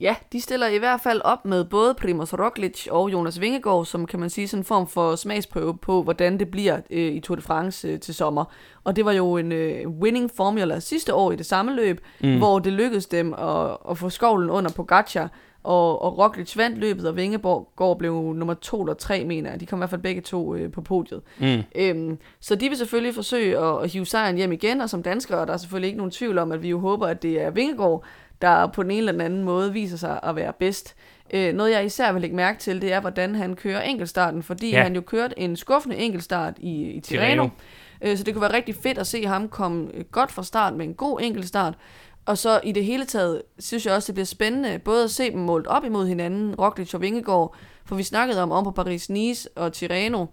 Ja, 0.00 0.16
de 0.32 0.40
stiller 0.40 0.66
i 0.66 0.78
hvert 0.78 1.00
fald 1.00 1.20
op 1.24 1.44
med 1.44 1.64
både 1.64 1.94
Primoz 1.94 2.34
Roglic 2.34 2.86
og 2.90 3.12
Jonas 3.12 3.40
Vingegaard, 3.40 3.84
som 3.84 4.06
kan 4.06 4.20
man 4.20 4.30
sige 4.30 4.48
sådan 4.48 4.60
en 4.60 4.64
form 4.64 4.88
for 4.88 5.16
smagsprøve 5.16 5.78
på, 5.78 6.02
hvordan 6.02 6.38
det 6.38 6.50
bliver 6.50 6.80
øh, 6.90 7.12
i 7.12 7.20
Tour 7.20 7.36
de 7.36 7.42
France 7.42 7.88
øh, 7.88 8.00
til 8.00 8.14
sommer. 8.14 8.44
Og 8.84 8.96
det 8.96 9.04
var 9.04 9.12
jo 9.12 9.36
en 9.36 9.52
øh, 9.52 9.88
winning 9.88 10.30
formula 10.36 10.80
sidste 10.80 11.14
år 11.14 11.32
i 11.32 11.36
det 11.36 11.46
samme 11.46 11.74
løb, 11.74 12.00
mm. 12.20 12.38
hvor 12.38 12.58
det 12.58 12.72
lykkedes 12.72 13.06
dem 13.06 13.34
at, 13.34 13.76
at 13.90 13.98
få 13.98 14.10
skovlen 14.10 14.50
under 14.50 14.70
Pogacar, 14.76 15.30
og, 15.64 16.02
og 16.02 16.18
Roglic 16.18 16.56
vandt 16.56 16.78
løbet, 16.78 17.08
og 17.08 17.16
Vingegaard 17.16 17.96
blev 17.98 18.12
nummer 18.14 18.54
to 18.54 18.82
eller 18.82 18.94
tre, 18.94 19.24
mener 19.24 19.50
jeg. 19.50 19.60
De 19.60 19.66
kom 19.66 19.78
i 19.78 19.80
hvert 19.80 19.90
fald 19.90 20.00
begge 20.00 20.20
to 20.20 20.54
øh, 20.54 20.72
på 20.72 20.80
podiet. 20.80 21.22
Mm. 21.38 21.62
Øhm, 21.76 22.18
så 22.40 22.54
de 22.54 22.68
vil 22.68 22.78
selvfølgelig 22.78 23.14
forsøge 23.14 23.58
at, 23.58 23.82
at 23.82 23.90
hive 23.90 24.06
sejren 24.06 24.36
hjem 24.36 24.52
igen, 24.52 24.80
og 24.80 24.90
som 24.90 25.02
danskere 25.02 25.46
der 25.46 25.52
er 25.52 25.56
selvfølgelig 25.56 25.86
ikke 25.86 25.98
nogen 25.98 26.10
tvivl 26.10 26.38
om, 26.38 26.52
at 26.52 26.62
vi 26.62 26.68
jo 26.68 26.78
håber, 26.78 27.06
at 27.06 27.22
det 27.22 27.42
er 27.42 27.50
Vingegaard, 27.50 28.04
der 28.42 28.66
på 28.66 28.82
den 28.82 28.90
ene 28.90 28.98
eller 28.98 29.12
den 29.12 29.20
anden 29.20 29.44
måde 29.44 29.72
viser 29.72 29.96
sig 29.96 30.20
at 30.22 30.36
være 30.36 30.52
bedst. 30.58 30.94
Øh, 31.34 31.54
noget 31.54 31.70
jeg 31.70 31.84
især 31.84 32.12
vil 32.12 32.20
lægge 32.20 32.36
mærke 32.36 32.58
til, 32.58 32.82
det 32.82 32.92
er, 32.92 33.00
hvordan 33.00 33.34
han 33.34 33.56
kører 33.56 33.82
enkeltstarten, 33.82 34.42
fordi 34.42 34.70
ja. 34.70 34.82
han 34.82 34.94
jo 34.94 35.00
kørte 35.00 35.38
en 35.38 35.56
skuffende 35.56 35.96
enkeltstart 35.96 36.54
i, 36.58 36.82
i 36.82 37.00
Tirreno. 37.00 37.26
Tirreno. 37.26 37.48
Øh, 38.02 38.16
så 38.16 38.24
det 38.24 38.34
kunne 38.34 38.42
være 38.42 38.54
rigtig 38.54 38.74
fedt 38.82 38.98
at 38.98 39.06
se 39.06 39.26
ham 39.26 39.48
komme 39.48 39.88
godt 40.12 40.32
fra 40.32 40.42
start 40.42 40.74
med 40.74 40.84
en 40.86 40.94
god 40.94 41.20
enkeltstart. 41.22 41.74
Og 42.26 42.38
så 42.38 42.60
i 42.64 42.72
det 42.72 42.84
hele 42.84 43.04
taget, 43.04 43.42
synes 43.58 43.86
jeg 43.86 43.94
også, 43.94 44.06
det 44.06 44.14
bliver 44.14 44.26
spændende, 44.26 44.78
både 44.78 45.04
at 45.04 45.10
se 45.10 45.30
dem 45.30 45.40
målt 45.40 45.66
op 45.66 45.84
imod 45.84 46.06
hinanden, 46.06 46.54
Roglic 46.54 46.94
og 46.94 47.00
Vingegaard, 47.00 47.56
for 47.86 47.96
vi 47.96 48.02
snakkede 48.02 48.42
om 48.42 48.52
om 48.52 48.64
på 48.64 48.82
Paris-Nice 48.82 49.46
og 49.56 49.72
Tirreno, 49.72 50.26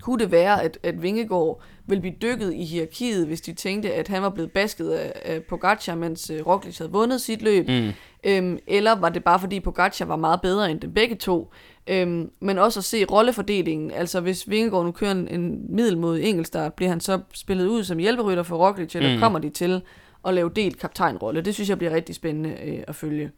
kunne 0.00 0.18
det 0.18 0.32
være, 0.32 0.62
at, 0.62 0.78
at 0.82 1.02
Vingegaard 1.02 1.62
ville 1.86 2.00
blive 2.00 2.14
dykket 2.22 2.54
i 2.54 2.64
hierarkiet, 2.64 3.26
hvis 3.26 3.40
de 3.40 3.52
tænkte, 3.52 3.94
at 3.94 4.08
han 4.08 4.22
var 4.22 4.28
blevet 4.28 4.52
basket 4.52 4.90
af, 4.90 5.12
af 5.24 5.42
Pogacar, 5.42 5.94
mens 5.94 6.30
uh, 6.30 6.46
Roglic 6.46 6.78
havde 6.78 6.92
vundet 6.92 7.20
sit 7.20 7.42
løb? 7.42 7.68
Mm. 7.68 7.90
Øhm, 8.24 8.58
eller 8.66 8.94
var 8.94 9.08
det 9.08 9.24
bare 9.24 9.38
fordi 9.38 9.60
Pogacar 9.60 10.04
var 10.04 10.16
meget 10.16 10.40
bedre 10.40 10.70
end 10.70 10.80
dem 10.80 10.94
begge 10.94 11.14
to? 11.14 11.52
Øhm, 11.86 12.30
men 12.40 12.58
også 12.58 12.80
at 12.80 12.84
se 12.84 13.04
rollefordelingen. 13.04 13.90
Altså 13.90 14.20
hvis 14.20 14.50
Vingegaard 14.50 14.84
nu 14.84 14.92
kører 14.92 15.10
en, 15.10 15.28
en 15.28 15.66
middel 15.68 15.98
mod 15.98 16.18
enkeltstart, 16.22 16.74
bliver 16.74 16.90
han 16.90 17.00
så 17.00 17.20
spillet 17.34 17.66
ud 17.66 17.84
som 17.84 17.98
hjælperytter 17.98 18.42
for 18.42 18.56
Roglic, 18.56 18.96
eller 18.96 19.14
mm. 19.14 19.20
kommer 19.20 19.38
de 19.38 19.50
til 19.50 19.82
at 20.26 20.34
lave 20.34 20.50
delt 20.56 20.80
kaptajnrolle? 20.80 21.40
Det 21.40 21.54
synes 21.54 21.68
jeg 21.68 21.78
bliver 21.78 21.94
rigtig 21.94 22.14
spændende 22.14 22.56
øh, 22.64 22.84
at 22.88 22.94
følge. 22.94 23.30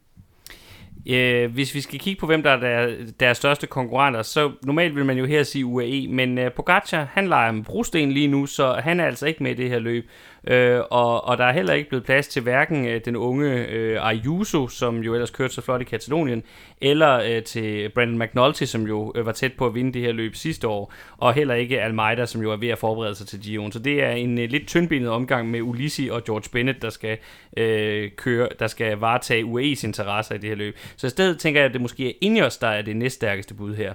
Øh, 1.09 1.53
hvis 1.53 1.75
vi 1.75 1.81
skal 1.81 1.99
kigge 1.99 2.19
på, 2.19 2.25
hvem 2.25 2.43
der 2.43 2.51
er 2.51 2.59
der, 2.59 2.95
deres 3.19 3.37
største 3.37 3.67
konkurrenter, 3.67 4.21
så 4.21 4.51
normalt 4.63 4.95
vil 4.95 5.05
man 5.05 5.17
jo 5.17 5.25
her 5.25 5.43
sige 5.43 5.65
UAE, 5.65 6.07
men 6.07 6.37
øh, 6.37 6.51
Pogacar, 6.51 7.07
han 7.11 7.27
leger 7.27 7.51
med 7.51 7.63
brosten 7.63 8.11
lige 8.11 8.27
nu, 8.27 8.45
så 8.45 8.73
han 8.73 8.99
er 8.99 9.05
altså 9.05 9.25
ikke 9.25 9.43
med 9.43 9.51
i 9.51 9.53
det 9.53 9.69
her 9.69 9.79
løb. 9.79 10.09
Øh, 10.47 10.81
og, 10.91 11.25
og 11.27 11.37
der 11.37 11.43
er 11.43 11.51
heller 11.51 11.73
ikke 11.73 11.89
blevet 11.89 12.05
plads 12.05 12.27
til 12.27 12.41
hverken 12.41 12.87
øh, 12.87 13.01
den 13.05 13.15
unge 13.15 13.67
øh, 13.67 14.09
Ayuso, 14.09 14.67
som 14.67 14.99
jo 14.99 15.13
ellers 15.13 15.31
kørte 15.31 15.53
så 15.53 15.61
flot 15.61 15.81
i 15.81 15.83
Katalonien, 15.83 16.43
eller 16.81 17.19
øh, 17.19 17.43
til 17.43 17.89
Brandon 17.89 18.19
McNulty, 18.19 18.63
som 18.63 18.87
jo 18.87 19.13
øh, 19.15 19.25
var 19.25 19.31
tæt 19.31 19.53
på 19.53 19.65
at 19.65 19.75
vinde 19.75 19.93
det 19.93 20.01
her 20.01 20.11
løb 20.11 20.35
sidste 20.35 20.67
år, 20.67 20.93
og 21.17 21.33
heller 21.33 21.55
ikke 21.55 21.81
Almeida, 21.81 22.25
som 22.25 22.41
jo 22.41 22.51
er 22.51 22.57
ved 22.57 22.69
at 22.69 22.77
forberede 22.77 23.15
sig 23.15 23.27
til 23.27 23.39
Gion. 23.39 23.71
Så 23.71 23.79
det 23.79 24.03
er 24.03 24.11
en 24.11 24.39
øh, 24.39 24.49
lidt 24.49 24.67
tyndbenet 24.67 25.09
omgang 25.09 25.51
med 25.51 25.61
Ulissi 25.61 26.09
og 26.11 26.23
George 26.23 26.49
Bennett, 26.51 26.81
der 26.81 26.89
skal 26.89 27.17
øh, 27.57 28.11
køre, 28.11 28.49
der 28.59 28.67
skal 28.67 28.97
varetage 28.97 29.43
UAE's 29.43 29.85
interesser 29.85 30.35
i 30.35 30.37
det 30.37 30.49
her 30.49 30.55
løb. 30.55 30.77
Så 30.95 31.07
i 31.07 31.09
stedet 31.09 31.39
tænker 31.39 31.59
jeg, 31.61 31.65
at 31.67 31.73
det 31.73 31.81
måske 31.81 32.09
er 32.09 32.13
Ineos, 32.21 32.57
der 32.57 32.67
er 32.67 32.81
det 32.81 32.95
næststærkeste 32.95 33.53
bud 33.53 33.75
her. 33.75 33.93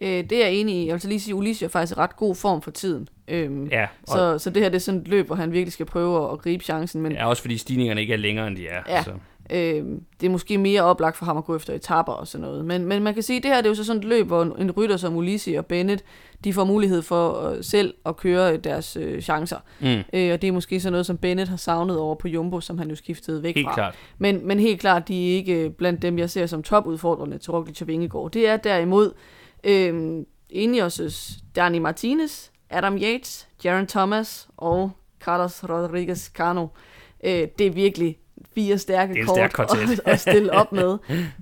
Øh, 0.00 0.08
det 0.08 0.32
er 0.32 0.46
jeg 0.46 0.52
enig 0.52 0.74
i. 0.74 0.86
Jeg 0.86 0.92
vil 0.92 1.00
så 1.00 1.08
lige 1.08 1.20
sige, 1.20 1.34
at 1.34 1.38
Ulysses 1.38 1.62
er 1.62 1.68
faktisk 1.68 1.96
i 1.96 2.00
ret 2.00 2.16
god 2.16 2.34
form 2.34 2.62
for 2.62 2.70
tiden. 2.70 3.08
Øhm, 3.28 3.66
ja, 3.66 3.86
så, 4.08 4.38
så 4.38 4.50
det 4.50 4.62
her 4.62 4.68
det 4.68 4.76
er 4.76 4.80
sådan 4.80 5.00
et 5.00 5.08
løb, 5.08 5.26
hvor 5.26 5.36
han 5.36 5.52
virkelig 5.52 5.72
skal 5.72 5.86
prøve 5.86 6.32
at 6.32 6.38
gribe 6.38 6.64
chancen. 6.64 7.00
Men, 7.02 7.12
ja, 7.12 7.28
også 7.28 7.42
fordi 7.42 7.58
stigningerne 7.58 8.00
ikke 8.00 8.12
er 8.12 8.18
længere, 8.18 8.46
end 8.46 8.56
de 8.56 8.68
er. 8.68 8.82
Ja, 8.88 9.02
så. 9.02 9.10
Øhm, 9.50 10.02
det 10.20 10.26
er 10.26 10.30
måske 10.30 10.58
mere 10.58 10.82
oplagt 10.82 11.16
for 11.16 11.24
ham 11.24 11.36
at 11.36 11.44
gå 11.44 11.56
efter 11.56 11.74
etapper 11.74 12.12
og 12.12 12.26
sådan 12.26 12.46
noget. 12.46 12.64
Men, 12.64 12.84
men 12.84 13.02
man 13.02 13.14
kan 13.14 13.22
sige, 13.22 13.36
at 13.36 13.42
det 13.42 13.50
her 13.50 13.56
det 13.56 13.66
er 13.66 13.70
jo 13.70 13.74
så 13.74 13.84
sådan 13.84 14.02
et 14.02 14.08
løb, 14.08 14.26
hvor 14.26 14.42
en, 14.42 14.52
en 14.58 14.70
rytter 14.70 14.96
som 14.96 15.16
Ulysses 15.16 15.58
og 15.58 15.66
Bennett, 15.66 16.04
de 16.44 16.52
får 16.52 16.64
mulighed 16.64 17.02
for 17.02 17.50
uh, 17.50 17.56
selv 17.60 17.94
at 18.06 18.16
køre 18.16 18.56
deres 18.56 18.96
uh, 18.96 19.20
chancer. 19.20 19.56
Mm. 19.80 19.86
Øh, 19.86 20.32
og 20.32 20.42
det 20.42 20.44
er 20.44 20.52
måske 20.52 20.80
sådan 20.80 20.92
noget, 20.92 21.06
som 21.06 21.16
Bennett 21.16 21.50
har 21.50 21.56
savnet 21.56 21.98
over 21.98 22.14
på 22.14 22.28
Jumbo, 22.28 22.60
som 22.60 22.78
han 22.78 22.88
jo 22.88 22.96
skiftede 22.96 23.42
væk 23.42 23.54
helt 23.54 23.66
fra. 23.66 23.74
Klart. 23.74 23.94
Men, 24.18 24.46
men 24.46 24.60
helt 24.60 24.80
klart, 24.80 25.08
de 25.08 25.30
er 25.30 25.34
ikke 25.36 25.70
blandt 25.70 26.02
dem, 26.02 26.18
jeg 26.18 26.30
ser 26.30 26.46
som 26.46 26.62
topudfordrende 26.62 27.38
til 27.38 27.50
Roglic 27.50 27.80
og 27.80 27.88
Vingegaard. 27.88 28.30
Det 28.30 28.48
er 28.48 28.56
derimod 28.56 29.12
øh, 29.64 30.22
Ineos' 30.52 31.42
Dani 31.56 31.78
Martinez, 31.78 32.48
Adam 32.70 32.96
Yates, 32.96 33.48
Jaron 33.64 33.86
Thomas 33.86 34.48
og 34.56 34.90
Carlos 35.20 35.64
Rodriguez 35.64 36.30
Cano. 36.30 36.66
Øh, 37.24 37.48
det 37.58 37.66
er 37.66 37.70
virkelig 37.70 38.18
fire 38.54 38.78
stærke 38.78 39.24
kort 39.26 39.36
stærk 39.36 39.58
at, 39.58 40.00
at 40.12 40.20
stille 40.20 40.52
op 40.52 40.72
med. 40.72 40.98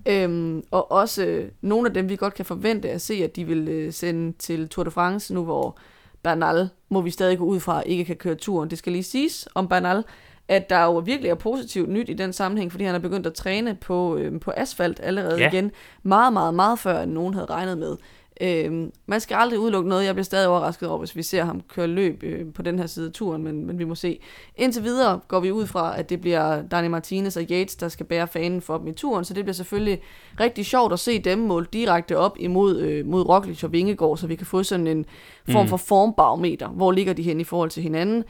øhm, 0.06 0.62
og 0.70 0.92
også 0.92 1.24
øh, 1.24 1.48
nogle 1.60 1.88
af 1.88 1.94
dem, 1.94 2.08
vi 2.08 2.16
godt 2.16 2.34
kan 2.34 2.44
forvente 2.44 2.90
at 2.90 3.00
se, 3.00 3.14
at 3.14 3.36
de 3.36 3.44
vil 3.44 3.68
øh, 3.68 3.92
sende 3.92 4.32
til 4.38 4.68
Tour 4.68 4.84
de 4.84 4.90
France, 4.90 5.34
nu 5.34 5.44
hvor 5.44 5.78
Bernal, 6.22 6.68
må 6.88 7.00
vi 7.00 7.10
stadig 7.10 7.38
gå 7.38 7.44
ud 7.44 7.60
fra, 7.60 7.82
ikke 7.86 8.04
kan 8.04 8.16
køre 8.16 8.34
turen. 8.34 8.70
Det 8.70 8.78
skal 8.78 8.92
lige 8.92 9.02
siges 9.02 9.48
om 9.54 9.68
Bernal, 9.68 10.04
at 10.48 10.70
der 10.70 10.84
jo 10.84 10.98
virkelig 10.98 11.28
er 11.28 11.34
positivt 11.34 11.88
nyt 11.88 12.08
i 12.08 12.12
den 12.12 12.32
sammenhæng, 12.32 12.70
fordi 12.70 12.84
han 12.84 12.94
er 12.94 12.98
begyndt 12.98 13.26
at 13.26 13.34
træne 13.34 13.74
på, 13.74 14.16
øh, 14.16 14.40
på 14.40 14.52
asfalt 14.56 15.00
allerede 15.02 15.38
ja. 15.38 15.48
igen, 15.48 15.70
meget, 16.02 16.32
meget, 16.32 16.54
meget 16.54 16.78
før, 16.78 17.02
end 17.02 17.12
nogen 17.12 17.34
havde 17.34 17.46
regnet 17.46 17.78
med. 17.78 17.96
Øhm, 18.40 18.92
man 19.06 19.20
skal 19.20 19.34
aldrig 19.34 19.58
udelukke 19.58 19.88
noget. 19.88 20.04
Jeg 20.04 20.14
bliver 20.14 20.24
stadig 20.24 20.48
overrasket 20.48 20.88
over, 20.88 20.98
hvis 20.98 21.16
vi 21.16 21.22
ser 21.22 21.44
ham 21.44 21.60
køre 21.68 21.86
løb 21.86 22.22
øh, 22.22 22.52
på 22.52 22.62
den 22.62 22.78
her 22.78 22.86
side 22.86 23.06
af 23.06 23.12
turen, 23.12 23.42
men, 23.42 23.66
men 23.66 23.78
vi 23.78 23.84
må 23.84 23.94
se. 23.94 24.18
Indtil 24.56 24.84
videre 24.84 25.20
går 25.28 25.40
vi 25.40 25.50
ud 25.50 25.66
fra, 25.66 25.98
at 25.98 26.10
det 26.10 26.20
bliver 26.20 26.62
Dani 26.62 26.88
Martinez 26.88 27.36
og 27.36 27.42
Yates, 27.42 27.76
der 27.76 27.88
skal 27.88 28.06
bære 28.06 28.28
fanen 28.28 28.60
for 28.60 28.78
dem 28.78 28.86
i 28.86 28.92
turen, 28.92 29.24
så 29.24 29.34
det 29.34 29.44
bliver 29.44 29.54
selvfølgelig 29.54 30.00
rigtig 30.40 30.66
sjovt 30.66 30.92
at 30.92 30.98
se 30.98 31.18
dem 31.18 31.38
måle 31.38 31.66
direkte 31.72 32.18
op 32.18 32.36
imod 32.40 32.80
øh, 32.80 33.06
mod 33.06 33.28
Roglic 33.28 33.64
og 33.64 33.72
Vingegaard, 33.72 34.16
så 34.16 34.26
vi 34.26 34.34
kan 34.34 34.46
få 34.46 34.62
sådan 34.62 34.86
en 34.86 35.04
form 35.48 35.64
mm. 35.64 35.68
for 35.68 35.76
formbarometer. 35.76 36.68
Hvor 36.68 36.92
ligger 36.92 37.12
de 37.12 37.22
hen 37.22 37.40
i 37.40 37.44
forhold 37.44 37.70
til 37.70 37.82
hinanden? 37.82 38.24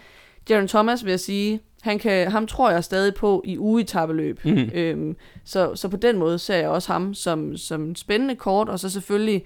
Jaron 0.51 0.69
Thomas 0.69 1.05
vil 1.05 1.11
jeg 1.11 1.21
sige, 1.21 1.61
han 1.83 1.99
kan, 1.99 2.31
ham 2.31 2.47
tror 2.47 2.71
jeg 2.71 2.85
stadig 2.85 3.15
på 3.15 3.43
i 3.45 3.59
ugetabeløb. 3.59 4.45
Mm. 4.45 4.71
Øhm, 4.75 5.17
så, 5.45 5.75
så 5.75 5.89
på 5.89 5.97
den 5.97 6.19
måde 6.19 6.39
ser 6.39 6.57
jeg 6.57 6.69
også 6.69 6.93
ham 6.93 7.15
som, 7.15 7.57
som 7.57 7.85
en 7.85 7.97
spændende 7.97 8.37
kort, 8.37 8.69
og 8.69 8.81
så 8.81 8.91
selvfølgelig 8.91 9.45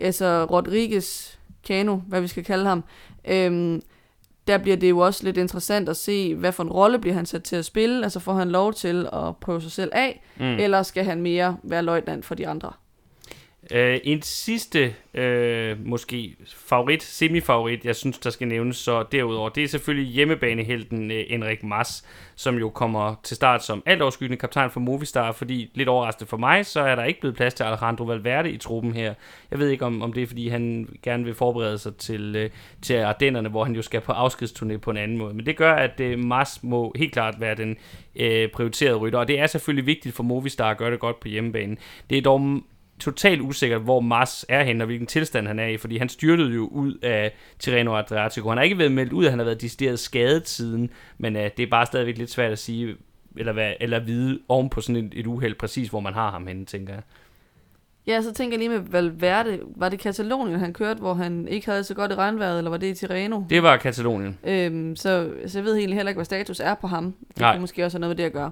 altså 0.00 0.44
Rodriguez 0.44 1.36
Cano, 1.66 1.96
hvad 1.96 2.20
vi 2.20 2.26
skal 2.26 2.44
kalde 2.44 2.64
ham, 2.64 2.84
øhm, 3.28 3.82
der 4.46 4.58
bliver 4.58 4.76
det 4.76 4.90
jo 4.90 4.98
også 4.98 5.24
lidt 5.24 5.36
interessant 5.36 5.88
at 5.88 5.96
se, 5.96 6.34
hvad 6.34 6.52
for 6.52 6.62
en 6.62 6.70
rolle 6.70 6.98
bliver 6.98 7.14
han 7.14 7.26
sat 7.26 7.42
til 7.42 7.56
at 7.56 7.64
spille. 7.64 8.02
Altså 8.02 8.20
får 8.20 8.34
han 8.34 8.50
lov 8.50 8.72
til 8.72 9.08
at 9.12 9.36
prøve 9.36 9.62
sig 9.62 9.72
selv 9.72 9.90
af, 9.94 10.22
mm. 10.36 10.44
eller 10.44 10.82
skal 10.82 11.04
han 11.04 11.22
mere 11.22 11.56
være 11.62 11.82
løjtnant 11.82 12.24
for 12.24 12.34
de 12.34 12.48
andre? 12.48 12.72
Uh, 13.62 13.96
en 14.04 14.22
sidste, 14.22 14.94
uh, 15.14 15.86
måske 15.86 16.36
favorit, 16.46 17.02
semifavorit, 17.02 17.84
jeg 17.84 17.96
synes, 17.96 18.18
der 18.18 18.30
skal 18.30 18.48
nævnes 18.48 18.76
så 18.76 19.02
derudover, 19.12 19.48
det 19.48 19.64
er 19.64 19.68
selvfølgelig 19.68 20.12
hjemmebanehelten 20.12 21.10
øh, 21.10 21.16
uh, 21.16 21.32
Enrik 21.32 21.62
Mas, 21.62 22.04
som 22.34 22.58
jo 22.58 22.70
kommer 22.70 23.14
til 23.22 23.36
start 23.36 23.64
som 23.64 23.82
altoverskyggende 23.86 24.40
kaptajn 24.40 24.70
for 24.70 24.80
Movistar, 24.80 25.32
fordi 25.32 25.70
lidt 25.74 25.88
overraskende 25.88 26.28
for 26.28 26.36
mig, 26.36 26.66
så 26.66 26.80
er 26.80 26.94
der 26.94 27.04
ikke 27.04 27.20
blevet 27.20 27.36
plads 27.36 27.54
til 27.54 27.64
Alejandro 27.64 28.04
Valverde 28.04 28.50
i 28.50 28.56
truppen 28.56 28.94
her. 28.94 29.14
Jeg 29.50 29.58
ved 29.58 29.68
ikke, 29.68 29.84
om, 29.84 30.02
om 30.02 30.12
det 30.12 30.22
er, 30.22 30.26
fordi 30.26 30.48
han 30.48 30.88
gerne 31.02 31.24
vil 31.24 31.34
forberede 31.34 31.78
sig 31.78 31.96
til, 31.96 32.44
uh, 32.44 32.50
til 32.82 32.94
Ardennerne, 32.94 33.48
hvor 33.48 33.64
han 33.64 33.74
jo 33.74 33.82
skal 33.82 34.00
på 34.00 34.12
afskedsturné 34.12 34.76
på 34.76 34.90
en 34.90 34.96
anden 34.96 35.18
måde. 35.18 35.34
Men 35.34 35.46
det 35.46 35.56
gør, 35.56 35.72
at 35.72 36.00
uh, 36.00 36.18
Mas 36.18 36.62
må 36.62 36.94
helt 36.96 37.12
klart 37.12 37.40
være 37.40 37.54
den 37.54 37.70
uh, 38.14 38.50
prioriterede 38.52 38.96
rytter, 38.96 39.18
og 39.18 39.28
det 39.28 39.38
er 39.38 39.46
selvfølgelig 39.46 39.86
vigtigt 39.86 40.14
for 40.14 40.22
Movistar 40.22 40.70
at 40.70 40.78
gøre 40.78 40.90
det 40.90 41.00
godt 41.00 41.20
på 41.20 41.28
hjemmebanen. 41.28 41.78
Det 42.10 42.18
er 42.18 42.22
dog 42.22 42.62
totalt 43.00 43.40
usikkert, 43.40 43.80
hvor 43.80 44.00
Mars 44.00 44.44
er 44.48 44.62
henne, 44.62 44.84
og 44.84 44.86
hvilken 44.86 45.06
tilstand 45.06 45.46
han 45.46 45.58
er 45.58 45.66
i, 45.66 45.76
fordi 45.76 45.98
han 45.98 46.08
styrtede 46.08 46.54
jo 46.54 46.66
ud 46.66 46.94
af 47.02 47.32
Tirreno 47.58 47.96
Adriatico. 47.96 48.48
Han 48.48 48.58
har 48.58 48.64
ikke 48.64 48.78
været 48.78 48.92
meldt 48.92 49.12
ud, 49.12 49.24
at 49.24 49.30
han 49.30 49.38
har 49.38 49.44
været 49.44 49.60
decideret 49.60 49.98
skadet 49.98 50.48
siden, 50.48 50.90
men 51.18 51.36
uh, 51.36 51.42
det 51.42 51.60
er 51.60 51.70
bare 51.70 51.86
stadigvæk 51.86 52.18
lidt 52.18 52.30
svært 52.30 52.52
at 52.52 52.58
sige, 52.58 52.96
eller, 53.36 53.52
hvad, 53.52 53.72
eller 53.80 54.00
vide 54.00 54.38
oven 54.48 54.70
på 54.70 54.80
sådan 54.80 55.04
et, 55.04 55.12
et 55.16 55.26
uheld 55.26 55.54
præcis, 55.54 55.88
hvor 55.88 56.00
man 56.00 56.14
har 56.14 56.30
ham 56.30 56.46
henne, 56.46 56.64
tænker 56.64 56.94
jeg. 56.94 57.02
Ja, 58.06 58.22
så 58.22 58.32
tænker 58.32 58.58
jeg 58.58 58.58
lige 58.58 58.78
med 58.80 58.90
Valverde. 58.90 59.60
Var 59.76 59.88
det 59.88 59.98
Katalonien, 59.98 60.58
han 60.58 60.72
kørte, 60.72 61.00
hvor 61.00 61.14
han 61.14 61.48
ikke 61.48 61.70
havde 61.70 61.84
så 61.84 61.94
godt 61.94 62.12
i 62.12 62.14
regnvejret, 62.14 62.58
eller 62.58 62.70
var 62.70 62.78
det 62.78 62.86
i 62.86 62.94
Tirreno? 62.94 63.42
Det 63.50 63.62
var 63.62 63.76
Katalonien. 63.76 64.38
Øhm, 64.44 64.96
så, 64.96 65.30
så 65.46 65.58
jeg 65.58 65.64
ved 65.64 65.76
egentlig 65.76 65.96
heller 65.96 66.10
ikke, 66.10 66.18
hvad 66.18 66.24
status 66.24 66.60
er 66.60 66.74
på 66.74 66.86
ham. 66.86 67.14
Det 67.28 67.38
Nej. 67.38 67.52
kan 67.52 67.60
måske 67.60 67.84
også 67.84 67.98
have 67.98 68.00
noget 68.00 68.16
med 68.16 68.24
det 68.24 68.24
at 68.24 68.32
gøre. 68.32 68.50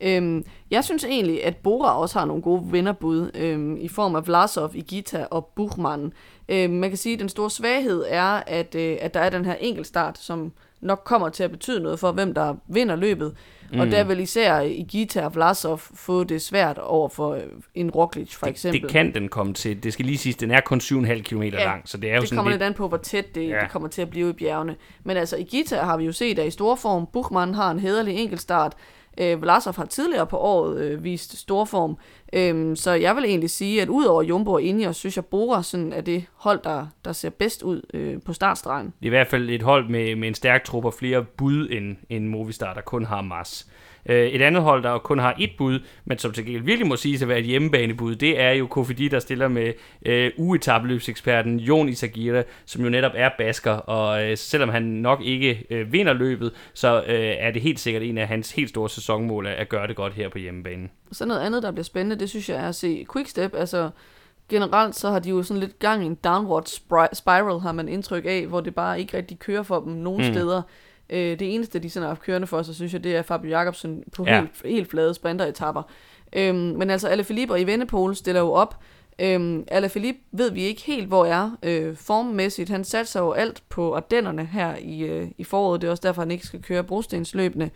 Øhm, 0.00 0.44
jeg 0.70 0.84
synes 0.84 1.04
egentlig, 1.04 1.44
at 1.44 1.56
Bora 1.56 2.00
også 2.00 2.18
har 2.18 2.26
nogle 2.26 2.42
gode 2.42 2.66
vinderbud 2.70 3.30
øhm, 3.34 3.76
i 3.76 3.88
form 3.88 4.14
af 4.14 4.26
Vlasov, 4.26 4.70
Igita 4.74 5.26
og 5.30 5.52
Buchmann. 5.56 6.12
Øh, 6.48 6.70
man 6.70 6.90
kan 6.90 6.96
sige, 6.96 7.12
at 7.12 7.20
den 7.20 7.28
store 7.28 7.50
svaghed 7.50 8.04
er, 8.08 8.42
at, 8.46 8.74
øh, 8.74 8.96
at 9.00 9.14
der 9.14 9.20
er 9.20 9.30
den 9.30 9.44
her 9.44 9.54
enkeltstart, 9.54 10.18
som 10.18 10.52
nok 10.80 11.02
kommer 11.04 11.28
til 11.28 11.42
at 11.42 11.50
betyde 11.50 11.80
noget 11.80 11.98
for, 11.98 12.12
hvem 12.12 12.34
der 12.34 12.54
vinder 12.68 12.96
løbet. 12.96 13.34
Mm. 13.72 13.80
Og 13.80 13.86
der 13.86 14.04
vil 14.04 14.20
især 14.20 14.60
i 14.60 14.86
Gita 14.88 15.24
og 15.24 15.34
Vlasov 15.34 15.78
få 15.78 16.24
det 16.24 16.42
svært 16.42 16.78
over 16.78 17.08
for 17.08 17.34
øh, 17.34 17.42
en 17.74 17.90
Roglic, 17.90 18.34
for 18.34 18.46
det, 18.46 18.50
eksempel. 18.50 18.82
Det 18.82 18.90
kan 18.90 19.14
den 19.14 19.28
komme 19.28 19.54
til. 19.54 19.82
Det 19.82 19.92
skal 19.92 20.04
lige 20.04 20.18
siges, 20.18 20.36
den 20.36 20.50
er 20.50 20.60
kun 20.60 20.78
7,5 20.78 21.22
km 21.22 21.42
ja, 21.42 21.64
lang, 21.64 21.88
så 21.88 21.96
det 21.96 22.10
er 22.10 22.14
jo 22.14 22.20
det 22.20 22.28
sådan 22.28 22.36
kommer 22.36 22.50
lidt... 22.50 22.62
an 22.62 22.74
på, 22.74 22.88
hvor 22.88 22.96
tæt 22.96 23.34
det, 23.34 23.48
Ja. 23.48 23.60
det 23.60 23.70
kommer 23.70 23.88
til 23.88 24.02
at 24.02 24.10
blive 24.10 24.30
i 24.30 24.32
bjergene. 24.32 24.76
Men 25.04 25.16
altså, 25.16 25.36
i 25.36 25.42
Gita 25.42 25.76
har 25.76 25.96
vi 25.96 26.04
jo 26.04 26.12
set, 26.12 26.38
at 26.38 26.46
i 26.46 26.50
stor 26.50 26.74
form, 26.74 27.06
Buchmann 27.12 27.54
har 27.54 27.70
en 27.70 27.78
hederlig 27.80 28.14
enkeltstart. 28.14 28.74
Øh, 29.20 29.42
Vlasov 29.42 29.76
har 29.76 29.84
tidligere 29.84 30.26
på 30.26 30.38
året 30.38 30.80
øh, 30.80 31.04
vist 31.04 31.38
stor 31.38 31.64
form. 31.64 31.96
Øhm, 32.32 32.76
så 32.76 32.92
jeg 32.92 33.16
vil 33.16 33.24
egentlig 33.24 33.50
sige, 33.50 33.82
at 33.82 33.88
udover 33.88 34.22
Jumbo 34.22 34.52
og 34.52 34.62
Ineos, 34.62 34.96
synes 34.96 35.16
jeg, 35.16 35.24
Bora 35.24 35.62
sådan 35.62 35.92
er 35.92 36.00
det 36.00 36.24
hold, 36.34 36.60
der, 36.64 36.86
der 37.04 37.12
ser 37.12 37.30
bedst 37.30 37.62
ud 37.62 37.82
øh, 37.94 38.22
på 38.22 38.32
startstregen. 38.32 38.86
Det 38.86 39.02
er 39.02 39.06
i 39.06 39.08
hvert 39.08 39.28
fald 39.28 39.50
et 39.50 39.62
hold 39.62 39.88
med, 39.88 40.16
med 40.16 40.28
en 40.28 40.34
stærk 40.34 40.64
trup 40.64 40.84
og 40.84 40.94
flere 40.94 41.24
bud 41.24 41.68
end, 41.70 41.96
end 42.08 42.28
Movistar, 42.28 42.74
der 42.74 42.80
kun 42.80 43.04
har 43.04 43.22
Mars. 43.22 43.66
Øh, 44.06 44.26
Et 44.26 44.42
andet 44.42 44.62
hold, 44.62 44.82
der 44.82 44.98
kun 44.98 45.18
har 45.18 45.36
et 45.38 45.50
bud, 45.58 45.80
men 46.04 46.18
som 46.18 46.32
til 46.32 46.44
gengæld 46.44 46.64
virkelig 46.64 46.88
må 46.88 46.96
sige 46.96 47.22
at 47.22 47.28
være 47.28 47.38
et 47.38 47.44
hjemmebanebud, 47.44 48.14
det 48.14 48.40
er 48.40 48.50
jo 48.50 48.66
Kofidi, 48.66 49.08
der 49.08 49.18
stiller 49.18 49.48
med 49.48 49.72
øh, 50.06 50.30
uetabløbseksperten 50.36 51.60
Jon 51.60 51.88
Isagira, 51.88 52.42
som 52.66 52.84
jo 52.84 52.90
netop 52.90 53.12
er 53.14 53.30
basker, 53.38 53.72
og 53.72 54.24
øh, 54.24 54.36
selvom 54.36 54.68
han 54.68 54.82
nok 54.82 55.20
ikke 55.22 55.66
øh, 55.70 55.92
vinder 55.92 56.12
løbet, 56.12 56.52
så 56.74 57.02
øh, 57.06 57.34
er 57.38 57.50
det 57.50 57.62
helt 57.62 57.80
sikkert 57.80 58.02
en 58.02 58.18
af 58.18 58.28
hans 58.28 58.52
helt 58.52 58.68
store 58.68 58.88
sæsonmål 58.88 59.46
at 59.46 59.68
gøre 59.68 59.86
det 59.86 59.96
godt 59.96 60.12
her 60.12 60.28
på 60.28 60.38
hjemmebanen. 60.38 60.90
Så 61.12 61.26
noget 61.26 61.40
andet, 61.40 61.62
der 61.62 61.70
bliver 61.70 61.84
spændende, 61.84 62.18
det 62.18 62.30
synes 62.30 62.48
jeg 62.48 62.56
er 62.64 62.68
at 62.68 62.74
se 62.74 63.06
Quickstep. 63.12 63.54
Altså, 63.54 63.90
generelt 64.48 64.96
så 64.96 65.10
har 65.10 65.18
de 65.18 65.30
jo 65.30 65.42
sådan 65.42 65.60
lidt 65.60 65.78
gang 65.78 66.02
i 66.02 66.06
en 66.06 66.14
downward 66.14 66.66
spiral, 67.12 67.60
har 67.60 67.72
man 67.72 67.88
indtryk 67.88 68.24
af, 68.26 68.46
hvor 68.46 68.60
det 68.60 68.74
bare 68.74 69.00
ikke 69.00 69.16
rigtig 69.16 69.38
kører 69.38 69.62
for 69.62 69.80
dem 69.80 69.92
nogen 69.92 70.26
mm. 70.26 70.32
steder. 70.32 70.62
Øh, 71.10 71.38
det 71.38 71.54
eneste, 71.54 71.78
de 71.78 71.90
sådan 71.90 72.02
har 72.02 72.08
haft 72.08 72.22
kørende 72.22 72.46
for 72.46 72.62
sig, 72.62 72.74
synes 72.74 72.92
jeg, 72.92 73.04
det 73.04 73.16
er 73.16 73.22
Fabio 73.22 73.50
Jacobsen 73.50 74.02
på 74.12 74.24
Ja. 74.26 74.40
helt, 74.40 74.50
helt 74.64 74.90
flade 74.90 75.14
sprinteretapper. 75.14 75.82
Øhm, 76.32 76.56
men 76.56 76.90
altså, 76.90 77.08
Alaphilippe 77.08 77.54
og 77.54 77.60
Evenepoel 77.60 78.16
stiller 78.16 78.40
jo 78.40 78.52
op. 78.52 78.76
Øhm, 79.18 79.64
Alaphilippe 79.68 80.20
ved 80.32 80.50
vi 80.50 80.62
ikke 80.62 80.82
helt, 80.82 81.06
hvor 81.08 81.24
er 81.26 81.50
øh, 81.62 81.96
formmæssigt. 81.96 82.68
Han 82.70 82.84
satser 82.84 83.20
jo 83.20 83.32
alt 83.32 83.62
på 83.68 83.94
Ardennerne 83.96 84.44
her 84.44 84.76
i, 84.80 85.00
øh, 85.02 85.28
i 85.38 85.44
foråret. 85.44 85.80
Det 85.80 85.86
er 85.86 85.90
også 85.90 86.00
derfor, 86.06 86.22
han 86.22 86.30
ikke 86.30 86.46
skal 86.46 86.62
køre 86.62 86.84
brostensløbende. 86.84 87.70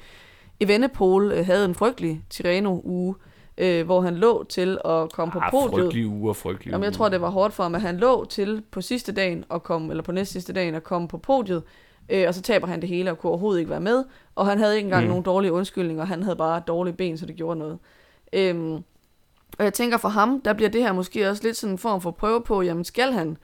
Evenepoel 0.61 1.32
øh, 1.32 1.47
havde 1.47 1.64
en 1.64 1.74
frygtelig 1.74 2.22
Tirreno-uge, 2.30 3.14
øh, 3.59 3.85
hvor 3.85 4.01
han 4.01 4.14
lå 4.14 4.45
til 4.45 4.78
at 4.85 5.12
komme 5.12 5.32
på 5.32 5.39
Ah, 5.39 5.51
podiet. 5.51 5.70
frygtelige 5.70 6.07
uger, 6.07 6.32
frygtelige 6.32 6.72
Jamen, 6.74 6.85
jeg 6.85 6.93
tror, 6.93 7.09
det 7.09 7.20
var 7.20 7.30
hårdt 7.30 7.55
for 7.55 7.62
ham, 7.62 7.74
at 7.74 7.80
han 7.80 7.97
lå 7.97 8.24
til 8.24 8.62
på 8.70 8.80
sidste 8.80 9.12
dagen, 9.12 9.45
at 9.55 9.62
komme, 9.62 9.91
eller 9.91 10.03
på 10.03 10.12
næst 10.12 10.32
sidste 10.32 10.53
dagen, 10.53 10.74
at 10.74 10.85
komme 10.85 11.09
på 11.09 11.18
podiet, 11.18 11.62
øh, 12.09 12.24
og 12.28 12.34
så 12.34 12.42
taber 12.42 12.66
han 12.66 12.80
det 12.80 12.88
hele 12.88 13.11
og 13.11 13.18
kunne 13.18 13.30
overhovedet 13.30 13.61
ikke 13.61 13.70
være 13.70 13.80
med, 13.80 14.05
og 14.34 14.46
han 14.46 14.59
havde 14.59 14.76
ikke 14.76 14.86
engang 14.86 15.05
Mm. 15.05 15.09
nogen 15.09 15.24
dårlige 15.24 15.52
undskyldninger, 15.52 16.05
han 16.05 16.22
havde 16.22 16.36
bare 16.36 16.62
dårlige 16.66 16.94
ben, 16.96 17.18
så 17.18 17.26
det 17.26 17.36
gjorde 17.36 17.59
noget. 17.59 17.78
Øhm, 18.32 18.74
og 19.59 19.64
jeg 19.64 19.72
tænker 19.72 19.96
for 19.98 20.09
ham, 20.09 20.40
der 20.40 20.52
bliver 20.52 20.68
det 20.70 20.82
her 20.82 20.92
måske 20.92 21.30
også 21.30 21.42
lidt 21.44 21.57
sådan 21.57 21.74
en 21.74 21.78
form 21.78 22.00
for 22.00 22.11
prøve 22.11 22.42
på, 22.42 22.62
jamen 22.62 22.84
skal 22.84 23.12
han 23.12 23.36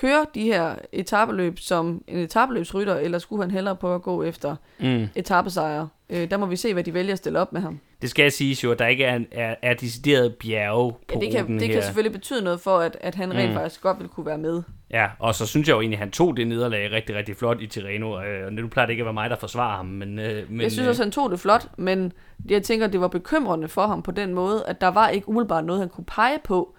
køre 0.00 0.26
de 0.34 0.42
her 0.42 0.74
etabeløb 0.92 1.58
som 1.58 2.02
en 2.08 2.18
etabeløbsrytter, 2.18 2.94
eller 2.96 3.18
skulle 3.18 3.42
han 3.42 3.50
hellere 3.50 3.76
prøve 3.76 3.94
at 3.94 4.02
gå 4.02 4.22
efter 4.22 4.56
Mm. 4.80 5.06
etapesejre? 5.14 5.88
Øh, 6.10 6.30
der 6.30 6.36
må 6.36 6.46
vi 6.46 6.56
se, 6.56 6.72
hvad 6.72 6.84
de 6.84 6.94
vælger 6.94 7.12
at 7.12 7.18
stille 7.18 7.40
op 7.40 7.52
med 7.52 7.60
ham. 7.60 7.80
Det 8.02 8.10
skal 8.10 8.32
siges 8.32 8.64
jo, 8.64 8.72
at 8.72 8.78
der 8.78 8.86
ikke 8.86 9.04
er, 9.04 9.20
er, 9.32 9.54
er 9.62 9.74
decideret 9.74 10.34
bjerge 10.36 10.92
på 10.92 10.98
Ja, 11.14 11.20
det 11.20 11.30
kan, 11.32 11.46
det 11.58 11.62
her. 11.66 11.72
kan 11.74 11.82
selvfølgelig 11.82 12.12
betyde 12.12 12.44
noget 12.44 12.60
for, 12.60 12.78
at, 12.78 12.96
at 13.00 13.14
han 13.14 13.34
rent 13.34 13.50
mm. 13.50 13.56
faktisk 13.56 13.80
godt 13.82 13.98
vil 14.00 14.08
kunne 14.08 14.26
være 14.26 14.38
med. 14.38 14.62
Ja, 14.94 15.08
og 15.18 15.34
så 15.34 15.46
synes 15.46 15.68
jeg 15.68 15.74
jo 15.74 15.80
egentlig, 15.80 15.96
at 15.96 16.00
han 16.00 16.10
tog 16.10 16.36
det 16.36 16.48
nederlag 16.48 16.92
rigtig, 16.92 17.16
rigtig 17.16 17.36
flot 17.36 17.60
i 17.60 17.66
Tirreno. 17.66 18.22
Øh, 18.22 18.46
og 18.46 18.52
nu 18.52 18.68
plejer 18.68 18.86
det 18.86 18.92
ikke 18.92 19.00
at 19.00 19.04
være 19.04 19.14
mig, 19.14 19.30
der 19.30 19.36
forsvarer 19.36 19.76
ham, 19.76 19.86
men... 19.86 20.18
Øh, 20.18 20.50
men 20.50 20.60
jeg 20.60 20.72
synes 20.72 20.84
øh, 20.84 20.88
også, 20.88 21.02
han 21.02 21.12
tog 21.12 21.30
det 21.30 21.40
flot, 21.40 21.68
men 21.78 22.12
jeg 22.48 22.62
tænker, 22.62 22.86
det 22.86 23.00
var 23.00 23.08
bekymrende 23.08 23.68
for 23.68 23.86
ham 23.86 24.02
på 24.02 24.10
den 24.10 24.34
måde, 24.34 24.64
at 24.66 24.80
der 24.80 24.88
var 24.88 25.08
ikke 25.08 25.28
umiddelbart 25.28 25.64
noget, 25.64 25.80
han 25.80 25.88
kunne 25.88 26.04
pege 26.04 26.38
på, 26.44 26.74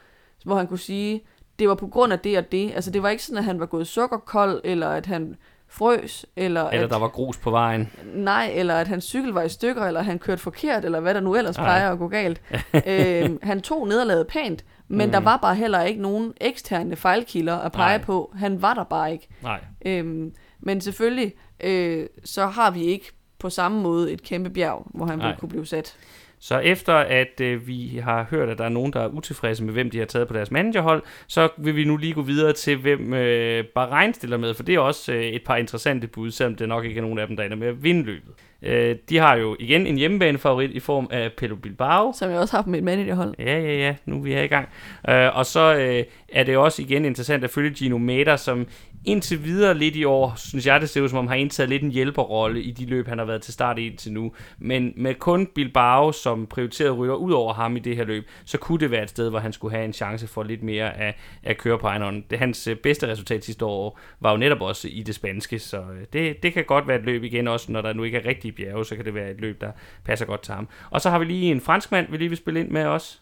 hvor 0.45 0.55
han 0.55 0.67
kunne 0.67 0.79
sige, 0.79 1.21
det 1.59 1.69
var 1.69 1.75
på 1.75 1.87
grund 1.87 2.13
af 2.13 2.19
det 2.19 2.37
og 2.37 2.51
det. 2.51 2.71
Altså, 2.75 2.91
det 2.91 3.03
var 3.03 3.09
ikke 3.09 3.23
sådan, 3.23 3.37
at 3.37 3.43
han 3.43 3.59
var 3.59 3.65
gået 3.65 3.87
sukkerkold, 3.87 4.61
eller 4.63 4.87
at 4.87 5.05
han 5.05 5.35
frøs, 5.77 6.25
eller, 6.35 6.69
Eller 6.69 6.83
at, 6.85 6.89
der 6.91 6.99
var 6.99 7.07
grus 7.07 7.37
på 7.37 7.51
vejen. 7.51 7.89
nej, 8.13 8.51
eller 8.55 8.75
at 8.75 8.87
hans 8.87 9.03
cykel 9.03 9.31
var 9.31 9.41
i 9.41 9.49
stykker, 9.49 9.83
eller 9.85 10.01
han 10.01 10.19
kørte 10.19 10.41
forkert, 10.41 10.85
eller 10.85 10.99
hvad 10.99 11.13
der 11.13 11.19
nu 11.19 11.35
ellers 11.35 11.57
Nej. 11.57 11.65
plejer 11.65 11.91
at 11.91 11.97
gå 11.97 12.07
galt. 12.07 12.41
øhm, 12.87 13.39
han 13.43 13.61
tog 13.61 13.87
nederlaget 13.87 14.27
pænt, 14.27 14.65
men 14.87 15.05
Mm. 15.07 15.11
der 15.11 15.19
var 15.19 15.37
bare 15.37 15.55
heller 15.55 15.81
ikke 15.81 16.01
nogen 16.01 16.33
eksterne 16.41 16.95
fejlkilder 16.95 17.57
at 17.57 17.71
pege 17.71 17.97
Nej. 17.97 18.05
på. 18.05 18.33
Han 18.37 18.61
var 18.61 18.73
der 18.73 18.83
bare 18.83 19.11
ikke. 19.11 19.27
Nej. 19.43 19.59
Øhm, 19.85 20.33
men 20.59 20.81
selvfølgelig, 20.81 21.33
øh, 21.63 22.05
så 22.25 22.45
har 22.45 22.71
vi 22.71 22.83
ikke 22.83 23.11
på 23.39 23.49
samme 23.49 23.81
måde 23.81 24.11
et 24.11 24.23
kæmpe 24.23 24.49
bjerg, 24.49 24.87
hvor 24.93 25.05
han 25.05 25.17
Nej. 25.17 25.27
vil 25.27 25.37
kunne 25.37 25.49
blive 25.49 25.65
sat. 25.65 25.95
Så 26.39 26.59
efter 26.59 26.93
at 26.93 27.41
øh, 27.41 27.67
vi 27.67 27.99
har 28.03 28.27
hørt, 28.29 28.49
at 28.49 28.57
der 28.57 28.63
er 28.63 28.69
nogen, 28.69 28.93
der 28.93 29.01
er 29.01 29.07
utilfredse 29.07 29.63
med, 29.63 29.73
hvem 29.73 29.89
de 29.89 29.99
har 29.99 30.05
taget 30.05 30.27
på 30.27 30.33
deres 30.33 30.51
managerhold, 30.51 31.03
så 31.27 31.49
vil 31.57 31.75
vi 31.75 31.83
nu 31.83 31.97
lige 31.97 32.13
gå 32.13 32.21
videre 32.21 32.53
til, 32.53 32.77
hvem 32.77 33.13
øh, 33.13 33.63
Bahrein 33.65 34.13
stiller 34.13 34.37
med, 34.37 34.53
for 34.53 34.63
det 34.63 34.75
er 34.75 34.79
også 34.79 35.13
øh, 35.13 35.23
et 35.23 35.43
par 35.43 35.55
interessante 35.55 36.07
bud, 36.07 36.31
selvom 36.31 36.55
det 36.55 36.69
nok 36.69 36.85
ikke 36.85 36.97
er 36.97 37.01
nogen 37.01 37.19
af 37.19 37.27
dem, 37.27 37.35
der 37.35 37.43
ender 37.43 37.57
med 37.57 37.67
at 37.67 37.83
vinde 37.83 38.03
løbet. 38.03 38.33
Øh, 38.61 38.95
de 39.09 39.17
har 39.17 39.35
jo 39.35 39.55
igen 39.59 39.87
en 39.87 39.97
hjemmebanefavorit 39.97 40.71
i 40.71 40.79
form 40.79 41.07
af 41.11 41.31
Pedro 41.37 41.55
Bilbao, 41.55 42.13
Som 42.15 42.31
jeg 42.31 42.39
også 42.39 42.55
har 42.55 42.63
på 42.63 42.69
mit 42.69 42.83
managerhold. 42.83 43.35
Ja, 43.39 43.59
ja, 43.59 43.77
ja, 43.77 43.95
nu 44.05 44.15
er 44.15 44.21
vi 44.21 44.33
her 44.33 44.43
i 44.43 44.47
gang. 44.47 44.69
Øh, 45.09 45.37
og 45.37 45.45
så 45.45 45.75
øh, 45.75 46.03
er 46.29 46.43
det 46.43 46.57
også 46.57 46.81
igen 46.81 47.05
interessant 47.05 47.43
at 47.43 47.49
følge 47.49 47.69
Gino 47.69 47.97
Meda, 47.97 48.37
som 48.37 48.67
indtil 49.05 49.43
videre 49.43 49.77
lidt 49.77 49.95
i 49.95 50.03
år, 50.03 50.33
synes 50.37 50.65
jeg 50.65 50.81
det 50.81 50.89
ser 50.89 51.01
ud 51.01 51.09
som 51.09 51.17
om, 51.17 51.27
har 51.27 51.35
indtaget 51.35 51.69
lidt 51.69 51.83
en 51.83 51.91
hjælperrolle 51.91 52.61
i 52.61 52.71
de 52.71 52.85
løb, 52.85 53.07
han 53.07 53.17
har 53.17 53.25
været 53.25 53.41
til 53.41 53.53
start 53.53 53.79
i 53.79 53.87
indtil 53.87 54.11
nu. 54.13 54.31
Men 54.57 54.93
med 54.95 55.15
kun 55.15 55.47
Bilbao 55.55 56.11
som 56.11 56.47
prioriteret 56.47 56.97
rytter 56.97 57.15
ud 57.15 57.31
over 57.31 57.53
ham 57.53 57.77
i 57.77 57.79
det 57.79 57.95
her 57.95 58.03
løb, 58.03 58.27
så 58.45 58.57
kunne 58.57 58.79
det 58.79 58.91
være 58.91 59.03
et 59.03 59.09
sted, 59.09 59.29
hvor 59.29 59.39
han 59.39 59.53
skulle 59.53 59.75
have 59.75 59.85
en 59.85 59.93
chance 59.93 60.27
for 60.27 60.43
lidt 60.43 60.63
mere 60.63 60.97
at, 60.97 61.15
at 61.43 61.57
køre 61.57 61.79
på 61.79 61.87
egen 61.87 62.01
hånd. 62.01 62.23
Det, 62.29 62.39
hans 62.39 62.67
øh, 62.67 62.75
bedste 62.75 63.07
resultat 63.07 63.45
sidste 63.45 63.65
år 63.65 63.99
var 64.19 64.31
jo 64.31 64.37
netop 64.37 64.61
også 64.61 64.87
i 64.87 65.03
det 65.03 65.15
spanske, 65.15 65.59
så 65.59 65.77
øh, 65.77 66.05
det, 66.13 66.43
det 66.43 66.53
kan 66.53 66.65
godt 66.65 66.87
være 66.87 66.99
et 66.99 67.05
løb 67.05 67.23
igen, 67.23 67.47
også 67.47 67.71
når 67.71 67.81
der 67.81 67.93
nu 67.93 68.03
ikke 68.03 68.17
er 68.17 68.25
rigtige 68.25 68.51
bjerge, 68.51 68.85
så 68.85 68.95
kan 68.95 69.05
det 69.05 69.13
være 69.13 69.31
et 69.31 69.41
løb, 69.41 69.61
der 69.61 69.71
passer 70.05 70.25
godt 70.25 70.41
til 70.41 70.53
ham. 70.53 70.67
Og 70.89 71.01
så 71.01 71.09
har 71.09 71.19
vi 71.19 71.25
lige 71.25 71.51
en 71.51 71.61
franskmand, 71.61 72.11
vi 72.11 72.17
lige 72.17 72.29
vil 72.29 72.37
spille 72.37 72.59
ind 72.59 72.69
med 72.69 72.85
os. 72.85 73.21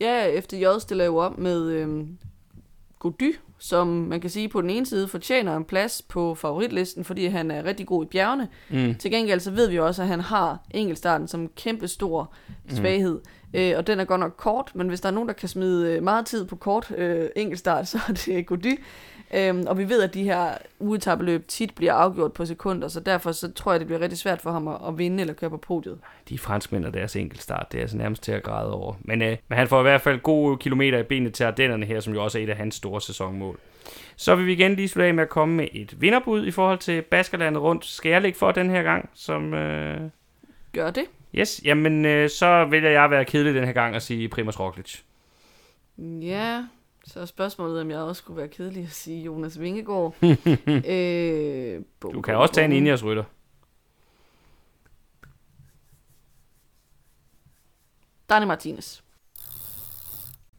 Ja, 0.00 0.40
FDJ 0.40 0.64
stiller 0.78 1.04
jo 1.04 1.16
op 1.16 1.38
med 1.38 1.70
øhm, 1.70 2.18
Gody, 2.98 3.34
som 3.58 3.86
man 3.86 4.20
kan 4.20 4.30
sige 4.30 4.48
på 4.48 4.60
den 4.60 4.70
ene 4.70 4.86
side 4.86 5.08
fortjener 5.08 5.56
en 5.56 5.64
plads 5.64 6.02
på 6.02 6.34
favoritlisten, 6.34 7.04
fordi 7.04 7.26
han 7.26 7.50
er 7.50 7.64
rigtig 7.64 7.86
god 7.86 8.04
i 8.04 8.08
bjergene. 8.08 8.48
Mm. 8.70 8.94
Til 8.94 9.10
gengæld 9.10 9.40
så 9.40 9.50
ved 9.50 9.68
vi 9.68 9.78
også, 9.78 10.02
at 10.02 10.08
han 10.08 10.20
har 10.20 10.58
enkeltstarten 10.70 11.28
som 11.28 11.40
en 11.40 11.50
kæmpe 11.56 11.88
stor 11.88 12.32
svaghed. 12.68 13.20
Mm. 13.52 13.58
Øh, 13.58 13.74
og 13.76 13.86
den 13.86 14.00
er 14.00 14.04
godt 14.04 14.20
nok 14.20 14.34
kort, 14.36 14.72
men 14.74 14.88
hvis 14.88 15.00
der 15.00 15.08
er 15.08 15.12
nogen, 15.12 15.28
der 15.28 15.34
kan 15.34 15.48
smide 15.48 15.92
øh, 15.92 16.02
meget 16.02 16.26
tid 16.26 16.44
på 16.44 16.56
kort 16.56 16.92
øh, 16.96 17.28
enkeltstart, 17.36 17.88
så 17.88 17.98
er 18.08 18.12
det 18.12 18.46
Gody. 18.46 18.78
Øhm, 19.34 19.64
og 19.66 19.78
vi 19.78 19.88
ved, 19.88 20.02
at 20.02 20.14
de 20.14 20.22
her 20.22 20.50
ugetabeløb 20.78 21.48
tit 21.48 21.74
bliver 21.74 21.92
afgjort 21.92 22.32
på 22.32 22.46
sekunder, 22.46 22.88
så 22.88 23.00
derfor 23.00 23.32
så 23.32 23.52
tror 23.52 23.72
jeg, 23.72 23.80
det 23.80 23.86
bliver 23.86 24.00
rigtig 24.00 24.18
svært 24.18 24.40
for 24.40 24.50
ham 24.50 24.68
at, 24.68 24.76
at 24.88 24.98
vinde 24.98 25.20
eller 25.20 25.34
køre 25.34 25.50
på 25.50 25.56
podiet. 25.56 25.98
De 26.28 26.38
franskmænd 26.38 26.84
og 26.84 26.94
deres 26.94 27.16
enkeltstart, 27.16 27.72
det 27.72 27.78
er 27.78 27.82
altså 27.82 27.96
nærmest 27.96 28.22
til 28.22 28.32
at 28.32 28.42
græde 28.42 28.72
over. 28.72 28.94
Men, 29.00 29.22
øh, 29.22 29.36
men 29.48 29.58
han 29.58 29.68
får 29.68 29.80
i 29.80 29.82
hvert 29.82 30.00
fald 30.00 30.20
gode 30.20 30.56
kilometer 30.56 30.98
i 30.98 31.02
benene 31.02 31.30
til 31.30 31.44
Ardennerne 31.44 31.86
her, 31.86 32.00
som 32.00 32.14
jo 32.14 32.24
også 32.24 32.38
er 32.38 32.42
et 32.42 32.50
af 32.50 32.56
hans 32.56 32.74
store 32.74 33.00
sæsonmål. 33.00 33.58
Så 34.16 34.34
vil 34.34 34.46
vi 34.46 34.52
igen 34.52 34.74
lige 34.74 34.88
slutte 34.88 35.06
af 35.06 35.14
med 35.14 35.22
at 35.22 35.28
komme 35.28 35.54
med 35.54 35.68
et 35.72 36.00
vinderbud 36.00 36.46
i 36.46 36.50
forhold 36.50 36.78
til 36.78 37.02
Baskerlandet 37.02 37.62
rundt. 37.62 37.84
Skal 37.84 38.10
jeg 38.10 38.22
lægge 38.22 38.38
for 38.38 38.52
den 38.52 38.70
her 38.70 38.82
gang? 38.82 39.10
Som, 39.14 39.54
øh... 39.54 40.00
Gør 40.72 40.90
det? 40.90 41.04
Yes, 41.34 41.60
jamen 41.64 42.04
øh, 42.04 42.30
så 42.30 42.64
vælger 42.64 42.90
jeg 42.90 43.04
at 43.04 43.10
være 43.10 43.24
kedelig 43.24 43.54
den 43.54 43.64
her 43.64 43.72
gang 43.72 43.94
og 43.94 44.02
sige 44.02 44.28
Primoz 44.28 44.60
Roglic. 44.60 45.00
Ja, 45.98 46.62
så 47.08 47.20
er 47.20 47.24
spørgsmålet, 47.24 47.80
om 47.80 47.90
jeg 47.90 47.98
også 47.98 48.18
skulle 48.18 48.36
være 48.36 48.48
kedelig 48.48 48.82
at 48.82 48.90
sige 48.90 49.22
Jonas 49.22 49.60
Vingegaard. 49.60 50.14
øh, 50.22 51.82
bum, 52.00 52.12
Du 52.12 52.20
kan 52.20 52.34
bum, 52.34 52.40
også 52.40 52.54
tage 52.54 52.64
en. 52.64 52.72
Ineos 52.72 53.04
rytter. 53.04 53.24
Dani 58.30 58.46
Martinez. 58.46 59.00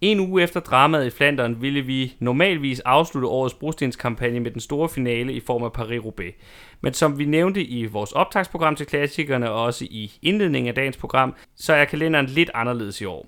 En 0.02 0.20
uge 0.20 0.44
efter 0.44 0.60
dramaet 0.60 1.06
i 1.06 1.10
Flandern 1.10 1.62
ville 1.62 1.82
vi 1.82 2.16
normalvis 2.20 2.80
afslutte 2.80 3.28
årets 3.28 3.54
brostenskampagne 3.56 4.40
med 4.40 4.52
den 4.52 4.62
store 4.62 4.90
finale 4.90 5.34
i 5.34 5.40
form 5.40 5.64
af 5.64 5.70
Paris-Roubaix. 5.78 6.34
Men 6.82 6.94
som 6.94 7.20
vi 7.20 7.26
nævnte 7.26 7.64
i 7.64 7.86
vores 7.86 8.12
optagsprogram 8.12 8.76
til 8.76 8.86
klassikerne 8.86 9.52
og 9.52 9.64
også 9.64 9.86
i 9.86 10.12
indledningen 10.22 10.68
af 10.68 10.76
dagens 10.76 10.98
program, 10.98 11.36
så 11.56 11.74
er 11.74 11.86
kalenderen 11.86 12.26
lidt 12.26 12.52
anderledes 12.54 13.02
i 13.02 13.06
år. 13.06 13.28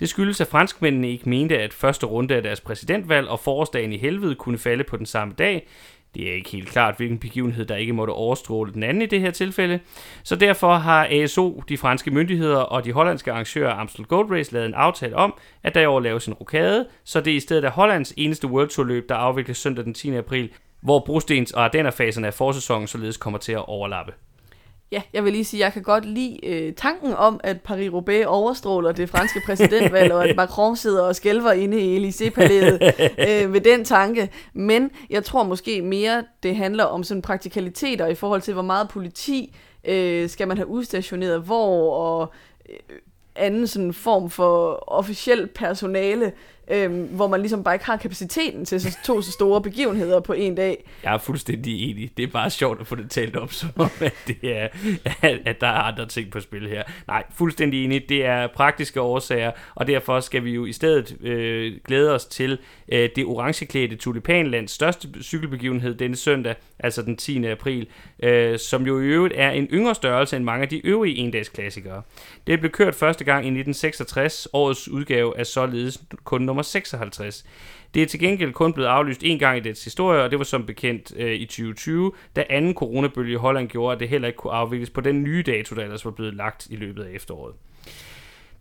Det 0.00 0.08
skyldes, 0.08 0.40
at 0.40 0.46
franskmændene 0.46 1.10
ikke 1.10 1.28
mente, 1.28 1.58
at 1.58 1.72
første 1.72 2.06
runde 2.06 2.34
af 2.34 2.42
deres 2.42 2.60
præsidentvalg 2.60 3.28
og 3.28 3.40
forårsdagen 3.40 3.92
i 3.92 3.98
helvede 3.98 4.34
kunne 4.34 4.58
falde 4.58 4.84
på 4.84 4.96
den 4.96 5.06
samme 5.06 5.34
dag. 5.38 5.68
Det 6.14 6.28
er 6.30 6.34
ikke 6.34 6.50
helt 6.50 6.68
klart, 6.68 6.96
hvilken 6.96 7.18
begivenhed, 7.18 7.64
der 7.64 7.76
ikke 7.76 7.92
måtte 7.92 8.10
overstråle 8.10 8.72
den 8.72 8.82
anden 8.82 9.02
i 9.02 9.06
det 9.06 9.20
her 9.20 9.30
tilfælde. 9.30 9.80
Så 10.22 10.36
derfor 10.36 10.74
har 10.74 11.06
ASO, 11.10 11.62
de 11.68 11.78
franske 11.78 12.10
myndigheder 12.10 12.58
og 12.58 12.84
de 12.84 12.92
hollandske 12.92 13.32
arrangører 13.32 13.74
Amstel 13.74 14.04
Gold 14.04 14.30
Race 14.30 14.52
lavet 14.52 14.66
en 14.66 14.74
aftale 14.74 15.16
om, 15.16 15.34
at 15.62 15.74
der 15.74 15.80
i 15.80 15.86
år 15.86 16.00
laves 16.00 16.26
en 16.26 16.34
rokade, 16.34 16.86
så 17.04 17.20
det 17.20 17.30
i 17.30 17.40
stedet 17.40 17.64
er 17.64 17.70
Hollands 17.70 18.14
eneste 18.16 18.46
World 18.46 18.68
Tour 18.68 18.86
løb, 18.86 19.08
der 19.08 19.14
afvikles 19.14 19.58
søndag 19.58 19.84
den 19.84 19.94
10. 19.94 20.14
april, 20.14 20.50
hvor 20.82 20.98
brostens- 20.98 21.52
og 21.52 21.64
ardennerfaserne 21.64 22.26
af 22.26 22.34
forsæsonen 22.34 22.88
således 22.88 23.16
kommer 23.16 23.38
til 23.38 23.52
at 23.52 23.68
overlappe. 23.68 24.12
Ja, 24.92 25.02
jeg 25.12 25.24
vil 25.24 25.32
lige 25.32 25.44
sige, 25.44 25.60
at 25.60 25.64
jeg 25.64 25.72
kan 25.72 25.82
godt 25.82 26.04
lide 26.04 26.46
øh, 26.46 26.72
tanken 26.74 27.14
om, 27.14 27.40
at 27.44 27.56
Paris-Roubaix 27.68 28.24
overstråler 28.26 28.92
det 28.92 29.08
franske 29.08 29.40
præsidentvalg, 29.46 30.12
og 30.12 30.28
at 30.28 30.36
Macron 30.42 30.76
sidder 30.76 31.02
og 31.02 31.16
skælver 31.16 31.52
inde 31.52 31.80
i 31.80 32.08
Élysée-palæet 32.08 32.78
øh, 33.28 33.52
ved 33.52 33.60
den 33.60 33.84
tanke. 33.84 34.30
Men 34.52 34.90
jeg 35.10 35.24
tror 35.24 35.42
måske 35.42 35.82
mere, 35.82 36.24
det 36.42 36.56
handler 36.56 36.84
om 36.84 37.04
sådan 37.04 37.22
praktikaliteter 37.22 38.06
i 38.06 38.14
forhold 38.14 38.40
til, 38.40 38.54
hvor 38.54 38.62
meget 38.62 38.88
politi 38.88 39.56
øh, 39.84 40.28
skal 40.28 40.48
man 40.48 40.56
have 40.56 40.68
udstationeret 40.68 41.40
hvor, 41.40 41.94
og 41.94 42.32
øh, 42.70 42.76
anden 43.36 43.66
sådan 43.66 43.92
form 43.92 44.30
for 44.30 44.84
officiel 44.86 45.46
personale, 45.46 46.32
øhm, 46.70 47.04
hvor 47.04 47.28
man 47.28 47.40
ligesom 47.40 47.64
bare 47.64 47.74
ikke 47.74 47.84
har 47.86 47.96
kapaciteten 47.96 48.64
til 48.64 48.80
så, 48.80 48.98
to 49.04 49.22
så 49.22 49.32
store 49.32 49.62
begivenheder 49.62 50.20
på 50.20 50.32
en 50.32 50.54
dag. 50.54 50.84
Jeg 51.04 51.14
er 51.14 51.18
fuldstændig 51.18 51.90
enig. 51.90 52.10
Det 52.16 52.22
er 52.22 52.26
bare 52.26 52.50
sjovt 52.50 52.80
at 52.80 52.86
få 52.86 52.94
det 52.94 53.10
talt 53.10 53.36
op, 53.36 53.52
som 53.52 53.70
om, 53.76 53.90
at, 54.00 54.14
det 54.26 54.38
er, 54.42 54.68
at, 55.22 55.38
at 55.46 55.60
der 55.60 55.66
er 55.66 55.80
andre 55.80 56.06
ting 56.06 56.30
på 56.30 56.40
spil 56.40 56.68
her. 56.68 56.82
Nej, 57.06 57.24
fuldstændig 57.34 57.84
enig. 57.84 58.08
Det 58.08 58.24
er 58.24 58.46
praktiske 58.46 59.00
årsager, 59.00 59.52
og 59.74 59.86
derfor 59.86 60.20
skal 60.20 60.44
vi 60.44 60.50
jo 60.50 60.66
i 60.66 60.72
stedet 60.72 61.16
øh, 61.22 61.72
glæde 61.86 62.14
os 62.14 62.24
til 62.24 62.58
øh, 62.88 63.08
det 63.16 63.24
orangeklædte 63.24 63.96
Tulipanlands 63.96 64.70
største 64.70 65.08
cykelbegivenhed 65.22 65.94
denne 65.94 66.16
søndag, 66.16 66.54
altså 66.78 67.02
den 67.02 67.16
10. 67.16 67.44
april, 67.44 67.86
øh, 68.22 68.58
som 68.58 68.86
jo 68.86 69.00
i 69.00 69.04
øvrigt 69.04 69.34
er 69.36 69.50
en 69.50 69.68
yngre 69.72 69.94
størrelse 69.94 70.36
end 70.36 70.44
mange 70.44 70.62
af 70.62 70.68
de 70.68 70.86
øvrige 70.86 71.16
endagsklassikere. 71.16 72.02
Det 72.46 72.60
blev 72.60 72.70
kørt 72.70 72.94
første 72.94 73.24
gang 73.24 73.38
i 73.44 73.48
1966. 73.48 74.48
Årets 74.52 74.88
udgave 74.88 75.38
er 75.38 75.44
således 75.44 76.00
kun 76.24 76.42
nummer 76.52 76.62
56. 76.62 77.44
Det 77.94 78.02
er 78.02 78.06
til 78.06 78.20
gengæld 78.20 78.52
kun 78.52 78.72
blevet 78.72 78.88
aflyst 78.88 79.20
en 79.24 79.38
gang 79.38 79.56
i 79.56 79.60
dets 79.60 79.84
historie, 79.84 80.22
og 80.22 80.30
det 80.30 80.38
var 80.38 80.44
som 80.44 80.66
bekendt 80.66 81.12
øh, 81.16 81.34
i 81.34 81.46
2020, 81.46 82.12
da 82.36 82.44
anden 82.50 82.74
coronabølge 82.74 83.32
i 83.32 83.36
Holland 83.36 83.68
gjorde, 83.68 83.94
at 83.94 84.00
det 84.00 84.08
heller 84.08 84.28
ikke 84.28 84.36
kunne 84.36 84.52
afvikles 84.52 84.90
på 84.90 85.00
den 85.00 85.22
nye 85.22 85.42
dato, 85.46 85.76
der 85.76 85.82
ellers 85.82 86.04
var 86.04 86.10
blevet 86.10 86.34
lagt 86.34 86.66
i 86.70 86.76
løbet 86.76 87.04
af 87.04 87.10
efteråret. 87.10 87.54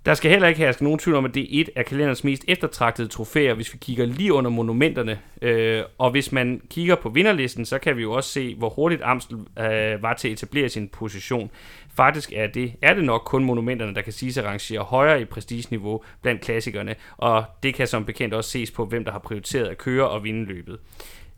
Der 0.06 0.14
skal 0.14 0.32
heller 0.32 0.48
ikke 0.48 0.58
herske 0.58 0.84
nogen 0.84 1.00
tvivl 1.00 1.18
om, 1.18 1.26
at 1.26 1.34
det 1.34 1.44
er 1.44 1.62
et 1.62 1.70
af 1.76 1.86
kalenderens 1.86 2.24
mest 2.24 2.46
eftertragtede 2.48 3.08
trofæer, 3.08 3.54
hvis 3.54 3.74
vi 3.74 3.78
kigger 3.82 4.06
lige 4.06 4.34
under 4.34 4.52
monumenterne. 4.52 5.20
Øh, 5.42 5.84
og 5.98 6.12
hvis 6.12 6.32
man 6.32 6.62
kigger 6.70 6.96
på 6.96 7.10
vinderlisten, 7.10 7.66
så 7.66 7.80
kan 7.80 7.98
vi 7.98 8.02
jo 8.02 8.12
også 8.12 8.30
se, 8.30 8.56
hvor 8.56 8.70
hurtigt 8.70 9.02
Amstel 9.04 9.38
øh, 9.38 10.04
var 10.04 10.14
til 10.14 10.28
at 10.28 10.32
etablere 10.32 10.70
sin 10.70 10.88
position. 10.88 11.52
Faktisk 11.96 12.34
er 12.36 12.48
det, 12.48 12.74
er 12.82 12.94
det 12.94 13.04
nok 13.04 13.22
kun 13.26 13.44
monumenterne, 13.44 13.96
der 13.96 14.02
kan 14.02 14.14
siges 14.14 14.38
at 14.38 14.46
rangere 14.46 14.80
højere 14.80 15.22
i 15.22 15.26
prestigeniveau 15.26 16.04
blandt 16.22 16.42
klassikerne, 16.42 16.96
og 17.18 17.44
det 17.64 17.74
kan 17.74 17.88
som 17.88 18.06
bekendt 18.06 18.34
også 18.34 18.50
ses 18.50 18.72
på, 18.72 18.86
hvem 18.86 19.06
der 19.06 19.12
har 19.12 19.20
prioriteret 19.20 19.68
at 19.68 19.78
køre 19.78 20.10
og 20.10 20.24
vinde 20.24 20.46
løbet. 20.46 20.80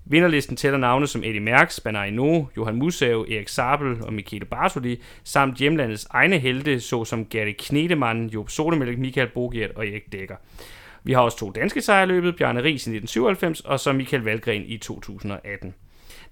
Vinderlisten 0.06 0.56
tæller 0.56 0.80
navne 0.80 1.08
som 1.08 1.24
Eddie 1.24 1.40
Merckx, 1.40 1.80
Banai 1.80 2.12
No, 2.12 2.46
Johan 2.58 2.76
Musev, 2.76 3.26
Erik 3.30 3.48
Sabel 3.48 4.02
og 4.02 4.14
Michele 4.14 4.46
Bartoli, 4.46 5.02
samt 5.24 5.58
hjemlandets 5.58 6.08
egne 6.10 6.40
helte, 6.40 6.80
såsom 6.80 7.26
Gary 7.26 7.54
Knedemann, 7.58 8.28
Job 8.28 8.50
Solemælk, 8.50 9.00
Michael 9.00 9.28
Bogiert 9.28 9.72
og 9.72 9.88
Erik 9.88 10.12
Dækker. 10.12 10.36
Vi 11.04 11.14
har 11.14 11.22
også 11.22 11.38
to 11.38 11.52
danske 11.52 11.82
sejrløbet, 11.82 12.36
Bjarne 12.36 12.60
Ries 12.64 12.88
i 12.88 12.96
1997 12.96 13.60
og 13.60 13.80
så 13.80 13.94
Michael 13.94 14.24
Valgren 14.24 14.64
i 14.66 14.78
2018. 14.78 15.74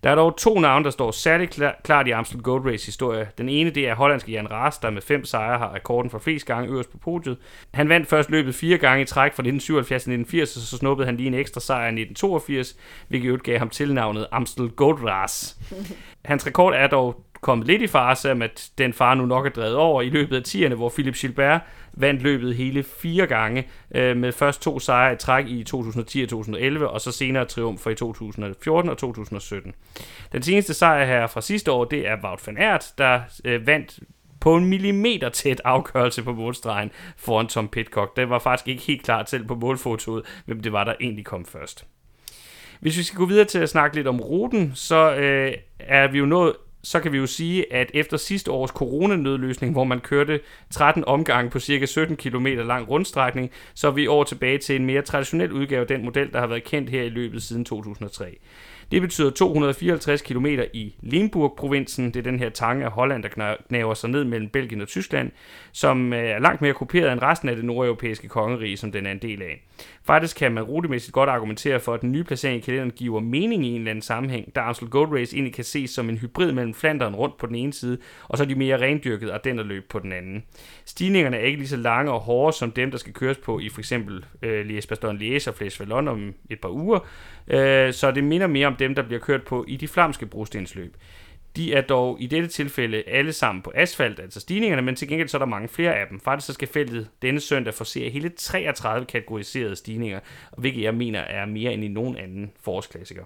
Der 0.03 0.09
er 0.09 0.15
dog 0.15 0.37
to 0.37 0.59
navne, 0.59 0.85
der 0.85 0.91
står 0.91 1.11
særligt 1.11 1.59
klart 1.83 2.07
i 2.07 2.11
Amstel 2.11 2.41
Gold 2.41 2.65
Race 2.65 2.85
historie. 2.85 3.29
Den 3.37 3.49
ene 3.49 3.69
det 3.69 3.87
er 3.87 3.95
hollandske 3.95 4.31
Jan 4.31 4.51
Raas, 4.51 4.77
der 4.77 4.89
med 4.89 5.01
fem 5.01 5.25
sejre 5.25 5.57
har 5.57 5.73
rekorden 5.73 6.11
for 6.11 6.19
flest 6.19 6.45
gange 6.45 6.69
øverst 6.69 6.91
på 6.91 6.97
podiet. 6.97 7.37
Han 7.73 7.89
vandt 7.89 8.09
først 8.09 8.29
løbet 8.29 8.55
fire 8.55 8.77
gange 8.77 9.01
i 9.01 9.05
træk 9.05 9.33
fra 9.33 9.41
1977 9.41 10.03
til 10.03 10.11
1980, 10.11 10.55
og 10.55 10.61
så 10.61 10.77
snuppede 10.77 11.05
han 11.05 11.17
lige 11.17 11.27
en 11.27 11.33
ekstra 11.33 11.61
sejr 11.61 11.85
i 11.85 12.01
1982, 12.01 12.77
hvilket 13.07 13.29
jo 13.29 13.39
gav 13.43 13.59
ham 13.59 13.69
tilnavnet 13.69 14.27
Amstel 14.31 14.69
Gold 14.69 15.03
Race. 15.03 15.55
Hans 16.25 16.47
rekord 16.47 16.73
er 16.73 16.87
dog 16.87 17.23
kommet 17.41 17.67
lidt 17.67 17.81
i 17.81 17.87
fare, 17.87 18.15
selvom 18.15 18.41
at 18.41 18.69
den 18.77 18.93
far 18.93 19.13
nu 19.13 19.25
nok 19.25 19.45
er 19.45 19.49
drevet 19.49 19.75
over 19.75 20.01
i 20.01 20.09
løbet 20.09 20.35
af 20.35 20.41
10'erne, 20.47 20.75
hvor 20.75 20.89
Philip 20.89 21.15
Gilbert 21.15 21.61
vandt 21.93 22.21
løbet 22.21 22.55
hele 22.55 22.83
fire 22.83 23.27
gange, 23.27 23.67
øh, 23.95 24.17
med 24.17 24.31
først 24.31 24.61
to 24.61 24.79
sejre 24.79 25.13
i 25.13 25.15
træk 25.15 25.47
i 25.47 25.63
2010 25.63 26.21
og 26.21 26.29
2011, 26.29 26.89
og 26.89 27.01
så 27.01 27.11
senere 27.11 27.45
triumfer 27.45 27.91
i 27.91 27.95
2014 27.95 28.89
og 28.89 28.97
2017. 28.97 29.73
Den 30.31 30.43
seneste 30.43 30.73
sejr 30.73 31.05
her 31.05 31.27
fra 31.27 31.41
sidste 31.41 31.71
år, 31.71 31.85
det 31.85 32.07
er 32.07 32.17
Wout 32.23 32.47
van 32.47 32.57
Aert, 32.57 32.93
der 32.97 33.21
øh, 33.45 33.67
vandt 33.67 33.99
på 34.39 34.55
en 34.55 34.65
millimeter 34.65 35.29
tæt 35.29 35.61
afgørelse 35.65 36.23
på 36.23 36.33
målstregen 36.33 36.91
foran 37.17 37.47
Tom 37.47 37.67
Pitcock. 37.67 38.17
Det 38.17 38.29
var 38.29 38.39
faktisk 38.39 38.67
ikke 38.67 38.83
helt 38.83 39.03
klart 39.03 39.29
selv 39.29 39.47
på 39.47 39.55
målfotoet, 39.55 40.23
hvem 40.45 40.59
det 40.59 40.73
var, 40.73 40.83
der 40.83 40.93
egentlig 41.01 41.25
kom 41.25 41.45
først. 41.45 41.85
Hvis 42.79 42.97
vi 42.97 43.03
skal 43.03 43.17
gå 43.17 43.25
videre 43.25 43.45
til 43.45 43.59
at 43.59 43.69
snakke 43.69 43.95
lidt 43.95 44.07
om 44.07 44.21
ruten, 44.21 44.71
så 44.75 45.15
øh, 45.15 45.53
er 45.79 46.07
vi 46.07 46.17
jo 46.17 46.25
nået 46.25 46.53
så 46.83 46.99
kan 46.99 47.11
vi 47.11 47.17
jo 47.17 47.25
sige, 47.25 47.73
at 47.73 47.91
efter 47.93 48.17
sidste 48.17 48.51
års 48.51 48.69
coronanødløsning, 48.69 49.73
hvor 49.73 49.83
man 49.83 49.99
kørte 49.99 50.39
13 50.69 51.05
omgange 51.05 51.51
på 51.51 51.59
cirka 51.59 51.85
17 51.85 52.17
km 52.17 52.45
lang 52.45 52.89
rundstrækning, 52.89 53.51
så 53.73 53.87
er 53.87 53.91
vi 53.91 54.07
over 54.07 54.23
tilbage 54.23 54.57
til 54.57 54.75
en 54.75 54.85
mere 54.85 55.01
traditionel 55.01 55.51
udgave 55.51 55.81
af 55.81 55.87
den 55.87 56.05
model, 56.05 56.33
der 56.33 56.39
har 56.39 56.47
været 56.47 56.63
kendt 56.63 56.89
her 56.89 57.03
i 57.03 57.09
løbet 57.09 57.43
siden 57.43 57.65
2003. 57.65 58.37
Det 58.91 59.01
betyder 59.01 59.29
254 59.29 60.21
km 60.21 60.45
i 60.73 60.95
Limburg-provinsen. 61.01 62.05
Det 62.05 62.15
er 62.15 62.23
den 62.23 62.39
her 62.39 62.49
tange 62.49 62.85
af 62.85 62.91
Holland, 62.91 63.23
der 63.23 63.55
knæver 63.67 63.93
sig 63.93 64.09
ned 64.09 64.23
mellem 64.23 64.49
Belgien 64.49 64.81
og 64.81 64.87
Tyskland, 64.87 65.31
som 65.71 66.13
øh, 66.13 66.19
er 66.19 66.39
langt 66.39 66.61
mere 66.61 66.73
kopieret 66.73 67.11
end 67.11 67.21
resten 67.21 67.49
af 67.49 67.55
det 67.55 67.65
nordeuropæiske 67.65 68.27
kongerige, 68.27 68.77
som 68.77 68.91
den 68.91 69.05
er 69.05 69.11
en 69.11 69.19
del 69.21 69.41
af. 69.41 69.63
Faktisk 70.03 70.37
kan 70.37 70.51
man 70.51 70.63
rutemæssigt 70.63 71.13
godt 71.13 71.29
argumentere 71.29 71.79
for, 71.79 71.93
at 71.93 72.01
den 72.01 72.11
nye 72.11 72.23
placering 72.23 72.57
i 72.57 72.65
kalenderen 72.65 72.91
giver 72.91 73.19
mening 73.19 73.65
i 73.65 73.69
en 73.69 73.75
eller 73.75 73.91
anden 73.91 74.01
sammenhæng, 74.01 74.55
da 74.55 74.59
Amstel 74.59 74.89
Gold 74.89 75.19
Race 75.19 75.35
egentlig 75.35 75.53
kan 75.53 75.63
ses 75.63 75.89
som 75.89 76.09
en 76.09 76.17
hybrid 76.17 76.51
mellem 76.51 76.73
Flanderen 76.73 77.15
rundt 77.15 77.37
på 77.37 77.47
den 77.47 77.55
ene 77.55 77.73
side, 77.73 77.97
og 78.23 78.37
så 78.37 78.45
de 78.45 78.55
mere 78.55 78.81
rendyrkede 78.81 79.63
løb 79.63 79.89
på 79.89 79.99
den 79.99 80.11
anden. 80.11 80.43
Stigningerne 80.85 81.37
er 81.37 81.41
ikke 81.41 81.57
lige 81.57 81.67
så 81.67 81.77
lange 81.77 82.11
og 82.11 82.19
hårde 82.19 82.57
som 82.57 82.71
dem, 82.71 82.91
der 82.91 82.97
skal 82.97 83.13
køres 83.13 83.37
på 83.37 83.59
i 83.59 83.69
for 83.69 83.79
eksempel 83.79 84.25
øh, 84.41 84.65
Liège-Bastogne-Liège 84.65 85.49
og 85.49 85.55
Flæs 85.55 85.79
Vallon 85.79 86.07
om 86.07 86.33
et 86.49 86.59
par 86.59 86.69
uger, 86.69 86.99
øh, 87.47 87.93
så 87.93 88.11
det 88.11 88.23
minder 88.23 88.47
mere 88.47 88.67
om 88.67 88.75
dem, 88.75 88.95
der 88.95 89.01
bliver 89.01 89.19
kørt 89.19 89.43
på 89.43 89.65
i 89.67 89.75
de 89.75 89.87
flamske 89.87 90.25
brostensløb. 90.25 90.95
De 91.55 91.73
er 91.73 91.81
dog 91.81 92.21
i 92.21 92.27
dette 92.27 92.47
tilfælde 92.47 93.03
alle 93.07 93.33
sammen 93.33 93.61
på 93.61 93.71
asfalt, 93.75 94.19
altså 94.19 94.39
stigningerne, 94.39 94.81
men 94.81 94.95
til 94.95 95.07
gengæld 95.07 95.27
så 95.27 95.37
er 95.37 95.39
der 95.39 95.45
mange 95.45 95.67
flere 95.67 95.95
af 95.95 96.07
dem. 96.07 96.19
Faktisk 96.19 96.47
så 96.47 96.53
skal 96.53 96.67
feltet 96.67 97.09
denne 97.21 97.39
søndag 97.39 97.73
forsere 97.73 98.09
hele 98.09 98.29
33 98.29 99.05
kategoriserede 99.05 99.75
stigninger, 99.75 100.19
hvilket 100.57 100.83
jeg 100.83 100.95
mener 100.95 101.19
er 101.19 101.45
mere 101.45 101.73
end 101.73 101.83
i 101.83 101.87
nogen 101.87 102.17
anden 102.17 102.51
forårsklassiker. 102.59 103.23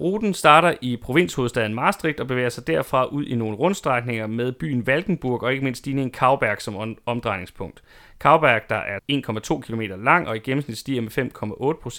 Ruten 0.00 0.34
starter 0.34 0.74
i 0.80 0.96
provinshovedstaden 0.96 1.74
Maastricht 1.74 2.20
og 2.20 2.26
bevæger 2.26 2.48
sig 2.48 2.66
derfra 2.66 3.04
ud 3.04 3.24
i 3.24 3.34
nogle 3.34 3.56
rundstrækninger 3.56 4.26
med 4.26 4.52
byen 4.52 4.86
Valkenburg 4.86 5.42
og 5.42 5.52
ikke 5.52 5.64
mindst 5.64 5.78
stigningen 5.78 6.12
Kauberg 6.12 6.62
som 6.62 6.96
omdrejningspunkt. 7.06 7.82
Kauberg, 8.20 8.62
der 8.68 8.76
er 8.76 8.98
1,2 9.12 9.60
km 9.60 9.80
lang 10.04 10.28
og 10.28 10.36
i 10.36 10.38
gennemsnit 10.38 10.78
stiger 10.78 11.00
med 11.00 11.18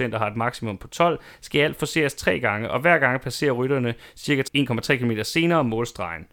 5,8% 0.10 0.14
og 0.14 0.20
har 0.20 0.28
et 0.28 0.36
maksimum 0.36 0.78
på 0.78 0.88
12, 0.88 1.20
skal 1.41 1.62
alt 1.62 1.76
forseres 1.76 2.14
tre 2.14 2.39
gange, 2.39 2.72
og 2.72 2.80
hver 2.80 2.97
gang 2.97 3.22
passerer 3.22 3.52
rytterne 3.52 3.93
ca. 4.20 4.43
1,3 4.58 4.95
km 4.95 5.12
senere 5.24 5.64
målstregen. 5.64 6.28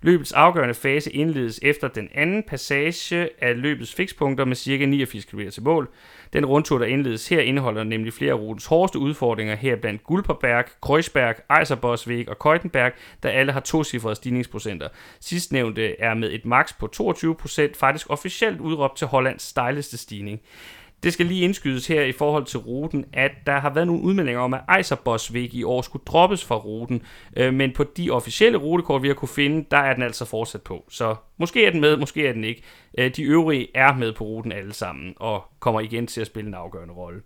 Løbets 0.00 0.32
afgørende 0.32 0.74
fase 0.74 1.12
indledes 1.12 1.60
efter 1.62 1.88
den 1.88 2.08
anden 2.14 2.42
passage 2.42 3.28
af 3.44 3.60
løbets 3.60 3.94
fikspunkter 3.94 4.44
med 4.44 4.56
ca. 4.56 4.86
89 4.86 5.24
km 5.24 5.40
til 5.52 5.62
mål. 5.62 5.88
Den 6.32 6.46
rundtur, 6.46 6.78
der 6.78 6.86
indledes 6.86 7.28
her, 7.28 7.40
indeholder 7.40 7.84
nemlig 7.84 8.12
flere 8.12 8.32
af 8.32 8.38
rutens 8.38 8.66
hårdeste 8.66 8.98
udfordringer, 8.98 9.56
her 9.56 9.76
blandt 9.76 10.04
Gulperberg, 10.04 10.64
Kreuzberg, 10.82 11.58
Eiserbosweg 11.60 12.28
og 12.28 12.38
Keutenberg, 12.38 12.92
der 13.22 13.28
alle 13.28 13.52
har 13.52 13.60
to 13.60 13.84
cifrede 13.84 14.14
stigningsprocenter. 14.14 14.88
Sidstnævnte 15.20 16.00
er 16.00 16.14
med 16.14 16.32
et 16.32 16.44
maks 16.44 16.72
på 16.72 16.88
22% 16.96 17.74
faktisk 17.74 18.10
officielt 18.10 18.60
udråbt 18.60 18.96
til 18.96 19.06
Hollands 19.06 19.42
stejleste 19.42 19.98
stigning. 19.98 20.40
Det 21.02 21.12
skal 21.12 21.26
lige 21.26 21.44
indskydes 21.44 21.86
her 21.86 22.02
i 22.02 22.12
forhold 22.12 22.44
til 22.44 22.58
ruten, 22.58 23.04
at 23.12 23.30
der 23.46 23.58
har 23.58 23.70
været 23.70 23.86
nogle 23.86 24.02
udmeldinger 24.02 24.40
om, 24.40 24.54
at 24.54 24.60
Eiserbosweg 24.76 25.54
i 25.54 25.62
år 25.62 25.82
skulle 25.82 26.04
droppes 26.06 26.44
fra 26.44 26.56
ruten, 26.56 27.02
øh, 27.36 27.54
men 27.54 27.72
på 27.72 27.84
de 27.84 28.10
officielle 28.10 28.58
rutekort, 28.58 29.02
vi 29.02 29.08
har 29.08 29.14
kunne 29.14 29.28
finde, 29.28 29.66
der 29.70 29.76
er 29.76 29.94
den 29.94 30.02
altså 30.02 30.24
fortsat 30.24 30.62
på. 30.62 30.84
Så 30.88 31.14
måske 31.36 31.66
er 31.66 31.70
den 31.70 31.80
med, 31.80 31.96
måske 31.96 32.26
er 32.26 32.32
den 32.32 32.44
ikke. 32.44 32.62
Øh, 32.98 33.10
de 33.16 33.22
øvrige 33.22 33.68
er 33.74 33.94
med 33.94 34.12
på 34.12 34.24
ruten 34.24 34.52
alle 34.52 34.72
sammen, 34.72 35.14
og 35.16 35.44
kommer 35.60 35.80
igen 35.80 36.06
til 36.06 36.20
at 36.20 36.26
spille 36.26 36.48
en 36.48 36.54
afgørende 36.54 36.94
rolle. 36.94 37.20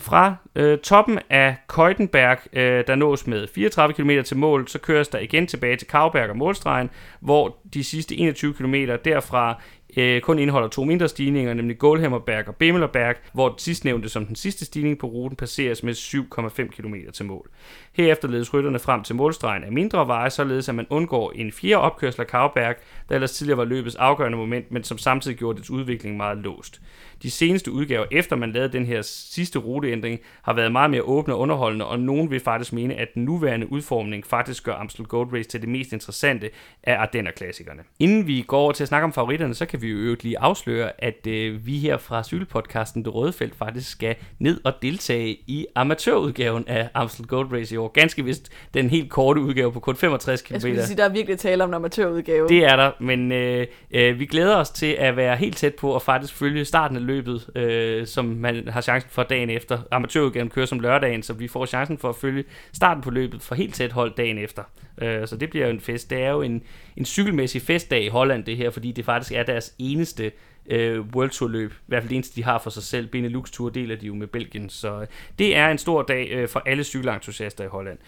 Fra 0.00 0.34
øh, 0.54 0.78
toppen 0.78 1.18
af 1.30 1.56
Køjtenberg, 1.66 2.38
øh, 2.52 2.84
der 2.86 2.94
nås 2.94 3.26
med 3.26 3.46
34 3.54 3.94
km 3.94 4.10
til 4.24 4.36
mål, 4.36 4.68
så 4.68 4.78
køres 4.78 5.08
der 5.08 5.18
igen 5.18 5.46
tilbage 5.46 5.76
til 5.76 5.88
Kauberg 5.88 6.30
og 6.30 6.36
målstregen, 6.36 6.90
hvor 7.20 7.56
de 7.74 7.84
sidste 7.84 8.16
21 8.16 8.54
km 8.54 8.74
derfra 9.04 9.62
øh, 9.98 10.20
kun 10.20 10.38
indeholder 10.38 10.68
to 10.68 10.84
mindre 10.84 11.08
stigninger, 11.08 11.54
nemlig 11.54 11.78
Goldhammerberg 11.78 12.48
og 12.48 12.56
Bimmelerberg, 12.56 13.16
hvor 13.32 13.54
sidstnævnte 13.58 14.08
som 14.08 14.26
den 14.26 14.36
sidste 14.36 14.64
stigning 14.64 14.98
på 14.98 15.06
ruten 15.06 15.36
passeres 15.36 15.82
med 15.82 15.94
7,5 15.94 16.66
km 16.66 16.94
til 17.12 17.24
mål. 17.24 17.50
Herefter 17.92 18.28
ledes 18.28 18.54
rytterne 18.54 18.78
frem 18.78 19.02
til 19.02 19.14
målstregen 19.14 19.64
af 19.64 19.72
mindre 19.72 20.06
veje, 20.06 20.30
således 20.30 20.68
at 20.68 20.74
man 20.74 20.86
undgår 20.90 21.32
en 21.34 21.52
fjerde 21.52 21.76
opkørsel 21.82 22.20
af 22.20 22.26
Kavberg, 22.26 22.76
der 23.08 23.14
ellers 23.14 23.32
tidligere 23.32 23.58
var 23.58 23.64
løbets 23.64 23.96
afgørende 23.96 24.38
moment, 24.38 24.72
men 24.72 24.84
som 24.84 24.98
samtidig 24.98 25.38
gjorde 25.38 25.58
dets 25.58 25.70
udvikling 25.70 26.16
meget 26.16 26.38
låst. 26.38 26.80
De 27.22 27.30
seneste 27.30 27.72
udgaver, 27.72 28.04
efter 28.12 28.36
man 28.36 28.52
lavede 28.52 28.72
den 28.72 28.86
her 28.86 29.02
sidste 29.02 29.58
ruteændring, 29.58 30.20
har 30.42 30.52
været 30.52 30.72
meget 30.72 30.90
mere 30.90 31.02
åbne 31.02 31.34
og 31.34 31.40
underholdende, 31.40 31.86
og 31.86 32.00
nogen 32.00 32.30
vil 32.30 32.40
faktisk 32.40 32.72
mene, 32.72 32.94
at 32.94 33.08
den 33.14 33.24
nuværende 33.24 33.72
udformning 33.72 34.26
faktisk 34.26 34.64
gør 34.64 34.74
Amstel 34.74 35.04
Gold 35.04 35.32
Race 35.32 35.48
til 35.48 35.60
det 35.60 35.68
mest 35.68 35.92
interessante 35.92 36.50
af 36.82 36.96
Ardenner-klassikerne. 36.98 37.82
Inden 37.98 38.26
vi 38.26 38.44
går 38.46 38.58
over 38.58 38.72
til 38.72 38.84
at 38.84 38.88
snakke 38.88 39.04
om 39.04 39.12
favoritterne, 39.12 39.54
så 39.54 39.66
kan 39.66 39.82
vi 39.82 39.88
jo 39.88 39.96
øvrigt 39.96 40.24
lige 40.24 40.38
afsløre, 40.38 41.04
at 41.04 41.26
øh, 41.26 41.66
vi 41.66 41.78
her 41.78 41.96
fra 41.96 42.22
cykelpodcasten 42.22 43.04
Det 43.04 43.14
Røde 43.14 43.32
Felt 43.32 43.54
faktisk 43.54 43.90
skal 43.90 44.14
ned 44.38 44.60
og 44.64 44.72
deltage 44.82 45.38
i 45.46 45.66
amatørudgaven 45.74 46.64
af 46.66 46.88
Amstel 46.94 47.26
Gold 47.26 47.52
Race 47.52 47.74
i 47.74 47.78
år. 47.78 47.88
Ganske 47.88 48.24
vist 48.24 48.50
den 48.74 48.90
helt 48.90 49.10
korte 49.10 49.40
udgave 49.40 49.72
på 49.72 49.80
kun 49.80 49.96
65 49.96 50.42
km. 50.42 50.52
Jeg 50.52 50.60
skulle 50.60 50.86
sige, 50.86 50.96
der 50.96 51.04
er 51.04 51.12
virkelig 51.12 51.38
tale 51.38 51.64
om 51.64 51.70
en 51.70 51.74
amatørudgave. 51.74 52.48
Det 52.48 52.64
er 52.64 52.76
der, 52.76 52.90
men 53.00 53.32
øh, 53.32 53.66
øh, 53.90 54.18
vi 54.18 54.26
glæder 54.26 54.56
os 54.56 54.70
til 54.70 54.96
at 54.98 55.16
være 55.16 55.36
helt 55.36 55.56
tæt 55.56 55.74
på 55.74 55.90
og 55.90 56.02
faktisk 56.02 56.34
følge 56.34 56.64
starten 56.64 56.96
af 56.96 57.06
løbet, 57.08 57.56
øh, 57.56 58.06
som 58.06 58.24
man 58.24 58.68
har 58.68 58.80
chancen 58.80 59.10
for 59.10 59.22
dagen 59.22 59.50
efter. 59.50 59.78
Amatørudgaven 59.90 60.50
kører 60.50 60.66
som 60.66 60.80
lørdagen, 60.80 61.22
så 61.22 61.32
vi 61.32 61.48
får 61.48 61.66
chancen 61.66 61.98
for 61.98 62.08
at 62.08 62.16
følge 62.16 62.44
starten 62.72 63.02
på 63.02 63.10
løbet 63.10 63.42
for 63.42 63.54
helt 63.54 63.74
tæt 63.74 63.92
hold 63.92 64.14
dagen 64.16 64.38
efter. 64.38 64.62
Øh, 65.02 65.28
så 65.28 65.36
det 65.36 65.50
bliver 65.50 65.66
jo 65.66 65.72
en 65.72 65.80
fest. 65.80 66.10
Det 66.10 66.22
er 66.22 66.30
jo 66.30 66.42
en, 66.42 66.62
en 66.96 67.04
cykelmæssig 67.04 67.62
festdag 67.62 68.04
i 68.04 68.08
Holland, 68.08 68.44
det 68.44 68.56
her, 68.56 68.70
fordi 68.70 68.92
det 68.92 69.04
faktisk 69.04 69.32
er 69.32 69.42
deres 69.42 69.74
eneste 69.78 70.32
øh, 70.70 71.00
World 71.00 71.30
Tour 71.30 71.48
løb. 71.48 71.72
I 71.72 71.74
hvert 71.86 72.02
fald 72.02 72.08
det 72.08 72.14
eneste, 72.14 72.36
de 72.36 72.44
har 72.44 72.58
for 72.58 72.70
sig 72.70 72.82
selv. 72.82 73.06
Benelux 73.06 73.50
Tour 73.50 73.68
deler 73.68 73.96
de 73.96 74.06
jo 74.06 74.14
med 74.14 74.26
Belgien, 74.26 74.68
så 74.70 75.06
det 75.38 75.56
er 75.56 75.68
en 75.68 75.78
stor 75.78 76.02
dag 76.02 76.28
øh, 76.30 76.48
for 76.48 76.62
alle 76.66 76.84
cykelentusiaster 76.84 77.64
i 77.64 77.68
Holland. 77.68 77.98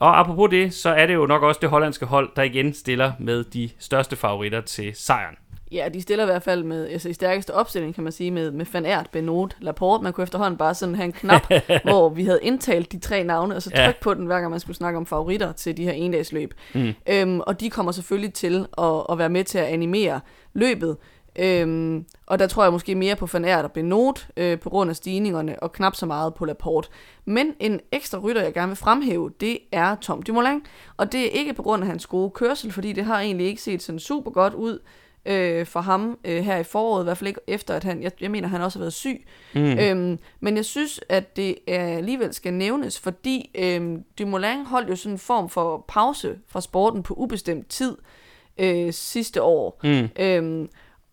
Og 0.00 0.18
apropos 0.18 0.50
det, 0.50 0.74
så 0.74 0.90
er 0.90 1.06
det 1.06 1.14
jo 1.14 1.26
nok 1.26 1.42
også 1.42 1.58
det 1.62 1.70
hollandske 1.70 2.06
hold, 2.06 2.30
der 2.36 2.42
igen 2.42 2.74
stiller 2.74 3.12
med 3.18 3.44
de 3.44 3.70
største 3.78 4.16
favoritter 4.16 4.60
til 4.60 4.94
sejren. 4.94 5.36
Ja, 5.72 5.88
de 5.94 6.02
stiller 6.02 6.24
i 6.24 6.26
hvert 6.26 6.42
fald 6.42 6.64
med, 6.64 6.88
altså 6.88 7.08
i 7.08 7.12
stærkeste 7.12 7.54
opstilling, 7.54 7.94
kan 7.94 8.04
man 8.04 8.12
sige, 8.12 8.30
med, 8.30 8.50
med 8.50 8.66
Van 8.72 8.86
Aert, 8.86 9.10
Benoit, 9.10 9.56
Laporte. 9.60 10.04
Man 10.04 10.12
kunne 10.12 10.22
efterhånden 10.22 10.58
bare 10.58 10.74
sådan 10.74 10.94
have 10.94 11.04
en 11.04 11.12
knap, 11.12 11.52
hvor 11.84 12.08
vi 12.08 12.24
havde 12.24 12.38
indtalt 12.42 12.92
de 12.92 12.98
tre 12.98 13.24
navne, 13.24 13.56
og 13.56 13.62
så 13.62 13.70
trykke 13.70 13.82
ja. 13.82 13.92
på 14.00 14.14
den, 14.14 14.26
hver 14.26 14.40
gang 14.40 14.50
man 14.50 14.60
skulle 14.60 14.76
snakke 14.76 14.96
om 14.96 15.06
favoritter 15.06 15.52
til 15.52 15.76
de 15.76 15.84
her 15.84 15.92
endagsløb. 15.92 16.54
Mm. 16.74 16.92
Øhm, 17.08 17.40
og 17.40 17.60
de 17.60 17.70
kommer 17.70 17.92
selvfølgelig 17.92 18.34
til 18.34 18.66
at, 18.78 19.02
at 19.10 19.18
være 19.18 19.28
med 19.28 19.44
til 19.44 19.58
at 19.58 19.64
animere 19.64 20.20
løbet. 20.52 20.96
Øhm, 21.38 22.04
og 22.26 22.38
der 22.38 22.46
tror 22.46 22.62
jeg 22.62 22.72
måske 22.72 22.94
mere 22.94 23.16
på 23.16 23.28
Van 23.32 23.44
Aert 23.44 23.64
og 23.64 23.72
Benoit 23.72 24.28
øh, 24.36 24.58
på 24.58 24.70
grund 24.70 24.90
af 24.90 24.96
stigningerne, 24.96 25.62
og 25.62 25.72
knap 25.72 25.96
så 25.96 26.06
meget 26.06 26.34
på 26.34 26.44
Laporte. 26.44 26.88
Men 27.24 27.54
en 27.60 27.80
ekstra 27.92 28.18
rytter, 28.18 28.42
jeg 28.42 28.54
gerne 28.54 28.68
vil 28.68 28.76
fremhæve, 28.76 29.30
det 29.40 29.58
er 29.72 29.94
Tom 29.94 30.22
Dumoulin. 30.22 30.62
Og 30.96 31.12
det 31.12 31.20
er 31.20 31.30
ikke 31.30 31.54
på 31.54 31.62
grund 31.62 31.82
af 31.82 31.88
hans 31.88 32.06
gode 32.06 32.30
kørsel, 32.30 32.72
fordi 32.72 32.92
det 32.92 33.04
har 33.04 33.20
egentlig 33.20 33.46
ikke 33.46 33.62
set 33.62 33.82
sådan 33.82 33.98
super 33.98 34.30
godt 34.30 34.54
ud 34.54 34.78
øh, 35.26 35.66
for 35.66 35.80
ham 35.80 36.18
øh, 36.24 36.44
her 36.44 36.56
i 36.56 36.64
foråret, 36.64 37.02
i 37.02 37.04
hvert 37.04 37.18
fald 37.18 37.28
ikke 37.28 37.40
efter, 37.46 37.74
at 37.74 37.84
han, 37.84 38.02
jeg, 38.02 38.12
jeg 38.20 38.30
mener, 38.30 38.48
han 38.48 38.60
også 38.60 38.78
har 38.78 38.82
været 38.82 38.92
syg. 38.92 39.26
Mm. 39.54 39.78
Øhm, 39.78 40.18
men 40.40 40.56
jeg 40.56 40.64
synes, 40.64 41.00
at 41.08 41.36
det 41.36 41.56
alligevel 41.66 42.34
skal 42.34 42.54
nævnes, 42.54 43.00
fordi 43.00 43.50
øh, 43.54 43.98
Dumoulin 44.18 44.64
holdt 44.66 44.90
jo 44.90 44.96
sådan 44.96 45.14
en 45.14 45.18
form 45.18 45.48
for 45.48 45.84
pause 45.88 46.38
fra 46.48 46.60
sporten 46.60 47.02
på 47.02 47.14
ubestemt 47.14 47.68
tid 47.68 47.96
øh, 48.58 48.92
sidste 48.92 49.42
år. 49.42 49.80
Mm. 49.84 50.08
Øhm, 50.18 50.68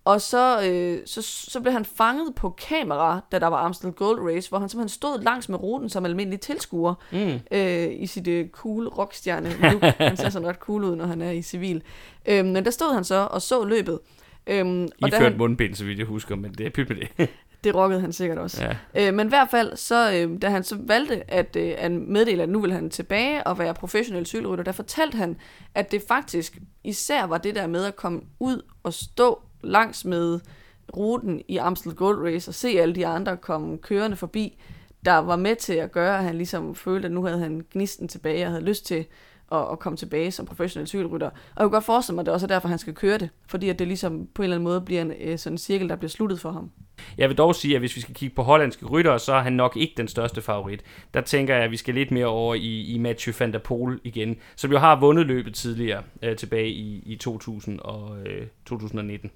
og 0.06 0.22
så, 0.22 0.70
øh, 0.70 1.00
så, 1.06 1.22
så 1.22 1.62
blev 1.62 1.74
han 1.74 1.86
fanget 1.86 2.36
på 2.36 2.50
kamera, 2.50 3.22
da 3.32 3.40
der 3.40 3.48
var 3.48 3.58
Amstel 3.58 3.92
Gold 3.92 4.20
Race, 4.20 4.50
hvor 4.50 4.60
han 4.60 4.70
simpelthen 4.70 4.90
stod 4.90 5.22
langs 5.22 5.50
med 5.50 5.64
ruten 5.64 5.90
som 5.90 6.06
almindelig 6.06 6.40
tilskuer 6.40 6.94
mm. 7.12 7.58
øh, 7.58 7.88
i 7.92 8.08
sit 8.08 8.28
øh, 8.28 8.50
cool 8.50 8.88
rockstjerne 8.88 9.50
look. 9.62 9.82
han 9.98 10.18
ser 10.18 10.30
sådan 10.30 10.48
ret 10.48 10.56
cool 10.56 10.84
ud, 10.84 10.96
når 10.96 11.06
han 11.06 11.22
er 11.22 11.32
i 11.32 11.42
civil. 11.42 11.84
Øh, 12.26 12.46
men 12.46 12.66
der 12.66 12.72
stod 12.72 12.94
han 12.94 13.04
så 13.04 13.28
og 13.32 13.42
så 13.42 13.66
løbet. 13.66 14.00
Øhm, 14.48 14.84
I 14.84 14.90
førte 15.02 15.18
han, 15.18 15.38
mundbind, 15.38 15.76
så 15.76 15.86
vidt 15.86 16.00
jeg 16.00 16.08
husker, 16.08 16.36
men 16.36 16.54
det 16.54 16.66
er 16.66 16.70
pyt 16.70 16.90
med 16.90 16.98
det. 16.98 17.10
det 17.64 17.76
rockede 17.76 18.02
han 18.02 18.14
sikkert 18.14 18.38
også. 18.38 18.64
Ja. 18.96 19.08
Øh, 19.08 19.14
men 19.14 19.28
i 19.28 19.30
hvert 19.30 19.50
fald, 19.52 19.76
så, 19.76 20.14
øh, 20.14 20.42
da 20.42 20.50
han 20.50 20.64
så 20.64 20.78
valgte 20.80 21.32
at, 21.32 21.56
øh, 21.56 21.74
at 21.78 21.92
meddele, 21.92 22.44
at 22.44 22.50
nu 22.50 22.60
vil 22.60 22.72
han 22.72 22.90
tilbage 22.90 23.48
og 23.48 23.60
være 23.60 23.74
professionel 23.74 24.26
cykelrytter, 24.26 24.64
der 24.64 24.72
fortalte 24.72 25.18
han, 25.18 25.38
at 25.76 25.92
det 25.92 26.04
faktisk 26.08 26.58
især 26.84 27.26
var 27.26 27.38
det 27.38 27.56
der 27.56 27.68
med 27.68 27.86
at 27.86 27.96
komme 27.96 28.22
ud 28.40 28.62
og 28.84 28.94
stå 28.94 29.42
langs 29.64 30.06
med 30.06 30.40
ruten 30.98 31.42
i 31.48 31.58
Amstel 31.58 31.94
Gold 31.94 32.26
Race 32.26 32.50
og 32.52 32.56
se 32.56 32.68
alle 32.68 32.96
de 32.96 33.08
andre 33.08 33.38
komme 33.38 33.78
kørende 33.78 34.18
forbi, 34.18 34.58
der 35.06 35.18
var 35.18 35.36
med 35.36 35.56
til 35.56 35.74
at 35.74 35.92
gøre, 35.92 36.18
at 36.18 36.24
han 36.24 36.36
ligesom 36.36 36.76
følte, 36.76 37.06
at 37.06 37.12
nu 37.12 37.24
havde 37.24 37.40
han 37.40 37.66
gnisten 37.72 38.08
tilbage 38.08 38.46
og 38.46 38.52
havde 38.52 38.66
lyst 38.66 38.86
til 38.86 39.06
at, 39.52 39.72
at 39.72 39.80
komme 39.80 39.98
tilbage 39.98 40.32
som 40.32 40.46
professionel 40.46 40.88
cykelrytter. 40.88 41.28
Og 41.28 41.36
jeg 41.56 41.64
kunne 41.64 41.70
godt 41.70 41.84
forestille 41.84 42.16
mig, 42.16 42.22
at 42.22 42.26
det 42.26 42.34
også 42.34 42.46
er 42.46 42.48
derfor, 42.48 42.68
han 42.68 42.78
skal 42.78 42.94
køre 42.94 43.18
det. 43.18 43.30
Fordi 43.48 43.70
at 43.70 43.80
det 43.80 43.88
ligesom 43.88 44.28
på 44.34 44.42
en 44.42 44.44
eller 44.44 44.56
anden 44.56 44.64
måde 44.64 44.82
bliver 44.82 45.02
en 45.02 45.14
øh, 45.22 45.40
sådan 45.40 45.54
en 45.54 45.58
cirkel, 45.58 45.90
der 45.90 45.96
bliver 45.96 46.10
sluttet 46.10 46.40
for 46.40 46.52
ham. 46.52 46.72
Jeg 47.18 47.30
vil 47.30 47.38
dog 47.38 47.56
sige, 47.56 47.76
at 47.76 47.82
hvis 47.82 47.96
vi 47.96 48.02
skal 48.02 48.16
kigge 48.16 48.36
på 48.36 48.44
hollandske 48.44 48.86
ryttere, 48.86 49.20
så 49.20 49.34
er 49.34 49.42
han 49.42 49.54
nok 49.54 49.78
ikke 49.78 49.94
den 49.98 50.08
største 50.08 50.42
favorit. 50.42 50.82
Der 51.14 51.22
tænker 51.22 51.56
jeg, 51.56 51.64
at 51.64 51.72
vi 51.72 51.78
skal 51.78 51.94
lidt 51.94 52.12
mere 52.12 52.26
over 52.26 52.56
i, 52.56 52.94
i 52.94 52.98
Mathieu 52.98 53.34
van 53.40 53.54
der 53.54 53.60
Poel 53.60 54.00
igen, 54.04 54.38
som 54.56 54.72
jo 54.72 54.78
har 54.78 55.00
vundet 55.00 55.26
løbet 55.26 55.54
tidligere 55.54 56.04
øh, 56.22 56.36
tilbage 56.36 56.70
i, 56.70 57.04
i 57.06 57.16
2000 57.16 57.80
og, 57.80 58.18
øh, 58.26 58.48
2019. 58.66 59.32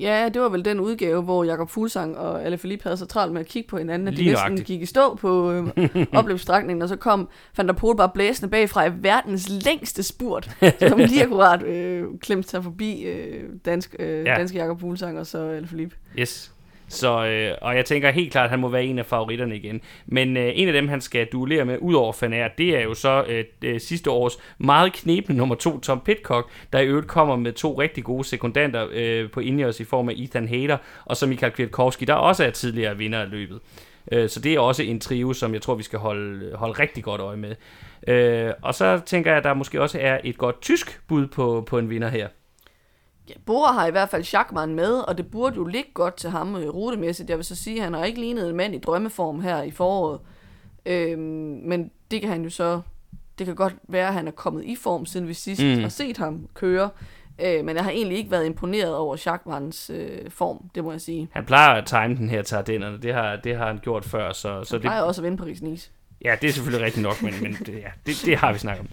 Ja, 0.00 0.28
det 0.34 0.42
var 0.42 0.48
vel 0.48 0.64
den 0.64 0.80
udgave, 0.80 1.22
hvor 1.22 1.44
Jakob 1.44 1.70
Fuglsang 1.70 2.18
og 2.18 2.44
Ale 2.44 2.56
Philippe 2.56 2.82
havde 2.82 2.96
så 2.96 3.06
travlt 3.06 3.32
med 3.32 3.40
at 3.40 3.46
kigge 3.46 3.68
på 3.68 3.78
hinanden, 3.78 4.08
at 4.08 4.16
de 4.16 4.24
næsten 4.24 4.64
gik 4.64 4.82
i 4.82 4.86
stå 4.86 5.14
på 5.14 5.52
øh, 5.52 5.66
opløbsstrækningen, 6.18 6.82
og 6.82 6.88
så 6.88 6.96
kom 6.96 7.28
Van 7.56 7.66
der 7.66 7.72
Poel 7.72 7.96
bare 7.96 8.10
blæsende 8.14 8.50
bagfra 8.50 8.86
i 8.86 8.90
verdens 9.00 9.48
længste 9.64 10.02
spurt, 10.02 10.50
som 10.88 10.98
lige 10.98 11.22
akkurat 11.22 11.62
øh, 11.62 12.06
klemte 12.20 12.48
sig 12.48 12.64
forbi 12.64 13.02
øh, 13.02 13.50
dansk, 13.64 13.96
øh, 13.98 14.26
ja. 14.26 14.34
danske 14.34 14.58
Jakob 14.58 14.80
Fuglsang 14.80 15.18
og 15.18 15.26
så 15.26 15.38
Ale 15.38 15.66
Philippe. 15.66 15.96
Yes. 16.18 16.52
Så, 16.88 17.26
øh, 17.26 17.54
og 17.60 17.76
jeg 17.76 17.84
tænker 17.84 18.10
helt 18.10 18.32
klart, 18.32 18.44
at 18.44 18.50
han 18.50 18.58
må 18.58 18.68
være 18.68 18.84
en 18.84 18.98
af 18.98 19.06
favoritterne 19.06 19.56
igen. 19.56 19.80
Men 20.06 20.36
øh, 20.36 20.52
en 20.54 20.68
af 20.68 20.72
dem, 20.72 20.88
han 20.88 21.00
skal 21.00 21.26
duellere 21.26 21.64
med, 21.64 21.78
udover 21.80 22.12
Fanær, 22.12 22.48
det 22.48 22.76
er 22.76 22.80
jo 22.80 22.94
så 22.94 23.24
øh, 23.28 23.44
øh, 23.64 23.80
sidste 23.80 24.10
års 24.10 24.38
meget 24.58 24.92
knepende 24.92 25.38
nummer 25.38 25.54
to, 25.54 25.80
Tom 25.80 26.00
Pitcock, 26.00 26.50
der 26.72 26.78
i 26.78 26.86
øvrigt 26.86 27.06
kommer 27.06 27.36
med 27.36 27.52
to 27.52 27.80
rigtig 27.80 28.04
gode 28.04 28.24
sekundanter 28.24 28.86
øh, 28.92 29.30
på 29.30 29.40
Ineos 29.40 29.80
i 29.80 29.84
form 29.84 30.08
af 30.08 30.14
Ethan 30.16 30.48
Hader, 30.48 30.76
og 31.04 31.16
så 31.16 31.26
Michael 31.26 31.52
Kwiatkowski, 31.52 32.04
der 32.04 32.14
også 32.14 32.44
er 32.44 32.50
tidligere 32.50 32.96
vinder 32.96 33.20
af 33.20 33.30
løbet. 33.30 33.60
Øh, 34.12 34.28
så 34.28 34.40
det 34.40 34.54
er 34.54 34.60
også 34.60 34.82
en 34.82 35.00
trio, 35.00 35.32
som 35.32 35.54
jeg 35.54 35.62
tror, 35.62 35.74
vi 35.74 35.82
skal 35.82 35.98
holde, 35.98 36.56
holde 36.56 36.72
rigtig 36.72 37.04
godt 37.04 37.20
øje 37.20 37.36
med. 37.36 37.54
Øh, 38.08 38.52
og 38.62 38.74
så 38.74 39.00
tænker 39.06 39.30
jeg, 39.30 39.38
at 39.38 39.44
der 39.44 39.54
måske 39.54 39.82
også 39.82 39.98
er 40.00 40.18
et 40.24 40.38
godt 40.38 40.60
tysk 40.62 41.00
bud 41.08 41.26
på, 41.26 41.64
på 41.68 41.78
en 41.78 41.90
vinder 41.90 42.08
her. 42.08 42.28
Ja, 43.28 43.34
Bora 43.46 43.72
har 43.72 43.86
i 43.86 43.90
hvert 43.90 44.08
fald 44.08 44.24
Schachmann 44.24 44.74
med, 44.74 44.92
og 44.92 45.18
det 45.18 45.30
burde 45.30 45.56
jo 45.56 45.64
ligge 45.64 45.90
godt 45.94 46.16
til 46.16 46.30
ham 46.30 46.56
øh, 46.56 46.68
rutemæssigt. 46.68 47.30
Jeg 47.30 47.36
vil 47.36 47.44
så 47.44 47.56
sige, 47.56 47.76
at 47.76 47.84
han 47.84 47.94
har 47.94 48.04
ikke 48.04 48.20
lignet 48.20 48.48
en 48.48 48.56
mand 48.56 48.74
i 48.74 48.78
drømmeform 48.78 49.40
her 49.40 49.62
i 49.62 49.70
foråret. 49.70 50.20
Øhm, 50.86 51.20
men 51.64 51.90
det 52.10 52.20
kan 52.20 52.30
han 52.30 52.42
jo 52.42 52.50
så... 52.50 52.80
Det 53.38 53.46
kan 53.46 53.54
godt 53.54 53.74
være, 53.88 54.08
at 54.08 54.14
han 54.14 54.28
er 54.28 54.32
kommet 54.32 54.64
i 54.64 54.76
form, 54.76 55.06
siden 55.06 55.28
vi 55.28 55.34
sidst 55.34 55.62
mm. 55.62 55.80
har 55.80 55.88
set 55.88 56.16
ham 56.16 56.48
køre. 56.54 56.90
Øh, 57.38 57.64
men 57.64 57.76
jeg 57.76 57.84
har 57.84 57.90
egentlig 57.90 58.18
ikke 58.18 58.30
været 58.30 58.46
imponeret 58.46 58.96
over 58.96 59.16
Schachmanns 59.16 59.90
øh, 59.94 60.30
form, 60.30 60.70
det 60.74 60.84
må 60.84 60.92
jeg 60.92 61.00
sige. 61.00 61.28
Han 61.32 61.44
plejer 61.44 61.74
at 61.74 61.86
tegne 61.86 62.16
den 62.16 62.28
her 62.28 62.42
til 62.42 62.54
Ardennerne. 62.54 62.98
Det 63.02 63.14
har, 63.14 63.36
det 63.36 63.56
har 63.56 63.66
han 63.66 63.78
gjort 63.78 64.04
før. 64.04 64.32
Så, 64.32 64.54
han 64.54 64.64
så 64.64 64.78
plejer 64.78 64.98
det... 64.98 65.06
også 65.06 65.20
at 65.20 65.24
vinde 65.24 65.42
Paris-Nice. 65.42 65.90
Ja, 66.24 66.36
det 66.42 66.48
er 66.48 66.52
selvfølgelig 66.52 66.86
rigtigt 66.86 67.02
nok, 67.02 67.22
men, 67.22 67.34
men 67.42 67.52
det, 67.52 67.74
ja, 67.74 67.90
det, 68.06 68.22
det 68.24 68.36
har 68.36 68.52
vi 68.52 68.58
snakket 68.58 68.80
om. 68.80 68.88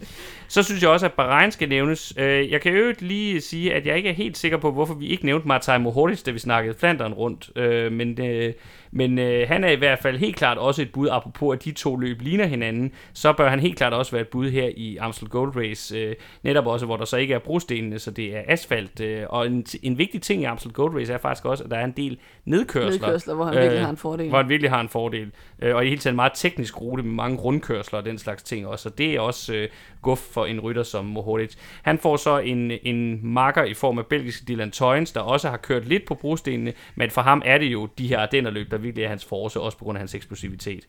Så 0.47 0.63
synes 0.63 0.81
jeg 0.81 0.89
også, 0.89 1.05
at 1.05 1.13
Bahrain 1.13 1.51
skal 1.51 1.69
nævnes. 1.69 2.13
Øh, 2.17 2.51
jeg 2.51 2.61
kan 2.61 2.73
jo 2.73 2.93
lige 2.99 3.41
sige, 3.41 3.73
at 3.73 3.85
jeg 3.85 3.97
ikke 3.97 4.09
er 4.09 4.13
helt 4.13 4.37
sikker 4.37 4.57
på, 4.57 4.71
hvorfor 4.71 4.93
vi 4.93 5.07
ikke 5.07 5.25
nævnte 5.25 5.47
Martin 5.47 5.81
Mohoric, 5.81 6.23
da 6.23 6.31
vi 6.31 6.39
snakkede 6.39 6.75
Flandern 6.79 7.13
rundt. 7.13 7.49
Øh, 7.55 7.91
men 7.91 8.21
øh, 8.21 8.53
men 8.97 9.17
han 9.47 9.63
er 9.63 9.69
i 9.69 9.75
hvert 9.75 9.99
fald 9.99 10.17
helt 10.17 10.35
klart 10.35 10.57
også 10.57 10.81
et 10.81 10.91
bud, 10.91 11.07
apropos 11.11 11.55
at 11.55 11.65
de 11.65 11.71
to 11.71 11.95
løb 11.95 12.21
ligner 12.21 12.45
hinanden, 12.45 12.91
så 13.13 13.33
bør 13.33 13.49
han 13.49 13.59
helt 13.59 13.77
klart 13.77 13.93
også 13.93 14.11
være 14.11 14.21
et 14.21 14.27
bud 14.27 14.49
her 14.49 14.69
i 14.75 14.97
Amstel 14.97 15.27
Gold 15.27 15.55
Race, 15.55 16.15
netop 16.43 16.67
også, 16.67 16.85
hvor 16.85 16.97
der 16.97 17.05
så 17.05 17.17
ikke 17.17 17.33
er 17.33 17.39
brostenene, 17.39 17.99
så 17.99 18.11
det 18.11 18.37
er 18.37 18.41
asfalt. 18.47 19.01
Og 19.29 19.47
en, 19.47 19.65
en 19.83 19.97
vigtig 19.97 20.21
ting 20.21 20.41
i 20.41 20.45
Amstel 20.45 20.71
Gold 20.71 20.99
Race 20.99 21.13
er 21.13 21.17
faktisk 21.17 21.45
også, 21.45 21.63
at 21.63 21.70
der 21.70 21.78
er 21.78 21.86
en 21.86 21.93
del 21.97 22.17
nedkørsler. 22.45 22.91
Nedkørsler, 22.91 23.33
hvor 23.33 23.45
han 23.45 23.55
virkelig 23.55 23.82
har 23.82 23.89
en 23.89 23.97
fordel. 23.97 24.29
Hvor 24.29 24.37
han 24.37 24.49
virkelig 24.49 24.71
har 24.71 24.82
en 24.82 24.89
fordel. 24.89 25.32
Og 25.61 25.86
i 25.86 25.89
hele 25.89 26.01
taget 26.01 26.11
en 26.11 26.15
meget 26.15 26.32
teknisk 26.36 26.82
rute 26.82 27.03
med 27.03 27.11
mange 27.11 27.37
rundkørsler 27.37 27.99
og 27.99 28.05
den 28.05 28.17
slags 28.17 28.43
ting 28.43 28.67
også, 28.67 28.83
så 28.83 28.89
det 28.89 29.15
er 29.15 29.20
også 29.20 29.67
guf 30.05 30.19
for 30.19 30.45
en 30.45 30.59
rytter 30.59 30.83
som 30.83 31.05
Mohoric. 31.05 31.55
Han 31.83 31.99
får 31.99 32.17
så 32.17 32.37
en, 32.37 32.71
en 32.83 33.19
marker 33.23 33.63
i 33.63 33.73
form 33.73 33.99
af 33.99 34.05
belgiske 34.05 34.45
Dylan 34.47 34.71
Toyens, 34.71 35.11
der 35.11 35.19
også 35.19 35.49
har 35.49 35.57
kørt 35.57 35.87
lidt 35.87 36.05
på 36.05 36.15
brostenene, 36.15 36.73
men 36.95 37.11
for 37.11 37.21
ham 37.21 37.41
er 37.45 37.57
det 37.57 37.65
jo 37.65 37.87
de 37.97 38.07
her 38.07 38.19
Ardennerløb, 38.19 38.71
der 38.71 38.77
virkelig 38.77 39.03
er 39.05 39.09
hans 39.09 39.25
force, 39.25 39.59
også 39.59 39.77
på 39.77 39.86
grund 39.86 39.97
af 39.97 39.99
hans 39.99 40.15
eksplosivitet. 40.15 40.87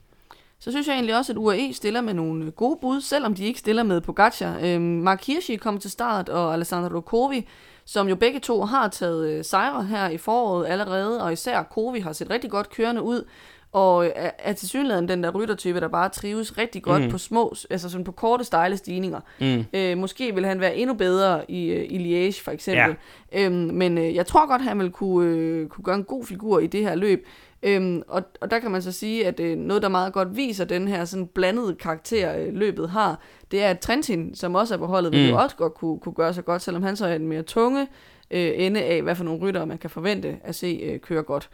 så 0.59 0.71
synes 0.71 0.87
jeg 0.87 0.95
egentlig 0.95 1.17
også, 1.17 1.33
at 1.33 1.39
UAE 1.39 1.73
stiller 1.73 2.01
med 2.01 2.15
nogle 2.15 2.51
gode 2.51 2.79
bud, 2.81 3.01
selvom 3.01 3.35
de 3.35 3.45
ikke 3.45 3.59
stiller 3.59 3.83
med 3.83 4.01
Pogacar. 4.01 4.59
Øhm, 4.63 4.83
Mark 4.83 5.27
Hirschi 5.27 5.57
kom 5.57 5.79
til 5.79 5.91
start, 5.91 6.29
og 6.29 6.53
Alessandro 6.53 7.01
Covi, 7.01 7.47
som 7.85 8.09
jo 8.09 8.17
begge 8.17 8.41
to 8.41 8.65
har 8.65 8.89
taget 8.89 9.29
øh, 9.29 9.45
sejre 9.45 9.85
her 9.85 10.09
i 10.09 10.17
foråret 10.19 10.67
allerede, 10.67 11.23
og 11.23 11.33
især 11.33 11.63
Covi 11.63 12.01
har 12.01 12.13
set 12.13 12.31
rigtig 12.31 12.51
godt 12.51 12.71
kørende 12.71 13.03
ud, 13.03 13.25
og 13.73 14.07
er, 14.07 14.31
er 14.39 14.53
til 14.53 14.69
synligheden 14.69 15.09
den 15.09 15.23
der 15.23 15.31
ryttertype, 15.31 15.81
der 15.81 15.89
bare 15.89 16.09
trives 16.09 16.59
rigtig 16.59 16.83
godt 16.83 17.03
mm. 17.03 17.11
på 17.11 17.19
små, 17.19 17.55
altså 17.71 17.91
sådan 17.91 18.05
på 18.05 18.13
korte, 18.13 18.45
stejle 18.45 18.77
stigninger. 18.77 19.21
Mm. 19.41 19.65
Øh, 19.73 19.99
måske 19.99 20.35
vil 20.35 20.47
han 20.47 20.61
være 20.61 20.77
endnu 20.77 20.95
bedre 20.95 21.51
i, 21.51 21.67
øh, 21.67 21.87
i 21.91 22.29
Liège 22.29 22.43
for 22.45 22.51
eksempel. 22.51 22.97
Ja. 23.33 23.45
Øhm, 23.45 23.55
men 23.55 23.99
øh, 23.99 24.15
jeg 24.15 24.27
tror 24.27 24.49
godt, 24.49 24.63
han 24.63 24.79
vil 24.79 24.91
kunne, 24.91 25.31
øh, 25.31 25.69
kunne 25.69 25.85
gøre 25.85 25.97
en 25.97 26.05
god 26.05 26.25
figur 26.25 26.59
i 26.59 26.67
det 26.67 26.81
her 26.81 26.95
løb. 26.95 27.27
Øhm, 27.63 28.03
og, 28.09 28.23
og 28.41 28.51
der 28.51 28.59
kan 28.59 28.71
man 28.71 28.83
så 28.83 28.93
sige, 28.93 29.27
at 29.27 29.41
øh, 29.41 29.57
noget, 29.59 29.83
der 29.83 29.89
meget 29.89 30.13
godt 30.13 30.37
viser 30.37 30.65
den 30.65 30.89
her 30.89 31.05
sådan 31.05 31.27
blandede 31.27 31.75
karakter, 31.75 32.39
øh, 32.39 32.55
løbet 32.55 32.91
har, 32.91 33.21
det 33.51 33.63
er, 33.63 33.71
at 33.71 33.79
Trentin, 33.79 34.35
som 34.35 34.55
også 34.55 34.75
er 34.75 34.79
på 34.79 34.87
holdet, 34.87 35.13
mm. 35.13 35.19
vil 35.19 35.29
jo 35.29 35.37
også 35.37 35.57
godt 35.57 35.75
kunne, 35.75 35.99
kunne 35.99 36.15
gøre 36.15 36.35
sig 36.35 36.45
godt, 36.45 36.63
selvom 36.63 36.83
han 36.83 36.97
så 36.97 37.07
er 37.07 37.15
en 37.15 37.29
mere 37.29 37.43
tunge 37.43 37.87
øh, 38.31 38.53
ende 38.55 38.83
af, 38.83 39.03
hvad 39.03 39.15
for 39.15 39.25
nogle 39.25 39.41
ryttere 39.41 39.67
man 39.67 39.79
kan 39.79 39.91
forvente 39.91 40.37
at 40.45 40.55
se 40.55 40.81
øh, 40.83 41.01
køre 41.01 41.23
godt. 41.23 41.51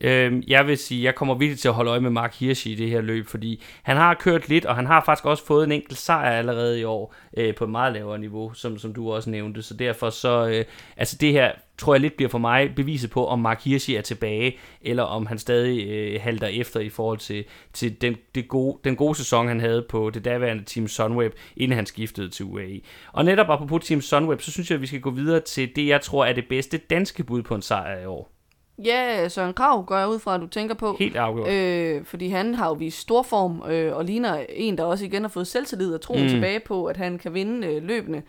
Øh, 0.00 0.50
jeg 0.50 0.66
vil 0.66 0.78
sige, 0.78 1.04
jeg 1.04 1.14
kommer 1.14 1.34
virkelig 1.34 1.58
til 1.58 1.68
at 1.68 1.74
holde 1.74 1.90
øje 1.90 2.00
med 2.00 2.10
Mark 2.10 2.34
Hirsch 2.34 2.66
i 2.66 2.74
det 2.74 2.90
her 2.90 3.00
løb, 3.00 3.26
fordi 3.26 3.62
han 3.82 3.96
har 3.96 4.14
kørt 4.14 4.48
lidt, 4.48 4.64
og 4.64 4.76
han 4.76 4.86
har 4.86 5.04
faktisk 5.04 5.26
også 5.26 5.46
fået 5.46 5.64
en 5.64 5.72
enkelt 5.72 5.98
sejr 5.98 6.30
allerede 6.30 6.80
i 6.80 6.84
år 6.84 7.14
øh, 7.36 7.54
på 7.54 7.64
et 7.64 7.70
meget 7.70 7.92
lavere 7.92 8.18
niveau, 8.18 8.52
som, 8.52 8.78
som 8.78 8.94
du 8.94 9.12
også 9.12 9.30
nævnte. 9.30 9.62
Så 9.62 9.74
derfor 9.74 10.10
så, 10.10 10.48
øh, 10.48 10.64
altså 10.96 11.16
det 11.20 11.32
her 11.32 11.52
tror 11.78 11.94
jeg 11.94 12.00
lidt 12.00 12.16
bliver 12.16 12.28
for 12.28 12.38
mig 12.38 12.74
beviset 12.74 13.10
på, 13.10 13.26
om 13.26 13.38
Mark 13.38 13.64
Hirschi 13.64 13.94
er 13.94 14.00
tilbage, 14.00 14.58
eller 14.82 15.02
om 15.02 15.26
han 15.26 15.38
stadig 15.38 15.88
øh, 15.88 16.20
halter 16.20 16.46
efter 16.46 16.80
i 16.80 16.88
forhold 16.88 17.18
til, 17.18 17.44
til 17.72 18.00
den, 18.00 18.16
det 18.34 18.48
gode, 18.48 18.78
den 18.84 18.96
gode 18.96 19.14
sæson, 19.14 19.48
han 19.48 19.60
havde 19.60 19.86
på 19.88 20.10
det 20.10 20.24
daværende 20.24 20.64
Team 20.64 20.88
Sunweb, 20.88 21.32
inden 21.56 21.76
han 21.76 21.86
skiftede 21.86 22.28
til 22.28 22.44
UAE. 22.44 22.80
Og 23.12 23.24
netop 23.24 23.50
apropos 23.50 23.84
Team 23.84 24.00
Sunweb, 24.00 24.40
så 24.40 24.52
synes 24.52 24.70
jeg, 24.70 24.74
at 24.74 24.82
vi 24.82 24.86
skal 24.86 25.00
gå 25.00 25.10
videre 25.10 25.40
til 25.40 25.76
det, 25.76 25.86
jeg 25.86 26.00
tror 26.00 26.24
er 26.24 26.32
det 26.32 26.44
bedste 26.48 26.78
danske 26.78 27.24
bud 27.24 27.42
på 27.42 27.54
en 27.54 27.62
sejr 27.62 28.02
i 28.02 28.06
år. 28.06 28.37
Ja, 28.84 29.28
Søren 29.28 29.54
Krav 29.54 29.84
går 29.84 29.96
jeg 29.96 30.08
ud 30.08 30.18
fra, 30.18 30.34
at 30.34 30.40
du 30.40 30.46
tænker 30.46 30.74
på. 30.74 30.96
Helt 30.98 31.16
afgjort. 31.16 31.48
Øh, 31.48 32.04
fordi 32.04 32.28
han 32.28 32.54
har 32.54 32.68
jo 32.68 32.72
vist 32.72 32.98
stor 32.98 33.22
form, 33.22 33.62
øh, 33.70 33.96
og 33.96 34.04
ligner 34.04 34.44
en, 34.48 34.78
der 34.78 34.84
også 34.84 35.04
igen 35.04 35.22
har 35.22 35.28
fået 35.28 35.46
selvtillid 35.46 35.94
og 35.94 36.00
troen 36.00 36.22
mm. 36.22 36.28
tilbage 36.28 36.60
på, 36.60 36.84
at 36.84 36.96
han 36.96 37.18
kan 37.18 37.34
vinde 37.34 37.66
øh, 37.66 37.82
løbende. 37.82 38.22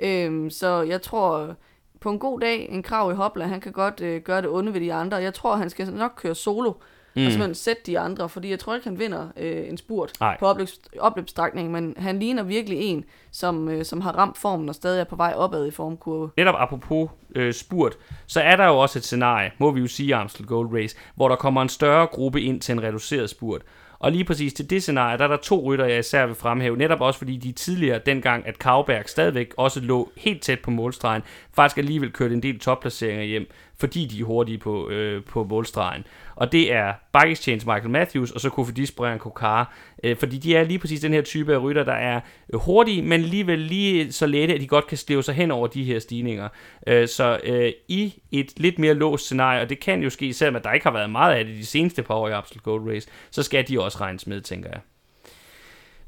Øh, 0.00 0.50
så 0.50 0.82
jeg 0.82 1.02
tror, 1.02 1.54
på 2.00 2.10
en 2.10 2.18
god 2.18 2.40
dag, 2.40 2.68
en 2.70 2.82
Krav 2.82 3.12
i 3.12 3.14
Hopla, 3.14 3.44
han 3.44 3.60
kan 3.60 3.72
godt 3.72 4.00
øh, 4.00 4.22
gøre 4.22 4.42
det 4.42 4.50
onde 4.50 4.74
ved 4.74 4.80
de 4.80 4.92
andre. 4.92 5.16
Jeg 5.16 5.34
tror, 5.34 5.56
han 5.56 5.70
skal 5.70 5.92
nok 5.92 6.12
køre 6.16 6.34
solo 6.34 6.72
mm. 7.20 7.26
og 7.26 7.32
simpelthen 7.32 7.54
sætte 7.54 7.82
de 7.86 7.98
andre, 7.98 8.28
fordi 8.28 8.50
jeg 8.50 8.58
tror 8.58 8.74
ikke, 8.74 8.88
han 8.88 8.98
vinder 8.98 9.28
øh, 9.36 9.68
en 9.68 9.76
spurt 9.76 10.12
Ej. 10.20 10.36
på 10.38 10.46
opløbs, 10.46 10.80
opløbsstrækning, 11.00 11.70
men 11.70 11.94
han 11.96 12.18
ligner 12.18 12.42
virkelig 12.42 12.78
en, 12.78 13.04
som, 13.30 13.68
øh, 13.68 13.84
som 13.84 14.00
har 14.00 14.12
ramt 14.12 14.38
formen 14.38 14.68
og 14.68 14.74
stadig 14.74 15.00
er 15.00 15.04
på 15.04 15.16
vej 15.16 15.34
opad 15.36 15.66
i 15.66 15.70
formkurve. 15.70 16.30
Netop 16.36 16.54
apropos 16.58 17.10
øh, 17.34 17.54
spurt, 17.54 17.96
så 18.26 18.40
er 18.40 18.56
der 18.56 18.66
jo 18.66 18.78
også 18.78 18.98
et 18.98 19.04
scenarie, 19.04 19.50
må 19.58 19.70
vi 19.70 19.80
jo 19.80 19.86
sige 19.86 20.14
Amstel 20.14 20.46
Gold 20.46 20.74
Race, 20.74 20.96
hvor 21.14 21.28
der 21.28 21.36
kommer 21.36 21.62
en 21.62 21.68
større 21.68 22.06
gruppe 22.06 22.42
ind 22.42 22.60
til 22.60 22.72
en 22.72 22.82
reduceret 22.82 23.30
spurt. 23.30 23.62
Og 24.00 24.12
lige 24.12 24.24
præcis 24.24 24.52
til 24.52 24.70
det 24.70 24.82
scenarie, 24.82 25.18
der 25.18 25.24
er 25.24 25.28
der 25.28 25.36
to 25.36 25.62
rytter, 25.64 25.84
jeg 25.84 25.98
især 25.98 26.26
vil 26.26 26.34
fremhæve, 26.34 26.76
netop 26.76 27.00
også 27.00 27.18
fordi 27.18 27.36
de 27.36 27.52
tidligere, 27.52 28.00
dengang 28.06 28.46
at 28.46 28.58
Kavberg 28.58 29.08
stadigvæk 29.08 29.54
også 29.56 29.80
lå 29.80 30.12
helt 30.16 30.42
tæt 30.42 30.60
på 30.60 30.70
målstregen, 30.70 31.22
faktisk 31.54 31.78
alligevel 31.78 32.12
kørte 32.12 32.34
en 32.34 32.42
del 32.42 32.58
topplaceringer 32.58 33.24
hjem, 33.24 33.46
fordi 33.80 34.06
de 34.06 34.20
er 34.20 34.24
hurtige 34.24 34.58
på, 34.58 34.88
øh, 34.88 35.24
på 35.24 35.44
målstregen 35.44 36.04
og 36.38 36.52
det 36.52 36.72
er 36.72 36.92
Bike 37.12 37.32
Exchange 37.32 37.66
Michael 37.66 37.90
Matthews, 37.90 38.30
og 38.30 38.40
så 38.40 38.50
Kofidis 38.50 38.92
Brian 38.92 39.18
Kokar, 39.18 39.74
øh, 40.04 40.16
fordi 40.16 40.38
de 40.38 40.56
er 40.56 40.64
lige 40.64 40.78
præcis 40.78 41.00
den 41.00 41.12
her 41.12 41.22
type 41.22 41.54
af 41.54 41.62
rytter, 41.62 41.84
der 41.84 41.92
er 41.92 42.20
øh, 42.52 42.60
hurtige, 42.60 43.02
men 43.02 43.22
alligevel 43.22 43.58
lige 43.58 44.12
så 44.12 44.26
lette, 44.26 44.54
at 44.54 44.60
de 44.60 44.66
godt 44.66 44.86
kan 44.86 44.98
slæve 44.98 45.22
sig 45.22 45.34
hen 45.34 45.50
over 45.50 45.66
de 45.66 45.84
her 45.84 45.98
stigninger. 45.98 46.48
Øh, 46.86 47.08
så 47.08 47.40
øh, 47.44 47.72
i 47.88 48.14
et 48.32 48.52
lidt 48.56 48.78
mere 48.78 48.94
låst 48.94 49.24
scenarie, 49.24 49.62
og 49.62 49.68
det 49.68 49.80
kan 49.80 50.02
jo 50.02 50.10
ske, 50.10 50.32
selvom 50.32 50.56
at 50.56 50.64
der 50.64 50.72
ikke 50.72 50.86
har 50.86 50.92
været 50.92 51.10
meget 51.10 51.34
af 51.34 51.44
det 51.44 51.56
de 51.56 51.66
seneste 51.66 52.02
par 52.02 52.14
år 52.14 52.28
i 52.28 52.32
Absolute 52.32 52.64
Gold 52.64 52.90
Race, 52.90 53.08
så 53.30 53.42
skal 53.42 53.68
de 53.68 53.80
også 53.80 53.98
regnes 54.00 54.26
med, 54.26 54.40
tænker 54.40 54.70
jeg. 54.70 54.80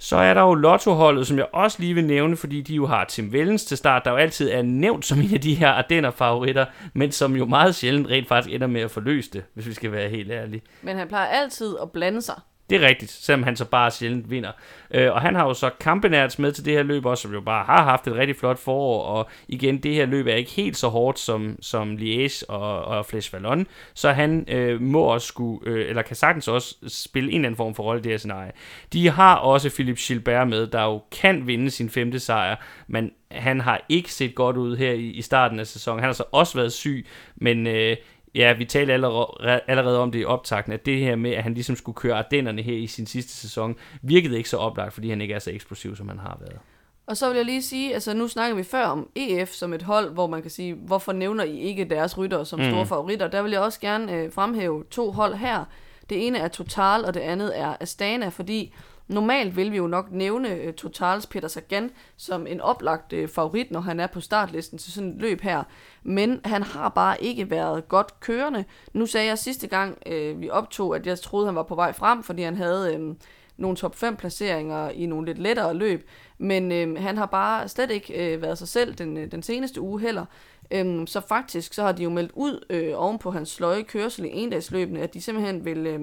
Så 0.02 0.16
er 0.16 0.34
der 0.34 0.40
jo 0.40 0.54
Lotto-holdet, 0.54 1.26
som 1.26 1.38
jeg 1.38 1.46
også 1.52 1.76
lige 1.80 1.94
vil 1.94 2.04
nævne, 2.04 2.36
fordi 2.36 2.60
de 2.60 2.74
jo 2.74 2.86
har 2.86 3.04
Tim 3.04 3.32
Vellens 3.32 3.64
til 3.64 3.76
start, 3.76 4.04
der 4.04 4.10
jo 4.10 4.16
altid 4.16 4.50
er 4.50 4.62
nævnt 4.62 5.06
som 5.06 5.20
en 5.20 5.34
af 5.34 5.40
de 5.40 5.54
her 5.54 5.68
Ardenner-favoritter, 5.68 6.66
men 6.94 7.12
som 7.12 7.36
jo 7.36 7.44
meget 7.44 7.74
sjældent 7.74 8.08
rent 8.08 8.28
faktisk 8.28 8.54
ender 8.54 8.66
med 8.66 8.80
at 8.80 8.90
forløse 8.90 9.30
det, 9.30 9.44
hvis 9.54 9.66
vi 9.66 9.72
skal 9.72 9.92
være 9.92 10.08
helt 10.08 10.30
ærlige. 10.30 10.62
Men 10.82 10.96
han 10.96 11.08
plejer 11.08 11.26
altid 11.26 11.76
at 11.82 11.90
blande 11.90 12.22
sig. 12.22 12.40
Det 12.70 12.82
er 12.82 12.88
rigtigt, 12.88 13.10
selvom 13.10 13.42
han 13.42 13.56
så 13.56 13.64
bare 13.64 13.90
sjældent 13.90 14.30
vinder. 14.30 14.52
Øh, 14.90 15.12
og 15.12 15.20
han 15.20 15.34
har 15.34 15.46
jo 15.46 15.54
så 15.54 15.70
Kampenærts 15.80 16.38
med 16.38 16.52
til 16.52 16.64
det 16.64 16.72
her 16.72 16.82
løb 16.82 17.06
også, 17.06 17.22
som 17.22 17.32
jo 17.32 17.40
bare 17.40 17.64
har 17.64 17.84
haft 17.84 18.06
et 18.06 18.14
rigtig 18.14 18.36
flot 18.36 18.58
forår. 18.58 19.02
Og 19.02 19.28
igen, 19.48 19.78
det 19.78 19.94
her 19.94 20.06
løb 20.06 20.26
er 20.26 20.34
ikke 20.34 20.50
helt 20.50 20.76
så 20.76 20.88
hårdt 20.88 21.18
som, 21.18 21.56
som 21.60 21.96
Liège 21.96 22.44
og, 22.48 22.84
og 22.84 23.06
Flesh 23.06 23.32
Vallon. 23.32 23.66
Så 23.94 24.12
han 24.12 24.44
øh, 24.48 24.80
må 24.80 25.00
også 25.00 25.26
skulle, 25.26 25.60
øh, 25.66 25.88
eller 25.88 26.02
kan 26.02 26.16
sagtens 26.16 26.48
også 26.48 26.74
spille 26.88 27.30
en 27.30 27.34
eller 27.34 27.48
anden 27.48 27.56
form 27.56 27.74
for 27.74 27.82
rolle 27.82 28.00
i 28.00 28.02
det 28.02 28.12
her 28.12 28.18
scenarie. 28.18 28.52
De 28.92 29.10
har 29.10 29.34
også 29.36 29.70
Philip 29.70 29.98
Gilbert 29.98 30.48
med, 30.48 30.66
der 30.66 30.82
jo 30.82 31.02
kan 31.20 31.46
vinde 31.46 31.70
sin 31.70 31.90
femte 31.90 32.20
sejr, 32.20 32.56
men 32.86 33.10
han 33.30 33.60
har 33.60 33.84
ikke 33.88 34.12
set 34.12 34.34
godt 34.34 34.56
ud 34.56 34.76
her 34.76 34.92
i, 34.92 35.06
i 35.06 35.22
starten 35.22 35.60
af 35.60 35.66
sæsonen. 35.66 36.00
Han 36.00 36.08
har 36.08 36.12
så 36.12 36.24
også 36.32 36.58
været 36.58 36.72
syg, 36.72 37.06
men... 37.36 37.66
Øh, 37.66 37.96
Ja, 38.34 38.52
vi 38.52 38.64
talte 38.64 38.92
allerede, 38.92 39.60
allerede 39.66 39.98
om 39.98 40.12
det 40.12 40.20
i 40.20 40.24
optakten, 40.24 40.72
at 40.72 40.86
det 40.86 40.98
her 40.98 41.16
med, 41.16 41.30
at 41.30 41.42
han 41.42 41.54
ligesom 41.54 41.76
skulle 41.76 41.96
køre 41.96 42.18
Ardennerne 42.18 42.62
her 42.62 42.76
i 42.76 42.86
sin 42.86 43.06
sidste 43.06 43.32
sæson, 43.32 43.76
virkede 44.02 44.36
ikke 44.36 44.48
så 44.48 44.56
oplagt, 44.56 44.92
fordi 44.92 45.10
han 45.10 45.20
ikke 45.20 45.34
er 45.34 45.38
så 45.38 45.50
eksplosiv, 45.50 45.96
som 45.96 46.08
han 46.08 46.18
har 46.18 46.36
været. 46.40 46.58
Og 47.06 47.16
så 47.16 47.28
vil 47.28 47.36
jeg 47.36 47.44
lige 47.44 47.62
sige, 47.62 47.94
altså 47.94 48.14
nu 48.14 48.28
snakker 48.28 48.56
vi 48.56 48.62
før 48.62 48.84
om 48.84 49.08
EF 49.16 49.48
som 49.48 49.72
et 49.72 49.82
hold, 49.82 50.12
hvor 50.12 50.26
man 50.26 50.42
kan 50.42 50.50
sige, 50.50 50.74
hvorfor 50.74 51.12
nævner 51.12 51.44
I 51.44 51.58
ikke 51.58 51.84
deres 51.84 52.18
rytter 52.18 52.44
som 52.44 52.60
store 52.60 52.82
mm. 52.82 52.88
favoritter? 52.88 53.28
Der 53.28 53.42
vil 53.42 53.52
jeg 53.52 53.60
også 53.60 53.80
gerne 53.80 54.12
øh, 54.12 54.32
fremhæve 54.32 54.84
to 54.90 55.10
hold 55.10 55.34
her. 55.34 55.64
Det 56.10 56.26
ene 56.26 56.38
er 56.38 56.48
Total, 56.48 57.04
og 57.04 57.14
det 57.14 57.20
andet 57.20 57.58
er 57.58 57.76
Astana, 57.80 58.28
fordi 58.28 58.74
Normalt 59.10 59.56
vil 59.56 59.72
vi 59.72 59.76
jo 59.76 59.86
nok 59.86 60.12
nævne 60.12 60.60
uh, 60.66 60.74
Totals 60.74 61.26
Peter 61.26 61.48
Sagan 61.48 61.90
som 62.16 62.46
en 62.46 62.60
oplagt 62.60 63.12
uh, 63.12 63.28
favorit, 63.28 63.70
når 63.70 63.80
han 63.80 64.00
er 64.00 64.06
på 64.06 64.20
startlisten 64.20 64.78
til 64.78 64.92
sådan 64.92 65.10
et 65.10 65.20
løb 65.20 65.40
her. 65.40 65.62
Men 66.02 66.40
han 66.44 66.62
har 66.62 66.88
bare 66.88 67.22
ikke 67.22 67.50
været 67.50 67.88
godt 67.88 68.20
kørende. 68.20 68.64
Nu 68.92 69.06
sagde 69.06 69.26
jeg 69.26 69.38
sidste 69.38 69.66
gang, 69.66 69.98
uh, 70.06 70.40
vi 70.40 70.50
optog, 70.50 70.96
at 70.96 71.06
jeg 71.06 71.18
troede, 71.18 71.46
han 71.46 71.54
var 71.54 71.62
på 71.62 71.74
vej 71.74 71.92
frem, 71.92 72.22
fordi 72.22 72.42
han 72.42 72.56
havde 72.56 72.96
um, 72.96 73.16
nogle 73.56 73.76
top 73.76 73.96
5 73.96 74.16
placeringer 74.16 74.90
i 74.90 75.06
nogle 75.06 75.26
lidt 75.26 75.38
lettere 75.38 75.74
løb. 75.74 76.08
Men 76.38 76.88
um, 76.90 76.96
han 76.96 77.16
har 77.16 77.26
bare 77.26 77.68
slet 77.68 77.90
ikke 77.90 78.34
uh, 78.34 78.42
været 78.42 78.58
sig 78.58 78.68
selv 78.68 78.94
den, 78.94 79.16
uh, 79.16 79.24
den 79.24 79.42
seneste 79.42 79.80
uge 79.80 80.00
heller. 80.00 80.24
Øhm, 80.70 81.06
så 81.06 81.20
faktisk 81.20 81.74
så 81.74 81.82
har 81.82 81.92
de 81.92 82.02
jo 82.02 82.10
meldt 82.10 82.32
ud 82.34 82.64
øh, 82.70 82.92
oven 82.94 83.18
på 83.18 83.30
hans 83.30 83.48
sløje 83.48 83.82
kørsel 83.82 84.24
i 84.24 84.28
endagsløbene, 84.32 85.00
at 85.00 85.14
de 85.14 85.20
simpelthen 85.20 85.64
vil, 85.64 85.86
øh, 85.86 86.00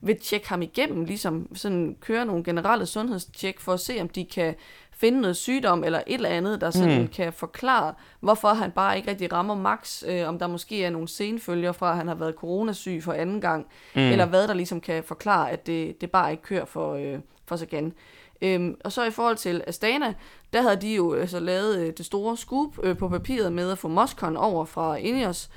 vil 0.00 0.20
tjekke 0.20 0.48
ham 0.48 0.62
igennem, 0.62 1.04
ligesom 1.04 1.48
sådan 1.54 1.96
køre 2.00 2.26
nogle 2.26 2.44
generelle 2.44 2.86
sundhedstjek 2.86 3.60
for 3.60 3.72
at 3.72 3.80
se, 3.80 4.00
om 4.00 4.08
de 4.08 4.24
kan 4.24 4.54
finde 4.96 5.20
noget 5.20 5.36
sygdom 5.36 5.84
eller 5.84 5.98
et 6.06 6.14
eller 6.14 6.28
andet, 6.28 6.60
der 6.60 6.70
sådan 6.70 7.00
mm. 7.00 7.08
kan 7.08 7.32
forklare, 7.32 7.94
hvorfor 8.20 8.48
han 8.48 8.70
bare 8.70 8.96
ikke 8.96 9.10
rigtig 9.10 9.32
rammer 9.32 9.54
max, 9.54 10.02
øh, 10.06 10.28
om 10.28 10.38
der 10.38 10.46
måske 10.46 10.84
er 10.84 10.90
nogle 10.90 11.08
senfølger 11.08 11.72
fra, 11.72 11.90
at 11.90 11.96
han 11.96 12.08
har 12.08 12.14
været 12.14 12.34
coronasyg 12.34 13.02
for 13.02 13.12
anden 13.12 13.40
gang, 13.40 13.66
mm. 13.94 14.00
eller 14.00 14.26
hvad 14.26 14.48
der 14.48 14.54
ligesom 14.54 14.80
kan 14.80 15.04
forklare, 15.04 15.50
at 15.50 15.66
det, 15.66 16.00
det 16.00 16.10
bare 16.10 16.30
ikke 16.30 16.42
kører 16.42 16.64
for, 16.64 16.94
øh, 16.94 17.18
for 17.46 17.56
Sagan. 17.56 17.92
Øhm, 18.42 18.74
og 18.84 18.92
så 18.92 19.04
i 19.04 19.10
forhold 19.10 19.36
til 19.36 19.64
Astana, 19.66 20.14
der 20.52 20.62
havde 20.62 20.76
de 20.76 20.94
jo 20.94 21.14
altså 21.14 21.40
lavet 21.40 21.78
øh, 21.78 21.92
det 21.96 22.06
store 22.06 22.36
scoop 22.36 22.78
øh, 22.82 22.96
på 22.96 23.08
papiret 23.08 23.52
med 23.52 23.70
at 23.70 23.78
få 23.78 23.88
Moscon 23.88 24.36
over 24.36 24.64
fra 24.64 24.96
Ineos, 24.96 25.50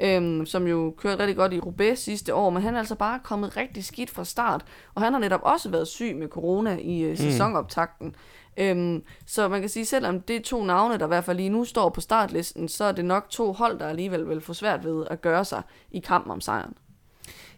øhm, 0.00 0.46
som 0.46 0.66
jo 0.66 0.94
kørte 0.98 1.18
rigtig 1.18 1.36
godt 1.36 1.52
i 1.52 1.60
Roubaix 1.60 1.98
sidste 1.98 2.34
år, 2.34 2.50
men 2.50 2.62
han 2.62 2.74
er 2.74 2.78
altså 2.78 2.94
bare 2.94 3.20
kommet 3.24 3.56
rigtig 3.56 3.84
skidt 3.84 4.10
fra 4.10 4.24
start, 4.24 4.64
og 4.94 5.02
han 5.02 5.12
har 5.12 5.20
netop 5.20 5.40
også 5.42 5.70
været 5.70 5.88
syg 5.88 6.16
med 6.16 6.28
corona 6.28 6.78
i 6.80 7.00
øh, 7.00 7.10
mm. 7.10 7.16
sæsonoptakten. 7.16 8.14
Øhm, 8.56 9.02
så 9.26 9.48
man 9.48 9.60
kan 9.60 9.68
sige, 9.68 9.84
selvom 9.84 10.20
det 10.20 10.36
er 10.36 10.40
to 10.40 10.64
navne, 10.64 10.98
der 10.98 11.04
i 11.04 11.08
hvert 11.08 11.24
fald 11.24 11.36
lige 11.36 11.48
nu 11.48 11.64
står 11.64 11.88
på 11.88 12.00
startlisten, 12.00 12.68
så 12.68 12.84
er 12.84 12.92
det 12.92 13.04
nok 13.04 13.26
to 13.30 13.52
hold, 13.52 13.78
der 13.78 13.88
alligevel 13.88 14.28
vil 14.28 14.40
få 14.40 14.54
svært 14.54 14.84
ved 14.84 15.06
at 15.10 15.20
gøre 15.20 15.44
sig 15.44 15.62
i 15.90 15.98
kampen 15.98 16.32
om 16.32 16.40
sejren. 16.40 16.74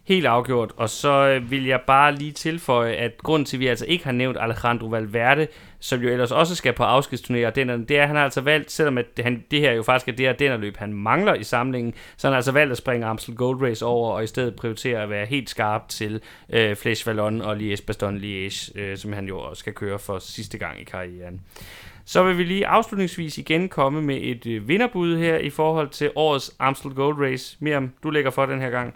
Helt 0.07 0.25
afgjort. 0.25 0.71
Og 0.77 0.89
så 0.89 1.27
øh, 1.27 1.51
vil 1.51 1.65
jeg 1.65 1.81
bare 1.87 2.15
lige 2.15 2.31
tilføje, 2.31 2.93
at 2.93 3.17
grund 3.17 3.45
til, 3.45 3.57
at 3.57 3.59
vi 3.59 3.67
altså 3.67 3.85
ikke 3.85 4.05
har 4.05 4.11
nævnt 4.11 4.37
Alejandro 4.39 4.87
Valverde, 4.87 5.47
som 5.79 6.01
jo 6.01 6.09
ellers 6.09 6.31
også 6.31 6.55
skal 6.55 6.73
på 6.73 6.83
afskedsturnéer, 6.83 7.49
det 7.49 7.91
er, 7.91 8.01
at 8.01 8.07
han 8.07 8.15
har 8.15 8.23
altså 8.23 8.41
valgt, 8.41 8.71
selvom 8.71 8.97
at 8.97 9.05
han, 9.23 9.43
det 9.51 9.59
her 9.59 9.71
jo 9.71 9.83
faktisk 9.83 10.07
er 10.07 10.11
det 10.11 10.25
her 10.25 10.33
den 10.33 10.61
løb, 10.61 10.77
han 10.77 10.93
mangler 10.93 11.33
i 11.33 11.43
samlingen, 11.43 11.93
så 12.17 12.27
han 12.27 12.31
har 12.31 12.35
altså 12.35 12.51
valgt 12.51 12.71
at 12.71 12.77
springe 12.77 13.05
Amstel 13.05 13.35
Gold 13.35 13.61
Race 13.61 13.85
over, 13.85 14.11
og 14.11 14.23
i 14.23 14.27
stedet 14.27 14.55
prioritere 14.55 15.03
at 15.03 15.09
være 15.09 15.25
helt 15.25 15.49
skarp 15.49 15.89
til 15.89 16.21
øh, 16.49 16.75
Flesh 16.75 17.07
Vallon 17.07 17.41
og 17.41 17.55
Liège 17.55 17.85
Baston 17.85 18.17
Liège, 18.17 18.79
øh, 18.79 18.97
som 18.97 19.13
han 19.13 19.27
jo 19.27 19.39
også 19.39 19.59
skal 19.59 19.73
køre 19.73 19.99
for 19.99 20.19
sidste 20.19 20.57
gang 20.57 20.81
i 20.81 20.83
karrieren. 20.83 21.41
Så 22.05 22.23
vil 22.23 22.37
vi 22.37 22.43
lige 22.43 22.67
afslutningsvis 22.67 23.37
igen 23.37 23.69
komme 23.69 24.01
med 24.01 24.19
et 24.21 24.45
øh, 24.45 24.67
vinderbud 24.67 25.17
her 25.17 25.37
i 25.37 25.49
forhold 25.49 25.89
til 25.89 26.11
årets 26.15 26.55
Amstel 26.59 26.91
Gold 26.91 27.17
Race. 27.19 27.57
Miriam, 27.59 27.91
du 28.03 28.09
lægger 28.09 28.31
for 28.31 28.45
den 28.45 28.61
her 28.61 28.69
gang. 28.69 28.95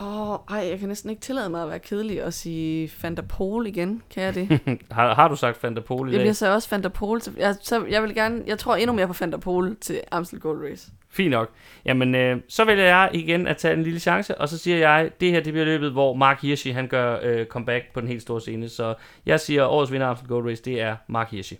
Åh, 0.00 0.30
oh, 0.30 0.38
ej, 0.50 0.68
jeg 0.70 0.78
kan 0.78 0.88
næsten 0.88 1.10
ikke 1.10 1.22
tillade 1.22 1.50
mig 1.50 1.62
at 1.62 1.68
være 1.68 1.78
kedelig 1.78 2.24
og 2.24 2.32
sige 2.32 2.88
Fanta 2.88 3.22
Pol 3.22 3.66
igen. 3.66 4.02
Kan 4.14 4.22
jeg 4.22 4.34
det? 4.34 4.60
har, 4.90 5.14
har 5.14 5.28
du 5.28 5.36
sagt 5.36 5.56
Fanta 5.56 5.80
Pol 5.80 6.08
i 6.08 6.10
Jeg 6.10 6.18
dag? 6.18 6.24
bliver 6.24 6.32
så 6.32 6.54
også 6.54 6.68
Fanta 6.68 6.88
Pol. 6.88 7.20
Så 7.20 7.30
jeg, 7.36 7.54
så 7.62 7.84
jeg 7.84 8.02
vil 8.02 8.14
gerne, 8.14 8.42
jeg 8.46 8.58
tror 8.58 8.76
endnu 8.76 8.96
mere 8.96 9.06
på 9.06 9.12
Fanta 9.12 9.36
Pol 9.36 9.76
til 9.80 10.00
Amstel 10.10 10.40
Gold 10.40 10.70
Race. 10.70 10.88
Fint 11.10 11.30
nok. 11.30 11.50
Jamen, 11.84 12.14
øh, 12.14 12.40
så 12.48 12.64
vælger 12.64 12.84
jeg 12.84 13.10
igen 13.12 13.46
at 13.46 13.56
tage 13.56 13.74
en 13.74 13.82
lille 13.82 14.00
chance, 14.00 14.38
og 14.40 14.48
så 14.48 14.58
siger 14.58 14.76
jeg, 14.76 15.10
det 15.20 15.30
her 15.32 15.40
det 15.40 15.52
bliver 15.52 15.64
løbet, 15.64 15.92
hvor 15.92 16.14
Mark 16.14 16.42
Hirschi, 16.42 16.70
han 16.70 16.88
gør 16.88 17.18
øh, 17.22 17.46
comeback 17.46 17.84
på 17.94 18.00
den 18.00 18.08
helt 18.08 18.22
store 18.22 18.40
scene. 18.40 18.68
Så 18.68 18.94
jeg 19.26 19.40
siger, 19.40 19.64
årets 19.66 19.92
vinder 19.92 20.06
af 20.06 20.10
Amstel 20.10 20.28
Gold 20.28 20.50
Race, 20.50 20.62
det 20.62 20.80
er 20.80 20.96
Mark 21.08 21.30
Hirschi. 21.30 21.58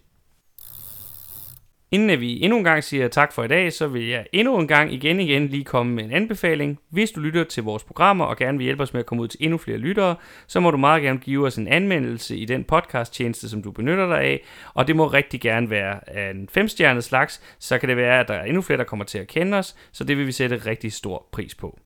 Inden 1.90 2.20
vi 2.20 2.42
endnu 2.42 2.58
en 2.58 2.64
gang 2.64 2.84
siger 2.84 3.08
tak 3.08 3.32
for 3.32 3.44
i 3.44 3.48
dag, 3.48 3.72
så 3.72 3.86
vil 3.86 4.08
jeg 4.08 4.26
endnu 4.32 4.58
en 4.58 4.68
gang 4.68 4.92
igen 4.92 5.20
igen 5.20 5.46
lige 5.46 5.64
komme 5.64 5.94
med 5.94 6.04
en 6.04 6.12
anbefaling. 6.12 6.78
Hvis 6.90 7.10
du 7.10 7.20
lytter 7.20 7.44
til 7.44 7.62
vores 7.62 7.84
programmer 7.84 8.24
og 8.24 8.36
gerne 8.36 8.58
vil 8.58 8.64
hjælpe 8.64 8.82
os 8.82 8.92
med 8.92 9.00
at 9.00 9.06
komme 9.06 9.22
ud 9.22 9.28
til 9.28 9.38
endnu 9.42 9.58
flere 9.58 9.78
lyttere, 9.78 10.16
så 10.46 10.60
må 10.60 10.70
du 10.70 10.76
meget 10.76 11.02
gerne 11.02 11.18
give 11.18 11.46
os 11.46 11.56
en 11.56 11.68
anmeldelse 11.68 12.36
i 12.36 12.44
den 12.44 12.64
podcast-tjeneste, 12.64 13.48
som 13.48 13.62
du 13.62 13.70
benytter 13.70 14.06
dig 14.06 14.20
af. 14.20 14.44
Og 14.74 14.86
det 14.86 14.96
må 14.96 15.06
rigtig 15.06 15.40
gerne 15.40 15.70
være 15.70 16.10
af 16.10 16.30
en 16.30 16.48
femstjernet 16.48 17.04
slags, 17.04 17.42
så 17.58 17.78
kan 17.78 17.88
det 17.88 17.96
være, 17.96 18.20
at 18.20 18.28
der 18.28 18.34
er 18.34 18.44
endnu 18.44 18.62
flere, 18.62 18.78
der 18.78 18.84
kommer 18.84 19.04
til 19.04 19.18
at 19.18 19.26
kende 19.26 19.58
os, 19.58 19.76
så 19.92 20.04
det 20.04 20.18
vil 20.18 20.26
vi 20.26 20.32
sætte 20.32 20.56
rigtig 20.56 20.92
stor 20.92 21.28
pris 21.32 21.54
på. 21.54 21.78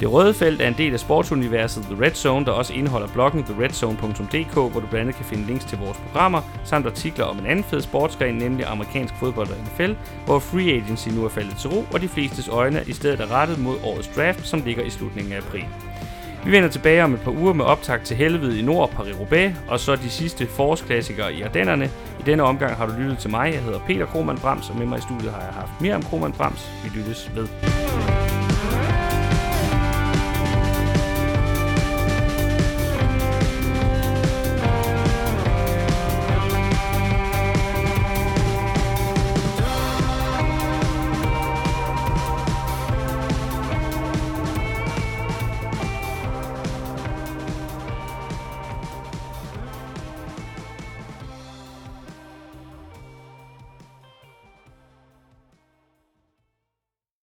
Det 0.00 0.12
røde 0.12 0.34
felt 0.34 0.62
er 0.62 0.68
en 0.68 0.74
del 0.78 0.92
af 0.92 1.00
sportsuniverset 1.00 1.82
The 1.82 2.04
Red 2.04 2.10
Zone, 2.14 2.46
der 2.46 2.52
også 2.52 2.72
indeholder 2.72 3.08
bloggen 3.08 3.44
theredzone.dk, 3.44 4.54
hvor 4.54 4.80
du 4.80 4.86
blandt 4.86 4.94
andet 4.96 5.16
kan 5.16 5.24
finde 5.24 5.46
links 5.46 5.64
til 5.64 5.78
vores 5.78 5.98
programmer, 5.98 6.40
samt 6.64 6.86
artikler 6.86 7.24
om 7.24 7.38
en 7.38 7.46
anden 7.46 7.64
fed 7.64 7.80
sportsgren, 7.80 8.34
nemlig 8.34 8.66
amerikansk 8.66 9.14
fodbold 9.20 9.48
og 9.48 9.56
NFL, 9.64 9.92
hvor 10.26 10.38
free 10.38 10.72
agency 10.72 11.08
nu 11.08 11.24
er 11.24 11.28
faldet 11.28 11.56
til 11.56 11.70
ro, 11.70 11.84
og 11.92 12.00
de 12.00 12.08
flestes 12.08 12.48
øjne 12.48 12.82
i 12.86 12.92
stedet 12.92 13.20
er 13.20 13.32
rettet 13.32 13.58
mod 13.58 13.76
årets 13.84 14.10
draft, 14.16 14.46
som 14.46 14.62
ligger 14.64 14.84
i 14.84 14.90
slutningen 14.90 15.32
af 15.32 15.38
april. 15.38 15.64
Vi 16.44 16.52
vender 16.52 16.68
tilbage 16.68 17.04
om 17.04 17.14
et 17.14 17.20
par 17.20 17.30
uger 17.30 17.52
med 17.52 17.64
optag 17.64 18.00
til 18.00 18.16
Helvede 18.16 18.58
i 18.58 18.62
Nord, 18.62 18.90
Paris-Roubaix, 18.90 19.52
og 19.68 19.80
så 19.80 19.96
de 19.96 20.10
sidste 20.10 20.46
forårsklassikere 20.46 21.34
i 21.34 21.42
Ardennerne. 21.42 21.90
I 22.20 22.22
denne 22.26 22.42
omgang 22.42 22.76
har 22.76 22.86
du 22.86 22.92
lyttet 22.98 23.18
til 23.18 23.30
mig. 23.30 23.52
Jeg 23.54 23.62
hedder 23.62 23.80
Peter 23.86 24.06
Krohmann 24.06 24.40
Brams, 24.40 24.70
og 24.70 24.76
med 24.76 24.86
mig 24.86 24.98
i 24.98 25.02
studiet 25.02 25.32
har 25.32 25.40
jeg 25.40 25.52
haft 25.52 25.80
Miriam 25.80 26.02
Krohmann 26.02 26.32
Brams. 26.32 26.70
Vi 26.84 26.98
lyttes 26.98 27.30
ved. 27.34 27.48